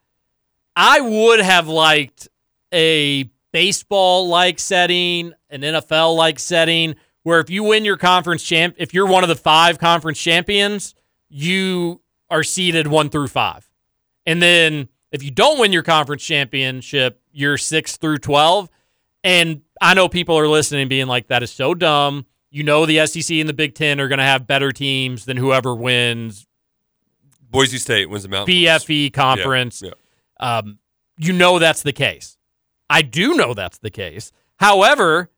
I 0.76 1.00
would 1.00 1.40
have 1.40 1.68
liked 1.68 2.28
a 2.74 3.30
baseball 3.52 4.28
like 4.28 4.60
setting, 4.60 5.34
an 5.50 5.62
NFL 5.62 6.18
like 6.18 6.40
setting, 6.40 6.96
where 7.24 7.40
if 7.40 7.50
you 7.50 7.64
win 7.64 7.86
your 7.86 7.98
conference 7.98 8.44
champ, 8.44 8.76
if 8.78 8.94
you're 8.94 9.08
one 9.08 9.24
of 9.24 9.30
the 9.30 9.36
five 9.36 9.80
conference 9.80 10.20
champions, 10.20 10.96
you 11.30 12.02
are 12.30 12.44
seeded 12.44 12.88
one 12.88 13.10
through 13.10 13.28
five. 13.28 13.70
And 14.26 14.42
then 14.42 14.90
if 15.12 15.24
you 15.24 15.32
don't 15.32 15.60
win 15.60 15.72
your 15.72 15.84
conference 15.84 16.24
championship, 16.24 17.22
you're 17.32 17.58
six 17.58 17.98
through 17.98 18.18
12. 18.18 18.70
And 19.24 19.62
I 19.82 19.94
know 19.94 20.10
people 20.10 20.38
are 20.38 20.48
listening 20.48 20.88
being 20.88 21.08
like, 21.08 21.28
that 21.28 21.44
is 21.44 21.52
so 21.52 21.74
dumb. 21.74 22.26
You 22.50 22.64
know, 22.64 22.86
the 22.86 23.06
SEC 23.06 23.38
and 23.38 23.50
the 23.50 23.54
Big 23.54 23.76
Ten 23.76 24.00
are 24.00 24.08
going 24.08 24.20
to 24.20 24.24
have 24.26 24.48
better 24.48 24.72
teams 24.72 25.26
than 25.26 25.38
whoever 25.38 25.76
wins 25.76 26.48
Boise 27.56 27.78
State 27.78 28.10
wins 28.10 28.24
the 28.24 28.30
Mountain 28.30 28.54
BFE 28.54 29.06
West. 29.06 29.14
Conference. 29.14 29.82
Yeah, 29.82 29.92
yeah. 30.42 30.58
Um, 30.58 30.80
you 31.18 31.32
know 31.32 31.58
that's 31.58 31.84
the 31.84 31.94
case. 31.94 32.38
I 32.90 33.02
do 33.02 33.36
know 33.36 33.54
that's 33.54 33.78
the 33.78 33.90
case. 33.90 34.34
However, 34.58 35.32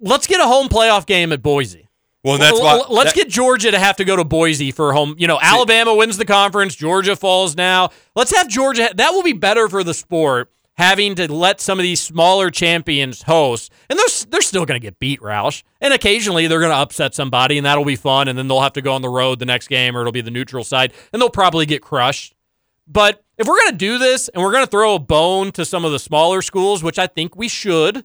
let's 0.00 0.26
get 0.26 0.40
a 0.40 0.44
home 0.44 0.68
playoff 0.68 1.06
game 1.06 1.32
at 1.32 1.40
Boise. 1.40 1.88
Well, 2.22 2.38
that's 2.38 2.60
why. 2.60 2.82
Let's 2.88 3.12
that- 3.12 3.14
get 3.14 3.28
Georgia 3.28 3.70
to 3.70 3.78
have 3.78 3.96
to 3.96 4.04
go 4.04 4.16
to 4.16 4.24
Boise 4.24 4.72
for 4.72 4.92
home. 4.92 5.14
You 5.18 5.26
know, 5.26 5.38
Alabama 5.40 5.94
wins 5.94 6.16
the 6.16 6.24
conference. 6.24 6.74
Georgia 6.74 7.16
falls 7.16 7.56
now. 7.56 7.90
Let's 8.14 8.34
have 8.36 8.48
Georgia. 8.48 8.90
That 8.94 9.10
will 9.10 9.22
be 9.22 9.32
better 9.32 9.68
for 9.68 9.82
the 9.82 9.94
sport 9.94 10.52
having 10.80 11.14
to 11.14 11.30
let 11.30 11.60
some 11.60 11.78
of 11.78 11.82
these 11.82 12.00
smaller 12.00 12.50
champions 12.50 13.22
host. 13.22 13.70
And 13.90 13.98
they're, 13.98 14.06
they're 14.30 14.40
still 14.40 14.64
going 14.64 14.80
to 14.80 14.84
get 14.84 14.98
beat, 14.98 15.20
Roush. 15.20 15.62
And 15.78 15.92
occasionally 15.92 16.46
they're 16.46 16.60
going 16.60 16.72
to 16.72 16.76
upset 16.76 17.14
somebody, 17.14 17.58
and 17.58 17.66
that'll 17.66 17.84
be 17.84 17.96
fun. 17.96 18.28
And 18.28 18.38
then 18.38 18.48
they'll 18.48 18.62
have 18.62 18.72
to 18.74 18.82
go 18.82 18.94
on 18.94 19.02
the 19.02 19.08
road 19.10 19.40
the 19.40 19.46
next 19.46 19.68
game, 19.68 19.94
or 19.94 20.00
it'll 20.00 20.12
be 20.12 20.22
the 20.22 20.30
neutral 20.30 20.64
side, 20.64 20.94
and 21.12 21.20
they'll 21.20 21.28
probably 21.28 21.66
get 21.66 21.82
crushed. 21.82 22.34
But 22.86 23.22
if 23.36 23.46
we're 23.46 23.58
going 23.58 23.72
to 23.72 23.76
do 23.76 23.98
this 23.98 24.28
and 24.28 24.42
we're 24.42 24.52
going 24.52 24.64
to 24.64 24.70
throw 24.70 24.94
a 24.94 24.98
bone 24.98 25.52
to 25.52 25.64
some 25.64 25.84
of 25.84 25.92
the 25.92 25.98
smaller 25.98 26.40
schools, 26.40 26.82
which 26.82 26.98
I 26.98 27.06
think 27.06 27.36
we 27.36 27.46
should, 27.46 28.04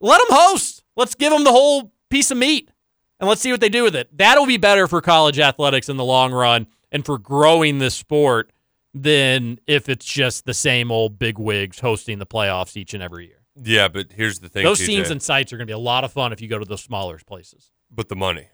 let 0.00 0.18
them 0.18 0.36
host. 0.36 0.82
Let's 0.96 1.14
give 1.14 1.32
them 1.32 1.44
the 1.44 1.52
whole 1.52 1.92
piece 2.10 2.30
of 2.30 2.38
meat 2.38 2.70
and 3.20 3.28
let's 3.28 3.40
see 3.40 3.50
what 3.50 3.60
they 3.60 3.68
do 3.68 3.82
with 3.82 3.96
it. 3.96 4.08
That'll 4.16 4.46
be 4.46 4.56
better 4.58 4.86
for 4.86 5.00
college 5.00 5.38
athletics 5.38 5.88
in 5.88 5.96
the 5.96 6.04
long 6.04 6.32
run 6.32 6.66
and 6.92 7.04
for 7.04 7.18
growing 7.18 7.78
this 7.78 7.94
sport 7.94 8.50
than 8.94 9.58
if 9.66 9.88
it's 9.88 10.06
just 10.06 10.46
the 10.46 10.54
same 10.54 10.90
old 10.90 11.18
big 11.18 11.38
wigs 11.38 11.80
hosting 11.80 12.18
the 12.18 12.26
playoffs 12.26 12.76
each 12.76 12.94
and 12.94 13.02
every 13.02 13.26
year. 13.26 13.42
yeah, 13.62 13.88
but 13.88 14.12
here's 14.12 14.38
the 14.40 14.48
thing. 14.48 14.64
Those 14.64 14.80
TJ. 14.80 14.86
scenes 14.86 15.10
and 15.10 15.22
sites 15.22 15.52
are 15.52 15.56
going 15.56 15.66
to 15.66 15.70
be 15.70 15.74
a 15.74 15.78
lot 15.78 16.04
of 16.04 16.12
fun 16.12 16.32
if 16.32 16.40
you 16.40 16.48
go 16.48 16.58
to 16.58 16.64
the 16.64 16.78
smaller 16.78 17.18
places. 17.26 17.70
but 17.90 18.08
the 18.08 18.16
money 18.16 18.48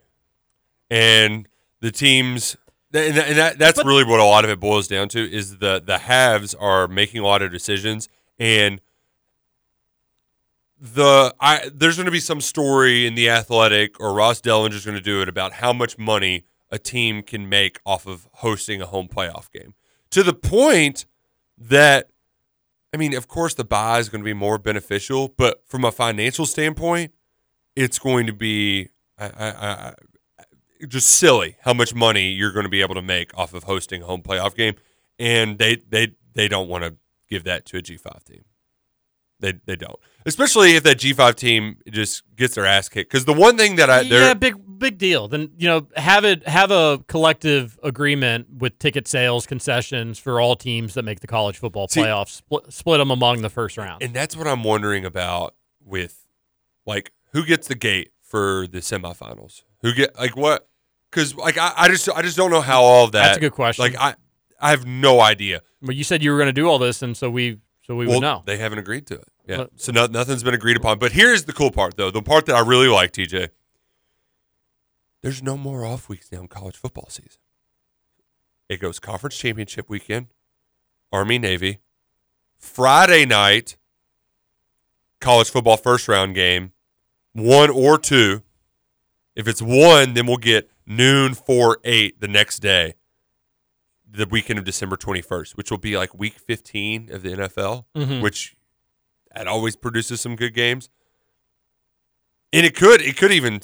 and 0.90 1.48
the 1.80 1.90
teams 1.90 2.56
and, 2.94 3.16
that- 3.16 3.28
and 3.28 3.38
that, 3.38 3.58
that's 3.58 3.84
really 3.84 4.04
what 4.04 4.20
a 4.20 4.24
lot 4.24 4.44
of 4.44 4.50
it 4.50 4.60
boils 4.60 4.86
down 4.88 5.08
to 5.08 5.20
is 5.32 5.58
the 5.58 5.82
the 5.84 5.98
haves 5.98 6.54
are 6.54 6.86
making 6.88 7.20
a 7.20 7.24
lot 7.24 7.40
of 7.42 7.50
decisions 7.50 8.08
and 8.38 8.80
the 10.82 11.32
I 11.40 11.70
there's 11.72 11.96
going 11.96 12.06
to 12.06 12.12
be 12.12 12.20
some 12.20 12.40
story 12.40 13.06
in 13.06 13.14
the 13.14 13.30
athletic 13.30 14.00
or 14.00 14.12
Ross 14.12 14.40
Dellenger's 14.40 14.84
going 14.84 14.96
to 14.96 15.02
do 15.02 15.22
it 15.22 15.28
about 15.28 15.54
how 15.54 15.72
much 15.72 15.96
money 15.96 16.44
a 16.70 16.78
team 16.78 17.22
can 17.22 17.48
make 17.48 17.78
off 17.86 18.06
of 18.06 18.28
hosting 18.32 18.82
a 18.82 18.86
home 18.86 19.06
playoff 19.06 19.50
game 19.52 19.74
to 20.10 20.24
the 20.24 20.32
point 20.32 21.06
that 21.56 22.10
I 22.92 22.96
mean 22.96 23.14
of 23.14 23.28
course 23.28 23.54
the 23.54 23.64
buy 23.64 24.00
is 24.00 24.08
going 24.08 24.22
to 24.22 24.24
be 24.24 24.34
more 24.34 24.58
beneficial 24.58 25.32
but 25.38 25.62
from 25.66 25.84
a 25.84 25.92
financial 25.92 26.46
standpoint 26.46 27.12
it's 27.76 28.00
going 28.00 28.26
to 28.26 28.32
be 28.32 28.88
I, 29.18 29.26
I, 29.26 29.48
I, 29.48 29.94
just 30.86 31.08
silly 31.08 31.56
how 31.60 31.74
much 31.74 31.94
money 31.94 32.30
you're 32.30 32.52
going 32.52 32.64
to 32.64 32.70
be 32.70 32.80
able 32.80 32.94
to 32.94 33.02
make 33.02 33.36
off 33.38 33.54
of 33.54 33.64
hosting 33.64 34.02
a 34.02 34.06
home 34.06 34.22
playoff 34.22 34.54
game, 34.54 34.74
and 35.18 35.58
they 35.58 35.76
they 35.76 36.14
they 36.34 36.48
don't 36.48 36.68
want 36.68 36.84
to 36.84 36.96
give 37.28 37.44
that 37.44 37.64
to 37.66 37.78
a 37.78 37.82
G5 37.82 38.24
team. 38.24 38.44
They 39.42 39.54
they 39.66 39.74
don't, 39.76 39.98
especially 40.24 40.76
if 40.76 40.84
that 40.84 40.98
G5 40.98 41.34
team 41.34 41.76
just 41.90 42.22
gets 42.36 42.54
their 42.54 42.64
ass 42.64 42.88
kicked. 42.88 43.10
Because 43.10 43.24
the 43.24 43.32
one 43.34 43.58
thing 43.58 43.76
that 43.76 43.90
I 43.90 44.04
they're 44.04 44.28
yeah, 44.28 44.34
big 44.34 44.54
big 44.78 44.96
deal. 44.96 45.26
Then 45.26 45.50
you 45.58 45.66
know 45.66 45.88
have 45.96 46.24
it 46.24 46.46
have 46.46 46.70
a 46.70 47.02
collective 47.08 47.76
agreement 47.82 48.46
with 48.58 48.78
ticket 48.78 49.08
sales 49.08 49.46
concessions 49.46 50.20
for 50.20 50.40
all 50.40 50.54
teams 50.54 50.94
that 50.94 51.02
make 51.02 51.20
the 51.20 51.26
college 51.26 51.58
football 51.58 51.88
See- 51.88 52.00
playoffs. 52.00 52.28
Split, 52.28 52.72
split 52.72 52.98
them 53.00 53.10
among 53.10 53.42
the 53.42 53.50
first 53.50 53.76
round. 53.76 54.00
and 54.02 54.14
that's 54.14 54.36
what 54.36 54.46
I'm 54.46 54.62
wondering 54.62 55.04
about 55.04 55.54
with 55.84 56.24
like 56.86 57.10
who 57.32 57.44
gets 57.44 57.66
the 57.66 57.74
gate 57.74 58.12
for 58.22 58.66
the 58.70 58.78
semifinals? 58.78 59.64
Who 59.82 59.92
get 59.92 60.16
like 60.16 60.36
what? 60.36 60.68
Because 61.10 61.34
like 61.34 61.58
I, 61.58 61.72
I 61.76 61.88
just 61.88 62.08
I 62.08 62.22
just 62.22 62.36
don't 62.36 62.52
know 62.52 62.60
how 62.60 62.82
all 62.82 63.06
that. 63.08 63.12
That's 63.12 63.36
a 63.38 63.40
good 63.40 63.52
question. 63.52 63.82
Like 63.82 63.96
I 63.98 64.14
I 64.60 64.70
have 64.70 64.86
no 64.86 65.20
idea. 65.20 65.62
But 65.82 65.96
you 65.96 66.04
said 66.04 66.22
you 66.22 66.30
were 66.30 66.38
going 66.38 66.46
to 66.46 66.52
do 66.52 66.68
all 66.68 66.78
this, 66.78 67.02
and 67.02 67.16
so 67.16 67.28
we 67.28 67.58
so 67.92 67.96
we 67.96 68.06
well, 68.06 68.16
would 68.16 68.22
know. 68.22 68.42
They 68.46 68.56
haven't 68.56 68.78
agreed 68.78 69.06
to 69.08 69.16
it. 69.16 69.28
Yeah. 69.46 69.56
But- 69.58 69.80
so 69.80 69.92
no, 69.92 70.06
nothing's 70.06 70.42
been 70.42 70.54
agreed 70.54 70.78
upon. 70.78 70.98
But 70.98 71.12
here's 71.12 71.44
the 71.44 71.52
cool 71.52 71.70
part, 71.70 71.98
though. 71.98 72.10
The 72.10 72.22
part 72.22 72.46
that 72.46 72.56
I 72.56 72.60
really 72.60 72.88
like, 72.88 73.12
TJ. 73.12 73.50
There's 75.20 75.42
no 75.42 75.58
more 75.58 75.84
off 75.84 76.08
weeks 76.08 76.32
now 76.32 76.40
in 76.40 76.48
college 76.48 76.76
football 76.76 77.08
season. 77.10 77.40
It 78.68 78.80
goes 78.80 78.98
conference 78.98 79.36
championship 79.36 79.90
weekend, 79.90 80.28
Army 81.12 81.38
Navy, 81.38 81.80
Friday 82.56 83.26
night, 83.26 83.76
college 85.20 85.50
football 85.50 85.76
first 85.76 86.08
round 86.08 86.34
game, 86.34 86.72
one 87.34 87.68
or 87.68 87.98
two. 87.98 88.42
If 89.36 89.46
it's 89.46 89.60
one, 89.60 90.14
then 90.14 90.26
we'll 90.26 90.38
get 90.38 90.70
noon 90.86 91.34
four 91.34 91.78
eight 91.84 92.20
the 92.20 92.28
next 92.28 92.60
day 92.60 92.94
the 94.14 94.26
weekend 94.26 94.58
of 94.58 94.64
December 94.64 94.96
21st, 94.96 95.56
which 95.56 95.70
will 95.70 95.78
be 95.78 95.96
like 95.96 96.14
week 96.14 96.38
15 96.38 97.10
of 97.10 97.22
the 97.22 97.30
NFL, 97.30 97.86
Mhm. 97.96 98.20
which 98.20 98.54
that 99.34 99.48
always 99.48 99.74
produces 99.74 100.20
some 100.20 100.36
good 100.36 100.52
games. 100.54 100.90
And 102.52 102.66
it 102.66 102.76
could, 102.76 103.00
it 103.00 103.16
could 103.16 103.32
even, 103.32 103.60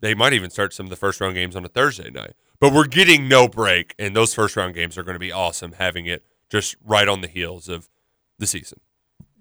they 0.00 0.14
might 0.14 0.32
even 0.32 0.50
start 0.50 0.72
some 0.74 0.86
of 0.86 0.90
the 0.90 0.96
first 0.96 1.20
round 1.20 1.34
games 1.34 1.54
on 1.54 1.64
a 1.64 1.68
Thursday 1.68 2.10
night. 2.10 2.32
But 2.58 2.72
we're 2.72 2.86
getting 2.86 3.28
no 3.28 3.46
break, 3.46 3.94
and 3.98 4.16
those 4.16 4.34
first 4.34 4.56
round 4.56 4.74
games 4.74 4.96
are 4.98 5.02
going 5.02 5.14
to 5.14 5.20
be 5.20 5.30
awesome, 5.32 5.72
having 5.72 6.06
it 6.06 6.24
just 6.48 6.76
right 6.84 7.06
on 7.06 7.20
the 7.20 7.28
heels 7.28 7.68
of 7.68 7.88
the 8.38 8.46
season. 8.46 8.80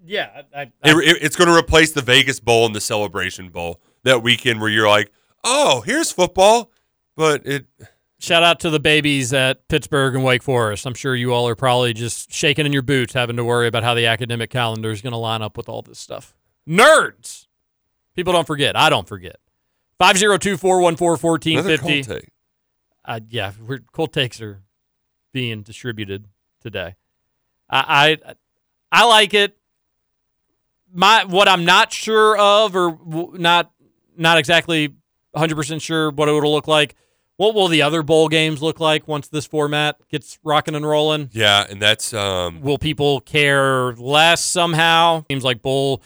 yeah, 0.06 0.43
I, 0.56 0.62
I, 0.62 0.68
it- 0.84 1.18
it's 1.22 1.36
going 1.36 1.47
to 1.47 1.56
replace 1.56 1.93
the 1.93 2.01
Vegas 2.01 2.39
Bowl 2.39 2.66
and 2.66 2.76
the 2.76 2.82
Celebration 2.82 3.49
Bowl 3.49 3.82
that 4.04 4.22
weekend 4.22 4.60
where 4.60 4.70
you're 4.70 4.88
like, 4.89 5.12
oh, 5.43 5.82
here's 5.82 6.12
football, 6.12 6.72
but 7.16 7.45
it 7.45 7.66
Shout 8.24 8.41
out 8.41 8.61
to 8.61 8.69
the 8.69 8.80
babies 8.80 9.34
at 9.34 9.67
Pittsburgh 9.67 10.15
and 10.15 10.24
Wake 10.24 10.43
Forest. 10.43 10.86
I'm 10.86 10.93
sure 10.93 11.13
you 11.13 11.34
all 11.34 11.45
are 11.49 11.57
probably 11.57 11.91
just 11.91 12.32
shaking 12.32 12.66
in 12.66 12.71
your 12.71 12.82
boots 12.82 13.12
having 13.12 13.36
to 13.36 13.43
worry 13.43 13.67
about 13.67 13.83
how 13.83 13.93
the 13.93 14.05
academic 14.05 14.50
calendar 14.50 14.91
is 14.91 15.01
going 15.01 15.12
to 15.12 15.17
line 15.17 15.41
up 15.41 15.58
with 15.58 15.67
all 15.67 15.82
this 15.82 16.00
stuff. 16.00 16.33
Nerds! 16.66 17.47
People 18.16 18.32
don't 18.32 18.47
forget. 18.47 18.78
I 18.78 18.89
don't 18.89 19.09
forget. 19.09 19.41
502 20.00 20.55
414 20.55 21.58
1450. 21.58 22.04
take. 22.13 22.29
Uh, 23.04 23.20
yeah, 23.28 23.51
we're, 23.62 23.79
cold 23.91 24.13
takes 24.13 24.39
are 24.39 24.62
being 25.33 25.62
distributed 25.62 26.28
today. 26.62 26.95
I, 27.70 28.17
I 28.24 29.01
I 29.01 29.05
like 29.05 29.33
it. 29.33 29.58
My 30.93 31.25
what 31.25 31.50
I'm 31.50 31.66
not 31.66 31.91
sure 31.91 32.37
of, 32.37 32.74
or 32.74 32.97
not 33.33 33.74
not 34.16 34.37
exactly 34.37 34.95
100 35.32 35.55
percent 35.58 35.82
sure 35.82 36.09
what 36.09 36.29
it 36.29 36.32
would 36.32 36.45
look 36.45 36.70
like. 36.70 36.95
What 37.43 37.55
will 37.55 37.67
the 37.67 37.82
other 37.82 38.03
bowl 38.03 38.29
games 38.29 38.61
look 38.61 38.79
like 38.79 39.05
once 39.05 39.28
this 39.28 39.45
format 39.45 39.97
gets 40.07 40.39
rocking 40.45 40.75
and 40.75 40.87
rolling? 40.87 41.29
Yeah, 41.33 41.65
and 41.70 41.82
that's 41.82 42.13
um, 42.13 42.61
Will 42.61 42.78
people 42.78 43.20
care 43.20 43.91
less 43.95 44.41
somehow? 44.41 45.25
Seems 45.29 45.43
like 45.43 45.61
bowl 45.61 46.01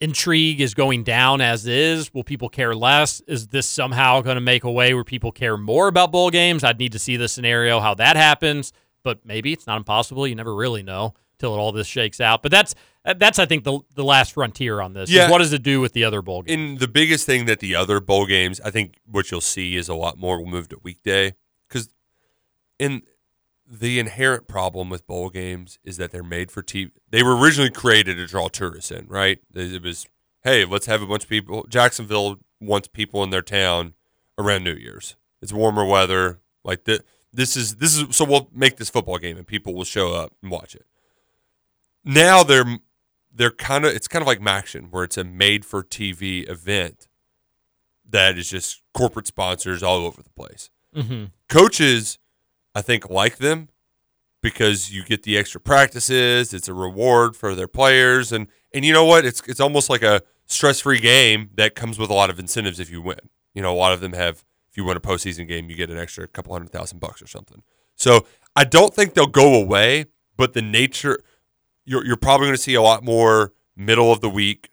intrigue 0.00 0.60
is 0.60 0.74
going 0.74 1.04
down 1.04 1.40
as 1.40 1.68
is. 1.68 2.12
Will 2.12 2.24
people 2.24 2.48
care 2.48 2.74
less? 2.74 3.20
Is 3.28 3.46
this 3.46 3.68
somehow 3.68 4.22
going 4.22 4.34
to 4.34 4.40
make 4.40 4.64
a 4.64 4.72
way 4.72 4.92
where 4.92 5.04
people 5.04 5.30
care 5.30 5.56
more 5.56 5.86
about 5.86 6.10
bowl 6.10 6.30
games? 6.30 6.64
I'd 6.64 6.80
need 6.80 6.90
to 6.90 6.98
see 6.98 7.16
the 7.16 7.28
scenario 7.28 7.78
how 7.78 7.94
that 7.94 8.16
happens, 8.16 8.72
but 9.04 9.24
maybe 9.24 9.52
it's 9.52 9.68
not 9.68 9.76
impossible. 9.76 10.26
You 10.26 10.34
never 10.34 10.52
really 10.52 10.82
know 10.82 11.14
till 11.42 11.58
all 11.58 11.72
this 11.72 11.88
shakes 11.88 12.20
out. 12.20 12.42
But 12.42 12.52
that's 12.52 12.74
that's 13.04 13.38
I 13.38 13.46
think 13.46 13.64
the 13.64 13.80
the 13.94 14.04
last 14.04 14.32
frontier 14.32 14.80
on 14.80 14.92
this. 14.94 15.10
Yeah. 15.10 15.28
what 15.28 15.38
does 15.38 15.52
it 15.52 15.62
do 15.62 15.80
with 15.80 15.92
the 15.92 16.04
other 16.04 16.22
bowl 16.22 16.42
games? 16.42 16.60
And 16.60 16.78
the 16.78 16.88
biggest 16.88 17.26
thing 17.26 17.46
that 17.46 17.58
the 17.58 17.74
other 17.74 18.00
bowl 18.00 18.26
games, 18.26 18.60
I 18.64 18.70
think 18.70 19.00
what 19.04 19.30
you'll 19.30 19.40
see 19.40 19.76
is 19.76 19.88
a 19.88 19.94
lot 19.94 20.16
more 20.16 20.38
will 20.38 20.46
move 20.46 20.68
to 20.68 20.78
weekday 20.82 21.34
because 21.68 21.88
in 22.78 23.02
the 23.68 23.98
inherent 23.98 24.46
problem 24.46 24.88
with 24.88 25.06
bowl 25.06 25.30
games 25.30 25.78
is 25.82 25.96
that 25.96 26.12
they're 26.12 26.22
made 26.22 26.52
for 26.52 26.62
TV. 26.62 26.90
They 27.10 27.22
were 27.22 27.36
originally 27.36 27.70
created 27.70 28.16
to 28.16 28.26
draw 28.26 28.48
tourists 28.48 28.90
in, 28.90 29.06
right? 29.08 29.38
It 29.54 29.82
was, 29.82 30.06
hey, 30.44 30.64
let's 30.64 30.86
have 30.86 31.02
a 31.02 31.06
bunch 31.06 31.24
of 31.24 31.28
people. 31.28 31.66
Jacksonville 31.68 32.38
wants 32.60 32.86
people 32.86 33.24
in 33.24 33.30
their 33.30 33.42
town 33.42 33.94
around 34.38 34.62
New 34.62 34.74
Year's. 34.74 35.16
It's 35.40 35.52
warmer 35.52 35.84
weather. 35.84 36.40
Like 36.64 36.84
the, 36.84 37.02
this 37.32 37.56
is 37.56 37.76
this 37.76 37.96
is 37.96 38.14
so 38.14 38.24
we'll 38.24 38.48
make 38.54 38.76
this 38.76 38.90
football 38.90 39.18
game 39.18 39.36
and 39.36 39.46
people 39.46 39.74
will 39.74 39.84
show 39.84 40.12
up 40.12 40.32
and 40.42 40.50
watch 40.50 40.74
it. 40.74 40.86
Now 42.04 42.42
they're 42.42 42.78
they're 43.34 43.50
kind 43.50 43.84
of 43.84 43.94
it's 43.94 44.08
kind 44.08 44.22
of 44.22 44.26
like 44.26 44.40
MACtion 44.40 44.90
where 44.90 45.04
it's 45.04 45.16
a 45.16 45.24
made 45.24 45.64
for 45.64 45.82
TV 45.82 46.48
event 46.48 47.08
that 48.08 48.36
is 48.36 48.50
just 48.50 48.82
corporate 48.94 49.26
sponsors 49.26 49.82
all 49.82 50.04
over 50.04 50.22
the 50.22 50.30
place. 50.30 50.70
Mhm. 50.94 51.30
Coaches, 51.48 52.18
I 52.74 52.82
think, 52.82 53.08
like 53.08 53.38
them, 53.38 53.68
because 54.42 54.92
you 54.92 55.04
get 55.04 55.22
the 55.22 55.38
extra 55.38 55.60
practices. 55.60 56.52
It's 56.52 56.68
a 56.68 56.74
reward 56.74 57.36
for 57.36 57.54
their 57.54 57.68
players, 57.68 58.32
and 58.32 58.48
and 58.74 58.84
you 58.84 58.92
know 58.92 59.04
what? 59.04 59.24
It's 59.24 59.40
it's 59.46 59.60
almost 59.60 59.88
like 59.88 60.02
a 60.02 60.22
stress 60.46 60.80
free 60.80 61.00
game 61.00 61.50
that 61.54 61.74
comes 61.74 61.98
with 61.98 62.10
a 62.10 62.14
lot 62.14 62.28
of 62.28 62.38
incentives 62.38 62.78
if 62.80 62.90
you 62.90 63.00
win. 63.00 63.18
You 63.54 63.62
know, 63.62 63.72
a 63.72 63.76
lot 63.76 63.92
of 63.92 64.00
them 64.00 64.12
have. 64.12 64.44
If 64.70 64.78
you 64.78 64.84
win 64.84 64.96
a 64.96 65.00
postseason 65.00 65.46
game, 65.46 65.68
you 65.68 65.76
get 65.76 65.90
an 65.90 65.98
extra 65.98 66.26
couple 66.26 66.54
hundred 66.54 66.70
thousand 66.70 66.98
bucks 66.98 67.20
or 67.20 67.26
something. 67.26 67.62
So 67.94 68.26
I 68.56 68.64
don't 68.64 68.94
think 68.94 69.12
they'll 69.12 69.26
go 69.26 69.54
away, 69.54 70.06
but 70.38 70.54
the 70.54 70.62
nature 70.62 71.18
you're 71.84 72.04
you're 72.04 72.16
probably 72.16 72.46
going 72.46 72.56
to 72.56 72.62
see 72.62 72.74
a 72.74 72.82
lot 72.82 73.02
more 73.04 73.52
middle 73.76 74.12
of 74.12 74.20
the 74.20 74.30
week. 74.30 74.70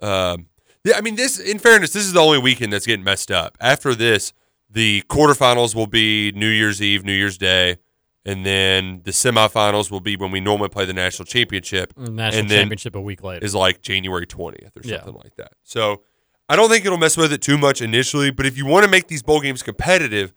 Um, 0.00 0.46
yeah, 0.84 0.96
I 0.96 1.00
mean 1.00 1.16
this. 1.16 1.38
In 1.38 1.58
fairness, 1.58 1.92
this 1.92 2.04
is 2.04 2.12
the 2.12 2.20
only 2.20 2.38
weekend 2.38 2.72
that's 2.72 2.86
getting 2.86 3.04
messed 3.04 3.30
up. 3.30 3.56
After 3.60 3.94
this, 3.94 4.32
the 4.70 5.02
quarterfinals 5.08 5.74
will 5.74 5.86
be 5.86 6.32
New 6.32 6.48
Year's 6.48 6.82
Eve, 6.82 7.04
New 7.04 7.12
Year's 7.12 7.38
Day, 7.38 7.76
and 8.24 8.44
then 8.44 9.02
the 9.04 9.12
semifinals 9.12 9.90
will 9.90 10.00
be 10.00 10.16
when 10.16 10.30
we 10.30 10.40
normally 10.40 10.68
play 10.68 10.84
the 10.84 10.92
national 10.92 11.26
championship. 11.26 11.96
National 11.96 12.40
and 12.40 12.50
then 12.50 12.60
championship 12.62 12.94
a 12.96 13.00
week 13.00 13.22
later. 13.22 13.44
is 13.44 13.54
like 13.54 13.80
January 13.82 14.26
twentieth 14.26 14.76
or 14.76 14.80
Yeah. 14.82 14.96
something 14.98 15.20
like 15.22 15.36
that. 15.36 15.52
So 15.62 16.02
I 16.48 16.56
don't 16.56 16.68
think 16.68 16.84
it'll 16.84 16.98
mess 16.98 17.16
with 17.16 17.32
it 17.32 17.40
too 17.42 17.56
much 17.58 17.80
initially. 17.80 18.30
But 18.30 18.46
if 18.46 18.56
you 18.58 18.66
want 18.66 18.84
to 18.84 18.90
make 18.90 19.06
these 19.08 19.22
bowl 19.22 19.40
games 19.40 19.62
competitive, 19.62 20.34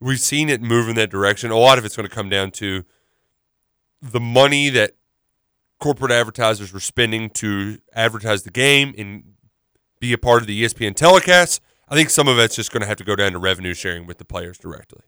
we've 0.00 0.18
seen 0.20 0.48
it 0.50 0.60
move 0.60 0.88
in 0.88 0.96
that 0.96 1.08
direction. 1.10 1.50
A 1.52 1.56
lot 1.56 1.78
of 1.78 1.84
it's 1.84 1.94
going 1.96 2.08
to 2.08 2.14
come 2.14 2.28
down 2.28 2.50
to 2.52 2.84
the 4.02 4.20
money 4.20 4.68
that 4.70 4.92
corporate 5.84 6.10
advertisers 6.12 6.72
were 6.72 6.80
spending 6.80 7.28
to 7.28 7.78
advertise 7.92 8.42
the 8.44 8.50
game 8.50 8.94
and 8.96 9.22
be 10.00 10.14
a 10.14 10.18
part 10.18 10.40
of 10.40 10.46
the 10.48 10.62
ESPN 10.64 10.94
telecasts. 10.94 11.60
I 11.90 11.94
think 11.94 12.08
some 12.08 12.26
of 12.26 12.38
it's 12.38 12.56
just 12.56 12.72
going 12.72 12.80
to 12.80 12.86
have 12.86 12.96
to 12.96 13.04
go 13.04 13.14
down 13.14 13.32
to 13.32 13.38
revenue 13.38 13.74
sharing 13.74 14.06
with 14.06 14.16
the 14.16 14.24
players 14.24 14.56
directly. 14.56 15.02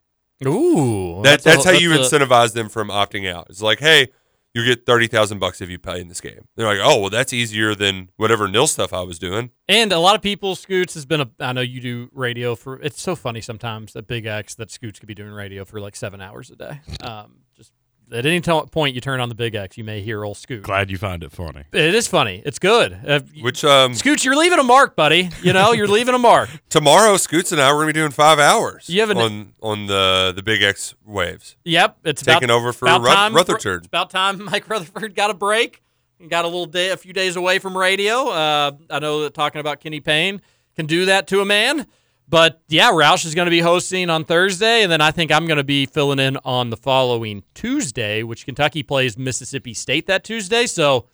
Ooh, 0.46 1.22
That, 1.22 1.42
that's, 1.42 1.64
a- 1.64 1.72
how 1.72 1.74
you 1.78 1.94
a- 1.94 1.98
incentivize 1.98 2.52
them 2.52 2.68
from 2.68 2.88
opting 2.88 3.26
out. 3.26 3.46
It's 3.48 3.62
like, 3.62 3.80
hey, 3.80 4.08
you 4.52 4.64
get 4.66 4.84
thirty 4.86 5.06
thousand 5.06 5.38
bucks 5.38 5.60
if 5.62 5.68
you 5.70 5.78
pay 5.78 6.00
in 6.00 6.08
this 6.08 6.20
game. 6.20 6.46
They're 6.56 6.66
like, 6.66 6.78
oh, 6.82 7.00
well, 7.00 7.10
that's 7.10 7.32
easier 7.32 7.74
than 7.74 8.10
whatever 8.16 8.46
NIL 8.48 8.66
stuff 8.66 8.92
I 8.92 9.02
was 9.02 9.18
doing. 9.18 9.50
And 9.68 9.92
a 9.92 9.98
lot 9.98 10.14
of 10.14 10.22
people, 10.22 10.56
Scoots 10.56 10.92
has 10.94 11.04
been 11.06 11.20
a. 11.22 11.30
I 11.40 11.52
know 11.52 11.60
you 11.62 11.78
do 11.80 12.08
radio 12.12 12.54
for. 12.54 12.80
It's 12.80 13.00
so 13.02 13.14
funny 13.16 13.40
sometimes 13.42 13.92
that 13.94 14.06
Big 14.06 14.24
X 14.24 14.54
that 14.56 14.70
Scoots 14.70 14.98
could 14.98 15.08
be 15.08 15.14
doing 15.14 15.30
radio 15.32 15.64
for 15.66 15.78
like 15.80 15.94
seven 15.96 16.20
hours 16.22 16.50
a 16.50 16.56
day. 16.56 16.80
Um, 17.02 17.40
just 17.54 17.72
at 18.12 18.24
any 18.26 18.40
t- 18.40 18.62
point 18.70 18.94
you 18.94 19.00
turn 19.00 19.20
on 19.20 19.28
the 19.28 19.34
Big 19.34 19.54
X, 19.54 19.76
you 19.76 19.84
may 19.84 20.00
hear 20.00 20.24
old 20.24 20.36
Scoot. 20.36 20.62
Glad 20.62 20.90
you 20.90 20.98
find 20.98 21.22
it 21.22 21.32
funny. 21.32 21.64
It 21.72 21.94
is 21.94 22.06
funny. 22.08 22.42
It's 22.44 22.58
good. 22.58 22.98
Uh, 23.06 23.20
Which 23.40 23.64
um, 23.64 23.94
Scoots, 23.94 24.24
you're 24.24 24.36
leaving 24.36 24.58
a 24.58 24.62
mark, 24.62 24.94
buddy. 24.96 25.30
You 25.42 25.52
know, 25.52 25.72
you're 25.72 25.88
leaving 25.88 26.14
a 26.14 26.18
mark. 26.18 26.48
tomorrow, 26.68 27.16
Scoots 27.16 27.52
and 27.52 27.60
I 27.60 27.72
we're 27.72 27.80
gonna 27.80 27.88
be 27.88 27.92
doing 27.94 28.10
five 28.12 28.38
hours. 28.38 28.88
You 28.88 29.00
have 29.00 29.10
an- 29.10 29.18
on 29.18 29.52
on 29.62 29.86
the 29.86 30.32
the 30.34 30.42
Big 30.42 30.62
X 30.62 30.94
waves. 31.04 31.56
Yep, 31.64 31.98
it's 32.04 32.22
taking 32.22 32.44
about, 32.44 32.56
over 32.56 32.72
for 32.72 32.86
about 32.86 33.02
Ruth- 33.02 33.12
time, 33.14 33.34
Rutherford. 33.34 33.78
It's 33.78 33.86
about 33.86 34.10
time 34.10 34.44
Mike 34.50 34.68
Rutherford 34.68 35.14
got 35.14 35.30
a 35.30 35.34
break. 35.34 35.82
and 36.20 36.30
Got 36.30 36.44
a 36.44 36.48
little 36.48 36.66
day, 36.66 36.90
a 36.90 36.96
few 36.96 37.12
days 37.12 37.36
away 37.36 37.58
from 37.58 37.76
radio. 37.76 38.28
Uh, 38.28 38.72
I 38.90 38.98
know 39.00 39.22
that 39.22 39.34
talking 39.34 39.60
about 39.60 39.80
Kenny 39.80 40.00
Payne 40.00 40.40
can 40.76 40.86
do 40.86 41.06
that 41.06 41.26
to 41.28 41.40
a 41.40 41.44
man. 41.44 41.86
But 42.28 42.60
yeah, 42.68 42.90
Roush 42.90 43.24
is 43.24 43.34
going 43.34 43.46
to 43.46 43.50
be 43.50 43.60
hosting 43.60 44.10
on 44.10 44.24
Thursday, 44.24 44.82
and 44.82 44.90
then 44.90 45.00
I 45.00 45.12
think 45.12 45.30
I'm 45.30 45.46
going 45.46 45.58
to 45.58 45.64
be 45.64 45.86
filling 45.86 46.18
in 46.18 46.36
on 46.44 46.70
the 46.70 46.76
following 46.76 47.44
Tuesday, 47.54 48.22
which 48.24 48.44
Kentucky 48.44 48.82
plays 48.82 49.16
Mississippi 49.16 49.74
State 49.74 50.06
that 50.06 50.24
Tuesday. 50.24 50.66
So 50.66 51.06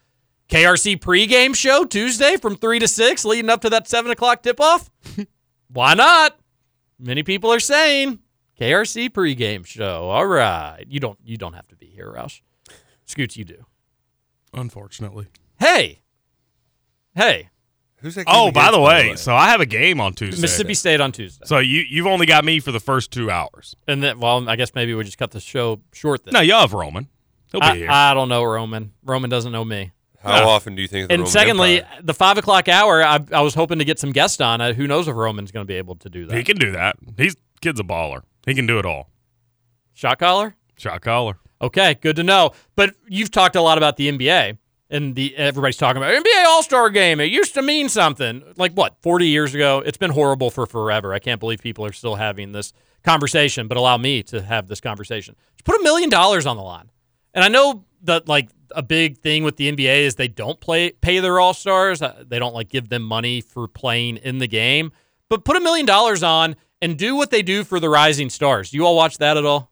KRC 0.49 0.97
pregame 0.99 1.55
show 1.55 1.85
Tuesday 1.85 2.37
from 2.37 2.55
three 2.55 2.79
to 2.79 2.87
six, 2.87 3.25
leading 3.25 3.49
up 3.49 3.61
to 3.61 3.69
that 3.69 3.87
seven 3.87 4.11
o'clock 4.11 4.41
tip 4.41 4.59
off. 4.59 4.89
Why 5.67 5.93
not? 5.93 6.39
Many 6.99 7.21
people 7.21 7.53
are 7.53 7.59
saying 7.59 8.19
KRC 8.59 9.09
pregame 9.09 9.65
show. 9.65 10.09
All 10.09 10.25
right, 10.25 10.85
you 10.87 10.99
don't 10.99 11.19
you 11.23 11.37
don't 11.37 11.53
have 11.53 11.67
to 11.67 11.75
be 11.75 11.87
here, 11.87 12.11
Roush. 12.11 12.41
Scoots, 13.05 13.37
you 13.37 13.45
do. 13.45 13.65
Unfortunately. 14.53 15.27
Hey, 15.59 16.01
hey, 17.15 17.49
Who's 18.03 18.15
that? 18.15 18.25
Oh, 18.27 18.51
by 18.51 18.69
the 18.69 18.79
way, 18.79 19.15
so 19.15 19.33
I 19.33 19.49
have 19.49 19.61
a 19.61 19.65
game 19.65 19.99
on 19.99 20.13
Tuesday. 20.13 20.39
Mississippi 20.41 20.73
State 20.75 21.01
on 21.01 21.11
Tuesday, 21.11 21.45
So 21.47 21.57
you 21.59 21.83
you've 21.89 22.05
only 22.05 22.25
got 22.27 22.45
me 22.45 22.59
for 22.59 22.71
the 22.71 22.79
first 22.79 23.11
two 23.11 23.31
hours. 23.31 23.75
and 23.87 24.03
then 24.03 24.19
well, 24.19 24.47
I 24.49 24.55
guess 24.57 24.75
maybe 24.75 24.93
we 24.93 25.03
just 25.03 25.17
cut 25.17 25.31
the 25.31 25.39
show 25.39 25.79
short. 25.93 26.25
Then 26.25 26.33
No, 26.33 26.41
you 26.41 26.53
have 26.53 26.73
Roman. 26.73 27.07
He'll 27.51 27.61
be 27.61 27.65
I, 27.67 27.75
here. 27.77 27.87
I 27.89 28.13
don't 28.13 28.29
know 28.29 28.43
Roman. 28.43 28.91
Roman 29.03 29.29
doesn't 29.29 29.51
know 29.51 29.63
me. 29.65 29.91
How 30.21 30.47
often 30.49 30.75
do 30.75 30.81
you 30.81 30.87
think? 30.87 31.07
The 31.09 31.13
And 31.15 31.21
Roman 31.21 31.31
secondly, 31.31 31.81
Empire- 31.81 32.01
the 32.03 32.13
five 32.13 32.37
o'clock 32.37 32.69
hour, 32.69 33.03
I, 33.03 33.19
I 33.33 33.41
was 33.41 33.55
hoping 33.55 33.79
to 33.79 33.85
get 33.85 33.99
some 33.99 34.11
guests 34.11 34.39
on. 34.39 34.61
Uh, 34.61 34.73
who 34.73 34.87
knows 34.87 35.07
if 35.07 35.15
Roman's 35.15 35.51
going 35.51 35.65
to 35.65 35.67
be 35.67 35.75
able 35.77 35.95
to 35.97 36.09
do 36.09 36.25
that? 36.27 36.37
he 36.37 36.43
can 36.43 36.57
do 36.57 36.71
that. 36.71 36.95
He's 37.17 37.35
kid's 37.61 37.79
a 37.79 37.83
baller. 37.83 38.21
He 38.45 38.53
can 38.53 38.65
do 38.65 38.79
it 38.79 38.85
all. 38.85 39.09
Shot 39.93 40.19
caller. 40.19 40.55
Shot 40.77 41.01
caller. 41.01 41.37
Okay, 41.61 41.95
good 42.01 42.15
to 42.17 42.23
know. 42.23 42.51
But 42.75 42.95
you've 43.07 43.31
talked 43.31 43.55
a 43.55 43.61
lot 43.61 43.77
about 43.77 43.95
the 43.97 44.11
NBA, 44.11 44.57
and 44.93 45.15
the 45.15 45.35
everybody's 45.35 45.75
talking 45.75 46.01
about 46.01 46.13
NBA 46.13 46.45
All 46.45 46.63
Star 46.63 46.89
Game. 46.89 47.19
It 47.19 47.31
used 47.31 47.55
to 47.55 47.61
mean 47.61 47.89
something. 47.89 48.43
Like 48.55 48.73
what? 48.73 48.95
Forty 49.01 49.27
years 49.27 49.53
ago. 49.53 49.81
It's 49.85 49.97
been 49.97 50.11
horrible 50.11 50.51
for 50.51 50.65
forever. 50.65 51.13
I 51.13 51.19
can't 51.19 51.39
believe 51.39 51.59
people 51.59 51.85
are 51.85 51.91
still 51.91 52.15
having 52.15 52.51
this 52.51 52.71
conversation. 53.03 53.67
But 53.67 53.77
allow 53.77 53.97
me 53.97 54.23
to 54.23 54.41
have 54.41 54.67
this 54.67 54.79
conversation. 54.79 55.35
Just 55.57 55.65
put 55.65 55.79
a 55.79 55.83
million 55.83 56.09
dollars 56.09 56.45
on 56.45 56.55
the 56.55 56.63
line. 56.63 56.91
And 57.33 57.43
I 57.43 57.47
know 57.47 57.83
that 58.03 58.27
like 58.27 58.49
a 58.71 58.83
big 58.83 59.17
thing 59.17 59.43
with 59.43 59.57
the 59.57 59.71
NBA 59.71 60.03
is 60.03 60.15
they 60.15 60.27
don't 60.27 60.59
play 60.61 60.91
pay 60.91 61.19
their 61.19 61.39
All 61.39 61.55
Stars. 61.55 62.01
Uh, 62.01 62.23
they 62.25 62.37
don't 62.37 62.53
like 62.53 62.69
give 62.69 62.89
them 62.89 63.01
money 63.01 63.41
for 63.41 63.67
playing 63.67 64.17
in 64.17 64.37
the 64.37 64.47
game. 64.47 64.91
But 65.27 65.43
put 65.43 65.57
a 65.57 65.59
million 65.59 65.87
dollars 65.87 66.21
on 66.21 66.55
and 66.81 66.97
do 66.97 67.15
what 67.15 67.31
they 67.31 67.41
do 67.41 67.63
for 67.63 67.79
the 67.79 67.89
Rising 67.89 68.29
Stars. 68.29 68.69
Do 68.69 68.77
you 68.77 68.85
all 68.85 68.95
watch 68.95 69.17
that 69.17 69.37
at 69.37 69.45
all? 69.45 69.71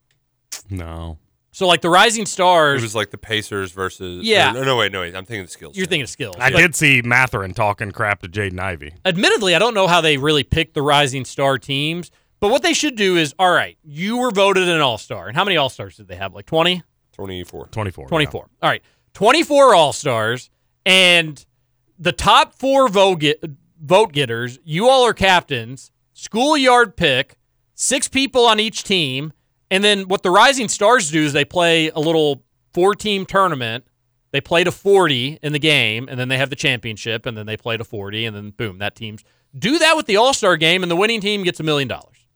No. 0.70 1.20
So 1.54 1.68
like 1.68 1.82
the 1.82 1.90
Rising 1.90 2.26
Stars. 2.26 2.82
it 2.82 2.86
was 2.86 2.96
like 2.96 3.12
the 3.12 3.18
Pacers 3.18 3.72
versus. 3.74 4.24
Yeah. 4.26 4.56
or- 4.56 4.64
no, 4.66 4.78
wait, 4.78 4.92
no, 4.92 5.02
wait. 5.02 5.16
I'm 5.16 5.26
thinking 5.26 5.46
the 5.46 5.52
skills. 5.52 5.76
You're 5.76 5.86
thinking 5.86 6.04
of 6.04 6.10
skills. 6.10 6.36
I 6.40 6.50
But 6.50 6.58
did 6.60 6.76
see 6.76 7.02
Mathurin 7.02 7.54
talking 7.54 7.92
crap 7.92 8.22
to 8.22 8.30
Jaden 8.30 8.60
Ivey. 8.60 8.94
Admittedly, 9.04 9.54
I 9.54 9.60
don't 9.60 9.74
know 9.74 9.88
how 9.88 10.00
they 10.02 10.18
really 10.18 10.44
pick 10.44 10.74
the 10.74 10.82
rising 10.82 11.26
star 11.26 11.58
teams, 11.58 12.10
but 12.40 12.50
what 12.52 12.64
they 12.64 12.74
should 12.74 12.96
do 12.96 13.18
is 13.18 13.36
all 13.38 13.52
right, 13.52 13.78
you 13.84 14.18
were 14.18 14.32
voted 14.32 14.70
an 14.70 14.80
all 14.80 14.98
star. 14.98 15.28
And 15.28 15.36
how 15.36 15.44
many 15.44 15.58
all 15.58 15.70
stars 15.70 15.98
did 15.98 16.08
they 16.08 16.16
have? 16.16 16.34
Like 16.34 16.46
20? 16.46 16.84
24. 17.12 17.68
24. 17.68 18.08
24. 18.08 18.50
All 18.62 18.70
right. 18.70 18.82
24 19.14 19.76
all 19.76 19.92
stars. 19.92 20.50
And 20.86 21.46
the 22.00 22.14
top 22.14 22.56
four 22.56 22.88
vote, 22.88 23.20
get, 23.20 23.44
vote 23.80 24.14
getters, 24.14 24.58
you 24.64 24.88
all 24.88 25.06
are 25.06 25.14
captains, 25.14 25.92
schoolyard 26.14 26.96
pick, 26.96 27.36
six 27.76 28.08
people 28.08 28.46
on 28.46 28.60
each 28.60 28.84
team. 28.84 29.34
And 29.72 29.84
then 29.84 30.10
what 30.10 30.22
the 30.22 30.30
Rising 30.30 30.68
Stars 30.68 31.10
do 31.10 31.24
is 31.24 31.32
they 31.32 31.46
play 31.46 31.90
a 31.90 32.00
little 32.00 32.44
four 32.74 32.94
team 32.94 33.26
tournament. 33.26 33.86
They 34.32 34.42
play 34.42 34.64
to 34.66 34.72
40 34.72 35.40
in 35.42 35.54
the 35.54 35.60
game, 35.60 36.08
and 36.10 36.20
then 36.20 36.28
they 36.28 36.38
have 36.38 36.50
the 36.50 36.56
championship, 36.56 37.26
and 37.26 37.38
then 37.38 37.46
they 37.46 37.58
play 37.58 37.78
to 37.78 37.84
40, 37.84 38.26
and 38.26 38.36
then 38.36 38.52
boom, 38.52 38.78
that 38.78 38.96
team's. 38.96 39.24
Do 39.58 39.80
that 39.80 39.96
with 39.98 40.06
the 40.06 40.18
All 40.18 40.34
Star 40.34 40.58
game, 40.58 40.84
and 40.84 40.92
the 40.92 40.96
winning 40.96 41.22
team 41.22 41.44
gets 41.44 41.60
a 41.60 41.64
million 41.64 41.88
dollars. 41.88 42.28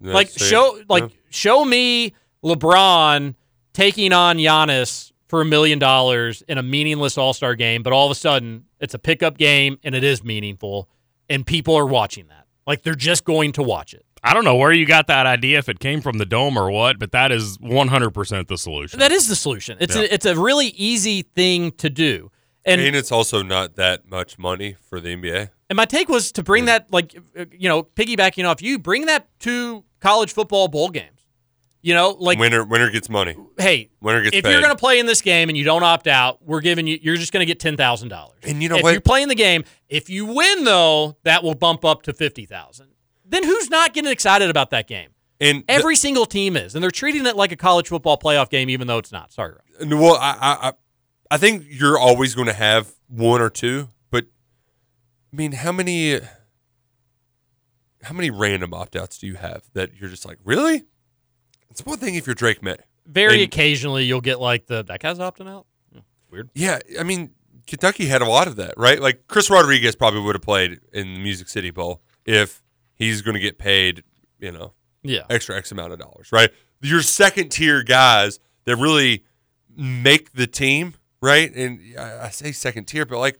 Like 0.00 0.30
show, 0.30 0.80
like 0.88 1.04
yeah. 1.04 1.16
show 1.30 1.64
me 1.64 2.14
LeBron 2.44 3.34
taking 3.72 4.12
on 4.12 4.36
Giannis 4.36 5.12
for 5.28 5.40
a 5.40 5.44
million 5.44 5.78
dollars 5.78 6.42
in 6.42 6.58
a 6.58 6.62
meaningless 6.62 7.18
All 7.18 7.32
Star 7.32 7.54
game, 7.54 7.82
but 7.82 7.92
all 7.92 8.06
of 8.06 8.12
a 8.12 8.14
sudden 8.14 8.64
it's 8.80 8.94
a 8.94 8.98
pickup 8.98 9.36
game 9.36 9.78
and 9.84 9.94
it 9.94 10.04
is 10.04 10.22
meaningful, 10.22 10.88
and 11.28 11.46
people 11.46 11.74
are 11.74 11.86
watching 11.86 12.28
that. 12.28 12.46
Like 12.66 12.82
they're 12.82 12.94
just 12.94 13.24
going 13.24 13.52
to 13.52 13.62
watch 13.62 13.94
it. 13.94 14.05
I 14.26 14.34
don't 14.34 14.44
know 14.44 14.56
where 14.56 14.72
you 14.72 14.86
got 14.86 15.06
that 15.06 15.24
idea, 15.26 15.58
if 15.58 15.68
it 15.68 15.78
came 15.78 16.00
from 16.00 16.18
the 16.18 16.26
dome 16.26 16.58
or 16.58 16.70
what, 16.70 16.98
but 16.98 17.12
that 17.12 17.30
is 17.32 17.58
100% 17.58 18.48
the 18.48 18.58
solution. 18.58 18.98
That 18.98 19.12
is 19.12 19.28
the 19.28 19.36
solution. 19.36 19.78
It's 19.80 19.94
Yeah. 19.94 20.02
a, 20.02 20.14
it's 20.14 20.26
a 20.26 20.34
really 20.38 20.68
easy 20.68 21.22
thing 21.22 21.70
to 21.72 21.88
do. 21.88 22.30
And 22.64 22.80
and 22.80 22.96
it's 22.96 23.12
also 23.12 23.42
not 23.42 23.76
that 23.76 24.10
much 24.10 24.38
money 24.38 24.74
for 24.80 25.00
the 25.00 25.10
NBA. 25.16 25.50
And 25.70 25.76
my 25.76 25.84
take 25.84 26.08
was 26.08 26.32
to 26.32 26.42
bring 26.42 26.64
that, 26.64 26.92
like, 26.92 27.14
you 27.52 27.68
know, 27.68 27.84
piggybacking 27.84 28.44
off 28.44 28.60
you, 28.60 28.78
bring 28.80 29.06
that 29.06 29.28
to 29.40 29.84
college 30.00 30.32
football 30.32 30.66
bowl 30.66 30.90
games. 30.90 31.12
You 31.82 31.94
know, 31.94 32.16
like, 32.18 32.40
winner 32.40 32.64
winner 32.64 32.90
gets 32.90 33.08
money. 33.08 33.36
hey, 33.58 33.90
Winner 34.00 34.20
gets 34.22 34.32
money. 34.34 34.38
if 34.38 34.44
paid. 34.44 34.50
you're 34.50 34.60
going 34.60 34.74
to 34.74 34.78
play 34.80 34.98
in 34.98 35.06
this 35.06 35.22
game 35.22 35.48
and 35.48 35.56
you 35.56 35.62
don't 35.62 35.84
opt 35.84 36.08
out, 36.08 36.44
we're 36.44 36.60
giving 36.60 36.88
you, 36.88 36.98
you're 37.00 37.14
just 37.16 37.32
going 37.32 37.42
to 37.42 37.46
get 37.46 37.60
ten 37.60 37.76
thousand 37.76 38.08
dollars. 38.08 38.34
And 38.42 38.60
you 38.60 38.68
know 38.68 38.78
if 38.78 38.82
what? 38.82 38.90
you're 38.90 39.00
playing 39.00 39.28
the 39.28 39.36
game, 39.36 39.62
if 39.88 40.10
you 40.10 40.26
win 40.26 40.64
though, 40.64 41.16
that 41.22 41.44
will 41.44 41.54
bump 41.54 41.84
up 41.84 42.02
to 42.02 42.12
fifty 42.12 42.44
thousand. 42.46 42.88
Then 43.28 43.42
who's 43.44 43.68
not 43.70 43.92
getting 43.94 44.10
excited 44.10 44.50
about 44.50 44.70
that 44.70 44.86
game? 44.88 45.10
and 45.40 45.64
the- 45.66 45.70
Every 45.72 45.96
single 45.96 46.24
team 46.26 46.56
is, 46.56 46.74
and 46.74 46.82
they're 46.82 46.90
treating 46.90 47.26
it 47.26 47.36
like 47.36 47.52
a 47.52 47.56
college 47.56 47.88
football 47.88 48.16
playoff 48.18 48.48
game, 48.48 48.70
even 48.70 48.86
though 48.86 48.98
it's 48.98 49.12
not. 49.12 49.32
Sorry, 49.32 49.52
Rob. 49.80 49.92
Well, 49.92 50.14
I, 50.16 50.30
I, 50.40 50.68
I- 50.68 50.72
I 51.28 51.38
think 51.38 51.64
you're 51.68 51.98
always 51.98 52.34
going 52.36 52.46
to 52.46 52.52
have 52.52 52.88
one 53.08 53.40
or 53.42 53.50
two, 53.50 53.88
but 54.10 54.26
I 55.32 55.36
mean, 55.36 55.50
how 55.52 55.72
many, 55.72 56.20
how 58.02 58.14
many 58.14 58.30
random 58.30 58.72
opt 58.72 58.94
outs 58.96 59.18
do 59.18 59.26
you 59.26 59.34
have 59.34 59.62
that 59.72 59.90
you're 59.96 60.08
just 60.08 60.24
like, 60.24 60.38
really? 60.44 60.84
It's 61.70 61.84
one 61.84 61.98
thing 61.98 62.14
if 62.14 62.26
you're 62.26 62.34
Drake 62.34 62.62
Maye. 62.62 62.76
Very 63.06 63.34
And- 63.34 63.42
occasionally, 63.42 64.04
you'll 64.04 64.20
get 64.20 64.40
like 64.40 64.66
the 64.66 64.82
that 64.84 65.00
guy's 65.00 65.18
opting 65.18 65.48
out. 65.48 65.66
Hmm, 65.92 65.98
Weird. 66.30 66.50
Yeah, 66.54 66.78
I 66.98 67.02
mean, 67.02 67.32
Kentucky 67.66 68.06
had 68.06 68.22
a 68.22 68.26
lot 68.26 68.46
of 68.46 68.56
that, 68.56 68.74
right? 68.76 69.00
Like 69.00 69.26
Chris 69.28 69.50
Rodriguez 69.50 69.96
probably 69.96 70.20
would 70.20 70.34
have 70.36 70.42
played 70.42 70.78
in 70.92 71.14
the 71.14 71.20
Music 71.20 71.48
City 71.48 71.70
Bowl 71.70 72.02
if 72.24 72.62
he's 72.96 73.22
going 73.22 73.34
to 73.34 73.40
get 73.40 73.58
paid, 73.58 74.02
you 74.40 74.50
know, 74.50 74.72
Yeah. 75.02 75.22
extra 75.30 75.56
X 75.56 75.70
amount 75.70 75.92
of 75.92 75.98
dollars, 76.00 76.30
right? 76.32 76.50
Your 76.82 77.02
second 77.02 77.50
tier 77.50 77.82
guys 77.82 78.38
that 78.64 78.76
really 78.76 79.24
make 79.76 80.32
the 80.32 80.46
team, 80.46 80.94
right? 81.22 81.54
And 81.54 81.80
I, 81.98 82.28
say 82.30 82.50
second 82.52 82.84
tier, 82.86 83.06
but 83.06 83.18
like 83.18 83.38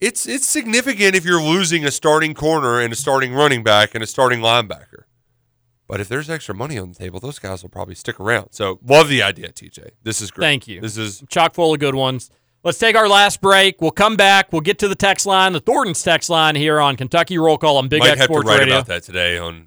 it's 0.00 0.26
it's 0.26 0.46
significant 0.46 1.14
if 1.14 1.24
you're 1.24 1.42
losing 1.42 1.84
a 1.84 1.90
starting 1.90 2.34
corner 2.34 2.80
and 2.80 2.92
a 2.92 2.96
starting 2.96 3.32
running 3.34 3.62
back 3.62 3.94
and 3.94 4.02
a 4.02 4.06
starting 4.06 4.40
linebacker. 4.40 5.04
But 5.88 6.00
if 6.00 6.08
there's 6.08 6.30
extra 6.30 6.54
money 6.54 6.78
on 6.78 6.88
the 6.92 6.94
table, 6.98 7.20
those 7.20 7.38
guys 7.38 7.62
will 7.62 7.70
probably 7.70 7.94
stick 7.94 8.18
around. 8.18 8.52
So 8.52 8.78
love 8.84 9.08
the 9.08 9.22
idea, 9.22 9.52
TJ. 9.52 9.90
This 10.02 10.20
is 10.22 10.30
great. 10.30 10.46
Thank 10.46 10.66
you. 10.68 10.80
This 10.80 10.96
is 10.96 11.22
chock 11.28 11.54
full 11.54 11.74
of 11.74 11.80
good 11.80 11.94
ones. 11.94 12.30
Let's 12.64 12.78
take 12.78 12.96
our 12.96 13.08
last 13.08 13.40
break. 13.40 13.80
We'll 13.80 13.90
come 13.90 14.16
back. 14.16 14.52
We'll 14.52 14.60
get 14.60 14.78
to 14.80 14.88
the 14.88 14.94
text 14.94 15.26
line, 15.26 15.52
the 15.52 15.60
Thornton's 15.60 16.02
text 16.02 16.30
line 16.30 16.54
here 16.54 16.80
on 16.80 16.96
Kentucky 16.96 17.38
Roll 17.38 17.58
Call 17.58 17.76
on 17.76 17.88
Big 17.88 18.00
might 18.00 18.10
X 18.10 18.20
have 18.20 18.28
to 18.28 18.32
Sports 18.34 18.48
write 18.48 18.60
Radio. 18.60 18.74
about 18.76 18.86
that 18.86 19.02
today 19.02 19.36
on 19.38 19.66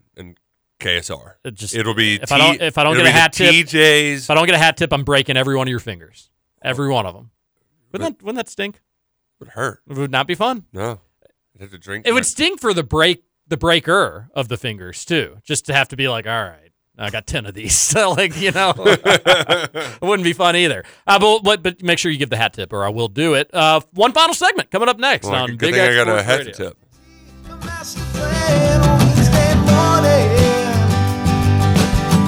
KSR. 0.80 1.36
It 1.44 1.54
just 1.56 1.76
it'll 1.76 1.94
be 1.94 2.16
if 2.16 2.32
I 2.32 2.38
don't 2.38 2.62
if 2.62 2.78
I 2.78 2.84
don't 2.84 2.96
get 2.96 3.06
a 3.06 3.12
hat 3.12 3.34
tip, 3.34 3.54
TJs. 3.54 4.16
if 4.24 4.30
I 4.30 4.36
don't 4.36 4.46
get 4.46 4.56
a 4.56 4.60
hat 4.60 4.78
tip, 4.78 4.92
I'm 4.94 5.04
breaking 5.04 5.38
every 5.38 5.56
one 5.56 5.68
of 5.68 5.70
your 5.70 5.80
fingers, 5.80 6.30
every 6.62 6.90
one 6.90 7.06
of 7.06 7.14
them. 7.14 7.32
Wouldn't 7.92 8.20
that, 8.20 8.26
wouldn't 8.26 8.38
that 8.38 8.50
stink? 8.50 8.82
would 9.40 9.50
hurt. 9.50 9.82
It 9.90 9.98
would 9.98 10.12
not 10.12 10.28
be 10.28 10.36
fun. 10.36 10.66
No, 10.72 11.02
I'd 11.56 11.62
have 11.62 11.72
to 11.72 11.78
drink. 11.78 12.08
It 12.08 12.14
would 12.14 12.26
stink 12.26 12.60
for 12.60 12.74
the 12.74 12.84
break 12.84 13.24
the 13.48 13.58
breaker 13.58 14.30
of 14.34 14.48
the 14.48 14.58
fingers 14.58 15.06
too, 15.06 15.38
just 15.44 15.66
to 15.68 15.74
have 15.74 15.88
to 15.90 15.96
be 15.96 16.08
like, 16.08 16.28
all 16.28 16.44
right, 16.44 16.72
I 16.98 17.10
got 17.10 17.28
ten 17.28 17.46
of 17.46 17.54
these. 17.54 17.76
So 17.96 18.12
like 18.12 18.36
you 18.40 18.52
know, 18.52 18.74
it 18.78 20.02
wouldn't 20.02 20.24
be 20.24 20.34
fun 20.34 20.56
either. 20.56 20.84
Uh, 21.08 21.20
but, 21.20 21.40
but 21.44 21.64
but 21.64 21.84
make 21.84 21.98
sure 22.00 22.12
you 22.12 22.18
give 22.18 22.30
the 22.30 22.38
hat 22.38 22.54
tip, 22.54 22.74
or 22.74 22.84
I 22.86 22.90
will 22.90 23.08
do 23.08 23.34
it. 23.36 23.50
Uh, 23.54 23.80
one 23.94 24.12
final 24.12 24.34
segment 24.34 24.70
coming 24.72 24.90
up 24.90 24.98
next 25.00 25.28
Well, 25.28 25.44
on 25.44 25.50
good 25.52 25.60
Big 25.60 25.74
thing 25.76 25.82
I 25.82 25.86
X 25.88 25.96
got 25.96 26.08
a 26.20 26.24
hat 26.24 26.40
Radio. 26.40 26.54
tip. 26.54 26.78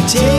Take 0.08 0.37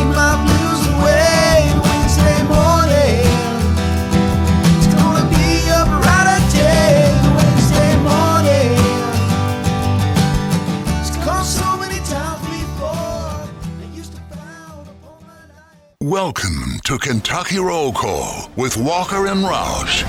Welcome 16.05 16.79
to 16.85 16.97
Kentucky 16.97 17.59
Roll 17.59 17.93
Call 17.93 18.53
with 18.55 18.77
Walker 18.77 19.27
and 19.27 19.41
Roush. 19.41 20.05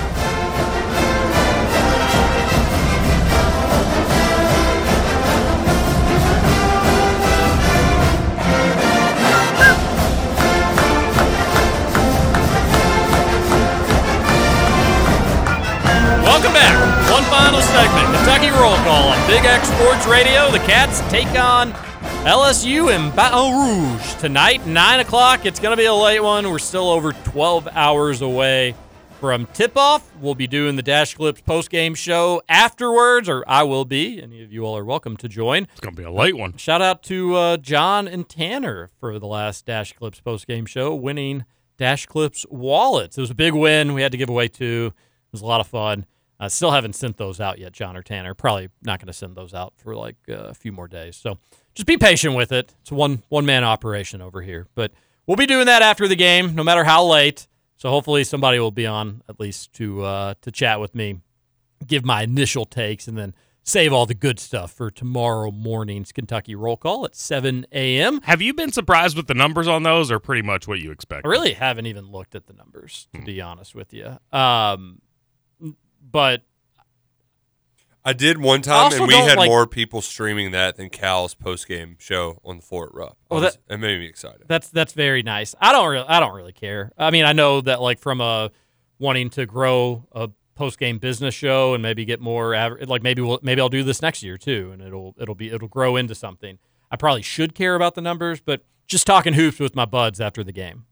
Welcome 16.22 16.54
back. 16.54 17.10
One 17.12 17.24
final 17.32 17.62
segment. 17.64 18.16
Kentucky 18.16 18.52
Roll 18.52 18.76
Call 18.86 19.10
on 19.10 19.28
Big 19.28 19.44
X 19.44 19.68
Sports 19.70 20.06
Radio. 20.06 20.52
The 20.52 20.60
Cats 20.60 21.02
take 21.10 21.30
on 21.30 21.74
LSU 22.26 22.94
in 22.94 23.16
Baton 23.16 23.54
Rouge 23.54 24.14
tonight, 24.16 24.68
9 24.68 25.00
o'clock. 25.00 25.46
It's 25.46 25.60
going 25.60 25.72
to 25.72 25.78
be 25.78 25.86
a 25.86 25.94
late 25.94 26.20
one. 26.20 26.50
We're 26.50 26.60
still 26.60 26.90
over 26.90 27.14
12 27.14 27.70
hours 27.72 28.22
away 28.22 28.76
from 29.22 29.46
tip 29.48 29.78
off. 29.78 30.12
We'll 30.20 30.36
be 30.36 30.46
doing 30.46 30.76
the 30.76 30.84
Dash 30.84 31.16
Clips 31.16 31.40
post 31.40 31.70
game 31.70 31.96
show 31.96 32.42
afterwards, 32.50 33.30
or 33.30 33.46
I 33.48 33.64
will 33.64 33.86
be. 33.86 34.22
Any 34.22 34.44
of 34.44 34.52
you 34.52 34.66
all 34.66 34.78
are 34.78 34.84
welcome 34.84 35.16
to 35.18 35.30
join. 35.30 35.64
It's 35.72 35.80
gonna 35.80 35.96
be 35.96 36.04
a 36.04 36.12
late 36.12 36.36
one. 36.38 36.58
Shout 36.58 36.82
out 36.82 37.04
to 37.04 37.36
uh, 37.36 37.58
John 37.58 38.08
and 38.08 38.28
Tanner 38.28 38.90
for 39.00 39.18
the 39.18 39.28
last 39.28 39.66
Dash 39.66 39.94
Clips 39.94 40.20
post 40.20 40.46
game 40.46 40.66
show, 40.66 40.94
winning 40.94 41.46
Dash 41.78 42.06
Clips 42.06 42.46
wallets. 42.50 43.18
It 43.18 43.22
was 43.22 43.32
a 43.32 43.36
big 43.36 43.54
win. 43.54 43.94
We 43.94 44.02
had 44.02 44.12
to 44.12 44.18
give 44.18 44.30
away 44.30 44.50
two. 44.50 44.92
It 44.96 45.32
was 45.32 45.42
a 45.42 45.46
lot 45.46 45.62
of 45.62 45.68
fun. 45.68 46.06
I 46.40 46.48
still 46.48 46.72
haven't 46.72 46.94
sent 46.96 47.18
those 47.18 47.42
out 47.42 47.60
yet, 47.60 47.74
John 47.74 47.98
or 47.98 48.02
Tanner. 48.04 48.34
Probably 48.34 48.70
not 48.82 49.00
going 49.00 49.08
to 49.08 49.14
send 49.14 49.36
those 49.36 49.54
out 49.54 49.74
for 49.76 49.94
like 49.96 50.16
uh, 50.30 50.36
a 50.36 50.54
few 50.54 50.72
more 50.72 50.88
days. 50.88 51.18
So 51.18 51.38
just 51.80 51.88
be 51.88 51.98
patient 51.98 52.36
with 52.36 52.52
it. 52.52 52.76
It's 52.82 52.92
one 52.92 53.24
one 53.30 53.46
man 53.46 53.64
operation 53.64 54.22
over 54.22 54.42
here, 54.42 54.68
but 54.76 54.92
we'll 55.26 55.38
be 55.38 55.46
doing 55.46 55.68
that 55.68 55.82
after 55.82 56.10
the 56.10 56.16
game, 56.18 56.54
no 56.54 56.62
matter 56.62 56.84
how 56.84 57.06
late. 57.06 57.48
So 57.78 57.90
hopefully 57.90 58.26
somebody 58.26 58.60
will 58.60 58.72
be 58.72 58.86
on 58.86 59.22
at 59.30 59.40
least 59.40 59.72
to 59.74 60.04
uh, 60.04 60.34
to 60.42 60.52
chat 60.52 60.82
with 60.82 60.94
me, 60.94 61.22
give 61.88 62.04
my 62.04 62.24
initial 62.24 62.66
takes, 62.66 63.08
and 63.08 63.18
then 63.18 63.34
save 63.64 63.94
all 63.94 64.06
the 64.06 64.14
good 64.14 64.42
stuff 64.42 64.74
for 64.74 64.92
tomorrow 64.92 65.52
morning's 65.52 66.12
Kentucky 66.12 66.54
roll 66.54 66.76
call 66.76 67.06
at 67.06 67.16
7 67.16 67.66
a.m. 67.72 68.20
Have 68.24 68.42
you 68.42 68.54
been 68.54 68.74
surprised 68.74 69.16
with 69.16 69.28
the 69.28 69.34
numbers 69.34 69.70
on 69.70 69.84
those, 69.84 70.12
or 70.12 70.20
pretty 70.20 70.42
much 70.42 70.68
what 70.68 70.80
you 70.80 70.92
expect? 70.92 71.26
I 71.26 71.30
really 71.30 71.54
haven't 71.54 71.86
even 71.86 72.12
looked 72.12 72.36
at 72.36 72.48
the 72.48 72.54
numbers, 72.54 73.08
to 73.16 73.22
be 73.22 73.40
honest 73.40 73.74
with 73.74 73.94
you. 73.94 74.18
Um, 74.34 75.02
but 76.02 76.42
I 78.10 78.14
did 78.14 78.40
one 78.40 78.62
time, 78.62 78.92
and 78.92 79.08
we 79.08 79.14
had 79.14 79.38
like- 79.38 79.50
more 79.50 79.68
people 79.68 80.02
streaming 80.02 80.52
that 80.52 80.78
than 80.78 80.90
Cal's 80.90 81.36
post 81.36 81.68
game 81.68 81.96
show 82.00 82.40
on 82.44 82.58
the 82.58 82.62
Fort 82.64 82.92
Rupp. 82.94 83.18
Well, 83.30 83.42
was- 83.42 83.58
that- 83.68 83.74
it 83.76 83.78
made 83.78 84.00
me 84.00 84.06
excited. 84.08 84.42
That's 84.48 84.70
that's 84.70 84.94
very 84.94 85.22
nice. 85.24 85.54
I 85.62 85.72
don't 85.72 85.90
really 85.92 86.08
I 86.08 86.20
don't 86.20 86.34
really 86.36 86.54
care. 86.54 86.92
I 86.98 87.12
mean, 87.12 87.26
I 87.26 87.34
know 87.34 87.62
that 87.62 87.82
like 87.82 88.00
from 88.00 88.20
a 88.22 88.52
wanting 88.98 89.30
to 89.32 89.46
grow 89.46 90.08
a 90.12 90.30
post 90.56 90.80
game 90.80 90.98
business 90.98 91.34
show 91.36 91.74
and 91.74 91.82
maybe 91.82 92.04
get 92.04 92.20
more 92.20 92.54
aver- 92.56 92.86
like 92.86 93.04
maybe 93.04 93.22
we'll 93.22 93.40
maybe 93.44 93.62
I'll 93.62 93.70
do 93.70 93.84
this 93.84 94.02
next 94.02 94.24
year 94.24 94.38
too, 94.38 94.72
and 94.74 94.82
it'll 94.82 95.16
it'll 95.20 95.36
be 95.36 95.50
it'll 95.52 95.68
grow 95.68 95.96
into 95.96 96.16
something. 96.16 96.58
I 96.92 96.96
probably 96.96 97.22
should 97.22 97.54
care 97.54 97.76
about 97.76 97.94
the 97.94 98.02
numbers, 98.02 98.42
but 98.42 98.64
just 98.88 99.06
talking 99.06 99.34
hoops 99.34 99.60
with 99.60 99.76
my 99.76 99.86
buds 99.86 100.20
after 100.20 100.44
the 100.44 100.52
game. 100.52 100.86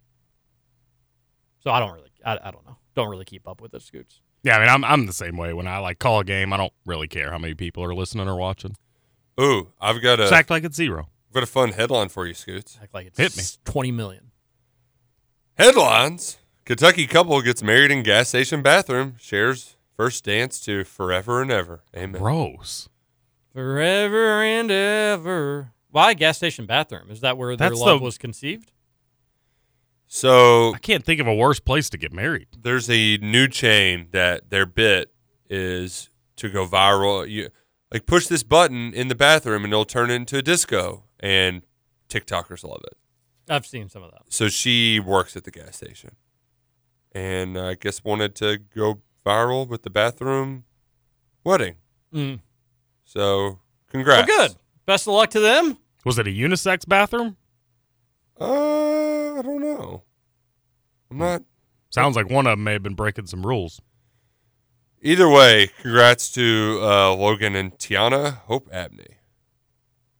So 1.59 1.71
I 1.71 1.79
don't 1.79 1.93
really 1.93 2.11
I, 2.25 2.33
I 2.43 2.51
don't 2.51 2.65
know. 2.65 2.77
Don't 2.95 3.09
really 3.09 3.25
keep 3.25 3.47
up 3.47 3.59
with 3.61 3.73
it, 3.73 3.81
Scoots. 3.81 4.21
Yeah, 4.47 4.55
I 4.55 4.59
mean, 4.61 4.69
I'm 4.69 4.83
I'm 4.85 5.05
the 5.07 5.13
same 5.13 5.35
way. 5.35 5.51
When 5.51 5.67
I 5.67 5.79
like 5.79 5.99
call 5.99 6.21
a 6.21 6.23
game, 6.23 6.53
I 6.53 6.57
don't 6.57 6.71
really 6.85 7.09
care 7.09 7.31
how 7.31 7.37
many 7.37 7.53
people 7.53 7.83
are 7.83 7.93
listening 7.93 8.29
or 8.29 8.37
watching. 8.37 8.77
Ooh, 9.41 9.73
I've 9.81 10.01
got 10.01 10.21
a 10.21 10.23
Just 10.23 10.31
act 10.33 10.49
like 10.49 10.63
it's 10.63 10.77
zero. 10.77 11.09
I've 11.29 11.33
got 11.33 11.43
a 11.43 11.47
fun 11.47 11.73
headline 11.73 12.07
for 12.07 12.25
you, 12.25 12.33
Scoots. 12.33 12.79
Act 12.81 12.93
like 12.93 13.07
it's 13.07 13.17
Hit 13.19 13.35
me. 13.35 13.43
twenty 13.65 13.91
million. 13.91 14.31
Headlines: 15.57 16.37
Kentucky 16.65 17.07
couple 17.07 17.41
gets 17.41 17.61
married 17.61 17.91
in 17.91 18.03
gas 18.03 18.29
station 18.29 18.61
bathroom. 18.61 19.15
Shares 19.19 19.75
first 19.97 20.23
dance 20.23 20.61
to 20.61 20.85
forever 20.85 21.41
and 21.41 21.51
ever. 21.51 21.83
Amen. 21.95 22.21
Gross. 22.21 22.87
Forever 23.53 24.41
and 24.43 24.71
ever. 24.71 25.71
Why 25.89 26.13
gas 26.13 26.37
station 26.37 26.65
bathroom? 26.65 27.09
Is 27.09 27.19
that 27.21 27.37
where 27.37 27.55
their 27.57 27.69
That's 27.69 27.81
love 27.81 27.99
the- 27.99 28.05
was 28.05 28.17
conceived? 28.17 28.71
So 30.07 30.73
I 30.73 30.77
can't 30.79 31.03
think 31.03 31.19
of 31.19 31.27
a 31.27 31.35
worse 31.35 31.59
place 31.59 31.89
to 31.89 31.97
get 31.97 32.13
married. 32.13 32.47
there's 32.61 32.89
a 32.89 33.17
new 33.17 33.47
chain 33.47 34.07
that 34.11 34.49
their 34.49 34.65
bit 34.65 35.11
is 35.49 36.09
to 36.37 36.49
go 36.49 36.65
viral. 36.65 37.27
You 37.29 37.49
like 37.91 38.05
push 38.05 38.27
this 38.27 38.43
button 38.43 38.93
in 38.93 39.07
the 39.09 39.15
bathroom 39.15 39.63
and 39.65 39.73
it'll 39.73 39.85
turn 39.85 40.09
into 40.09 40.37
a 40.37 40.41
disco, 40.41 41.03
and 41.19 41.61
TikTokers 42.09 42.63
love 42.63 42.81
it. 42.85 42.97
I've 43.49 43.65
seen 43.65 43.89
some 43.89 44.03
of 44.03 44.11
that. 44.11 44.23
So 44.29 44.47
she 44.49 44.99
works 44.99 45.35
at 45.35 45.43
the 45.45 45.51
gas 45.51 45.75
station, 45.77 46.15
and 47.13 47.57
I 47.57 47.73
guess 47.75 48.03
wanted 48.03 48.33
to 48.35 48.59
go 48.75 49.01
viral 49.25 49.67
with 49.67 49.83
the 49.83 49.89
bathroom 49.89 50.63
wedding. 51.43 51.75
Mm. 52.13 52.39
So 53.03 53.43
Well, 53.45 53.59
congrats. 53.89 54.27
good. 54.27 54.51
Best 54.85 55.07
of 55.07 55.13
luck 55.13 55.29
to 55.31 55.39
them. 55.41 55.77
Was 56.05 56.17
it 56.19 56.27
a 56.27 56.31
unisex 56.31 56.87
bathroom? 56.87 57.35
Uh, 58.39 58.45
I 59.37 59.41
don't 59.43 59.61
know. 59.61 60.03
I'm 61.11 61.17
not. 61.17 61.43
Sounds 61.89 62.15
like 62.15 62.29
one 62.29 62.47
of 62.47 62.51
them 62.53 62.63
may 62.63 62.73
have 62.73 62.83
been 62.83 62.95
breaking 62.95 63.27
some 63.27 63.45
rules. 63.45 63.79
Either 65.01 65.29
way, 65.29 65.69
congrats 65.81 66.31
to 66.31 66.79
uh, 66.81 67.13
Logan 67.13 67.55
and 67.55 67.77
Tiana 67.77 68.37
Hope 68.39 68.67
Abney. 68.73 69.17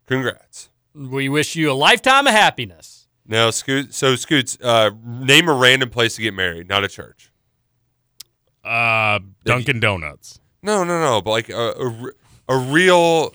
Congrats. 0.06 0.70
We 0.94 1.30
wish 1.30 1.56
you 1.56 1.72
a 1.72 1.74
lifetime 1.74 2.28
of 2.28 2.34
happiness. 2.34 3.08
Now, 3.26 3.50
Scoot. 3.50 3.94
So, 3.94 4.16
Scoots, 4.16 4.58
uh, 4.64 4.92
name 5.04 5.50
a 5.50 5.54
random 5.54 5.90
place 5.90 6.16
to 6.16 6.22
get 6.22 6.34
married, 6.34 6.70
not 6.70 6.84
a 6.84 6.88
church. 6.88 7.32
Uh, 8.64 9.20
Dunkin' 9.44 9.80
Donuts. 9.80 10.40
No, 10.62 10.84
no, 10.84 11.00
no. 11.02 11.22
But 11.22 11.32
like 11.32 11.50
a 11.50 11.72
a, 11.72 12.56
a 12.56 12.58
real, 12.58 13.34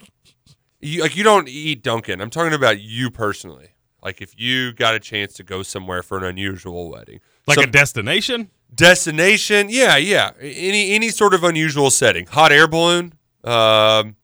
you, 0.81 1.03
like 1.03 1.17
you 1.17 1.25
don't 1.25 1.49
eat 1.49 1.83
Dunkin'. 1.83 2.21
I'm 2.21 2.31
talking 2.31 2.55
about 2.55 2.81
you 2.81 3.11
personally. 3.11 3.72
Like 4.03 4.21
if 4.21 4.39
you 4.39 4.73
got 4.73 4.95
a 4.95 5.01
chance 5.01 5.33
to 5.35 5.45
go 5.45 5.63
somewhere 5.63 6.03
for 6.03 6.19
an 6.19 6.25
unusual 6.25 6.91
wedding, 6.91 7.21
Like 7.47 7.57
Some- 7.57 7.65
a 7.65 7.71
destination? 7.71 8.51
destination. 8.75 9.69
Yeah, 9.71 9.97
yeah. 9.97 10.31
Any 10.41 10.93
any 10.93 11.09
sort 11.11 11.35
of 11.35 11.45
unusual 11.45 11.91
setting. 11.91 12.27
Hot 12.27 12.51
air 12.53 12.67
balloon. 12.67 13.15
Um, 13.45 14.17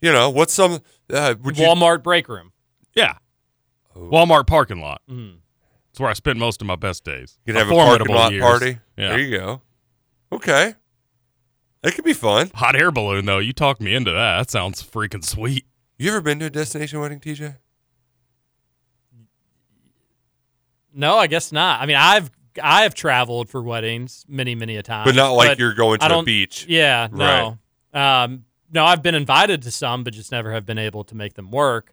you 0.00 0.12
know 0.12 0.30
what's 0.30 0.52
some? 0.54 0.80
Uh, 1.12 1.34
would 1.42 1.58
you? 1.58 1.64
Walmart 1.66 2.02
break 2.02 2.28
room. 2.28 2.52
Yeah. 2.94 3.14
Oh. 3.94 4.00
Walmart 4.10 4.46
parking 4.46 4.80
lot. 4.80 5.02
Mm. 5.10 5.38
It's 5.90 6.00
where 6.00 6.10
I 6.10 6.12
spent 6.14 6.38
most 6.38 6.60
of 6.60 6.66
my 6.66 6.76
best 6.76 7.04
days. 7.04 7.38
You 7.46 7.54
My 7.54 7.60
could 7.60 7.68
have 7.68 7.76
a 7.76 7.84
parking 7.84 8.14
lot 8.14 8.32
years. 8.32 8.42
party. 8.42 8.78
Yeah. 8.98 9.08
There 9.10 9.18
you 9.20 9.38
go. 9.38 9.62
Okay. 10.32 10.74
it 11.82 11.94
could 11.94 12.04
be 12.04 12.12
fun. 12.12 12.50
Hot 12.54 12.74
air 12.76 12.90
balloon, 12.90 13.24
though. 13.26 13.38
You 13.38 13.52
talked 13.52 13.80
me 13.80 13.94
into 13.94 14.10
that. 14.10 14.38
That 14.38 14.50
sounds 14.50 14.82
freaking 14.82 15.24
sweet. 15.24 15.64
You 15.98 16.10
ever 16.10 16.20
been 16.20 16.38
to 16.40 16.46
a 16.46 16.50
destination 16.50 17.00
wedding, 17.00 17.20
TJ? 17.20 17.56
No, 20.96 21.16
I 21.18 21.26
guess 21.28 21.52
not. 21.52 21.80
I 21.80 21.86
mean, 21.86 21.96
I've 21.96 22.30
I 22.62 22.82
have 22.82 22.94
traveled 22.94 23.50
for 23.50 23.62
weddings 23.62 24.24
many, 24.28 24.54
many 24.54 24.76
a 24.76 24.82
time, 24.82 25.04
But 25.04 25.14
not 25.14 25.32
like 25.32 25.58
you're 25.58 25.74
going 25.74 25.98
to 25.98 26.04
I 26.04 26.08
a 26.08 26.10
don't- 26.10 26.24
beach. 26.24 26.64
Yeah, 26.68 27.06
no. 27.12 27.58
Um, 27.92 28.44
no, 28.72 28.84
I've 28.84 29.02
been 29.02 29.14
invited 29.14 29.62
to 29.62 29.70
some, 29.70 30.02
but 30.04 30.12
just 30.14 30.32
never 30.32 30.52
have 30.52 30.64
been 30.66 30.78
able 30.78 31.04
to 31.04 31.14
make 31.14 31.34
them 31.34 31.50
work. 31.50 31.92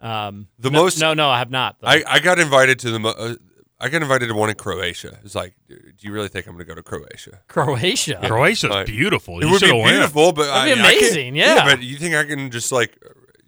Um, 0.00 0.48
The 0.58 0.70
no- 0.70 0.82
most- 0.82 0.98
no, 1.00 1.14
no, 1.14 1.28
I 1.30 1.38
have 1.38 1.50
not. 1.50 1.78
though. 1.80 1.86
I, 1.88 2.02
I 2.06 2.18
got 2.20 2.38
invited 2.38 2.78
to 2.80 2.90
the. 2.90 2.98
mo- 2.98 3.14
Uh, 3.16 3.34
I 3.80 3.88
got 3.88 4.02
invited 4.02 4.28
to 4.28 4.34
one 4.34 4.48
in 4.50 4.54
Croatia. 4.56 5.18
It's 5.24 5.34
like, 5.34 5.54
do 5.68 5.76
you 6.00 6.12
really 6.12 6.28
think 6.28 6.46
I'm 6.46 6.54
going 6.54 6.64
to 6.64 6.68
go 6.68 6.74
to 6.76 6.82
Croatia? 6.82 7.40
Croatia. 7.48 8.20
Croatia's 8.24 8.70
Like, 8.70 8.86
beautiful. 8.86 9.38
It 9.40 9.44
You 9.46 9.50
would 9.52 9.60
be 9.60 9.66
shoulda 9.66 9.82
went. 9.82 9.94
beautiful, 9.96 10.32
but 10.32 10.44
That'd 10.46 10.72
I, 10.72 10.74
be 10.76 10.80
I 10.80 10.84
can't- 10.84 10.98
amazing, 11.02 11.36
yeah. 11.36 11.64
but 11.64 11.82
you 11.82 11.96
think 11.96 12.14
I 12.14 12.24
can 12.24 12.50
just 12.50 12.70
like, 12.72 12.96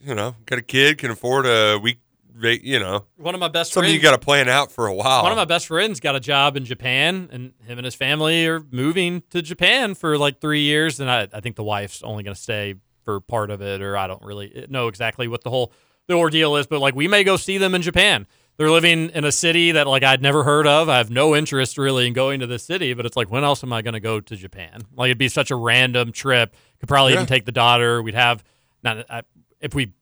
you 0.01 0.15
know, 0.15 0.35
got 0.45 0.59
a 0.59 0.63
kid, 0.63 0.99
can 0.99 1.11
afford 1.11 1.47
a 1.47 1.79
week, 1.79 1.99
va- 1.99 2.06
you 2.43 2.79
know, 2.79 3.05
One 3.17 3.35
of 3.35 3.41
my 3.41 3.49
best 3.49 3.73
something 3.73 3.89
friends. 3.89 3.95
you 3.95 4.01
got 4.03 4.13
to 4.13 4.19
plan 4.25 4.49
out 4.49 4.71
for 4.73 4.87
a 4.87 4.95
while. 4.95 5.23
One 5.23 5.33
of 5.33 5.37
my 5.37 5.45
best 5.45 5.67
friends 5.67 6.01
got 6.01 6.15
a 6.17 6.21
job 6.21 6.57
in 6.57 6.65
Japan, 6.65 7.29
and 7.33 7.53
him 7.67 7.79
and 7.79 7.85
his 7.85 7.95
family 7.95 8.47
are 8.47 8.61
moving 8.71 9.23
to 9.31 9.43
Japan 9.43 9.95
for 9.95 10.19
like 10.19 10.41
three 10.41 10.63
years. 10.63 11.01
And 11.01 11.11
I, 11.11 11.29
I 11.33 11.41
think 11.41 11.57
the 11.57 11.65
wife's 11.65 12.03
only 12.03 12.23
going 12.25 12.35
to 12.35 12.41
stay 12.41 12.75
for 13.05 13.21
part 13.21 13.51
of 13.51 13.63
it, 13.63 13.81
or 13.83 13.97
I 13.97 14.07
don't 14.07 14.23
really 14.23 14.67
know 14.69 14.89
exactly 14.89 15.29
what 15.29 15.45
the 15.45 15.51
whole 15.51 15.73
the 16.09 16.15
ordeal 16.15 16.57
is. 16.57 16.67
But 16.67 16.81
like, 16.81 16.95
we 16.95 17.09
may 17.09 17.25
go 17.25 17.37
see 17.37 17.59
them 17.59 17.75
in 17.75 17.83
Japan. 17.83 18.27
They're 18.59 18.71
living 18.71 19.11
in 19.11 19.25
a 19.25 19.33
city 19.33 19.73
that 19.73 19.87
like 19.87 20.03
I'd 20.03 20.23
never 20.23 20.43
heard 20.43 20.67
of. 20.67 20.89
I 20.89 20.97
have 20.99 21.11
no 21.11 21.37
interest 21.37 21.77
really 21.79 22.07
in 22.07 22.13
going 22.15 22.41
to 22.41 22.47
this 22.47 22.63
city, 22.65 22.95
but 22.95 23.05
it's 23.07 23.17
like, 23.17 23.31
when 23.31 23.45
else 23.45 23.63
am 23.63 23.73
I 23.73 23.83
going 23.83 23.95
to 23.95 24.01
go 24.01 24.19
to 24.21 24.35
Japan? 24.37 24.83
Like, 24.95 25.09
it'd 25.09 25.19
be 25.19 25.29
such 25.29 25.51
a 25.51 25.57
random 25.57 26.11
trip. 26.11 26.55
Could 26.81 26.89
probably 26.89 27.13
Yeah. 27.13 27.19
even 27.19 27.27
take 27.27 27.45
the 27.45 27.53
daughter. 27.53 28.03
We'd 28.03 28.15
have 28.15 28.43
not 28.83 29.05
I, 29.11 29.23
if 29.61 29.75
we 29.75 29.93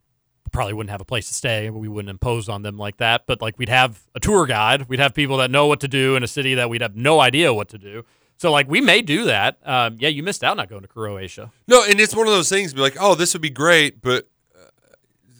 probably 0.54 0.72
wouldn't 0.72 0.90
have 0.90 1.02
a 1.02 1.04
place 1.04 1.28
to 1.28 1.34
stay. 1.34 1.68
We 1.68 1.88
wouldn't 1.88 2.08
impose 2.08 2.48
on 2.48 2.62
them 2.62 2.78
like 2.78 2.96
that. 2.98 3.26
But 3.26 3.42
like 3.42 3.58
we'd 3.58 3.68
have 3.68 4.00
a 4.14 4.20
tour 4.20 4.46
guide. 4.46 4.88
We'd 4.88 5.00
have 5.00 5.12
people 5.12 5.36
that 5.38 5.50
know 5.50 5.66
what 5.66 5.80
to 5.80 5.88
do 5.88 6.16
in 6.16 6.22
a 6.22 6.28
city 6.28 6.54
that 6.54 6.70
we'd 6.70 6.80
have 6.80 6.96
no 6.96 7.20
idea 7.20 7.52
what 7.52 7.68
to 7.70 7.78
do. 7.78 8.04
So 8.36 8.50
like 8.50 8.68
we 8.68 8.80
may 8.80 9.02
do 9.02 9.24
that. 9.24 9.58
Um, 9.64 9.96
yeah, 9.98 10.08
you 10.08 10.22
missed 10.22 10.42
out 10.42 10.56
not 10.56 10.70
going 10.70 10.82
to 10.82 10.88
Croatia. 10.88 11.52
no, 11.66 11.84
and 11.84 12.00
it's 12.00 12.14
one 12.16 12.26
of 12.26 12.32
those 12.32 12.48
things. 12.48 12.72
Be 12.72 12.80
like, 12.80 12.96
oh, 12.98 13.14
this 13.14 13.34
would 13.34 13.42
be 13.42 13.50
great, 13.50 14.00
but 14.00 14.28
uh, 14.56 14.68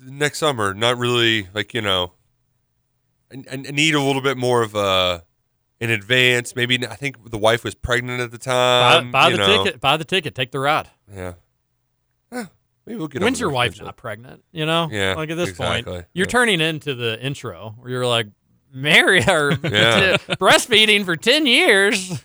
next 0.05 0.39
summer, 0.39 0.75
not 0.75 0.99
really. 0.99 1.49
Like 1.55 1.73
you 1.73 1.81
know, 1.81 2.13
I, 3.33 3.43
I 3.53 3.57
need 3.57 3.95
a 3.95 4.03
little 4.03 4.23
bit 4.23 4.37
more 4.37 4.63
of 4.63 4.75
a. 4.75 5.25
In 5.81 5.91
advance, 5.91 6.57
maybe 6.57 6.87
I 6.87 6.95
think 6.95 7.31
the 7.31 7.37
wife 7.37 7.63
was 7.63 7.75
pregnant 7.75 8.21
at 8.21 8.31
the 8.31 8.39
time. 8.39 9.11
buy 9.11 9.29
you 9.29 9.37
the 9.37 9.47
know. 9.47 9.65
ticket. 9.65 9.81
Buy 9.81 9.97
the 9.99 10.05
ticket. 10.05 10.35
Take 10.35 10.53
the 10.53 10.61
ride. 10.61 10.89
Yeah. 11.13 11.35
Eh, 12.33 12.45
maybe 12.87 12.99
we'll 12.99 13.09
get. 13.09 13.23
When's 13.23 13.41
your 13.41 13.51
wife 13.51 13.81
not 13.81 13.97
pregnant? 13.97 14.43
You 14.53 14.67
know. 14.67 14.89
Yeah, 14.91 15.15
Like 15.15 15.31
at 15.31 15.37
this 15.37 15.51
exactly. 15.51 15.93
point, 15.93 16.07
you're 16.13 16.27
Yeah. 16.27 16.31
turning 16.31 16.61
into 16.61 16.95
the 16.95 17.21
intro 17.21 17.75
where 17.79 17.91
you're 17.91 18.07
like, 18.07 18.27
marry 18.73 19.23
her, 19.23 19.51
Yeah. 19.63 20.17
breastfeeding 20.41 21.05
for 21.05 21.17
ten 21.17 21.47
years. 21.47 22.23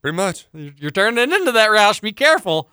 Pretty 0.00 0.16
much. 0.16 0.46
You're 0.52 0.90
turning 0.90 1.30
into 1.32 1.52
that, 1.52 1.70
Roush. 1.70 2.00
Be 2.00 2.12
careful. 2.12 2.68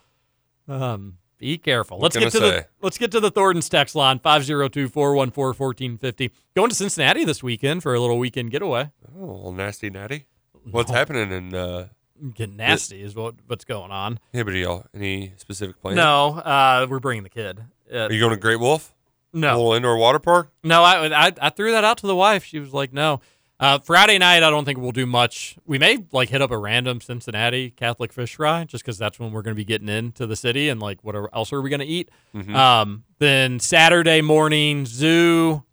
Um, 0.67 1.17
be 1.37 1.57
careful. 1.57 1.97
What 1.99 2.15
let's 2.15 2.17
get 2.17 2.31
to 2.33 2.39
the 2.39 2.67
let's 2.81 2.97
get 2.97 3.11
to 3.11 3.19
the 3.19 3.31
Thornton's 3.31 3.69
text 3.69 3.95
line 3.95 4.19
502-414-1450. 4.19 6.31
Going 6.55 6.69
to 6.69 6.75
Cincinnati 6.75 7.23
this 7.25 7.43
weekend 7.43 7.83
for 7.83 7.93
a 7.93 7.99
little 7.99 8.17
weekend 8.17 8.51
getaway. 8.51 8.89
Oh, 9.17 9.23
a 9.23 9.25
little 9.25 9.51
nasty 9.53 9.89
natty. 9.89 10.25
What's 10.71 10.91
happening 10.91 11.31
in? 11.31 11.53
uh 11.55 11.87
Getting 12.35 12.57
nasty 12.57 13.01
is 13.01 13.15
what 13.15 13.35
what's 13.47 13.65
going 13.65 13.91
on. 13.91 14.19
Yeah, 14.33 14.43
but 14.43 14.53
y'all 14.53 14.85
any 14.93 15.33
specific 15.37 15.79
plans? 15.81 15.95
No, 15.97 16.35
uh, 16.37 16.85
we're 16.89 16.99
bringing 16.99 17.23
the 17.23 17.29
kid. 17.29 17.61
Uh, 17.93 18.07
Are 18.07 18.11
you 18.11 18.19
going 18.19 18.31
to 18.31 18.37
Great 18.37 18.59
Wolf? 18.59 18.93
A 19.33 19.37
no, 19.37 19.55
little 19.57 19.73
indoor 19.73 19.95
water 19.97 20.19
park? 20.19 20.49
no. 20.63 20.83
I, 20.83 21.27
I 21.27 21.31
I 21.41 21.49
threw 21.49 21.71
that 21.71 21.83
out 21.83 21.97
to 21.99 22.07
the 22.07 22.15
wife. 22.15 22.43
She 22.43 22.59
was 22.59 22.73
like, 22.73 22.91
no. 22.93 23.21
Uh, 23.61 23.77
Friday 23.77 24.17
night, 24.17 24.41
I 24.41 24.49
don't 24.49 24.63
think 24.63 24.79
we'll 24.79 24.93
do 24.93 25.05
much. 25.05 25.57
We 25.65 25.77
may 25.77 26.05
like 26.13 26.29
hit 26.29 26.41
up 26.41 26.49
a 26.49 26.57
random 26.57 27.01
Cincinnati 27.01 27.71
Catholic 27.71 28.13
fish 28.13 28.35
fry, 28.35 28.63
just 28.63 28.83
because 28.85 28.97
that's 28.97 29.19
when 29.19 29.31
we're 29.33 29.41
going 29.41 29.53
to 29.53 29.59
be 29.59 29.65
getting 29.65 29.89
into 29.89 30.25
the 30.25 30.35
city, 30.37 30.69
and 30.69 30.79
like, 30.81 31.03
what 31.03 31.13
are- 31.15 31.29
else 31.35 31.51
are 31.51 31.61
we 31.61 31.69
going 31.69 31.81
to 31.81 31.85
eat? 31.85 32.09
Mhm. 32.33 32.55
Um, 32.55 33.03
then 33.19 33.59
Saturday 33.59 34.21
morning, 34.21 34.85
zoo. 34.85 35.63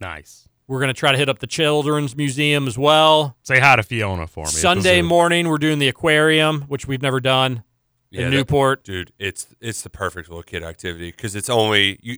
Nice. 0.00 0.43
We're 0.66 0.78
going 0.80 0.88
to 0.88 0.94
try 0.98 1.12
to 1.12 1.18
hit 1.18 1.28
up 1.28 1.40
the 1.40 1.46
Children's 1.46 2.16
Museum 2.16 2.66
as 2.66 2.78
well. 2.78 3.36
Say 3.42 3.60
hi 3.60 3.76
to 3.76 3.82
Fiona 3.82 4.26
for 4.26 4.44
me. 4.46 4.50
Sunday 4.50 5.02
morning, 5.02 5.48
we're 5.48 5.58
doing 5.58 5.78
the 5.78 5.88
aquarium, 5.88 6.62
which 6.62 6.86
we've 6.88 7.02
never 7.02 7.20
done 7.20 7.62
Yeah, 8.10 8.22
in 8.22 8.30
that- 8.30 8.36
Newport. 8.36 8.82
Dude, 8.84 9.12
it's 9.18 9.48
it's 9.60 9.82
the 9.82 9.90
perfect 9.90 10.28
little 10.30 10.42
kid 10.42 10.62
activity 10.62 11.10
because 11.10 11.34
it's 11.36 11.50
only 11.50 11.98
you. 12.02 12.16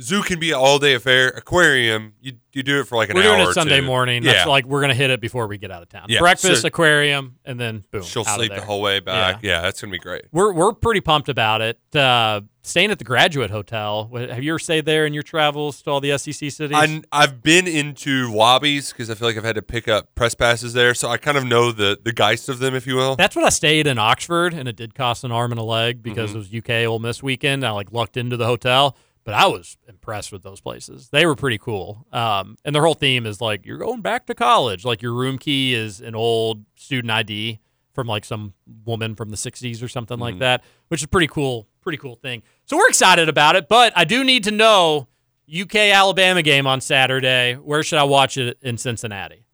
Zoo 0.00 0.22
can 0.22 0.38
be 0.38 0.50
an 0.50 0.56
all 0.58 0.78
day 0.78 0.94
affair. 0.94 1.28
Aquarium, 1.28 2.14
you 2.20 2.34
you 2.52 2.62
do 2.62 2.80
it 2.80 2.84
for 2.88 2.96
like 2.96 3.10
an 3.10 3.16
we're 3.16 3.22
hour. 3.22 3.36
doing 3.36 3.46
or 3.46 3.50
it 3.50 3.54
Sunday 3.54 3.80
two. 3.80 3.86
morning. 3.86 4.22
Yeah, 4.24 4.32
That's 4.32 4.46
like 4.48 4.64
we're 4.64 4.80
going 4.80 4.88
to 4.90 4.96
hit 4.96 5.10
it 5.10 5.20
before 5.20 5.46
we 5.46 5.56
get 5.58 5.70
out 5.70 5.82
of 5.82 5.88
town. 5.88 6.06
Yeah, 6.08 6.18
Breakfast, 6.20 6.62
so- 6.62 6.68
aquarium, 6.68 7.36
and 7.44 7.60
then 7.60 7.84
boom. 7.92 8.02
she'll 8.02 8.24
sleep 8.24 8.52
the 8.54 8.60
whole 8.60 8.80
way 8.80 9.00
back. 9.00 9.42
Yeah, 9.42 9.60
that's 9.62 9.80
gonna 9.80 9.90
be 9.92 9.98
great. 9.98 10.22
We're 10.32 10.52
we're 10.52 10.72
pretty 10.72 11.00
pumped 11.00 11.28
about 11.28 11.60
it. 11.60 11.78
Uh, 11.94 12.40
staying 12.62 12.90
at 12.90 12.98
the 12.98 13.04
Graduate 13.04 13.50
Hotel. 13.50 14.10
Have 14.14 14.42
you 14.42 14.52
ever 14.52 14.58
stayed 14.58 14.84
there 14.84 15.06
in 15.06 15.14
your 15.14 15.22
travels 15.22 15.80
to 15.82 15.90
all 15.90 16.00
the 16.00 16.16
SEC 16.18 16.50
cities? 16.50 16.72
I, 16.76 17.02
I've 17.12 17.42
been 17.42 17.66
into 17.66 18.32
lobbies 18.32 18.92
because 18.92 19.10
I 19.10 19.14
feel 19.14 19.28
like 19.28 19.36
I've 19.36 19.44
had 19.44 19.54
to 19.56 19.62
pick 19.62 19.86
up 19.88 20.14
press 20.14 20.34
passes 20.34 20.72
there, 20.72 20.92
so 20.94 21.08
I 21.08 21.16
kind 21.18 21.36
of 21.38 21.44
know 21.44 21.72
the 21.72 21.98
the 22.02 22.12
geist 22.12 22.48
of 22.48 22.58
them, 22.58 22.74
if 22.74 22.86
you 22.86 22.96
will. 22.96 23.16
That's 23.16 23.36
what 23.36 23.44
I 23.44 23.50
stayed 23.50 23.86
in 23.86 23.98
Oxford, 23.98 24.54
and 24.54 24.68
it 24.68 24.76
did 24.76 24.94
cost 24.94 25.24
an 25.24 25.30
arm 25.32 25.52
and 25.52 25.58
a 25.60 25.64
leg 25.64 26.02
because 26.02 26.30
Mhm. 26.30 26.34
it 26.34 26.38
was 26.38 26.52
UK 26.54 26.86
Ole 26.86 26.98
Miss 26.98 27.22
weekend. 27.22 27.64
I 27.64 27.70
like 27.70 27.92
lucked 27.92 28.16
into 28.16 28.36
the 28.36 28.46
hotel, 28.46 28.96
but 29.24 29.34
I 29.34 29.46
was 29.46 29.76
impressed 29.88 30.32
with 30.32 30.42
those 30.42 30.60
places. 30.60 31.08
They 31.10 31.26
were 31.26 31.36
pretty 31.36 31.58
cool. 31.58 32.06
Um, 32.12 32.56
and 32.64 32.74
their 32.74 32.82
whole 32.82 32.94
theme 32.94 33.26
is 33.26 33.40
like 33.40 33.66
you're 33.66 33.78
going 33.78 34.00
back 34.02 34.26
to 34.26 34.34
college. 34.34 34.84
Like 34.84 35.02
your 35.02 35.12
room 35.12 35.38
key 35.38 35.74
is 35.74 36.00
an 36.00 36.14
old 36.14 36.64
student 36.76 37.10
ID 37.10 37.60
from 37.92 38.06
like 38.06 38.24
some 38.24 38.54
woman 38.84 39.14
from 39.14 39.30
the 39.30 39.36
'60s 39.36 39.82
or 39.82 39.88
something 39.88 40.18
like 40.18 40.36
Mhm. 40.36 40.40
that, 40.40 40.64
which 40.88 41.02
is 41.02 41.06
pretty 41.06 41.26
cool. 41.26 41.66
Pretty 41.82 41.98
cool 41.98 42.16
thing. 42.16 42.42
So 42.66 42.76
we're 42.76 42.88
excited 42.88 43.28
about 43.28 43.56
it, 43.56 43.68
but 43.68 43.92
I 43.96 44.04
do 44.04 44.22
need 44.24 44.44
to 44.44 44.50
know 44.50 45.08
UK 45.52 45.90
Alabama 45.90 46.42
game 46.42 46.66
on 46.66 46.80
Saturday. 46.80 47.54
Where 47.54 47.82
should 47.82 47.98
I 47.98 48.04
watch 48.04 48.36
it 48.36 48.58
in 48.62 48.78
Cincinnati? 48.78 49.44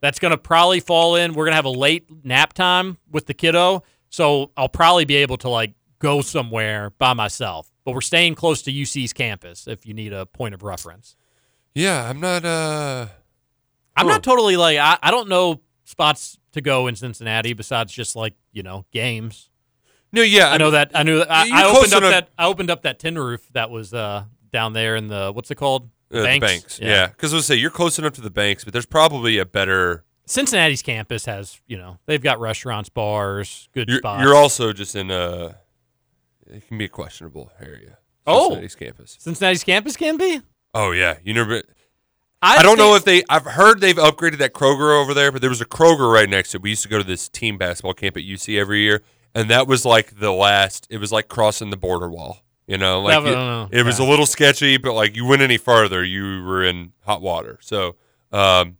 That's 0.00 0.18
going 0.18 0.32
to 0.32 0.38
probably 0.38 0.80
fall 0.80 1.16
in. 1.16 1.32
We're 1.32 1.44
going 1.44 1.52
to 1.52 1.56
have 1.56 1.64
a 1.64 1.70
late 1.70 2.06
nap 2.24 2.52
time 2.52 2.98
with 3.10 3.26
the 3.26 3.34
kiddo. 3.34 3.82
So 4.08 4.50
I'll 4.56 4.68
probably 4.68 5.04
be 5.04 5.16
able 5.16 5.36
to 5.38 5.48
like 5.48 5.74
go 5.98 6.20
somewhere 6.22 6.90
by 6.98 7.12
myself. 7.14 7.70
But 7.86 7.94
we're 7.94 8.00
staying 8.02 8.34
close 8.34 8.60
to 8.62 8.72
UC's 8.72 9.12
campus 9.14 9.66
if 9.68 9.86
you 9.86 9.94
need 9.94 10.12
a 10.12 10.26
point 10.26 10.54
of 10.54 10.62
reference. 10.64 11.14
yeah, 11.74 12.06
I'm 12.10 12.20
not. 12.20 12.44
uh 12.44 13.06
I'm 13.96 14.08
not 14.08 14.22
totally 14.22 14.56
like, 14.58 14.76
I, 14.76 14.98
I 15.02 15.10
don't 15.10 15.28
know 15.28 15.60
spots 15.84 16.36
to 16.52 16.60
go 16.60 16.86
in 16.88 16.96
Cincinnati 16.96 17.54
besides 17.54 17.92
just 17.92 18.14
like, 18.16 18.34
you 18.52 18.62
know, 18.62 18.84
games. 18.92 19.48
No, 20.12 20.20
yeah, 20.22 20.50
I 20.50 20.58
know 20.58 20.72
that. 20.72 20.90
I 20.94 21.02
knew 21.04 21.18
that. 21.20 21.30
I, 21.30 21.44
You're 21.46 21.56
I 21.56 21.62
close 21.62 21.76
opened 21.78 21.92
up 21.94 21.98
enough- 21.98 22.10
that. 22.12 22.28
I 22.36 22.46
opened 22.46 22.70
up 22.70 22.82
that 22.82 22.98
tin 22.98 23.16
roof 23.18 23.48
that 23.52 23.70
was 23.70 23.94
uh, 23.94 24.24
down 24.52 24.72
there 24.74 24.96
in 24.96 25.06
the, 25.06 25.30
what's 25.32 25.50
it 25.50 25.54
called? 25.54 25.88
Uh, 26.12 26.22
the 26.22 26.38
banks, 26.40 26.78
yeah. 26.80 27.06
Because 27.06 27.32
I 27.32 27.36
was 27.36 27.46
say 27.46 27.54
you're 27.54 27.70
close 27.70 27.98
enough 27.98 28.12
to 28.14 28.20
the 28.20 28.30
banks, 28.30 28.64
but 28.64 28.72
there's 28.72 28.84
probably 28.86 29.38
a 29.38 29.46
better. 29.46 30.04
Cincinnati's 30.26 30.82
campus 30.82 31.24
has, 31.24 31.60
you 31.66 31.78
know, 31.78 31.98
they've 32.06 32.22
got 32.22 32.38
restaurants, 32.40 32.88
bars, 32.88 33.68
good 33.72 33.88
You're, 33.88 33.98
spots. 33.98 34.22
you're 34.24 34.34
also 34.34 34.72
just 34.72 34.94
in 34.96 35.10
a. 35.12 35.56
It 36.50 36.66
can 36.68 36.78
be 36.78 36.86
a 36.86 36.88
questionable 36.88 37.50
area. 37.60 37.98
Oh. 38.26 38.48
Cincinnati's 38.48 38.74
campus. 38.74 39.16
Cincinnati's 39.20 39.64
campus 39.64 39.96
can 39.96 40.16
be? 40.16 40.42
Oh 40.74 40.90
yeah, 40.90 41.16
you 41.24 41.32
never. 41.32 41.62
I, 42.42 42.56
I 42.56 42.62
don't 42.62 42.76
know 42.76 42.94
if 42.94 43.04
they. 43.04 43.22
I've 43.28 43.44
heard 43.44 43.80
they've 43.80 43.96
upgraded 43.96 44.38
that 44.38 44.52
Kroger 44.52 45.00
over 45.00 45.14
there, 45.14 45.32
but 45.32 45.40
there 45.40 45.50
was 45.50 45.60
a 45.60 45.66
Kroger 45.66 46.12
right 46.12 46.28
next 46.28 46.50
to 46.50 46.58
it. 46.58 46.62
We 46.62 46.70
used 46.70 46.82
to 46.82 46.88
go 46.88 46.98
to 46.98 47.04
this 47.04 47.28
team 47.28 47.56
basketball 47.56 47.94
camp 47.94 48.16
at 48.16 48.24
UC 48.24 48.58
every 48.58 48.80
year, 48.80 49.02
and 49.34 49.48
that 49.50 49.66
was 49.66 49.84
like 49.84 50.18
the 50.18 50.32
last. 50.32 50.86
It 50.90 50.98
was 50.98 51.12
like 51.12 51.28
crossing 51.28 51.70
the 51.70 51.76
border 51.76 52.10
wall. 52.10 52.42
You 52.66 52.78
know, 52.78 53.00
like 53.00 53.24
it, 53.24 53.78
it 53.78 53.82
was 53.84 54.00
a 54.00 54.04
little 54.04 54.26
sketchy, 54.26 54.76
but 54.76 54.92
like 54.92 55.14
you 55.14 55.24
went 55.24 55.40
any 55.40 55.56
farther, 55.56 56.04
you 56.04 56.42
were 56.42 56.64
in 56.64 56.92
hot 57.04 57.22
water. 57.22 57.58
So, 57.62 57.94
um, 58.32 58.76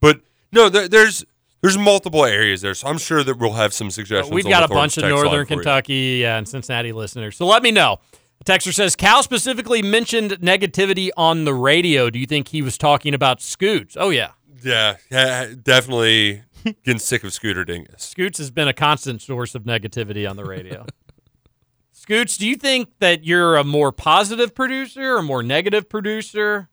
but 0.00 0.22
no, 0.52 0.70
there, 0.70 0.88
there's 0.88 1.24
there's 1.66 1.78
multiple 1.78 2.24
areas 2.24 2.60
there, 2.60 2.74
so 2.74 2.86
I'm 2.86 2.98
sure 2.98 3.24
that 3.24 3.38
we'll 3.38 3.54
have 3.54 3.74
some 3.74 3.88
uh, 3.88 3.90
suggestions. 3.90 4.32
We've 4.32 4.44
got 4.44 4.62
a 4.62 4.68
bunch 4.68 4.98
of 4.98 5.08
Northern 5.08 5.46
for 5.46 5.54
you. 5.54 5.56
Kentucky 5.56 6.24
uh, 6.24 6.38
and 6.38 6.48
Cincinnati 6.48 6.92
listeners. 6.92 7.36
So 7.36 7.44
let 7.44 7.62
me 7.64 7.72
know. 7.72 7.98
The 8.38 8.52
texter 8.52 8.72
says 8.72 8.94
Cal 8.94 9.24
specifically 9.24 9.82
mentioned 9.82 10.32
negativity 10.34 11.10
on 11.16 11.44
the 11.44 11.52
radio. 11.52 12.08
Do 12.08 12.20
you 12.20 12.26
think 12.26 12.48
he 12.48 12.62
was 12.62 12.78
talking 12.78 13.14
about 13.14 13.40
Scoots? 13.40 13.96
Oh 13.98 14.10
yeah, 14.10 14.30
Yeah, 14.62 14.96
yeah, 15.10 15.54
definitely 15.60 16.42
getting 16.84 17.00
sick 17.00 17.24
of 17.24 17.32
Scooter 17.32 17.64
Dingus. 17.64 18.04
Scoots 18.04 18.38
has 18.38 18.52
been 18.52 18.68
a 18.68 18.72
constant 18.72 19.20
source 19.20 19.56
of 19.56 19.64
negativity 19.64 20.28
on 20.28 20.36
the 20.36 20.44
radio. 20.44 20.86
Scoots, 21.92 22.36
do 22.36 22.46
you 22.46 22.54
think 22.54 22.90
that 23.00 23.24
you're 23.24 23.56
a 23.56 23.64
more 23.64 23.90
positive 23.90 24.54
producer 24.54 25.16
or 25.16 25.22
more 25.22 25.42
negative 25.42 25.88
producer? 25.88 26.68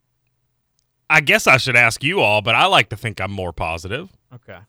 I 1.09 1.21
guess 1.21 1.47
I 1.47 1.57
should 1.57 1.75
ask 1.75 2.03
you 2.03 2.19
all, 2.19 2.43
but 2.43 2.53
I 2.53 2.67
like 2.67 2.89
to 2.89 2.97
think 2.97 3.19
I'm 3.19 3.31
more 3.31 3.53
positive. 3.53 4.11
Okay. 4.33 4.59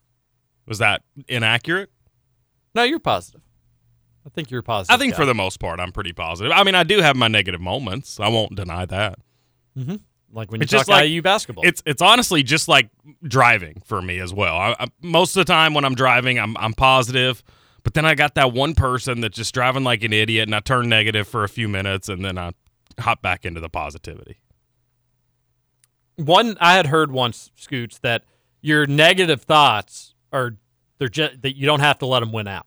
Was 0.66 0.78
that 0.78 1.02
inaccurate? 1.28 1.90
No, 2.74 2.82
you're 2.82 2.98
positive. 2.98 3.42
I 4.26 4.30
think 4.30 4.50
you're 4.50 4.62
positive. 4.62 4.94
I 4.94 4.98
think 4.98 5.14
for 5.14 5.26
the 5.26 5.34
most 5.34 5.60
part, 5.60 5.78
I'm 5.80 5.92
pretty 5.92 6.12
positive. 6.12 6.50
I 6.52 6.64
mean, 6.64 6.74
I 6.74 6.82
do 6.82 7.00
have 7.00 7.14
my 7.16 7.28
negative 7.28 7.60
moments. 7.60 8.18
I 8.18 8.28
won't 8.28 8.54
deny 8.56 8.86
that. 8.86 9.18
Mm-hmm. 9.76 9.96
Like 10.32 10.50
when 10.50 10.60
you 10.60 10.64
It's 10.64 10.72
talk 10.72 10.80
just 10.80 10.88
like 10.88 11.08
IU 11.08 11.22
basketball. 11.22 11.64
It's 11.66 11.82
it's 11.86 12.02
honestly 12.02 12.42
just 12.42 12.66
like 12.66 12.88
driving 13.22 13.82
for 13.84 14.00
me 14.02 14.18
as 14.18 14.32
well. 14.32 14.56
I, 14.56 14.74
I, 14.80 14.86
most 15.02 15.36
of 15.36 15.46
the 15.46 15.52
time 15.52 15.74
when 15.74 15.84
I'm 15.84 15.94
driving, 15.94 16.38
I'm 16.38 16.56
I'm 16.56 16.72
positive, 16.72 17.42
but 17.84 17.94
then 17.94 18.04
I 18.04 18.14
got 18.14 18.34
that 18.34 18.52
one 18.52 18.74
person 18.74 19.20
that's 19.20 19.36
just 19.36 19.54
driving 19.54 19.84
like 19.84 20.02
an 20.02 20.12
idiot, 20.12 20.48
and 20.48 20.54
I 20.54 20.60
turn 20.60 20.88
negative 20.88 21.28
for 21.28 21.44
a 21.44 21.48
few 21.48 21.68
minutes, 21.68 22.08
and 22.08 22.24
then 22.24 22.38
I 22.38 22.52
hop 22.98 23.22
back 23.22 23.44
into 23.44 23.60
the 23.60 23.68
positivity. 23.68 24.38
one 26.16 26.56
I 26.60 26.74
had 26.74 26.86
heard 26.86 27.12
once, 27.12 27.50
Scoots, 27.54 27.98
that 27.98 28.24
your 28.60 28.86
negative 28.86 29.42
thoughts 29.42 30.13
are 30.34 30.56
they're 30.98 31.08
just 31.08 31.40
that 31.42 31.56
you 31.56 31.64
don't 31.66 31.80
have 31.80 31.98
to 32.00 32.06
let 32.06 32.20
them 32.20 32.32
win 32.32 32.46
out. 32.48 32.66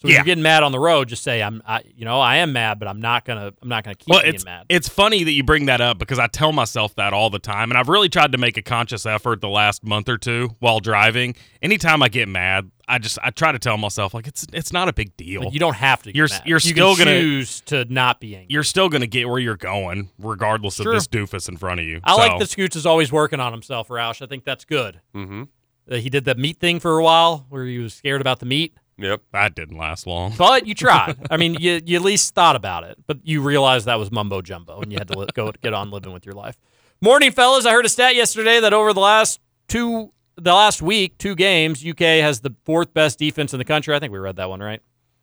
So 0.00 0.08
Yeah. 0.08 0.14
you're 0.14 0.24
getting 0.24 0.42
mad 0.42 0.62
on 0.62 0.72
the 0.72 0.78
road, 0.78 1.08
just 1.08 1.22
say 1.22 1.42
I'm, 1.42 1.62
I, 1.66 1.82
you 1.94 2.06
know, 2.06 2.20
I 2.20 2.36
am 2.36 2.54
mad, 2.54 2.78
but 2.78 2.88
I'm 2.88 3.02
not 3.02 3.26
gonna, 3.26 3.52
I'm 3.60 3.68
not 3.68 3.84
gonna 3.84 3.94
keep 3.96 4.08
well, 4.08 4.22
being 4.22 4.34
it's 4.34 4.46
mad. 4.46 4.64
it's 4.70 4.88
funny 4.88 5.24
that 5.24 5.32
you 5.32 5.44
bring 5.44 5.66
that 5.66 5.82
up 5.82 5.98
because 5.98 6.18
I 6.18 6.26
tell 6.26 6.52
myself 6.52 6.94
that 6.94 7.12
all 7.12 7.28
the 7.28 7.38
time, 7.38 7.70
and 7.70 7.76
I've 7.76 7.90
really 7.90 8.08
tried 8.08 8.32
to 8.32 8.38
make 8.38 8.56
a 8.56 8.62
conscious 8.62 9.04
effort 9.04 9.42
the 9.42 9.50
last 9.50 9.84
month 9.84 10.08
or 10.08 10.16
two 10.16 10.56
while 10.60 10.80
driving. 10.80 11.34
Anytime 11.60 12.02
I 12.02 12.08
get 12.08 12.28
mad, 12.30 12.70
I 12.88 12.98
just 12.98 13.18
I 13.22 13.28
try 13.28 13.52
to 13.52 13.58
tell 13.58 13.76
myself 13.76 14.14
like 14.14 14.26
it's 14.26 14.46
it's 14.54 14.72
not 14.72 14.88
a 14.88 14.94
big 14.94 15.14
deal. 15.18 15.50
You 15.52 15.58
don't 15.60 15.76
have 15.76 16.02
to. 16.04 16.08
Get 16.12 16.16
You're 16.16 16.28
mad. 16.30 16.42
you're 16.46 16.56
you 16.56 16.70
still 16.72 16.96
gonna 16.96 17.20
choose 17.20 17.60
to 17.66 17.84
not 17.92 18.20
be 18.20 18.36
angry. 18.36 18.46
you're 18.48 18.64
still 18.64 18.88
gonna 18.88 19.06
get 19.06 19.28
where 19.28 19.38
you're 19.38 19.54
going 19.58 20.08
regardless 20.18 20.76
Sure. 20.76 20.88
of 20.88 20.94
this 20.94 21.08
doofus 21.08 21.46
in 21.46 21.58
front 21.58 21.78
of 21.78 21.84
you. 21.84 22.00
I 22.04 22.12
So- 22.12 22.16
like 22.18 22.38
that 22.38 22.48
Scoots 22.48 22.74
is 22.74 22.86
always 22.86 23.12
working 23.12 23.38
on 23.38 23.52
himself, 23.52 23.88
Roush. 23.88 24.22
I 24.22 24.26
think 24.26 24.44
that's 24.46 24.64
good. 24.64 25.00
Mm-hmm. 25.14 25.42
Uh, 25.90 25.96
he 25.96 26.08
did 26.08 26.24
that 26.24 26.38
meat 26.38 26.58
thing 26.58 26.78
for 26.78 26.98
a 26.98 27.02
while 27.02 27.46
where 27.48 27.64
he 27.64 27.78
was 27.78 27.94
scared 27.94 28.20
about 28.20 28.38
the 28.38 28.46
meat. 28.46 28.74
Yep. 28.98 29.22
That 29.32 29.54
didn't 29.54 29.78
last 29.78 30.06
long. 30.06 30.34
But 30.36 30.66
you 30.66 30.74
tried. 30.74 31.16
I 31.30 31.36
mean, 31.36 31.54
you, 31.54 31.80
you 31.84 31.96
at 31.96 32.02
least 32.02 32.34
thought 32.34 32.54
about 32.54 32.84
it, 32.84 32.98
but 33.06 33.18
you 33.24 33.40
realized 33.40 33.86
that 33.86 33.98
was 33.98 34.12
mumbo 34.12 34.42
jumbo, 34.42 34.80
and 34.80 34.92
you 34.92 34.98
had 34.98 35.08
to 35.08 35.18
li- 35.18 35.28
go 35.34 35.52
get 35.62 35.72
on 35.72 35.90
living 35.90 36.12
with 36.12 36.26
your 36.26 36.34
life. 36.34 36.56
Morning, 37.00 37.32
fellas. 37.32 37.64
I 37.64 37.72
heard 37.72 37.86
a 37.86 37.88
stat 37.88 38.14
yesterday 38.14 38.60
that 38.60 38.74
over 38.74 38.92
the 38.92 39.00
last 39.00 39.40
two, 39.68 40.12
the 40.36 40.52
last 40.52 40.82
week, 40.82 41.16
two 41.16 41.34
games, 41.34 41.84
UK 41.84 42.00
has 42.00 42.40
the 42.40 42.54
fourth 42.64 42.92
best 42.92 43.18
defense 43.18 43.54
in 43.54 43.58
the 43.58 43.64
country. 43.64 43.94
I 43.94 43.98
think 43.98 44.12
we 44.12 44.18
read 44.18 44.36
that 44.36 44.50
one 44.50 44.60
right. 44.60 44.82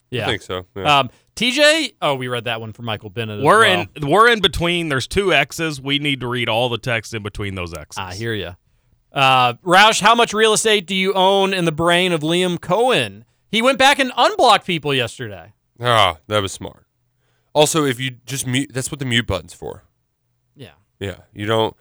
Yeah, 0.10 0.24
I 0.24 0.28
think 0.28 0.42
so, 0.42 0.66
yeah. 0.76 1.00
Um, 1.00 1.10
TJ. 1.36 1.96
Oh, 2.02 2.16
we 2.16 2.30
read 2.30 2.46
that 2.46 2.62
one 2.62 2.74
for 2.74 2.82
Michael 2.82 3.10
Bennett. 3.10 3.44
We're 3.44 3.60
well. 3.60 3.86
in 3.96 4.10
we're 4.10 4.30
in 4.30 4.40
between. 4.40 4.90
There's 4.90 5.08
two 5.08 5.34
X's. 5.34 5.80
We 5.80 6.00
need 6.00 6.22
to 6.22 6.28
read 6.28 6.50
all 6.50 6.70
the 6.70 6.78
text 6.78 7.14
in 7.14 7.22
between 7.22 7.56
those 7.56 7.74
X's. 7.74 7.98
I 7.98 8.16
hear 8.16 8.34
you. 8.34 8.56
Uh, 9.18 9.54
Roush, 9.66 10.00
how 10.00 10.14
much 10.14 10.32
real 10.32 10.54
estate 10.54 10.86
do 10.86 10.94
you 10.94 11.12
own 11.14 11.52
in 11.52 11.66
the 11.66 11.72
brain 11.72 12.12
of 12.12 12.22
Liam 12.22 12.60
Coen? 12.60 13.24
He 13.50 13.64
went 13.64 13.80
back 13.80 13.98
and 13.98 14.12
unblocked 14.16 14.66
people 14.68 14.94
yesterday. 14.94 15.54
Ah, 15.82 16.18
that 16.28 16.42
was 16.44 16.52
smart. 16.52 16.86
Also, 17.54 17.84
if 17.84 18.00
you 18.00 18.12
just 18.28 18.46
mute, 18.46 18.70
that's 18.72 18.92
what 18.92 19.00
the 19.00 19.06
mute 19.06 19.26
button's 19.26 19.56
for. 19.56 19.84
Yeah. 20.56 20.74
Yeah, 21.00 21.18
you 21.34 21.48
don't. 21.48 21.76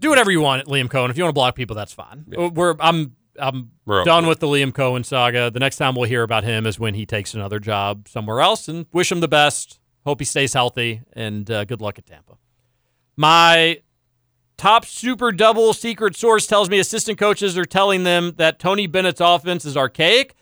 do 0.00 0.08
whatever 0.08 0.30
you 0.30 0.40
want, 0.40 0.66
Liam 0.66 0.88
Coen. 0.88 1.10
If 1.10 1.18
you 1.18 1.24
want 1.24 1.34
to 1.34 1.38
block 1.38 1.56
people, 1.56 1.76
that's 1.76 1.92
fine. 1.92 2.24
We're 2.28 2.74
I'm 2.80 3.16
I'm 3.38 3.72
We're 3.84 4.04
done 4.04 4.26
with 4.26 4.40
the 4.40 4.46
Liam 4.46 4.72
Coen 4.72 5.04
saga. 5.04 5.50
The 5.50 5.60
next 5.60 5.76
time 5.76 5.94
we'll 5.94 6.08
hear 6.08 6.22
about 6.22 6.44
him 6.44 6.64
is 6.66 6.78
when 6.78 6.94
he 6.94 7.04
takes 7.04 7.34
another 7.34 7.58
job 7.58 8.08
somewhere 8.08 8.40
else, 8.40 8.66
and 8.68 8.86
wish 8.92 9.12
him 9.12 9.20
the 9.20 9.28
best. 9.28 9.78
Hope 10.06 10.20
he 10.20 10.24
stays 10.24 10.54
healthy, 10.54 11.02
and 11.12 11.50
uh, 11.50 11.64
good 11.66 11.82
luck 11.82 11.98
at 11.98 12.06
Tampa. 12.06 12.38
My 13.16 13.80
top 14.62 14.86
super 14.86 15.32
double 15.32 15.72
secret 15.72 16.14
source 16.14 16.46
tells 16.46 16.70
me 16.70 16.78
assistant 16.78 17.18
coaches 17.18 17.58
are 17.58 17.64
telling 17.64 18.04
them 18.04 18.32
that 18.36 18.60
Tony 18.60 18.86
Bennett's 18.86 19.20
offense 19.20 19.64
is 19.64 19.76
archaic, 19.76 20.36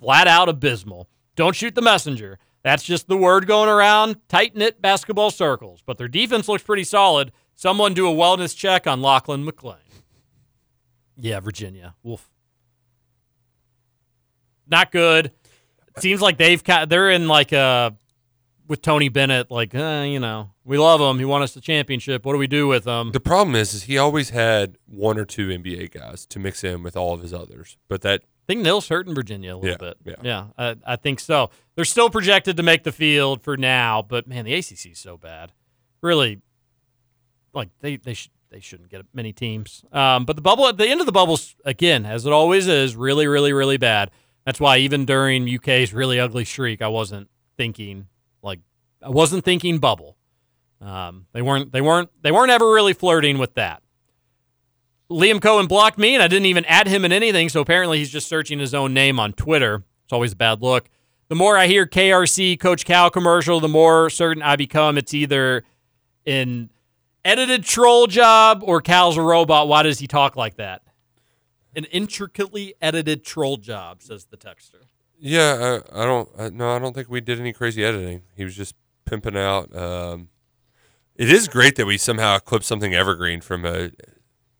flat 0.00 0.26
out 0.26 0.48
abysmal. 0.48 1.10
Don't 1.34 1.54
shoot 1.54 1.74
the 1.74 1.82
messenger. 1.82 2.38
That's 2.62 2.82
just 2.82 3.06
the 3.06 3.18
word 3.18 3.46
going 3.46 3.68
around 3.68 4.16
tight 4.28 4.56
knit 4.56 4.80
basketball 4.80 5.30
circles. 5.30 5.82
But 5.84 5.98
their 5.98 6.08
defense 6.08 6.48
looks 6.48 6.62
pretty 6.62 6.84
solid. 6.84 7.32
Someone 7.54 7.92
do 7.92 8.08
a 8.08 8.14
wellness 8.14 8.56
check 8.56 8.86
on 8.86 9.02
Lachlan 9.02 9.44
McLean. 9.44 9.76
Yeah, 11.18 11.40
Virginia. 11.40 11.94
Wolf. 12.02 12.30
Not 14.66 14.90
good. 14.90 15.32
Seems 15.98 16.22
like 16.22 16.38
they've 16.38 16.62
they're 16.88 17.10
in 17.10 17.28
like 17.28 17.52
uh 17.52 17.90
with 18.68 18.82
Tony 18.82 19.08
Bennett, 19.08 19.50
like 19.50 19.74
uh, 19.74 20.04
you 20.06 20.18
know, 20.20 20.50
we 20.64 20.78
love 20.78 21.00
him. 21.00 21.18
He 21.18 21.24
won 21.24 21.42
us 21.42 21.54
the 21.54 21.60
championship. 21.60 22.24
What 22.24 22.32
do 22.32 22.38
we 22.38 22.46
do 22.46 22.66
with 22.66 22.84
him? 22.86 23.12
The 23.12 23.20
problem 23.20 23.54
is, 23.54 23.74
is 23.74 23.84
he 23.84 23.98
always 23.98 24.30
had 24.30 24.76
one 24.86 25.18
or 25.18 25.24
two 25.24 25.48
NBA 25.48 25.92
guys 25.92 26.26
to 26.26 26.38
mix 26.38 26.64
in 26.64 26.82
with 26.82 26.96
all 26.96 27.14
of 27.14 27.22
his 27.22 27.32
others, 27.32 27.76
but 27.88 28.02
that 28.02 28.22
I 28.22 28.52
think 28.52 28.62
NIL's 28.62 28.88
hurt 28.88 29.08
in 29.08 29.14
Virginia 29.14 29.54
a 29.54 29.58
little 29.58 29.70
Yeah, 29.70 29.92
bit. 30.04 30.18
yeah. 30.22 30.46
I, 30.56 30.76
I 30.86 30.96
think 30.96 31.18
so. 31.20 31.50
They're 31.74 31.84
still 31.84 32.10
projected 32.10 32.56
to 32.58 32.62
make 32.62 32.84
the 32.84 32.92
field 32.92 33.42
for 33.42 33.56
now, 33.56 34.02
but 34.02 34.26
man, 34.28 34.44
the 34.44 34.54
ACC 34.54 34.92
is 34.92 34.98
so 34.98 35.16
bad. 35.16 35.52
Really, 36.02 36.40
like 37.52 37.70
they 37.80 37.96
they 37.96 38.14
should 38.14 38.30
they 38.50 38.60
shouldn't 38.60 38.88
get 38.90 39.02
many 39.12 39.32
teams. 39.32 39.84
Um, 39.92 40.24
but 40.24 40.36
the 40.36 40.42
bubble 40.42 40.66
at 40.68 40.76
the 40.76 40.86
end 40.88 41.00
of 41.00 41.06
the 41.06 41.12
bubbles 41.12 41.56
again, 41.64 42.06
as 42.06 42.24
it 42.26 42.32
always 42.32 42.68
is, 42.68 42.94
really 42.94 43.26
really 43.26 43.52
really 43.52 43.76
bad. 43.76 44.10
That's 44.44 44.60
why 44.60 44.78
even 44.78 45.04
during 45.04 45.52
UK's 45.52 45.92
really 45.92 46.20
ugly 46.20 46.44
streak, 46.44 46.80
I 46.80 46.86
wasn't 46.88 47.28
thinking 47.56 48.06
like 48.42 48.60
I 49.02 49.10
wasn't 49.10 49.44
thinking 49.44 49.78
bubble. 49.78 50.16
Um, 50.80 51.26
they 51.32 51.42
weren't 51.42 51.72
they 51.72 51.80
weren't 51.80 52.10
they 52.22 52.32
weren't 52.32 52.50
ever 52.50 52.70
really 52.70 52.92
flirting 52.92 53.38
with 53.38 53.54
that. 53.54 53.82
Liam 55.10 55.38
Coen 55.38 55.68
blocked 55.68 55.98
me, 55.98 56.14
and 56.14 56.22
I 56.22 56.28
didn't 56.28 56.46
even 56.46 56.64
add 56.64 56.88
him 56.88 57.04
in 57.04 57.12
anything. 57.12 57.48
So 57.48 57.60
apparently, 57.60 57.98
he's 57.98 58.10
just 58.10 58.28
searching 58.28 58.58
his 58.58 58.74
own 58.74 58.92
name 58.92 59.20
on 59.20 59.32
Twitter. 59.32 59.84
It's 60.04 60.12
always 60.12 60.32
a 60.32 60.36
bad 60.36 60.62
look. 60.62 60.88
The 61.28 61.34
more 61.34 61.56
I 61.56 61.66
hear 61.66 61.86
KRC 61.86 62.58
Coach 62.60 62.84
Cal 62.84 63.10
commercial, 63.10 63.60
the 63.60 63.68
more 63.68 64.10
certain 64.10 64.42
I 64.42 64.56
become 64.56 64.96
it's 64.96 65.14
either 65.14 65.64
an 66.24 66.70
edited 67.24 67.64
troll 67.64 68.06
job 68.06 68.62
or 68.64 68.80
Cal's 68.80 69.16
a 69.16 69.22
robot. 69.22 69.68
Why 69.68 69.82
does 69.82 69.98
he 69.98 70.06
talk 70.06 70.36
like 70.36 70.56
that? 70.56 70.82
An 71.74 71.84
intricately 71.86 72.74
edited 72.80 73.24
troll 73.24 73.56
job, 73.56 74.02
says 74.02 74.26
the 74.26 74.36
texter. 74.36 74.82
Yeah, 75.18 75.80
I, 75.92 76.02
I 76.02 76.04
don't. 76.04 76.28
I, 76.38 76.48
no, 76.50 76.74
I 76.74 76.78
don't 76.78 76.94
think 76.94 77.08
we 77.08 77.20
did 77.20 77.40
any 77.40 77.52
crazy 77.52 77.84
editing. 77.84 78.22
He 78.36 78.44
was 78.44 78.54
just 78.54 78.74
pimping 79.04 79.36
out. 79.36 79.74
Um, 79.74 80.28
it 81.14 81.30
is 81.30 81.48
great 81.48 81.76
that 81.76 81.86
we 81.86 81.96
somehow 81.98 82.38
clipped 82.38 82.64
something 82.64 82.94
evergreen 82.94 83.40
from 83.40 83.64
a 83.64 83.90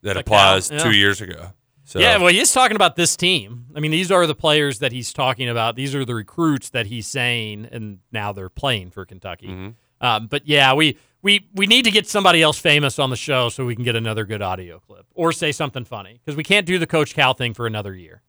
that 0.03 0.15
The 0.15 0.21
applies 0.21 0.71
yeah. 0.71 0.79
two 0.79 0.93
years 0.93 1.21
ago. 1.21 1.53
So 1.85 2.01
Yeah, 2.01 2.19
well, 2.19 2.29
he's 2.29 2.53
talking 2.53 2.75
about 2.75 2.97
this 2.97 3.17
team. 3.17 3.67
I 3.75 3.81
mean, 3.81 3.91
these 3.91 4.11
are 4.11 4.27
the 4.27 4.35
players 4.35 4.81
that 4.81 4.93
he's 4.93 5.13
talking 5.13 5.49
about. 5.49 5.77
These 5.77 5.95
are 5.95 6.05
the 6.05 6.15
recruits 6.15 6.71
that 6.71 6.87
he's 6.87 7.07
saying, 7.07 7.69
and 7.71 8.01
now 8.11 8.33
they're 8.33 8.49
playing 8.49 8.91
for 8.91 9.05
Kentucky. 9.05 9.49
Mm-hmm. 9.49 9.69
Um, 10.07 10.27
but 10.27 10.47
yeah, 10.47 10.75
we 10.75 10.99
we 11.23 11.49
we 11.55 11.67
need 11.67 11.85
to 11.85 11.91
get 11.91 12.09
somebody 12.09 12.43
else 12.43 12.59
famous 12.59 12.99
on 12.99 13.11
the 13.11 13.17
show 13.17 13.49
so 13.49 13.65
we 13.65 13.75
can 13.75 13.85
get 13.85 13.97
another 13.97 14.25
good 14.25 14.43
audio 14.43 14.79
clip 14.79 15.07
or 15.15 15.33
say 15.33 15.53
something 15.53 15.85
funny 15.85 16.21
because 16.25 16.37
we 16.37 16.45
can't 16.45 16.67
do 16.67 16.79
the 16.79 16.87
Coach 16.87 17.15
Cal 17.15 17.35
thing 17.35 17.55
for 17.55 17.67
another 17.67 17.95
year. 17.95 18.23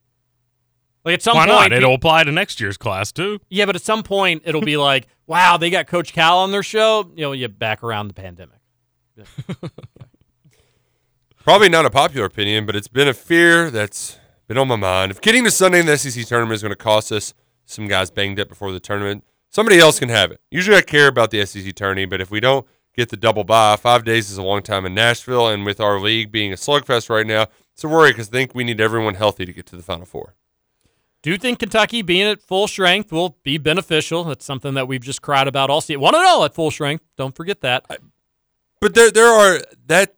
Like 1.07 1.13
at 1.13 1.21
some 1.21 1.37
Why 1.37 1.47
point, 1.47 1.71
not? 1.71 1.71
It'll 1.71 1.93
apply 1.93 2.25
to 2.25 2.33
next 2.33 2.59
year's 2.59 2.75
class 2.75 3.13
too. 3.13 3.39
yeah, 3.47 3.65
but 3.65 3.77
at 3.77 3.81
some 3.81 4.03
point 4.03 4.41
it'll 4.43 4.59
be 4.59 4.75
like, 4.75 5.07
wow, 5.25 5.55
they 5.55 5.69
got 5.69 5.87
Coach 5.87 6.11
Cal 6.11 6.39
on 6.39 6.51
their 6.51 6.63
show. 6.63 7.09
You 7.15 7.21
know, 7.21 7.31
you 7.31 7.47
back 7.47 7.81
around 7.81 8.09
the 8.09 8.13
pandemic. 8.13 8.59
Probably 11.37 11.69
not 11.69 11.85
a 11.85 11.89
popular 11.89 12.25
opinion, 12.25 12.65
but 12.65 12.75
it's 12.75 12.89
been 12.89 13.07
a 13.07 13.13
fear 13.13 13.71
that's 13.71 14.19
been 14.49 14.57
on 14.57 14.67
my 14.67 14.75
mind. 14.75 15.13
If 15.13 15.21
getting 15.21 15.45
to 15.45 15.51
Sunday 15.51 15.79
in 15.79 15.85
the 15.85 15.97
SEC 15.97 16.25
tournament 16.25 16.55
is 16.55 16.61
going 16.61 16.73
to 16.73 16.75
cost 16.75 17.13
us 17.13 17.33
some 17.63 17.87
guys 17.87 18.11
banged 18.11 18.41
up 18.41 18.49
before 18.49 18.73
the 18.73 18.81
tournament, 18.81 19.23
somebody 19.49 19.79
else 19.79 19.99
can 19.99 20.09
have 20.09 20.29
it. 20.33 20.41
Usually 20.51 20.75
I 20.75 20.81
care 20.81 21.07
about 21.07 21.31
the 21.31 21.45
SEC 21.45 21.73
tourney, 21.73 22.03
but 22.03 22.19
if 22.19 22.29
we 22.29 22.41
don't 22.41 22.67
get 22.93 23.07
the 23.07 23.15
double 23.15 23.45
bye, 23.45 23.77
five 23.77 24.03
days 24.03 24.29
is 24.29 24.37
a 24.37 24.43
long 24.43 24.61
time 24.61 24.85
in 24.85 24.93
Nashville, 24.93 25.47
and 25.47 25.65
with 25.65 25.79
our 25.79 26.01
league 26.01 26.33
being 26.33 26.51
a 26.51 26.57
slugfest 26.57 27.09
right 27.09 27.25
now, 27.25 27.45
it's 27.73 27.85
a 27.85 27.87
worry 27.87 28.11
because 28.11 28.27
I 28.27 28.31
think 28.31 28.53
we 28.53 28.65
need 28.65 28.81
everyone 28.81 29.15
healthy 29.15 29.45
to 29.45 29.53
get 29.53 29.65
to 29.67 29.77
the 29.77 29.83
Final 29.83 30.05
Four. 30.05 30.35
Do 31.23 31.31
you 31.31 31.37
think 31.37 31.59
Kentucky 31.59 32.01
being 32.01 32.27
at 32.27 32.41
full 32.41 32.67
strength 32.67 33.11
will 33.11 33.37
be 33.43 33.57
beneficial? 33.57 34.23
That's 34.23 34.45
something 34.45 34.75
that 34.75 34.87
we've 34.87 35.01
just 35.01 35.21
cried 35.21 35.47
about 35.47 35.69
all 35.69 35.81
season. 35.81 36.01
One 36.01 36.15
and 36.15 36.23
all 36.25 36.43
at 36.45 36.53
full 36.53 36.71
strength. 36.71 37.03
Don't 37.17 37.35
forget 37.35 37.61
that. 37.61 37.85
But 38.79 38.93
there, 38.93 39.11
there 39.11 39.27
are 39.27 39.59
that. 39.87 40.15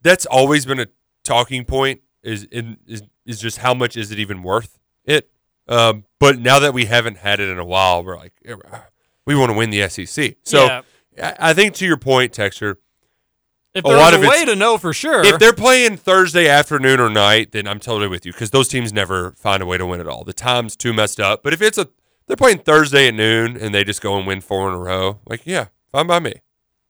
That's 0.00 0.26
always 0.26 0.66
been 0.66 0.80
a 0.80 0.86
talking 1.22 1.64
point. 1.64 2.00
Is 2.22 2.44
in 2.44 2.78
is 2.86 3.02
is 3.26 3.40
just 3.40 3.58
how 3.58 3.74
much 3.74 3.96
is 3.96 4.10
it 4.10 4.18
even 4.18 4.42
worth 4.42 4.78
it? 5.04 5.30
Um, 5.68 6.04
but 6.18 6.38
now 6.38 6.58
that 6.58 6.74
we 6.74 6.86
haven't 6.86 7.18
had 7.18 7.38
it 7.38 7.48
in 7.48 7.58
a 7.58 7.64
while, 7.64 8.02
we're 8.02 8.16
like, 8.16 8.32
"Eh, 8.44 8.54
we 9.26 9.34
want 9.36 9.50
to 9.50 9.56
win 9.56 9.70
the 9.70 9.88
SEC. 9.88 10.36
So 10.42 10.64
Yeah. 10.66 10.82
I, 11.22 11.50
I 11.50 11.54
think 11.54 11.74
to 11.74 11.86
your 11.86 11.96
point, 11.96 12.32
Texture, 12.32 12.78
If 13.74 13.84
a 13.84 13.88
there's 13.88 14.00
lot 14.00 14.12
a 14.12 14.16
of 14.16 14.22
way 14.26 14.44
to 14.44 14.54
know 14.54 14.76
for 14.76 14.92
sure, 14.92 15.24
if 15.24 15.38
they're 15.38 15.54
playing 15.54 15.96
Thursday 15.96 16.46
afternoon 16.48 17.00
or 17.00 17.08
night, 17.08 17.52
then 17.52 17.66
I'm 17.66 17.80
totally 17.80 18.08
with 18.08 18.26
you 18.26 18.32
because 18.32 18.50
those 18.50 18.68
teams 18.68 18.92
never 18.92 19.32
find 19.32 19.62
a 19.62 19.66
way 19.66 19.78
to 19.78 19.86
win 19.86 20.00
at 20.00 20.06
all. 20.06 20.24
The 20.24 20.32
time's 20.34 20.76
too 20.76 20.92
messed 20.92 21.18
up. 21.18 21.42
But 21.42 21.52
if 21.54 21.62
it's 21.62 21.78
a 21.78 21.88
they're 22.26 22.36
playing 22.36 22.58
Thursday 22.58 23.08
at 23.08 23.14
noon 23.14 23.56
and 23.56 23.74
they 23.74 23.82
just 23.84 24.00
go 24.02 24.16
and 24.18 24.26
win 24.26 24.40
four 24.42 24.68
in 24.68 24.74
a 24.74 24.78
row, 24.78 25.20
like 25.26 25.46
yeah, 25.46 25.66
fine 25.90 26.06
by 26.06 26.18
me. 26.18 26.34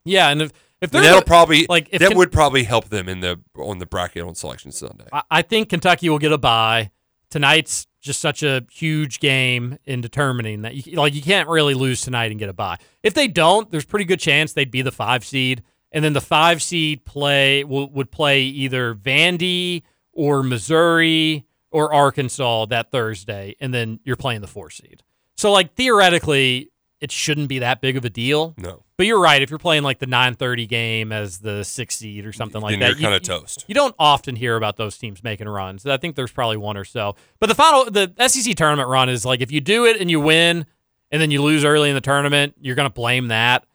yeah, 0.04 0.28
and 0.30 0.42
if 0.42 0.52
if 0.80 0.90
there's 0.90 1.04
that'll 1.04 1.20
a- 1.20 1.24
probably 1.24 1.66
like 1.68 1.88
if 1.92 2.00
that 2.00 2.08
Ken- 2.08 2.18
would 2.18 2.32
probably 2.32 2.64
help 2.64 2.88
them 2.88 3.08
in 3.08 3.20
the 3.20 3.38
on 3.56 3.78
the 3.78 3.86
bracket 3.86 4.24
on 4.24 4.34
selection 4.34 4.72
Sunday. 4.72 5.06
I, 5.12 5.22
I 5.30 5.42
think 5.42 5.68
Kentucky 5.68 6.08
will 6.08 6.18
get 6.18 6.32
a 6.32 6.38
bye. 6.38 6.90
Tonight's 7.30 7.86
just 8.00 8.20
such 8.20 8.42
a 8.42 8.66
huge 8.72 9.20
game 9.20 9.78
in 9.84 10.00
determining 10.00 10.62
that 10.62 10.74
you 10.74 10.96
like 10.96 11.14
you 11.14 11.22
can't 11.22 11.48
really 11.48 11.74
lose 11.74 12.00
tonight 12.02 12.32
and 12.32 12.40
get 12.40 12.48
a 12.48 12.52
bye. 12.52 12.76
If 13.04 13.14
they 13.14 13.28
don't, 13.28 13.70
there's 13.70 13.84
pretty 13.84 14.04
good 14.04 14.18
chance 14.20 14.52
they'd 14.52 14.70
be 14.70 14.82
the 14.82 14.90
five 14.92 15.24
seed 15.24 15.62
and 15.92 16.02
then 16.04 16.12
the 16.14 16.20
five 16.20 16.62
seed 16.62 17.04
play 17.04 17.62
w- 17.62 17.88
would 17.92 18.10
play 18.10 18.42
either 18.42 18.94
Vandy 18.94 19.82
or 20.12 20.42
Missouri 20.42 21.44
or 21.70 21.92
Arkansas 21.92 22.66
that 22.66 22.90
Thursday, 22.90 23.54
and 23.60 23.72
then 23.72 24.00
you're 24.04 24.16
playing 24.16 24.40
the 24.40 24.46
four 24.46 24.70
seed. 24.70 25.02
So 25.36 25.50
like 25.52 25.74
theoretically, 25.74 26.70
it 27.00 27.10
shouldn't 27.10 27.48
be 27.48 27.58
that 27.60 27.80
big 27.80 27.96
of 27.96 28.04
a 28.04 28.10
deal. 28.10 28.54
No. 28.56 28.84
But 28.96 29.06
you're 29.06 29.20
right. 29.20 29.42
If 29.42 29.50
you're 29.50 29.58
playing 29.58 29.82
like 29.82 29.98
the 29.98 30.06
9:30 30.06 30.68
game 30.68 31.10
as 31.12 31.38
the 31.38 31.64
six 31.64 31.96
seed 31.96 32.24
or 32.24 32.32
something 32.32 32.60
like 32.60 32.72
Then 32.72 32.80
that, 32.80 32.86
you're 32.90 32.96
you- 32.98 33.02
kinda 33.02 33.16
you- 33.16 33.40
toast. 33.40 33.64
You 33.66 33.74
don't 33.74 33.94
often 33.98 34.36
hear 34.36 34.56
about 34.56 34.76
those 34.76 34.96
teams 34.98 35.22
making 35.24 35.48
runs. 35.48 35.84
I 35.86 35.96
think 35.96 36.14
there's 36.14 36.30
probably 36.30 36.58
one 36.58 36.76
or 36.76 36.84
so. 36.84 37.16
But 37.40 37.48
the 37.48 37.54
final, 37.56 37.86
the 37.90 38.12
SEC 38.18 38.54
tournament 38.54 38.88
run 38.88 39.08
is 39.08 39.24
like 39.24 39.40
if 39.40 39.50
you 39.50 39.60
do 39.60 39.84
it 39.86 40.00
and 40.00 40.10
you 40.10 40.20
win, 40.20 40.66
and 41.10 41.20
then 41.20 41.30
you 41.30 41.42
lose 41.42 41.64
early 41.64 41.88
in 41.88 41.94
the 41.94 42.00
tournament, 42.00 42.54
you're 42.60 42.76
going 42.76 42.88
to 42.88 42.92
blame 42.94 43.28
that. 43.28 43.66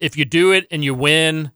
If 0.00 0.16
you 0.16 0.24
do 0.24 0.52
it 0.52 0.66
and 0.70 0.82
you 0.84 0.94
win, 0.94 1.50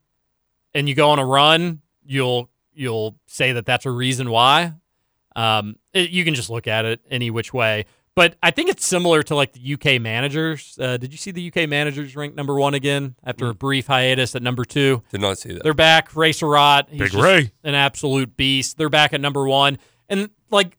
and 0.74 0.88
you 0.88 0.94
go 0.94 1.10
on 1.10 1.18
a 1.18 1.24
run, 1.26 1.80
you'll 2.04 2.48
you'll 2.74 3.16
say 3.26 3.52
that 3.52 3.66
that's 3.66 3.84
a 3.86 3.90
reason 3.90 4.30
why. 4.30 4.72
Um, 5.36 5.76
it- 5.92 6.10
you 6.10 6.24
can 6.24 6.34
just 6.34 6.48
look 6.50 6.66
at 6.66 6.84
it 6.84 7.00
any 7.10 7.30
which 7.30 7.52
way. 7.52 7.84
But 8.14 8.36
I 8.42 8.50
think 8.50 8.68
it's 8.68 8.86
similar 8.86 9.22
to 9.24 9.34
like 9.34 9.52
the 9.52 9.72
UK 9.74 9.98
managers. 10.00 10.78
Uh, 10.80 10.98
did 10.98 11.12
you 11.12 11.16
see 11.18 11.30
the 11.30 11.46
UK 11.50 11.66
managers 11.68 12.14
ranked 12.14 12.36
number 12.36 12.54
one 12.54 12.74
again 12.74 13.14
after 13.24 13.48
a 13.48 13.54
brief 13.54 13.86
hiatus 13.86 14.34
at 14.34 14.42
number 14.42 14.64
two? 14.66 15.02
Did 15.10 15.22
not 15.22 15.38
see 15.38 15.52
that. 15.54 15.62
They're 15.62 15.72
back. 15.72 16.14
Ray 16.14 16.32
Surratt. 16.32 16.88
He's 16.90 16.98
Big 17.00 17.14
Ray. 17.14 17.52
An 17.64 17.74
absolute 17.74 18.36
beast. 18.36 18.76
They're 18.76 18.90
back 18.90 19.14
at 19.14 19.20
number 19.22 19.46
one. 19.48 19.78
And 20.10 20.28
like, 20.50 20.76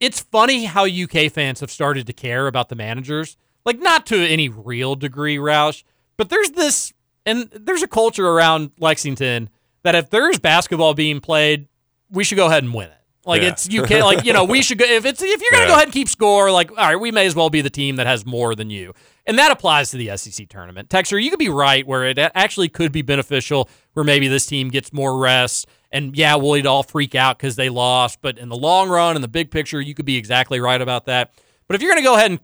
it's 0.00 0.18
funny 0.20 0.64
how 0.64 0.84
UK 0.86 1.30
fans 1.30 1.60
have 1.60 1.70
started 1.70 2.06
to 2.08 2.12
care 2.12 2.48
about 2.48 2.68
the 2.68 2.74
managers. 2.74 3.36
Like, 3.64 3.78
not 3.78 4.04
to 4.06 4.16
any 4.18 4.48
real 4.48 4.96
degree, 4.96 5.36
Roush, 5.36 5.84
but 6.16 6.28
there's 6.30 6.50
this, 6.50 6.92
and 7.24 7.48
there's 7.52 7.82
a 7.82 7.88
culture 7.88 8.26
around 8.28 8.70
Lexington 8.78 9.48
that 9.82 9.94
if 9.94 10.10
there's 10.10 10.38
basketball 10.38 10.94
being 10.94 11.20
played, 11.20 11.68
we 12.10 12.24
should 12.24 12.36
go 12.36 12.46
ahead 12.46 12.62
and 12.64 12.72
win 12.74 12.88
it. 12.88 12.92
Like 13.24 13.42
Yeah. 13.42 13.48
it's 13.48 13.68
UK, 13.68 14.02
like 14.04 14.24
you 14.24 14.32
know, 14.32 14.44
we 14.44 14.62
should 14.62 14.78
go 14.78 14.84
if 14.84 15.04
it's 15.04 15.20
if 15.20 15.40
you're 15.40 15.50
gonna 15.50 15.64
Yeah. 15.64 15.68
go 15.68 15.74
ahead 15.74 15.86
and 15.86 15.92
keep 15.92 16.08
score, 16.08 16.52
like 16.52 16.70
all 16.70 16.76
right, 16.76 16.94
we 16.96 17.10
may 17.10 17.26
as 17.26 17.34
well 17.34 17.50
be 17.50 17.60
the 17.60 17.70
team 17.70 17.96
that 17.96 18.06
has 18.06 18.24
more 18.24 18.54
than 18.54 18.70
you, 18.70 18.92
and 19.26 19.36
that 19.38 19.50
applies 19.50 19.90
to 19.90 19.96
the 19.96 20.10
SEC 20.10 20.46
tournament. 20.48 20.88
Texter, 20.88 21.20
you 21.20 21.30
could 21.30 21.38
be 21.40 21.48
right 21.48 21.84
where 21.84 22.04
it 22.04 22.18
actually 22.18 22.68
could 22.68 22.92
be 22.92 23.02
beneficial, 23.02 23.68
where 23.94 24.04
maybe 24.04 24.28
this 24.28 24.46
team 24.46 24.68
gets 24.68 24.92
more 24.92 25.18
rest, 25.18 25.66
and 25.90 26.16
yeah, 26.16 26.36
we'll 26.36 26.68
all 26.68 26.84
freak 26.84 27.16
out 27.16 27.36
because 27.36 27.56
they 27.56 27.68
lost, 27.68 28.20
but 28.22 28.38
in 28.38 28.48
the 28.48 28.56
long 28.56 28.88
run, 28.88 29.16
in 29.16 29.22
the 29.22 29.28
big 29.28 29.50
picture, 29.50 29.80
you 29.80 29.92
could 29.94 30.06
be 30.06 30.16
exactly 30.16 30.60
right 30.60 30.80
about 30.80 31.06
that. 31.06 31.32
But 31.66 31.74
if 31.74 31.82
you're 31.82 31.90
gonna 31.90 32.02
go 32.02 32.14
ahead 32.14 32.30
and 32.30 32.38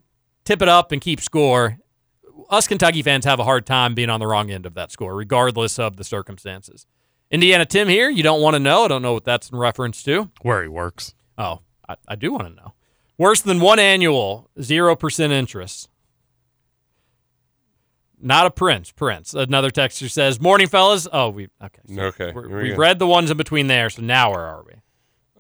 tip 0.45 0.63
it 0.63 0.69
up 0.69 0.91
and 0.91 1.01
keep 1.01 1.21
score, 1.21 1.79
us 2.53 2.69
Kentucky 2.69 3.03
fans 3.03 3.25
have 3.25 3.41
a 3.41 3.45
hard 3.45 3.67
time 3.67 3.95
being 3.95 4.11
on 4.11 4.21
the 4.21 4.27
wrong 4.29 4.51
end 4.51 4.67
of 4.67 4.75
that 4.75 4.93
score, 4.93 5.17
regardless 5.17 5.79
of 5.79 5.97
the 5.97 6.05
circumstances. 6.05 6.87
Indiana 7.31 7.65
Tim 7.65 7.89
here. 7.89 8.11
You 8.11 8.23
don't 8.23 8.43
want 8.43 8.55
to 8.55 8.61
know. 8.61 8.85
I 8.85 8.89
don't 8.89 9.03
know 9.03 9.15
what 9.15 9.25
that's 9.25 9.51
in 9.51 9.59
reference 9.59 10.03
to. 10.05 10.31
Where 10.43 10.63
he 10.63 10.69
works. 10.69 11.15
Oh, 11.39 11.61
I, 11.89 11.97
I 12.07 12.15
do 12.15 12.31
want 12.31 12.47
to 12.49 12.55
know. 12.55 12.75
Worse 13.19 13.41
than 13.41 13.59
one 13.61 13.79
annual, 13.79 14.51
0% 14.59 15.31
interest. 15.31 15.89
Not 18.21 18.47
a 18.47 18.51
prince, 18.51 18.93
Prince. 18.93 19.35
Another 19.35 19.71
texter 19.71 20.09
says, 20.11 20.41
Morning, 20.41 20.69
fellas. 20.69 21.09
Oh, 21.13 21.31
we, 21.31 21.49
okay. 21.63 21.81
so 21.93 22.01
Okay, 22.03 22.33
we're- 22.33 22.49
here 22.49 22.57
we 22.59 22.63
we 22.65 22.71
go. 22.71 22.77
read 22.77 22.99
the 22.99 23.07
ones 23.07 23.31
in 23.31 23.37
between 23.37 23.67
there, 23.67 23.91
so 23.91 24.03
now 24.03 24.31
where 24.31 24.41
are 24.41 24.65
we? 24.65 24.75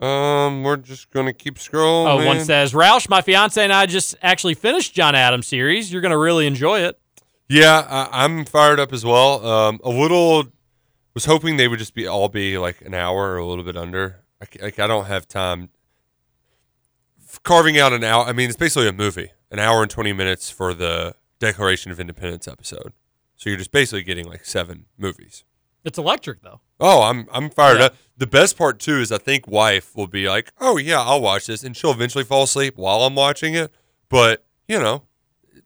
Um, 0.05 0.65
we're 0.65 0.79
just 0.79 1.11
gonna 1.11 1.33
keep 1.33 1.57
scrolling. 1.59 2.09
Oh, 2.09 2.17
one 2.27 2.39
man. 2.39 2.45
says, 2.45 2.73
Roush, 2.73 3.09
my 3.09 3.21
fiance 3.21 3.63
and 3.63 3.73
I 3.73 3.87
just 3.87 4.17
actually 4.21 4.55
finished 4.55 4.95
John 4.95 5.15
Adams 5.15 5.47
series. 5.47 5.93
You're 5.93 6.03
going 6.03 6.11
to 6.11 6.19
really 6.19 6.45
enjoy 6.49 6.81
it. 6.81 6.99
Yeah, 7.53 7.87
I, 7.89 8.25
I'm 8.25 8.45
fired 8.45 8.81
up 8.81 8.93
as 8.93 9.05
well. 9.05 9.45
Um, 9.47 9.81
a 9.85 9.91
little 9.91 10.45
was 11.15 11.27
hoping 11.27 11.57
they 11.59 11.69
would 11.69 11.79
just 11.79 11.95
be 11.95 12.07
all 12.07 12.29
be 12.29 12.57
like 12.57 12.81
an 12.81 12.95
hour 12.95 13.33
or 13.33 13.37
a 13.37 13.47
little 13.47 13.65
bit 13.65 13.77
under. 13.77 14.21
Like, 14.41 14.59
like 14.63 14.79
I 14.79 14.87
don't 14.87 15.05
have 15.07 15.29
time 15.29 15.69
carving 17.43 17.79
out 17.79 17.93
an 17.93 18.05
hour. 18.05 18.25
I 18.25 18.33
mean, 18.33 18.49
it's 18.49 18.57
basically 18.57 18.89
a 18.89 18.93
movie, 18.93 19.31
an 19.51 19.59
hour 19.59 19.83
and 19.83 19.91
twenty 19.91 20.13
minutes 20.13 20.51
for 20.51 20.75
the 20.75 21.15
Declaration 21.39 21.91
of 21.91 22.01
Independence 22.01 22.49
episode. 22.49 22.93
So 23.37 23.51
you're 23.51 23.59
just 23.59 23.73
basically 23.73 24.03
getting 24.03 24.27
like 24.27 24.45
seven 24.45 24.87
movies. 24.97 25.45
It's 25.85 25.99
electric, 25.99 26.43
though. 26.43 26.61
Oh, 26.81 27.03
I'm 27.03 27.29
I'm 27.33 27.51
fired 27.51 27.81
Yeah. 27.81 27.87
up. 27.87 27.97
The 28.17 28.27
best 28.27 28.57
part 28.57 28.79
too 28.79 28.99
is 29.01 29.11
I 29.11 29.19
think 29.19 29.49
wife 29.49 29.97
will 29.97 30.07
be 30.07 30.29
like, 30.29 30.53
"Oh 30.61 30.77
yeah, 30.77 31.01
I'll 31.03 31.21
watch 31.21 31.47
this," 31.47 31.65
and 31.65 31.77
she'll 31.77 31.91
eventually 31.91 32.25
fall 32.25 32.45
asleep 32.45 32.75
while 32.77 33.03
I'm 33.03 33.15
watching 33.17 33.55
it. 33.55 33.73
But 34.09 34.45
you 34.69 34.79
know, 34.79 35.03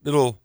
it'll 0.05 0.41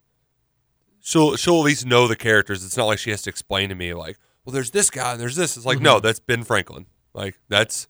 she'll 1.01 1.35
she'll 1.35 1.55
at 1.57 1.63
least 1.65 1.85
know 1.85 2.07
the 2.07 2.15
characters. 2.15 2.63
It's 2.63 2.77
not 2.77 2.85
like 2.85 2.99
she 2.99 3.09
has 3.11 3.21
to 3.23 3.29
explain 3.29 3.69
to 3.69 3.75
me 3.75 3.93
like, 3.93 4.17
"Well, 4.45 4.53
there's 4.53 4.71
this 4.71 4.89
guy 4.89 5.11
and 5.13 5.19
there's 5.21 5.35
this." 5.35 5.57
It's 5.57 5.65
like, 5.65 5.79
no, 5.79 5.95
Mm-hmm. 5.97 6.05
that's 6.05 6.19
Ben 6.19 6.43
Franklin. 6.43 6.85
Like 7.13 7.37
that's 7.49 7.87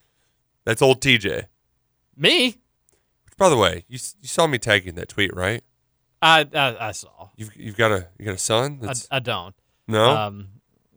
that's 0.66 0.82
old 0.82 1.02
TJ. 1.02 1.46
Me? 2.18 2.58
Which, 3.26 3.38
by 3.38 3.50
the 3.50 3.58
way, 3.58 3.86
you 3.88 4.00
you 4.22 4.28
saw 4.28 4.48
me 4.48 4.58
tagging 4.58 4.96
that 4.96 5.10
tweet, 5.10 5.36
right? 5.36 5.64
I, 6.24 6.48
I, 6.54 6.88
I 6.90 6.92
saw. 6.92 7.30
You've 7.36 7.56
you've 7.56 7.78
got 7.78 7.92
a 7.92 8.08
you 8.20 8.26
got 8.26 8.36
a 8.36 8.40
son. 8.40 8.80
I, 8.84 8.86
That's 8.88 9.08
I 9.12 9.20
don't. 9.20 9.56
no. 9.88 10.10
Um, 10.16 10.48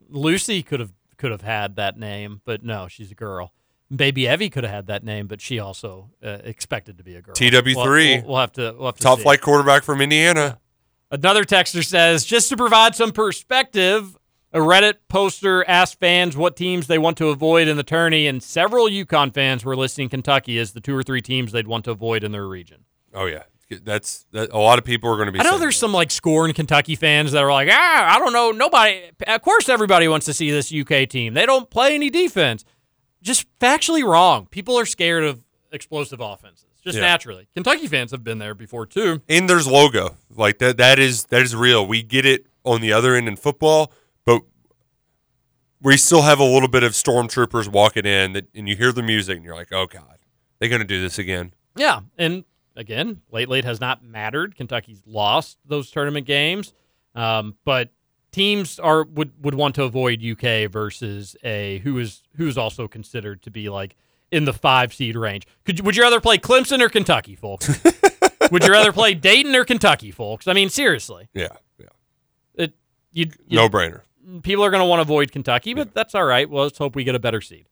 Lucy 0.08 0.62
could 0.62 0.80
have 0.80 0.92
could 1.16 1.30
have 1.30 1.42
had 1.42 1.76
that 1.76 1.98
name, 1.98 2.40
but 2.44 2.62
no, 2.62 2.88
she's 2.88 3.10
a 3.10 3.14
girl. 3.14 3.52
Baby 3.94 4.26
Evie 4.26 4.50
could 4.50 4.64
have 4.64 4.72
had 4.72 4.86
that 4.88 5.04
name, 5.04 5.26
but 5.26 5.40
she 5.40 5.58
also 5.58 6.10
uh, 6.22 6.38
expected 6.44 6.98
to 6.98 7.04
be 7.04 7.14
a 7.14 7.22
girl. 7.22 7.34
TW3. 7.34 7.74
We'll, 7.74 7.86
we'll, 7.86 8.26
we'll 8.28 8.40
have 8.40 8.52
to 8.52 8.74
we'll 8.76 8.86
have 8.86 8.96
to 8.96 9.02
Top 9.02 9.18
see. 9.18 9.22
flight 9.22 9.40
quarterback 9.40 9.82
from 9.84 10.00
Indiana. 10.00 10.58
Another 11.10 11.44
texter 11.44 11.84
says, 11.84 12.24
just 12.24 12.48
to 12.48 12.56
provide 12.56 12.94
some 12.94 13.12
perspective, 13.12 14.16
a 14.52 14.58
Reddit 14.58 14.94
poster 15.08 15.68
asked 15.68 15.98
fans 15.98 16.36
what 16.36 16.56
teams 16.56 16.86
they 16.86 16.98
want 16.98 17.18
to 17.18 17.28
avoid 17.28 17.68
in 17.68 17.76
the 17.76 17.82
tourney, 17.82 18.26
and 18.26 18.42
several 18.42 18.86
UConn 18.86 19.34
fans 19.34 19.64
were 19.64 19.76
listing 19.76 20.08
Kentucky 20.08 20.58
as 20.58 20.72
the 20.72 20.80
two 20.80 20.96
or 20.96 21.02
three 21.02 21.20
teams 21.20 21.52
they'd 21.52 21.66
want 21.66 21.84
to 21.86 21.90
avoid 21.90 22.24
in 22.24 22.32
their 22.32 22.46
region. 22.46 22.84
Oh 23.12 23.26
yeah, 23.26 23.42
that's 23.82 24.26
that. 24.32 24.52
A 24.52 24.58
lot 24.58 24.78
of 24.78 24.84
people 24.84 25.10
are 25.10 25.16
going 25.16 25.26
to 25.26 25.32
be. 25.32 25.40
I 25.40 25.42
know 25.42 25.58
there's 25.58 25.76
some 25.76 25.92
like 25.92 26.10
scorn 26.10 26.52
Kentucky 26.52 26.94
fans 26.94 27.32
that 27.32 27.42
are 27.42 27.52
like, 27.52 27.68
ah, 27.70 28.14
I 28.14 28.18
don't 28.18 28.32
know, 28.32 28.52
nobody. 28.52 29.10
Of 29.26 29.42
course, 29.42 29.68
everybody 29.68 30.06
wants 30.08 30.26
to 30.26 30.34
see 30.34 30.50
this 30.50 30.72
UK 30.72 31.08
team. 31.08 31.34
They 31.34 31.46
don't 31.46 31.68
play 31.68 31.94
any 31.94 32.10
defense. 32.10 32.64
Just 33.22 33.46
factually 33.58 34.04
wrong. 34.04 34.46
People 34.46 34.78
are 34.78 34.86
scared 34.86 35.24
of 35.24 35.42
explosive 35.72 36.20
offenses, 36.20 36.63
just 36.84 36.96
Yeah. 36.96 37.02
naturally. 37.02 37.48
Kentucky 37.54 37.86
fans 37.88 38.10
have 38.12 38.22
been 38.22 38.38
there 38.38 38.54
before 38.54 38.86
too. 38.86 39.20
and 39.28 39.48
there's 39.50 39.66
logo 39.66 40.16
like 40.30 40.58
that 40.58 40.76
that 40.76 40.98
is 40.98 41.24
that 41.26 41.42
is 41.42 41.56
real 41.56 41.86
we 41.86 42.02
get 42.02 42.24
it 42.26 42.46
on 42.64 42.80
the 42.80 42.92
other 42.92 43.14
end 43.14 43.26
in 43.28 43.36
football 43.36 43.92
but 44.24 44.42
we 45.80 45.96
still 45.96 46.22
have 46.22 46.38
a 46.40 46.44
little 46.44 46.68
bit 46.68 46.82
of 46.82 46.92
stormtroopers 46.92 47.68
walking 47.68 48.06
in 48.06 48.32
that, 48.32 48.46
and 48.54 48.68
you 48.68 48.76
hear 48.76 48.92
the 48.92 49.02
music 49.02 49.36
and 49.36 49.44
you're 49.44 49.54
like 49.54 49.72
oh 49.72 49.86
god 49.86 50.18
they're 50.58 50.68
going 50.68 50.80
to 50.80 50.86
do 50.86 51.00
this 51.00 51.18
again 51.18 51.52
Yeah, 51.76 52.00
and 52.16 52.44
again, 52.76 53.20
late 53.30 53.48
late 53.48 53.64
has 53.64 53.80
not 53.80 54.02
mattered. 54.04 54.54
Kentucky's 54.56 55.02
lost 55.06 55.58
those 55.66 55.90
tournament 55.90 56.26
games, 56.26 56.72
um, 57.14 57.54
but 57.64 57.90
teams 58.32 58.78
are 58.78 59.04
would 59.04 59.32
would 59.42 59.54
want 59.54 59.74
to 59.76 59.82
avoid 59.84 60.22
UK 60.24 60.70
versus 60.70 61.36
a 61.44 61.78
who 61.80 61.98
is 61.98 62.22
who's 62.36 62.56
also 62.56 62.86
considered 62.88 63.42
to 63.42 63.50
be 63.50 63.68
like 63.68 63.94
in 64.34 64.44
the 64.44 64.52
five 64.52 64.92
seed 64.92 65.14
range. 65.14 65.46
Could 65.64 65.78
you, 65.78 65.84
would 65.84 65.96
you 65.96 66.02
rather 66.02 66.20
play 66.20 66.38
Clemson 66.38 66.80
or 66.80 66.88
Kentucky, 66.88 67.36
folks? 67.36 67.68
would 68.50 68.64
you 68.64 68.72
rather 68.72 68.92
play 68.92 69.14
Dayton 69.14 69.54
or 69.54 69.64
Kentucky, 69.64 70.10
folks? 70.10 70.48
I 70.48 70.52
mean, 70.52 70.68
seriously, 70.68 71.28
yeah 71.32 71.48
yeah 71.78 71.86
it 72.56 72.74
you, 73.12 73.26
you 73.46 73.56
no 73.56 73.68
brainer 73.68 74.00
people 74.42 74.64
are 74.64 74.70
going 74.70 74.80
to 74.82 74.86
want 74.86 74.98
to 74.98 75.02
avoid 75.02 75.30
Kentucky, 75.30 75.72
but 75.74 75.94
that's 75.94 76.14
all 76.14 76.24
right. 76.24 76.48
Well, 76.50 76.64
let's 76.64 76.78
hope 76.78 76.96
we 76.96 77.04
get 77.04 77.14
a 77.14 77.18
better 77.20 77.40
seed. 77.40 77.66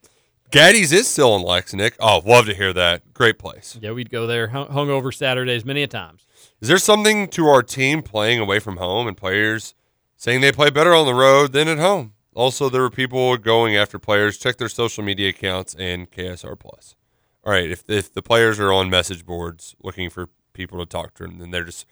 gaddy's 0.51 0.93
is 0.93 1.09
still 1.09 1.34
in 1.34 1.43
lex 1.43 1.74
nick 1.74 1.97
oh 1.98 2.22
love 2.24 2.47
to 2.47 2.55
hear 2.55 2.72
that 2.72 3.12
great 3.12 3.39
place 3.39 3.76
Yeah, 3.80 3.93
we'd 3.93 4.10
go 4.10 4.26
there 4.26 4.48
hung 4.48 4.89
over 4.90 5.10
Saturdays 5.10 5.64
many 5.64 5.82
a 5.82 5.89
times. 5.89 6.26
is 6.60 6.68
there 6.68 6.78
something 6.78 7.26
to 7.28 7.48
our 7.48 7.62
team 7.62 8.02
playing 8.02 8.39
away 8.39 8.60
from 8.60 8.76
home 8.76 9.09
and 9.09 9.16
players 9.16 9.74
saying 10.16 10.40
they 10.40 10.52
play 10.52 10.70
better 10.70 10.94
on 10.94 11.06
the 11.06 11.14
road 11.14 11.52
than 11.52 11.66
at 11.66 11.78
home 11.78 12.12
also 12.35 12.69
there 12.69 12.83
were 12.83 12.91
people 12.91 13.37
going 13.37 13.77
after 13.77 13.99
players. 13.99 14.39
Check 14.39 14.59
their 14.59 14.69
social 14.69 15.05
media 15.05 15.31
accounts 15.31 15.75
and 15.75 16.11
ksr 16.11 16.59
plus. 16.59 16.97
All 17.45 17.53
right 17.53 17.71
if, 17.71 17.89
if 17.89 18.13
the 18.13 18.23
players 18.23 18.61
are 18.61 18.73
on 18.73 18.89
message 18.91 19.27
boards 19.27 19.75
looking 19.83 20.11
for 20.11 20.29
people 20.53 20.79
to 20.79 20.87
talk 20.87 21.15
to 21.15 21.25
them 21.25 21.39
then 21.39 21.51
they're 21.51 21.65
just 21.65 21.87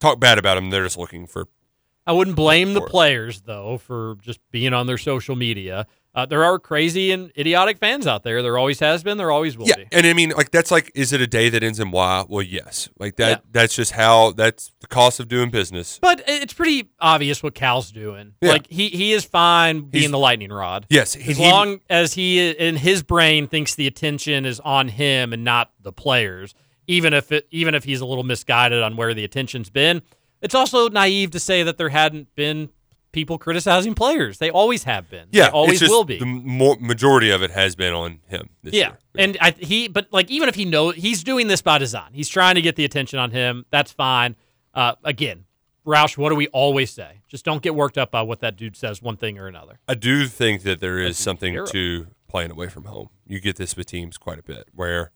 talk 0.00 0.18
bad 0.18 0.38
about 0.38 0.54
them 0.56 0.70
they're 0.70 0.84
just 0.84 0.98
looking 0.98 1.26
for 1.26 1.46
I 2.06 2.12
wouldn't 2.12 2.36
blame 2.36 2.74
the 2.74 2.80
players 2.80 3.42
though 3.42 3.78
for 3.78 4.16
just 4.20 4.40
being 4.50 4.74
on 4.74 4.86
their 4.86 4.98
social 4.98 5.36
media. 5.36 5.86
Uh, 6.14 6.26
there 6.26 6.44
are 6.44 6.58
crazy 6.58 7.10
and 7.10 7.32
idiotic 7.38 7.78
fans 7.78 8.06
out 8.06 8.22
there. 8.22 8.42
There 8.42 8.58
always 8.58 8.80
has 8.80 9.02
been. 9.02 9.16
There 9.16 9.30
always 9.30 9.56
will 9.56 9.66
yeah 9.66 9.76
be. 9.76 9.86
and 9.92 10.06
i 10.06 10.12
mean 10.12 10.30
like 10.36 10.50
that's 10.50 10.70
like 10.70 10.92
is 10.94 11.12
it 11.14 11.22
a 11.22 11.26
day 11.26 11.48
that 11.48 11.62
ends 11.62 11.80
in 11.80 11.90
y 11.90 12.24
well 12.28 12.42
yes 12.42 12.90
like 12.98 13.16
that 13.16 13.28
Yeah. 13.30 13.36
that's 13.50 13.74
just 13.74 13.92
how 13.92 14.32
that's 14.32 14.72
the 14.80 14.86
cost 14.88 15.20
of 15.20 15.28
doing 15.28 15.48
business 15.50 15.98
But 16.02 16.22
it's 16.28 16.52
pretty 16.52 16.90
obvious 17.00 17.42
what 17.42 17.54
Cal's 17.54 17.90
doing. 17.90 18.34
Yeah. 18.42 18.50
Like 18.52 18.66
he 18.66 18.88
he 18.90 19.12
is 19.12 19.24
fine 19.24 19.82
being 19.82 20.02
He's- 20.02 20.10
the 20.10 20.18
lightning 20.18 20.50
rod. 20.52 20.84
yes 20.90 21.16
As 21.16 21.38
he- 21.38 21.50
long 21.50 21.80
as 21.88 22.12
he 22.12 22.50
in 22.50 22.76
his 22.76 23.02
brain 23.02 23.46
thinks 23.48 23.74
the 23.74 23.86
attention 23.86 24.44
is 24.44 24.60
on 24.60 24.88
him 24.88 25.32
and 25.32 25.44
not 25.44 25.70
the 25.80 25.92
players, 25.92 26.54
even 26.86 27.14
if 27.14 27.32
it 27.32 27.46
even 27.50 27.74
if 27.74 27.84
he's 27.84 28.02
a 28.02 28.06
little 28.06 28.24
misguided 28.24 28.82
on 28.82 28.96
where 28.96 29.14
the 29.14 29.24
attention's 29.24 29.70
been. 29.70 30.02
It's 30.42 30.54
also 30.54 30.88
naive 30.90 31.30
to 31.30 31.40
say 31.40 31.62
that 31.62 31.78
there 31.78 31.88
hadn't 31.88 32.34
been 32.34 32.68
people 33.12 33.38
criticizing 33.38 33.94
players. 33.94 34.38
They 34.38 34.50
always 34.50 34.84
have 34.84 35.08
been. 35.08 35.28
Yeah, 35.30 35.44
they 35.44 35.50
always 35.50 35.72
it's 35.72 35.80
just 35.80 35.90
will 35.90 36.04
be. 36.04 36.18
The 36.18 36.26
more, 36.26 36.76
majority 36.80 37.30
of 37.30 37.42
it 37.42 37.50
has 37.50 37.76
been 37.76 37.92
on 37.92 38.20
him 38.26 38.48
this 38.62 38.74
yeah, 38.74 38.94
and 39.16 39.36
I, 39.40 39.52
he, 39.52 39.88
but 39.88 40.08
like 40.10 40.30
even 40.30 40.48
if 40.48 40.54
he 40.54 40.64
knows 40.64 40.96
he's 40.96 41.22
doing 41.22 41.46
this 41.48 41.62
by 41.62 41.78
design, 41.78 42.10
he's 42.12 42.28
trying 42.28 42.56
to 42.56 42.62
get 42.62 42.76
the 42.76 42.84
attention 42.84 43.18
on 43.18 43.30
him. 43.30 43.66
That's 43.70 43.92
fine. 43.92 44.36
Uh, 44.74 44.94
again, 45.04 45.44
Roush, 45.86 46.16
what 46.16 46.30
do 46.30 46.36
we 46.36 46.48
always 46.48 46.90
say? 46.90 47.20
Just 47.28 47.44
don't 47.44 47.62
get 47.62 47.74
worked 47.74 47.98
up 47.98 48.10
by 48.10 48.22
what 48.22 48.40
that 48.40 48.56
dude 48.56 48.76
says, 48.76 49.02
one 49.02 49.16
thing 49.16 49.38
or 49.38 49.46
another. 49.46 49.78
I 49.88 49.94
do 49.94 50.26
think 50.26 50.62
that 50.62 50.80
there 50.80 50.98
is 50.98 51.18
something 51.18 51.54
zero. 51.54 51.66
to 51.66 52.06
playing 52.28 52.50
away 52.50 52.68
from 52.68 52.84
home. 52.84 53.10
You 53.26 53.40
get 53.40 53.56
this 53.56 53.76
with 53.76 53.86
teams 53.86 54.16
quite 54.16 54.38
a 54.38 54.42
bit, 54.42 54.68
where 54.74 55.10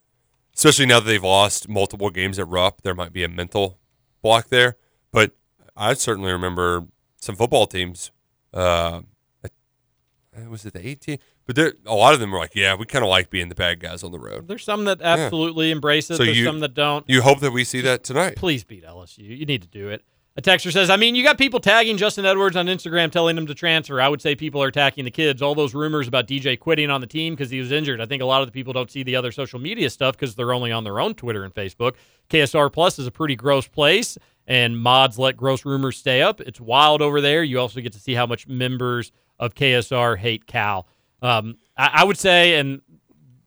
especially 0.55 0.87
now 0.87 1.01
that 1.01 1.07
they've 1.07 1.23
lost 1.23 1.69
multiple 1.69 2.11
games 2.11 2.39
at 2.39 2.49
Rupp, 2.49 2.83
there 2.83 2.95
might 2.95 3.13
be 3.13 3.23
a 3.23 3.29
mental 3.29 3.79
block 4.23 4.49
there. 4.49 4.77
But 5.13 5.33
I 5.77 5.95
certainly 5.95 6.33
remember 6.33 6.87
some 7.27 7.37
football 7.37 7.67
teams. 7.67 8.11
Uh, 8.55 9.03
uh, 9.45 10.49
was 10.49 10.65
it 10.65 10.73
the 10.73 10.87
18? 10.87 11.19
But 11.47 11.57
there, 11.57 11.75
a 11.87 11.95
lot 11.95 12.15
of 12.15 12.21
them 12.21 12.31
were 12.33 12.39
like, 12.39 12.55
"Yeah, 12.55 12.75
we 12.75 12.87
kind 12.87 13.05
of 13.05 13.09
like 13.09 13.31
being 13.31 13.49
the 13.49 13.55
bad 13.55 13.81
guys 13.81 14.03
on 14.03 14.11
the 14.13 14.19
road." 14.19 14.49
There's 14.49 14.65
some 14.65 14.85
that 14.87 15.01
absolutely 15.01 15.71
embrace 15.71 16.11
it. 16.11 16.17
So 16.17 16.25
There's 16.25 16.39
you- 16.39 16.45
some 16.45 16.61
that 16.61 16.75
don't. 16.75 17.05
You 17.09 17.23
hope 17.23 17.41
that 17.41 17.53
we 17.53 17.65
see 17.65 17.81
that 17.83 18.03
tonight. 18.05 18.37
Please 18.37 18.65
beat 18.65 18.85
LSU. 18.85 19.19
You 19.39 19.47
need 19.47 19.63
to 19.63 19.69
do 19.69 19.89
it. 19.89 20.05
A 20.39 20.43
texter 20.43 20.71
says, 20.71 20.91
I 20.91 20.97
mean, 20.97 21.15
you 21.15 21.23
got 21.23 21.39
people 21.39 21.61
tagging 21.61 21.97
Justin 21.97 22.27
Edwards 22.27 22.57
on 22.57 22.67
Instagram 22.67 23.11
telling 23.11 23.39
him 23.39 23.47
to 23.47 23.55
transfer. 23.55 24.03
I 24.03 24.09
would 24.09 24.21
say 24.21 24.35
people 24.35 24.63
are 24.63 24.67
attacking 24.67 25.07
the 25.07 25.11
kids. 25.11 25.41
All 25.41 25.55
those 25.55 25.75
rumors 25.75 26.07
about 26.09 26.27
DJ 26.29 26.61
quitting 26.61 26.91
on 26.91 27.01
the 27.01 27.07
team 27.07 27.33
because 27.33 27.49
he 27.51 27.59
was 27.59 27.73
injured. 27.73 28.03
I 28.03 28.07
think 28.07 28.23
a 28.23 28.27
lot 28.27 28.43
of 28.43 28.49
the 28.49 28.53
people 28.53 28.75
don't 28.75 28.91
see 28.91 29.03
the 29.03 29.17
other 29.17 29.33
social 29.33 29.59
media 29.59 29.89
stuff 29.89 30.15
because 30.15 30.35
they're 30.35 30.53
only 30.53 30.73
on 30.73 30.85
their 30.85 31.01
own 31.01 31.15
Twitter 31.15 31.43
and 31.43 31.55
Facebook. 31.55 31.95
KSR 32.29 32.71
Plus 32.71 32.99
is 32.99 33.07
a 33.07 33.11
pretty 33.11 33.35
gross 33.35 33.67
place, 33.67 34.19
and 34.47 34.79
mods 34.79 35.19
let 35.19 35.37
gross 35.37 35.65
rumors 35.65 35.97
stay 35.97 36.23
up. 36.23 36.41
It's 36.41 36.61
wild 36.61 37.03
over 37.03 37.21
there. 37.21 37.43
You 37.43 37.59
also 37.61 37.81
get 37.81 37.93
to 37.95 37.99
see 38.01 38.15
how 38.15 38.27
much 38.27 38.47
members 38.47 39.13
of 39.39 39.55
KSR 39.55 40.17
hate 40.19 40.47
Cal. 40.47 40.87
Um, 41.23 41.57
I, 41.77 41.91
I 41.95 42.05
would 42.05 42.19
say, 42.19 42.59
and 42.59 42.81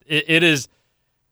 it, 0.06 0.24
it 0.28 0.42
is 0.42 0.68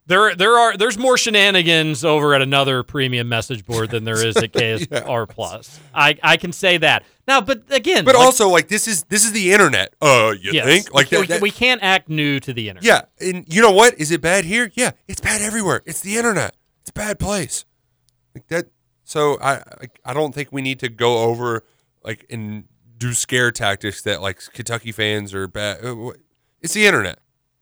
there 0.07 0.35
there 0.35 0.57
are 0.57 0.77
there's 0.77 0.97
more 0.97 1.19
shenanigans 1.19 2.03
over 2.05 2.35
at 2.35 2.41
another 2.41 2.83
premium 2.83 3.29
message 3.29 3.67
board 3.67 3.91
than 3.91 4.05
there 4.05 4.25
is 4.25 4.37
at 4.39 4.53
KSR 4.55 5.29
Plus. 5.29 5.79
I, 5.95 6.17
I 6.23 6.37
can 6.39 6.53
say 6.53 6.79
that. 6.79 7.05
Now, 7.27 7.43
but 7.43 7.63
again, 7.71 8.07
But 8.07 8.15
like- 8.15 8.25
also, 8.25 8.49
like 8.49 8.69
this 8.69 8.89
is 8.89 9.03
this 9.05 9.25
is 9.27 9.33
the 9.33 9.53
internet. 9.53 9.93
Uh, 10.01 10.33
you 10.41 10.53
yes, 10.53 10.65
think 10.65 10.95
like 10.95 11.11
we, 11.11 11.19
that, 11.19 11.29
that- 11.29 11.41
we 11.43 11.51
can't 11.51 11.83
act 11.83 12.09
new 12.09 12.41
to 12.41 12.55
the 12.55 12.71
internet. 12.71 12.85
Yeah, 13.21 13.27
and 13.29 13.45
you 13.53 13.61
know 13.61 13.73
what? 13.73 13.99
Is 14.01 14.11
it 14.11 14.23
bad 14.23 14.47
here? 14.47 14.71
Yeah, 14.75 14.93
it's 15.07 15.21
bad 15.21 15.43
everywhere. 15.43 15.83
It's 15.85 16.01
the 16.01 16.17
internet. 16.17 16.57
It's 16.81 16.91
a 16.91 16.95
bad 16.95 17.19
place. 17.19 17.67
Like 18.35 18.47
that. 18.49 18.67
So 19.09 19.39
I 19.41 19.63
I 20.05 20.13
don't 20.13 20.35
think 20.35 20.51
we 20.53 20.61
need 20.61 20.79
to 20.81 20.91
go 20.91 21.23
over 21.25 21.65
like 22.05 22.27
and 22.29 22.65
do 22.99 23.15
scare 23.15 23.51
tactics 23.51 24.03
that 24.03 24.21
like 24.21 24.39
Kentucky 24.53 24.93
fans 24.93 25.33
are 25.33 25.49
bad. 25.49 25.83
Uh, 25.83 26.11
It's 26.61 26.75
the 26.75 26.85
internet. 26.85 27.19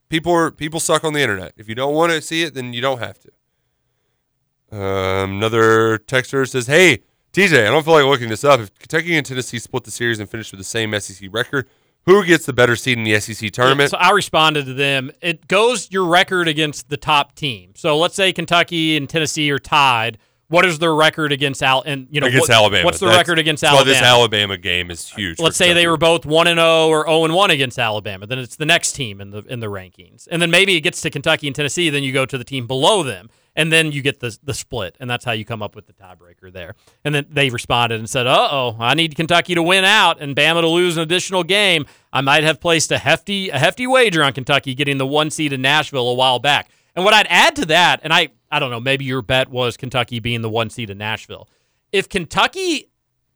People 0.09 0.33
are 0.33 0.51
people 0.51 0.81
suck 0.81 1.05
on 1.05 1.13
the 1.13 1.21
internet. 1.21 1.53
If 1.57 1.69
you 1.69 1.77
don't 1.77 1.95
want 1.95 2.11
to 2.11 2.21
see 2.21 2.43
it, 2.43 2.55
then 2.55 2.73
you 2.73 2.81
don't 2.81 2.99
have 2.99 3.19
to. 3.21 4.77
Um, 4.77 5.37
another 5.37 5.99
texter 5.99 6.49
says, 6.49 6.67
"Hey 6.67 7.05
TJ, 7.33 7.69
I 7.69 7.71
don't 7.71 7.85
feel 7.85 7.95
like 7.95 8.05
looking 8.07 8.29
this 8.29 8.43
up. 8.43 8.59
If 8.59 8.77
Kentucky 8.81 9.17
and 9.17 9.25
Tennessee 9.25 9.61
split 9.61 9.85
the 9.85 9.93
series 9.93 10.19
and 10.19 10.29
finish 10.29 10.51
with 10.51 10.59
the 10.59 10.65
same 10.65 10.99
SEC 10.99 11.29
record, 11.31 11.69
who 12.07 12.25
gets 12.25 12.45
the 12.47 12.53
better 12.55 12.75
seed 12.75 12.99
in 12.99 13.05
the 13.05 13.21
SEC 13.21 13.53
tournament?" 13.53 13.93
So 13.93 13.99
I 13.99 14.11
responded 14.11 14.67
to 14.67 14.75
them. 14.75 15.13
It 15.23 15.47
goes 15.47 15.93
your 15.93 16.07
record 16.07 16.49
against 16.49 16.89
the 16.89 16.97
top 16.97 17.37
team. 17.37 17.75
So 17.77 17.97
let's 17.97 18.17
say 18.17 18.33
Kentucky 18.33 18.97
and 18.97 19.09
Tennessee 19.09 19.49
are 19.53 19.61
tied. 19.61 20.19
What 20.49 20.65
is 20.65 20.79
their 20.79 20.95
record 20.95 21.33
against 21.33 21.61
Al? 21.63 21.83
And 21.85 22.07
you 22.11 22.21
know 22.21 22.29
against 22.29 22.49
what- 22.49 22.57
Alabama. 22.57 22.85
What's 22.85 23.01
the 23.01 23.07
That's- 23.07 23.19
record 23.27 23.39
against 23.41 23.65
Alabama? 23.65 23.85
Well, 23.85 23.95
This 23.95 24.03
Alabama 24.03 24.57
game 24.57 24.91
is 24.93 25.09
huge. 25.11 25.41
Let's 25.41 25.57
say 25.57 25.73
they 25.73 25.89
were 25.89 25.97
both 25.97 26.25
one 26.25 26.47
and 26.47 26.59
zero 26.59 26.89
or 26.89 27.05
zero 27.05 27.25
and 27.25 27.35
one 27.35 27.51
against 27.51 27.79
Alabama. 27.79 28.27
Then 28.27 28.39
it's 28.39 28.55
the 28.57 28.67
next 28.67 28.93
team 28.93 29.21
in 29.21 29.31
the 29.31 29.43
in 29.49 29.59
the 29.61 29.67
rankings, 29.67 30.29
and 30.31 30.41
then 30.41 30.51
maybe 30.51 30.77
it 30.77 30.83
gets 30.83 31.01
to 31.01 31.11
Kentucky 31.11 31.49
and 31.49 31.57
Tennessee. 31.57 31.91
Then 31.91 32.03
you 32.05 32.13
go 32.13 32.27
to 32.27 32.39
the 32.39 32.45
team 32.45 32.69
below 32.69 33.03
them, 33.03 33.29
and 33.57 33.73
then 33.73 33.91
you 33.91 34.03
get 34.03 34.21
the 34.21 34.39
the 34.45 34.55
split, 34.55 34.97
and 35.01 35.11
that's 35.11 35.25
how 35.25 35.33
you 35.33 35.45
come 35.45 35.63
up 35.63 35.75
with 35.75 35.89
the 35.89 35.93
tiebreaker 35.95 36.53
there. 36.53 36.75
And 37.05 37.13
then 37.13 37.27
they 37.29 37.51
responded 37.51 37.99
and 37.99 38.09
said, 38.09 38.29
"Uh 38.29 38.49
oh, 38.51 38.77
I 38.79 38.95
need 38.95 39.17
Kentucky 39.17 39.57
to 39.57 39.63
win 39.65 39.85
out 39.85 40.21
and 40.21 40.37
Bama 40.37 40.61
to 40.61 40.69
lose 40.69 40.97
an 40.97 41.03
additional 41.03 41.43
game. 41.43 41.87
I 42.13 42.21
might 42.21 42.45
have 42.45 42.61
placed 42.61 42.93
a 42.93 42.99
hefty 42.99 43.49
a 43.49 43.59
hefty 43.59 43.87
wager 43.89 44.23
on 44.23 44.33
Kentucky 44.33 44.75
getting 44.77 44.99
the 44.99 45.07
one 45.07 45.31
seed 45.31 45.53
in 45.53 45.61
Nashville 45.61 46.09
a 46.09 46.15
while 46.15 46.39
back." 46.39 46.69
And 46.97 47.05
what 47.05 47.15
I'd 47.15 47.27
add 47.29 47.55
to 47.57 47.67
that, 47.67 48.01
and 48.03 48.13
I 48.13 48.31
I 48.51 48.59
don't 48.59 48.71
know, 48.71 48.81
maybe 48.81 49.05
your 49.05 49.23
bet 49.23 49.49
was 49.51 49.77
Kentucky 49.77 50.19
being 50.21 50.41
the 50.41 50.49
one 50.51 50.71
seed 50.71 50.91
in 50.91 50.99
Nashville. 50.99 51.49
If 51.93 52.09
Kentucky 52.09 52.89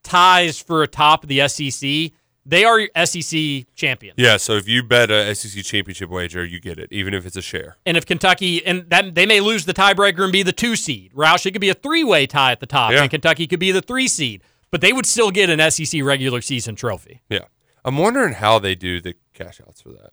ties 0.02 0.58
for 0.60 0.82
a 0.82 0.86
top 0.88 1.22
of 1.24 1.28
the 1.28 1.46
SEC, 1.48 2.12
they 2.46 2.64
are 2.64 2.88
SEC 3.04 3.66
champions. 3.74 4.14
Yeah, 4.18 4.36
so 4.38 4.54
if 4.54 4.66
you 4.66 4.82
bet 4.82 5.10
a 5.10 5.34
SEC 5.34 5.62
championship 5.64 6.08
wager, 6.10 6.44
you 6.44 6.58
get 6.58 6.78
it, 6.78 6.88
even 6.90 7.12
if 7.12 7.26
it's 7.26 7.36
a 7.36 7.42
share. 7.42 7.76
And 7.84 7.96
if 7.96 8.06
Kentucky 8.06 8.64
and 8.64 8.88
that 8.90 9.14
they 9.14 9.26
may 9.26 9.40
lose 9.40 9.66
the 9.66 9.74
tiebreaker 9.74 10.22
and 10.24 10.32
be 10.32 10.42
the 10.42 10.52
two 10.52 10.74
seed. 10.76 11.12
Roush, 11.14 11.44
it 11.44 11.50
could 11.52 11.60
be 11.60 11.68
a 11.68 11.74
three 11.74 12.02
way 12.04 12.26
tie 12.26 12.52
at 12.52 12.60
the 12.60 12.66
top, 12.66 12.92
Yeah. 12.92 13.02
and 13.02 13.10
Kentucky 13.10 13.46
could 13.46 13.60
be 13.60 13.72
the 13.72 13.82
three 13.82 14.08
seed. 14.08 14.42
But 14.70 14.80
they 14.80 14.92
would 14.92 15.06
still 15.06 15.30
get 15.32 15.50
an 15.50 15.58
SEC 15.70 16.00
regular 16.02 16.40
season 16.40 16.76
trophy. 16.76 17.22
Yeah, 17.28 17.46
I'm 17.84 17.98
wondering 17.98 18.34
how 18.34 18.58
they 18.60 18.74
do 18.76 19.00
the 19.00 19.16
cash 19.34 19.60
outs 19.60 19.82
for 19.82 19.90
that. 19.90 20.10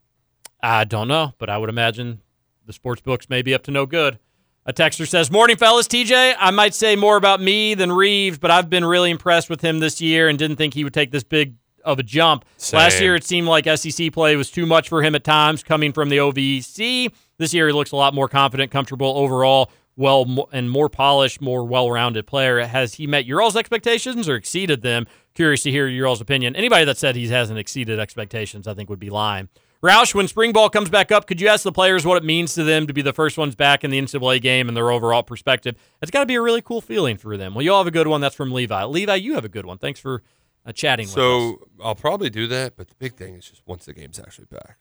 I 0.62 0.84
don't 0.84 1.08
know, 1.08 1.34
but 1.38 1.50
I 1.50 1.58
would 1.60 1.70
imagine 1.70 2.22
the 2.68 2.74
sports 2.74 3.02
books 3.02 3.30
may 3.30 3.42
be 3.42 3.54
up 3.54 3.64
to 3.64 3.72
no 3.72 3.86
good. 3.86 4.20
A 4.66 4.74
texter 4.74 5.08
says, 5.08 5.32
Morning, 5.32 5.56
fellas. 5.56 5.88
TJ, 5.88 6.36
I 6.38 6.52
might 6.52 6.76
say 6.76 6.98
more 6.98 7.16
about 7.16 7.42
me 7.42 7.74
than 7.74 7.90
Reeves, 7.92 8.38
but 8.38 8.52
I've 8.52 8.70
been 8.70 8.84
really 8.84 9.10
impressed 9.10 9.50
with 9.50 9.62
him 9.62 9.80
this 9.80 10.02
year 10.02 10.28
and 10.28 10.38
didn't 10.38 10.58
think 10.58 10.74
he 10.74 10.84
would 10.84 10.94
take 10.94 11.12
this 11.12 11.24
big 11.24 11.56
of 11.86 12.00
a 12.00 12.04
jump. 12.04 12.44
Last 12.74 13.00
year, 13.02 13.16
it 13.16 13.24
seemed 13.24 13.48
like 13.48 13.66
SEC 13.78 14.12
play 14.12 14.36
was 14.36 14.52
too 14.52 14.66
much 14.66 14.90
for 14.90 15.02
him 15.02 15.16
at 15.16 15.24
times 15.24 15.64
coming 15.64 15.94
from 15.94 16.10
the 16.10 16.18
OVC. 16.18 17.14
This 17.38 17.54
year, 17.54 17.68
he 17.68 17.74
looks 17.74 17.94
a 17.94 17.96
lot 17.96 18.14
more 18.14 18.28
confident, 18.28 18.70
comfortable 18.70 19.14
overall, 19.18 19.72
well, 19.96 20.50
and 20.52 20.70
more 20.70 20.90
polished, 20.90 21.40
more 21.40 21.64
well 21.64 21.90
rounded 21.90 22.28
player. 22.28 22.60
Has 22.66 22.96
he 22.96 23.08
met 23.08 23.26
your 23.26 23.42
all's 23.42 23.56
expectations 23.56 24.28
or 24.28 24.36
exceeded 24.36 24.82
them? 24.82 25.08
Curious 25.34 25.64
to 25.64 25.72
hear 25.72 25.88
your 25.88 26.08
all's 26.08 26.20
opinion. 26.20 26.58
Anybody 26.58 26.84
that 26.84 26.98
said 26.98 27.16
he 27.16 27.30
hasn't 27.30 27.58
exceeded 27.58 28.00
expectations, 28.00 28.68
I 28.68 28.74
think, 28.74 28.90
would 28.90 29.00
be 29.00 29.10
lying. 29.10 29.48
Roush, 29.84 30.16
when 30.16 30.28
spring 30.28 30.54
ball 30.54 30.70
comes 30.70 30.90
back 30.90 31.12
up, 31.12 31.28
could 31.28 31.40
you 31.40 31.48
ask 31.48 31.64
the 31.64 31.72
players 31.72 32.06
what 32.06 32.18
it 32.18 32.24
means 32.24 32.56
to 32.56 32.64
them 32.64 32.88
to 32.88 32.94
be 32.94 33.02
the 33.02 33.14
first 33.14 33.38
ones 33.38 33.56
back 33.56 33.84
in 33.84 33.92
the 33.92 34.02
NCAA 34.02 34.42
game 34.42 34.68
and 34.68 34.76
their 34.76 34.92
overall 34.92 35.24
perspective? 35.24 35.76
It's 36.02 36.10
got 36.10 36.22
to 36.22 36.26
be 36.26 36.36
a 36.36 36.42
really 36.42 36.62
cool 36.62 36.82
feeling 36.82 37.18
for 37.18 37.38
them. 37.38 37.54
Well, 37.54 37.62
you 37.62 37.72
all 37.72 37.80
have 37.80 37.88
a 37.88 37.92
good 37.92 38.08
one. 38.08 38.20
That's 38.22 38.36
from 38.36 38.52
Levi. 38.52 38.86
Levi, 38.86 39.16
you 39.16 39.36
have 39.36 39.46
a 39.46 39.50
good 39.50 39.66
one. 39.66 39.78
Thanks 39.78 40.00
for 40.00 40.24
uh, 40.66 40.72
chatting 40.72 41.06
with 41.06 41.12
us. 41.12 41.16
So 41.16 41.68
I'll 41.84 41.96
probably 41.96 42.30
do 42.32 42.48
that, 42.48 42.76
but 42.76 42.88
the 42.88 42.96
big 42.96 43.16
thing 43.16 43.36
is 43.36 43.50
just 43.50 43.62
once 43.68 43.86
the 43.86 43.94
game's 43.94 44.20
actually 44.20 44.48
back, 44.50 44.80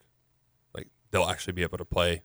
like 0.73 0.87
they'll 1.11 1.25
actually 1.25 1.53
be 1.53 1.63
able 1.63 1.77
to 1.77 1.85
play 1.85 2.23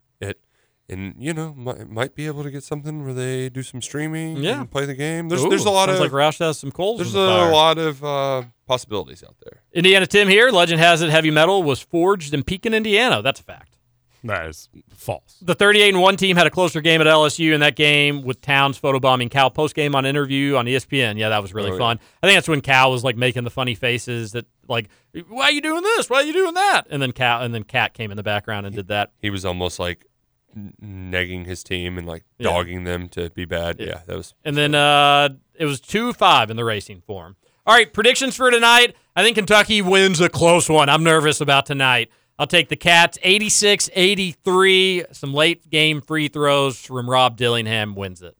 and 0.92 1.14
you 1.18 1.34
know 1.34 1.52
might, 1.54 1.88
might 1.90 2.14
be 2.14 2.26
able 2.26 2.42
to 2.44 2.50
get 2.50 2.62
something 2.62 3.04
where 3.04 3.12
they 3.14 3.48
do 3.48 3.62
some 3.62 3.82
streaming, 3.82 4.36
Yeah. 4.36 4.60
and 4.60 4.70
play 4.70 4.84
the 4.86 4.94
game. 4.94 5.28
There's 5.28 5.42
Ooh, 5.44 5.48
there's 5.48 5.64
a 5.64 5.70
lot 5.70 5.88
sounds 5.88 5.98
of 6.00 6.04
like 6.04 6.12
Roush 6.12 6.38
has 6.38 6.58
some 6.58 6.70
coals. 6.70 6.98
there's 7.00 7.14
in 7.14 7.20
a 7.20 7.26
fire. 7.26 7.50
lot 7.52 7.78
of 7.78 8.04
uh, 8.04 8.42
possibilities 8.66 9.24
out 9.24 9.34
there. 9.44 9.62
Indiana 9.72 10.06
Tim 10.06 10.28
here. 10.28 10.50
Legend 10.50 10.78
has 10.80 11.02
it 11.02 11.10
heavy 11.10 11.30
metal 11.30 11.62
was 11.62 11.80
forged 11.80 12.32
in 12.34 12.42
Pekin, 12.44 12.74
Indiana. 12.74 13.22
That's 13.22 13.40
a 13.40 13.44
fact. 13.44 13.70
That 14.24 14.46
is 14.46 14.68
false. 14.94 15.38
The 15.42 15.56
38 15.56 15.94
and 15.94 16.00
1 16.00 16.16
team 16.16 16.36
had 16.36 16.46
a 16.46 16.50
closer 16.50 16.80
game 16.80 17.00
at 17.00 17.08
LSU 17.08 17.52
in 17.54 17.58
that 17.60 17.74
game 17.74 18.22
with 18.22 18.40
Towns 18.40 18.78
photobombing 18.80 19.32
Cal 19.32 19.50
post 19.50 19.74
game 19.74 19.96
on 19.96 20.06
interview 20.06 20.54
on 20.54 20.66
ESPN. 20.66 21.18
Yeah, 21.18 21.30
that 21.30 21.42
was 21.42 21.52
really 21.52 21.70
Oh, 21.70 21.74
yeah. 21.74 21.78
fun. 21.80 21.98
I 22.22 22.28
think 22.28 22.36
that's 22.36 22.46
when 22.48 22.60
Cal 22.60 22.92
was 22.92 23.02
like 23.02 23.16
making 23.16 23.42
the 23.42 23.50
funny 23.50 23.74
faces 23.74 24.30
that 24.30 24.46
like, 24.68 24.88
why 25.28 25.46
are 25.46 25.50
you 25.50 25.60
doing 25.60 25.82
this? 25.82 26.08
Why 26.08 26.18
are 26.18 26.22
you 26.22 26.32
doing 26.32 26.54
that? 26.54 26.82
And 26.88 27.02
then 27.02 27.10
Cal 27.10 27.42
and 27.42 27.52
then 27.52 27.64
Cat 27.64 27.94
came 27.94 28.12
in 28.12 28.16
the 28.16 28.22
background 28.22 28.64
and 28.64 28.76
did 28.76 28.86
that. 28.88 29.10
He 29.20 29.28
was 29.30 29.44
almost 29.44 29.80
like 29.80 29.98
n- 29.98 30.06
negging 30.56 31.46
his 31.46 31.62
team 31.64 31.98
and 31.98 32.06
like 32.06 32.24
Yeah. 32.38 32.50
dogging 32.50 32.84
them 32.84 33.08
to 33.10 33.30
be 33.30 33.44
bad. 33.44 33.78
Yeah, 33.80 34.00
that 34.06 34.16
was 34.16 34.34
And 34.44 34.56
then 34.56 34.74
uh, 34.74 35.30
it 35.54 35.64
was 35.66 35.80
2 35.80 36.12
5 36.12 36.50
in 36.50 36.56
the 36.56 36.64
racing 36.64 37.02
form. 37.06 37.36
All 37.66 37.74
right, 37.74 37.92
predictions 37.92 38.36
for 38.36 38.50
tonight. 38.50 38.96
I 39.14 39.22
think 39.22 39.36
Kentucky 39.36 39.82
wins 39.82 40.20
a 40.20 40.28
close 40.28 40.68
one. 40.68 40.88
I'm 40.88 41.04
nervous 41.04 41.40
about 41.40 41.66
tonight. 41.66 42.10
I'll 42.38 42.46
take 42.46 42.68
the 42.68 42.76
Cats 42.76 43.18
86 43.22 43.88
83. 43.94 45.04
Some 45.12 45.32
late 45.34 45.68
game 45.70 46.00
free 46.00 46.28
throws 46.28 46.78
from 46.78 47.08
Rob 47.08 47.36
Dillingham 47.36 47.94
wins 47.94 48.20
it. 48.22 48.36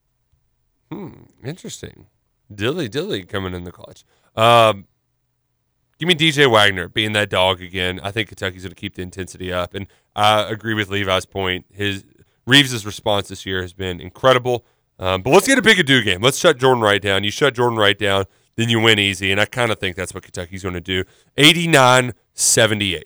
Hmm, 0.91 1.25
interesting. 1.45 2.07
Dilly 2.53 2.89
Dilly 2.89 3.25
coming 3.25 3.55
in 3.55 3.65
the 3.65 3.73
clutch. 3.73 4.05
Um, 4.35 4.87
give 6.03 6.09
me 6.09 6.15
DJ 6.17 6.51
Wagner 6.51 6.89
being 6.89 7.13
that 7.13 7.31
dog 7.31 7.63
again. 7.63 8.01
I 8.03 8.11
think 8.11 8.27
Kentucky's 8.27 8.65
going 8.65 8.75
to 8.75 8.81
keep 8.81 8.97
the 8.97 9.03
intensity 9.03 9.53
up, 9.53 9.73
and 9.73 9.87
I 10.17 10.43
agree 10.51 10.75
with 10.75 10.91
Levi's 10.91 11.27
point. 11.27 11.65
His 11.71 12.05
Reeves' 12.45 12.85
response 12.85 13.29
this 13.29 13.47
year 13.47 13.63
has 13.63 13.73
been 13.73 14.01
incredible. 14.01 14.65
Um, 14.99 15.23
but 15.23 15.31
let's 15.31 15.47
get 15.47 15.59
a 15.59 15.63
big 15.63 15.79
Adou 15.79 16.03
game. 16.03 16.21
Let's 16.21 16.39
shut 16.39 16.59
Jordan 16.59 16.83
Wright 16.83 17.01
down. 17.01 17.23
You 17.23 17.31
shut 17.31 17.55
Jordan 17.55 17.79
Wright 17.79 17.97
down, 17.97 18.25
then 18.57 18.69
you 18.69 18.81
win 18.81 18.99
easy, 18.99 19.31
and 19.31 19.41
I 19.41 19.45
kind 19.45 19.71
of 19.71 19.79
think 19.79 19.95
that's 19.95 20.13
what 20.13 20.25
Kentucky's 20.25 20.65
going 20.65 20.75
to 20.75 20.81
do. 20.81 21.05
89-78. 21.39 23.03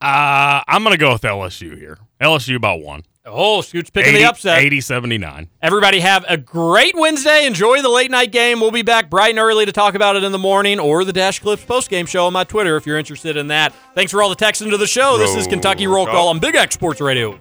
Uh, 0.00 0.62
I'm 0.66 0.82
gonna 0.82 0.96
go 0.96 1.12
with 1.12 1.20
LSU 1.20 1.76
here. 1.76 1.98
LSU 2.22 2.56
about 2.56 2.80
one. 2.80 3.02
Oh, 3.26 3.60
Scoots 3.60 3.90
picking 3.90 4.14
80, 4.14 4.22
the 4.22 4.28
upset. 4.28 4.58
80 4.58 4.80
79. 4.80 5.48
Everybody 5.60 6.00
have 6.00 6.24
a 6.28 6.38
great 6.38 6.94
Wednesday. 6.96 7.44
Enjoy 7.44 7.82
the 7.82 7.88
late 7.90 8.10
night 8.10 8.32
game. 8.32 8.60
We'll 8.60 8.70
be 8.70 8.82
back 8.82 9.10
bright 9.10 9.30
and 9.30 9.38
early 9.38 9.66
to 9.66 9.72
talk 9.72 9.94
about 9.94 10.16
it 10.16 10.24
in 10.24 10.32
the 10.32 10.38
morning 10.38 10.80
or 10.80 11.04
the 11.04 11.12
Dash 11.12 11.38
Clips 11.38 11.64
post 11.64 11.90
game 11.90 12.06
show 12.06 12.26
on 12.26 12.32
my 12.32 12.44
Twitter 12.44 12.76
if 12.76 12.86
you're 12.86 12.98
interested 12.98 13.36
in 13.36 13.48
that. 13.48 13.74
Thanks 13.94 14.10
for 14.10 14.22
all 14.22 14.30
the 14.30 14.34
texts 14.34 14.62
into 14.62 14.78
the 14.78 14.86
show. 14.86 15.18
This 15.18 15.36
is 15.36 15.46
Kentucky 15.46 15.86
Roll 15.86 16.06
Call. 16.06 16.14
Call 16.14 16.28
on 16.28 16.38
Big 16.38 16.54
X 16.54 16.74
Sports 16.74 17.00
Radio. 17.00 17.38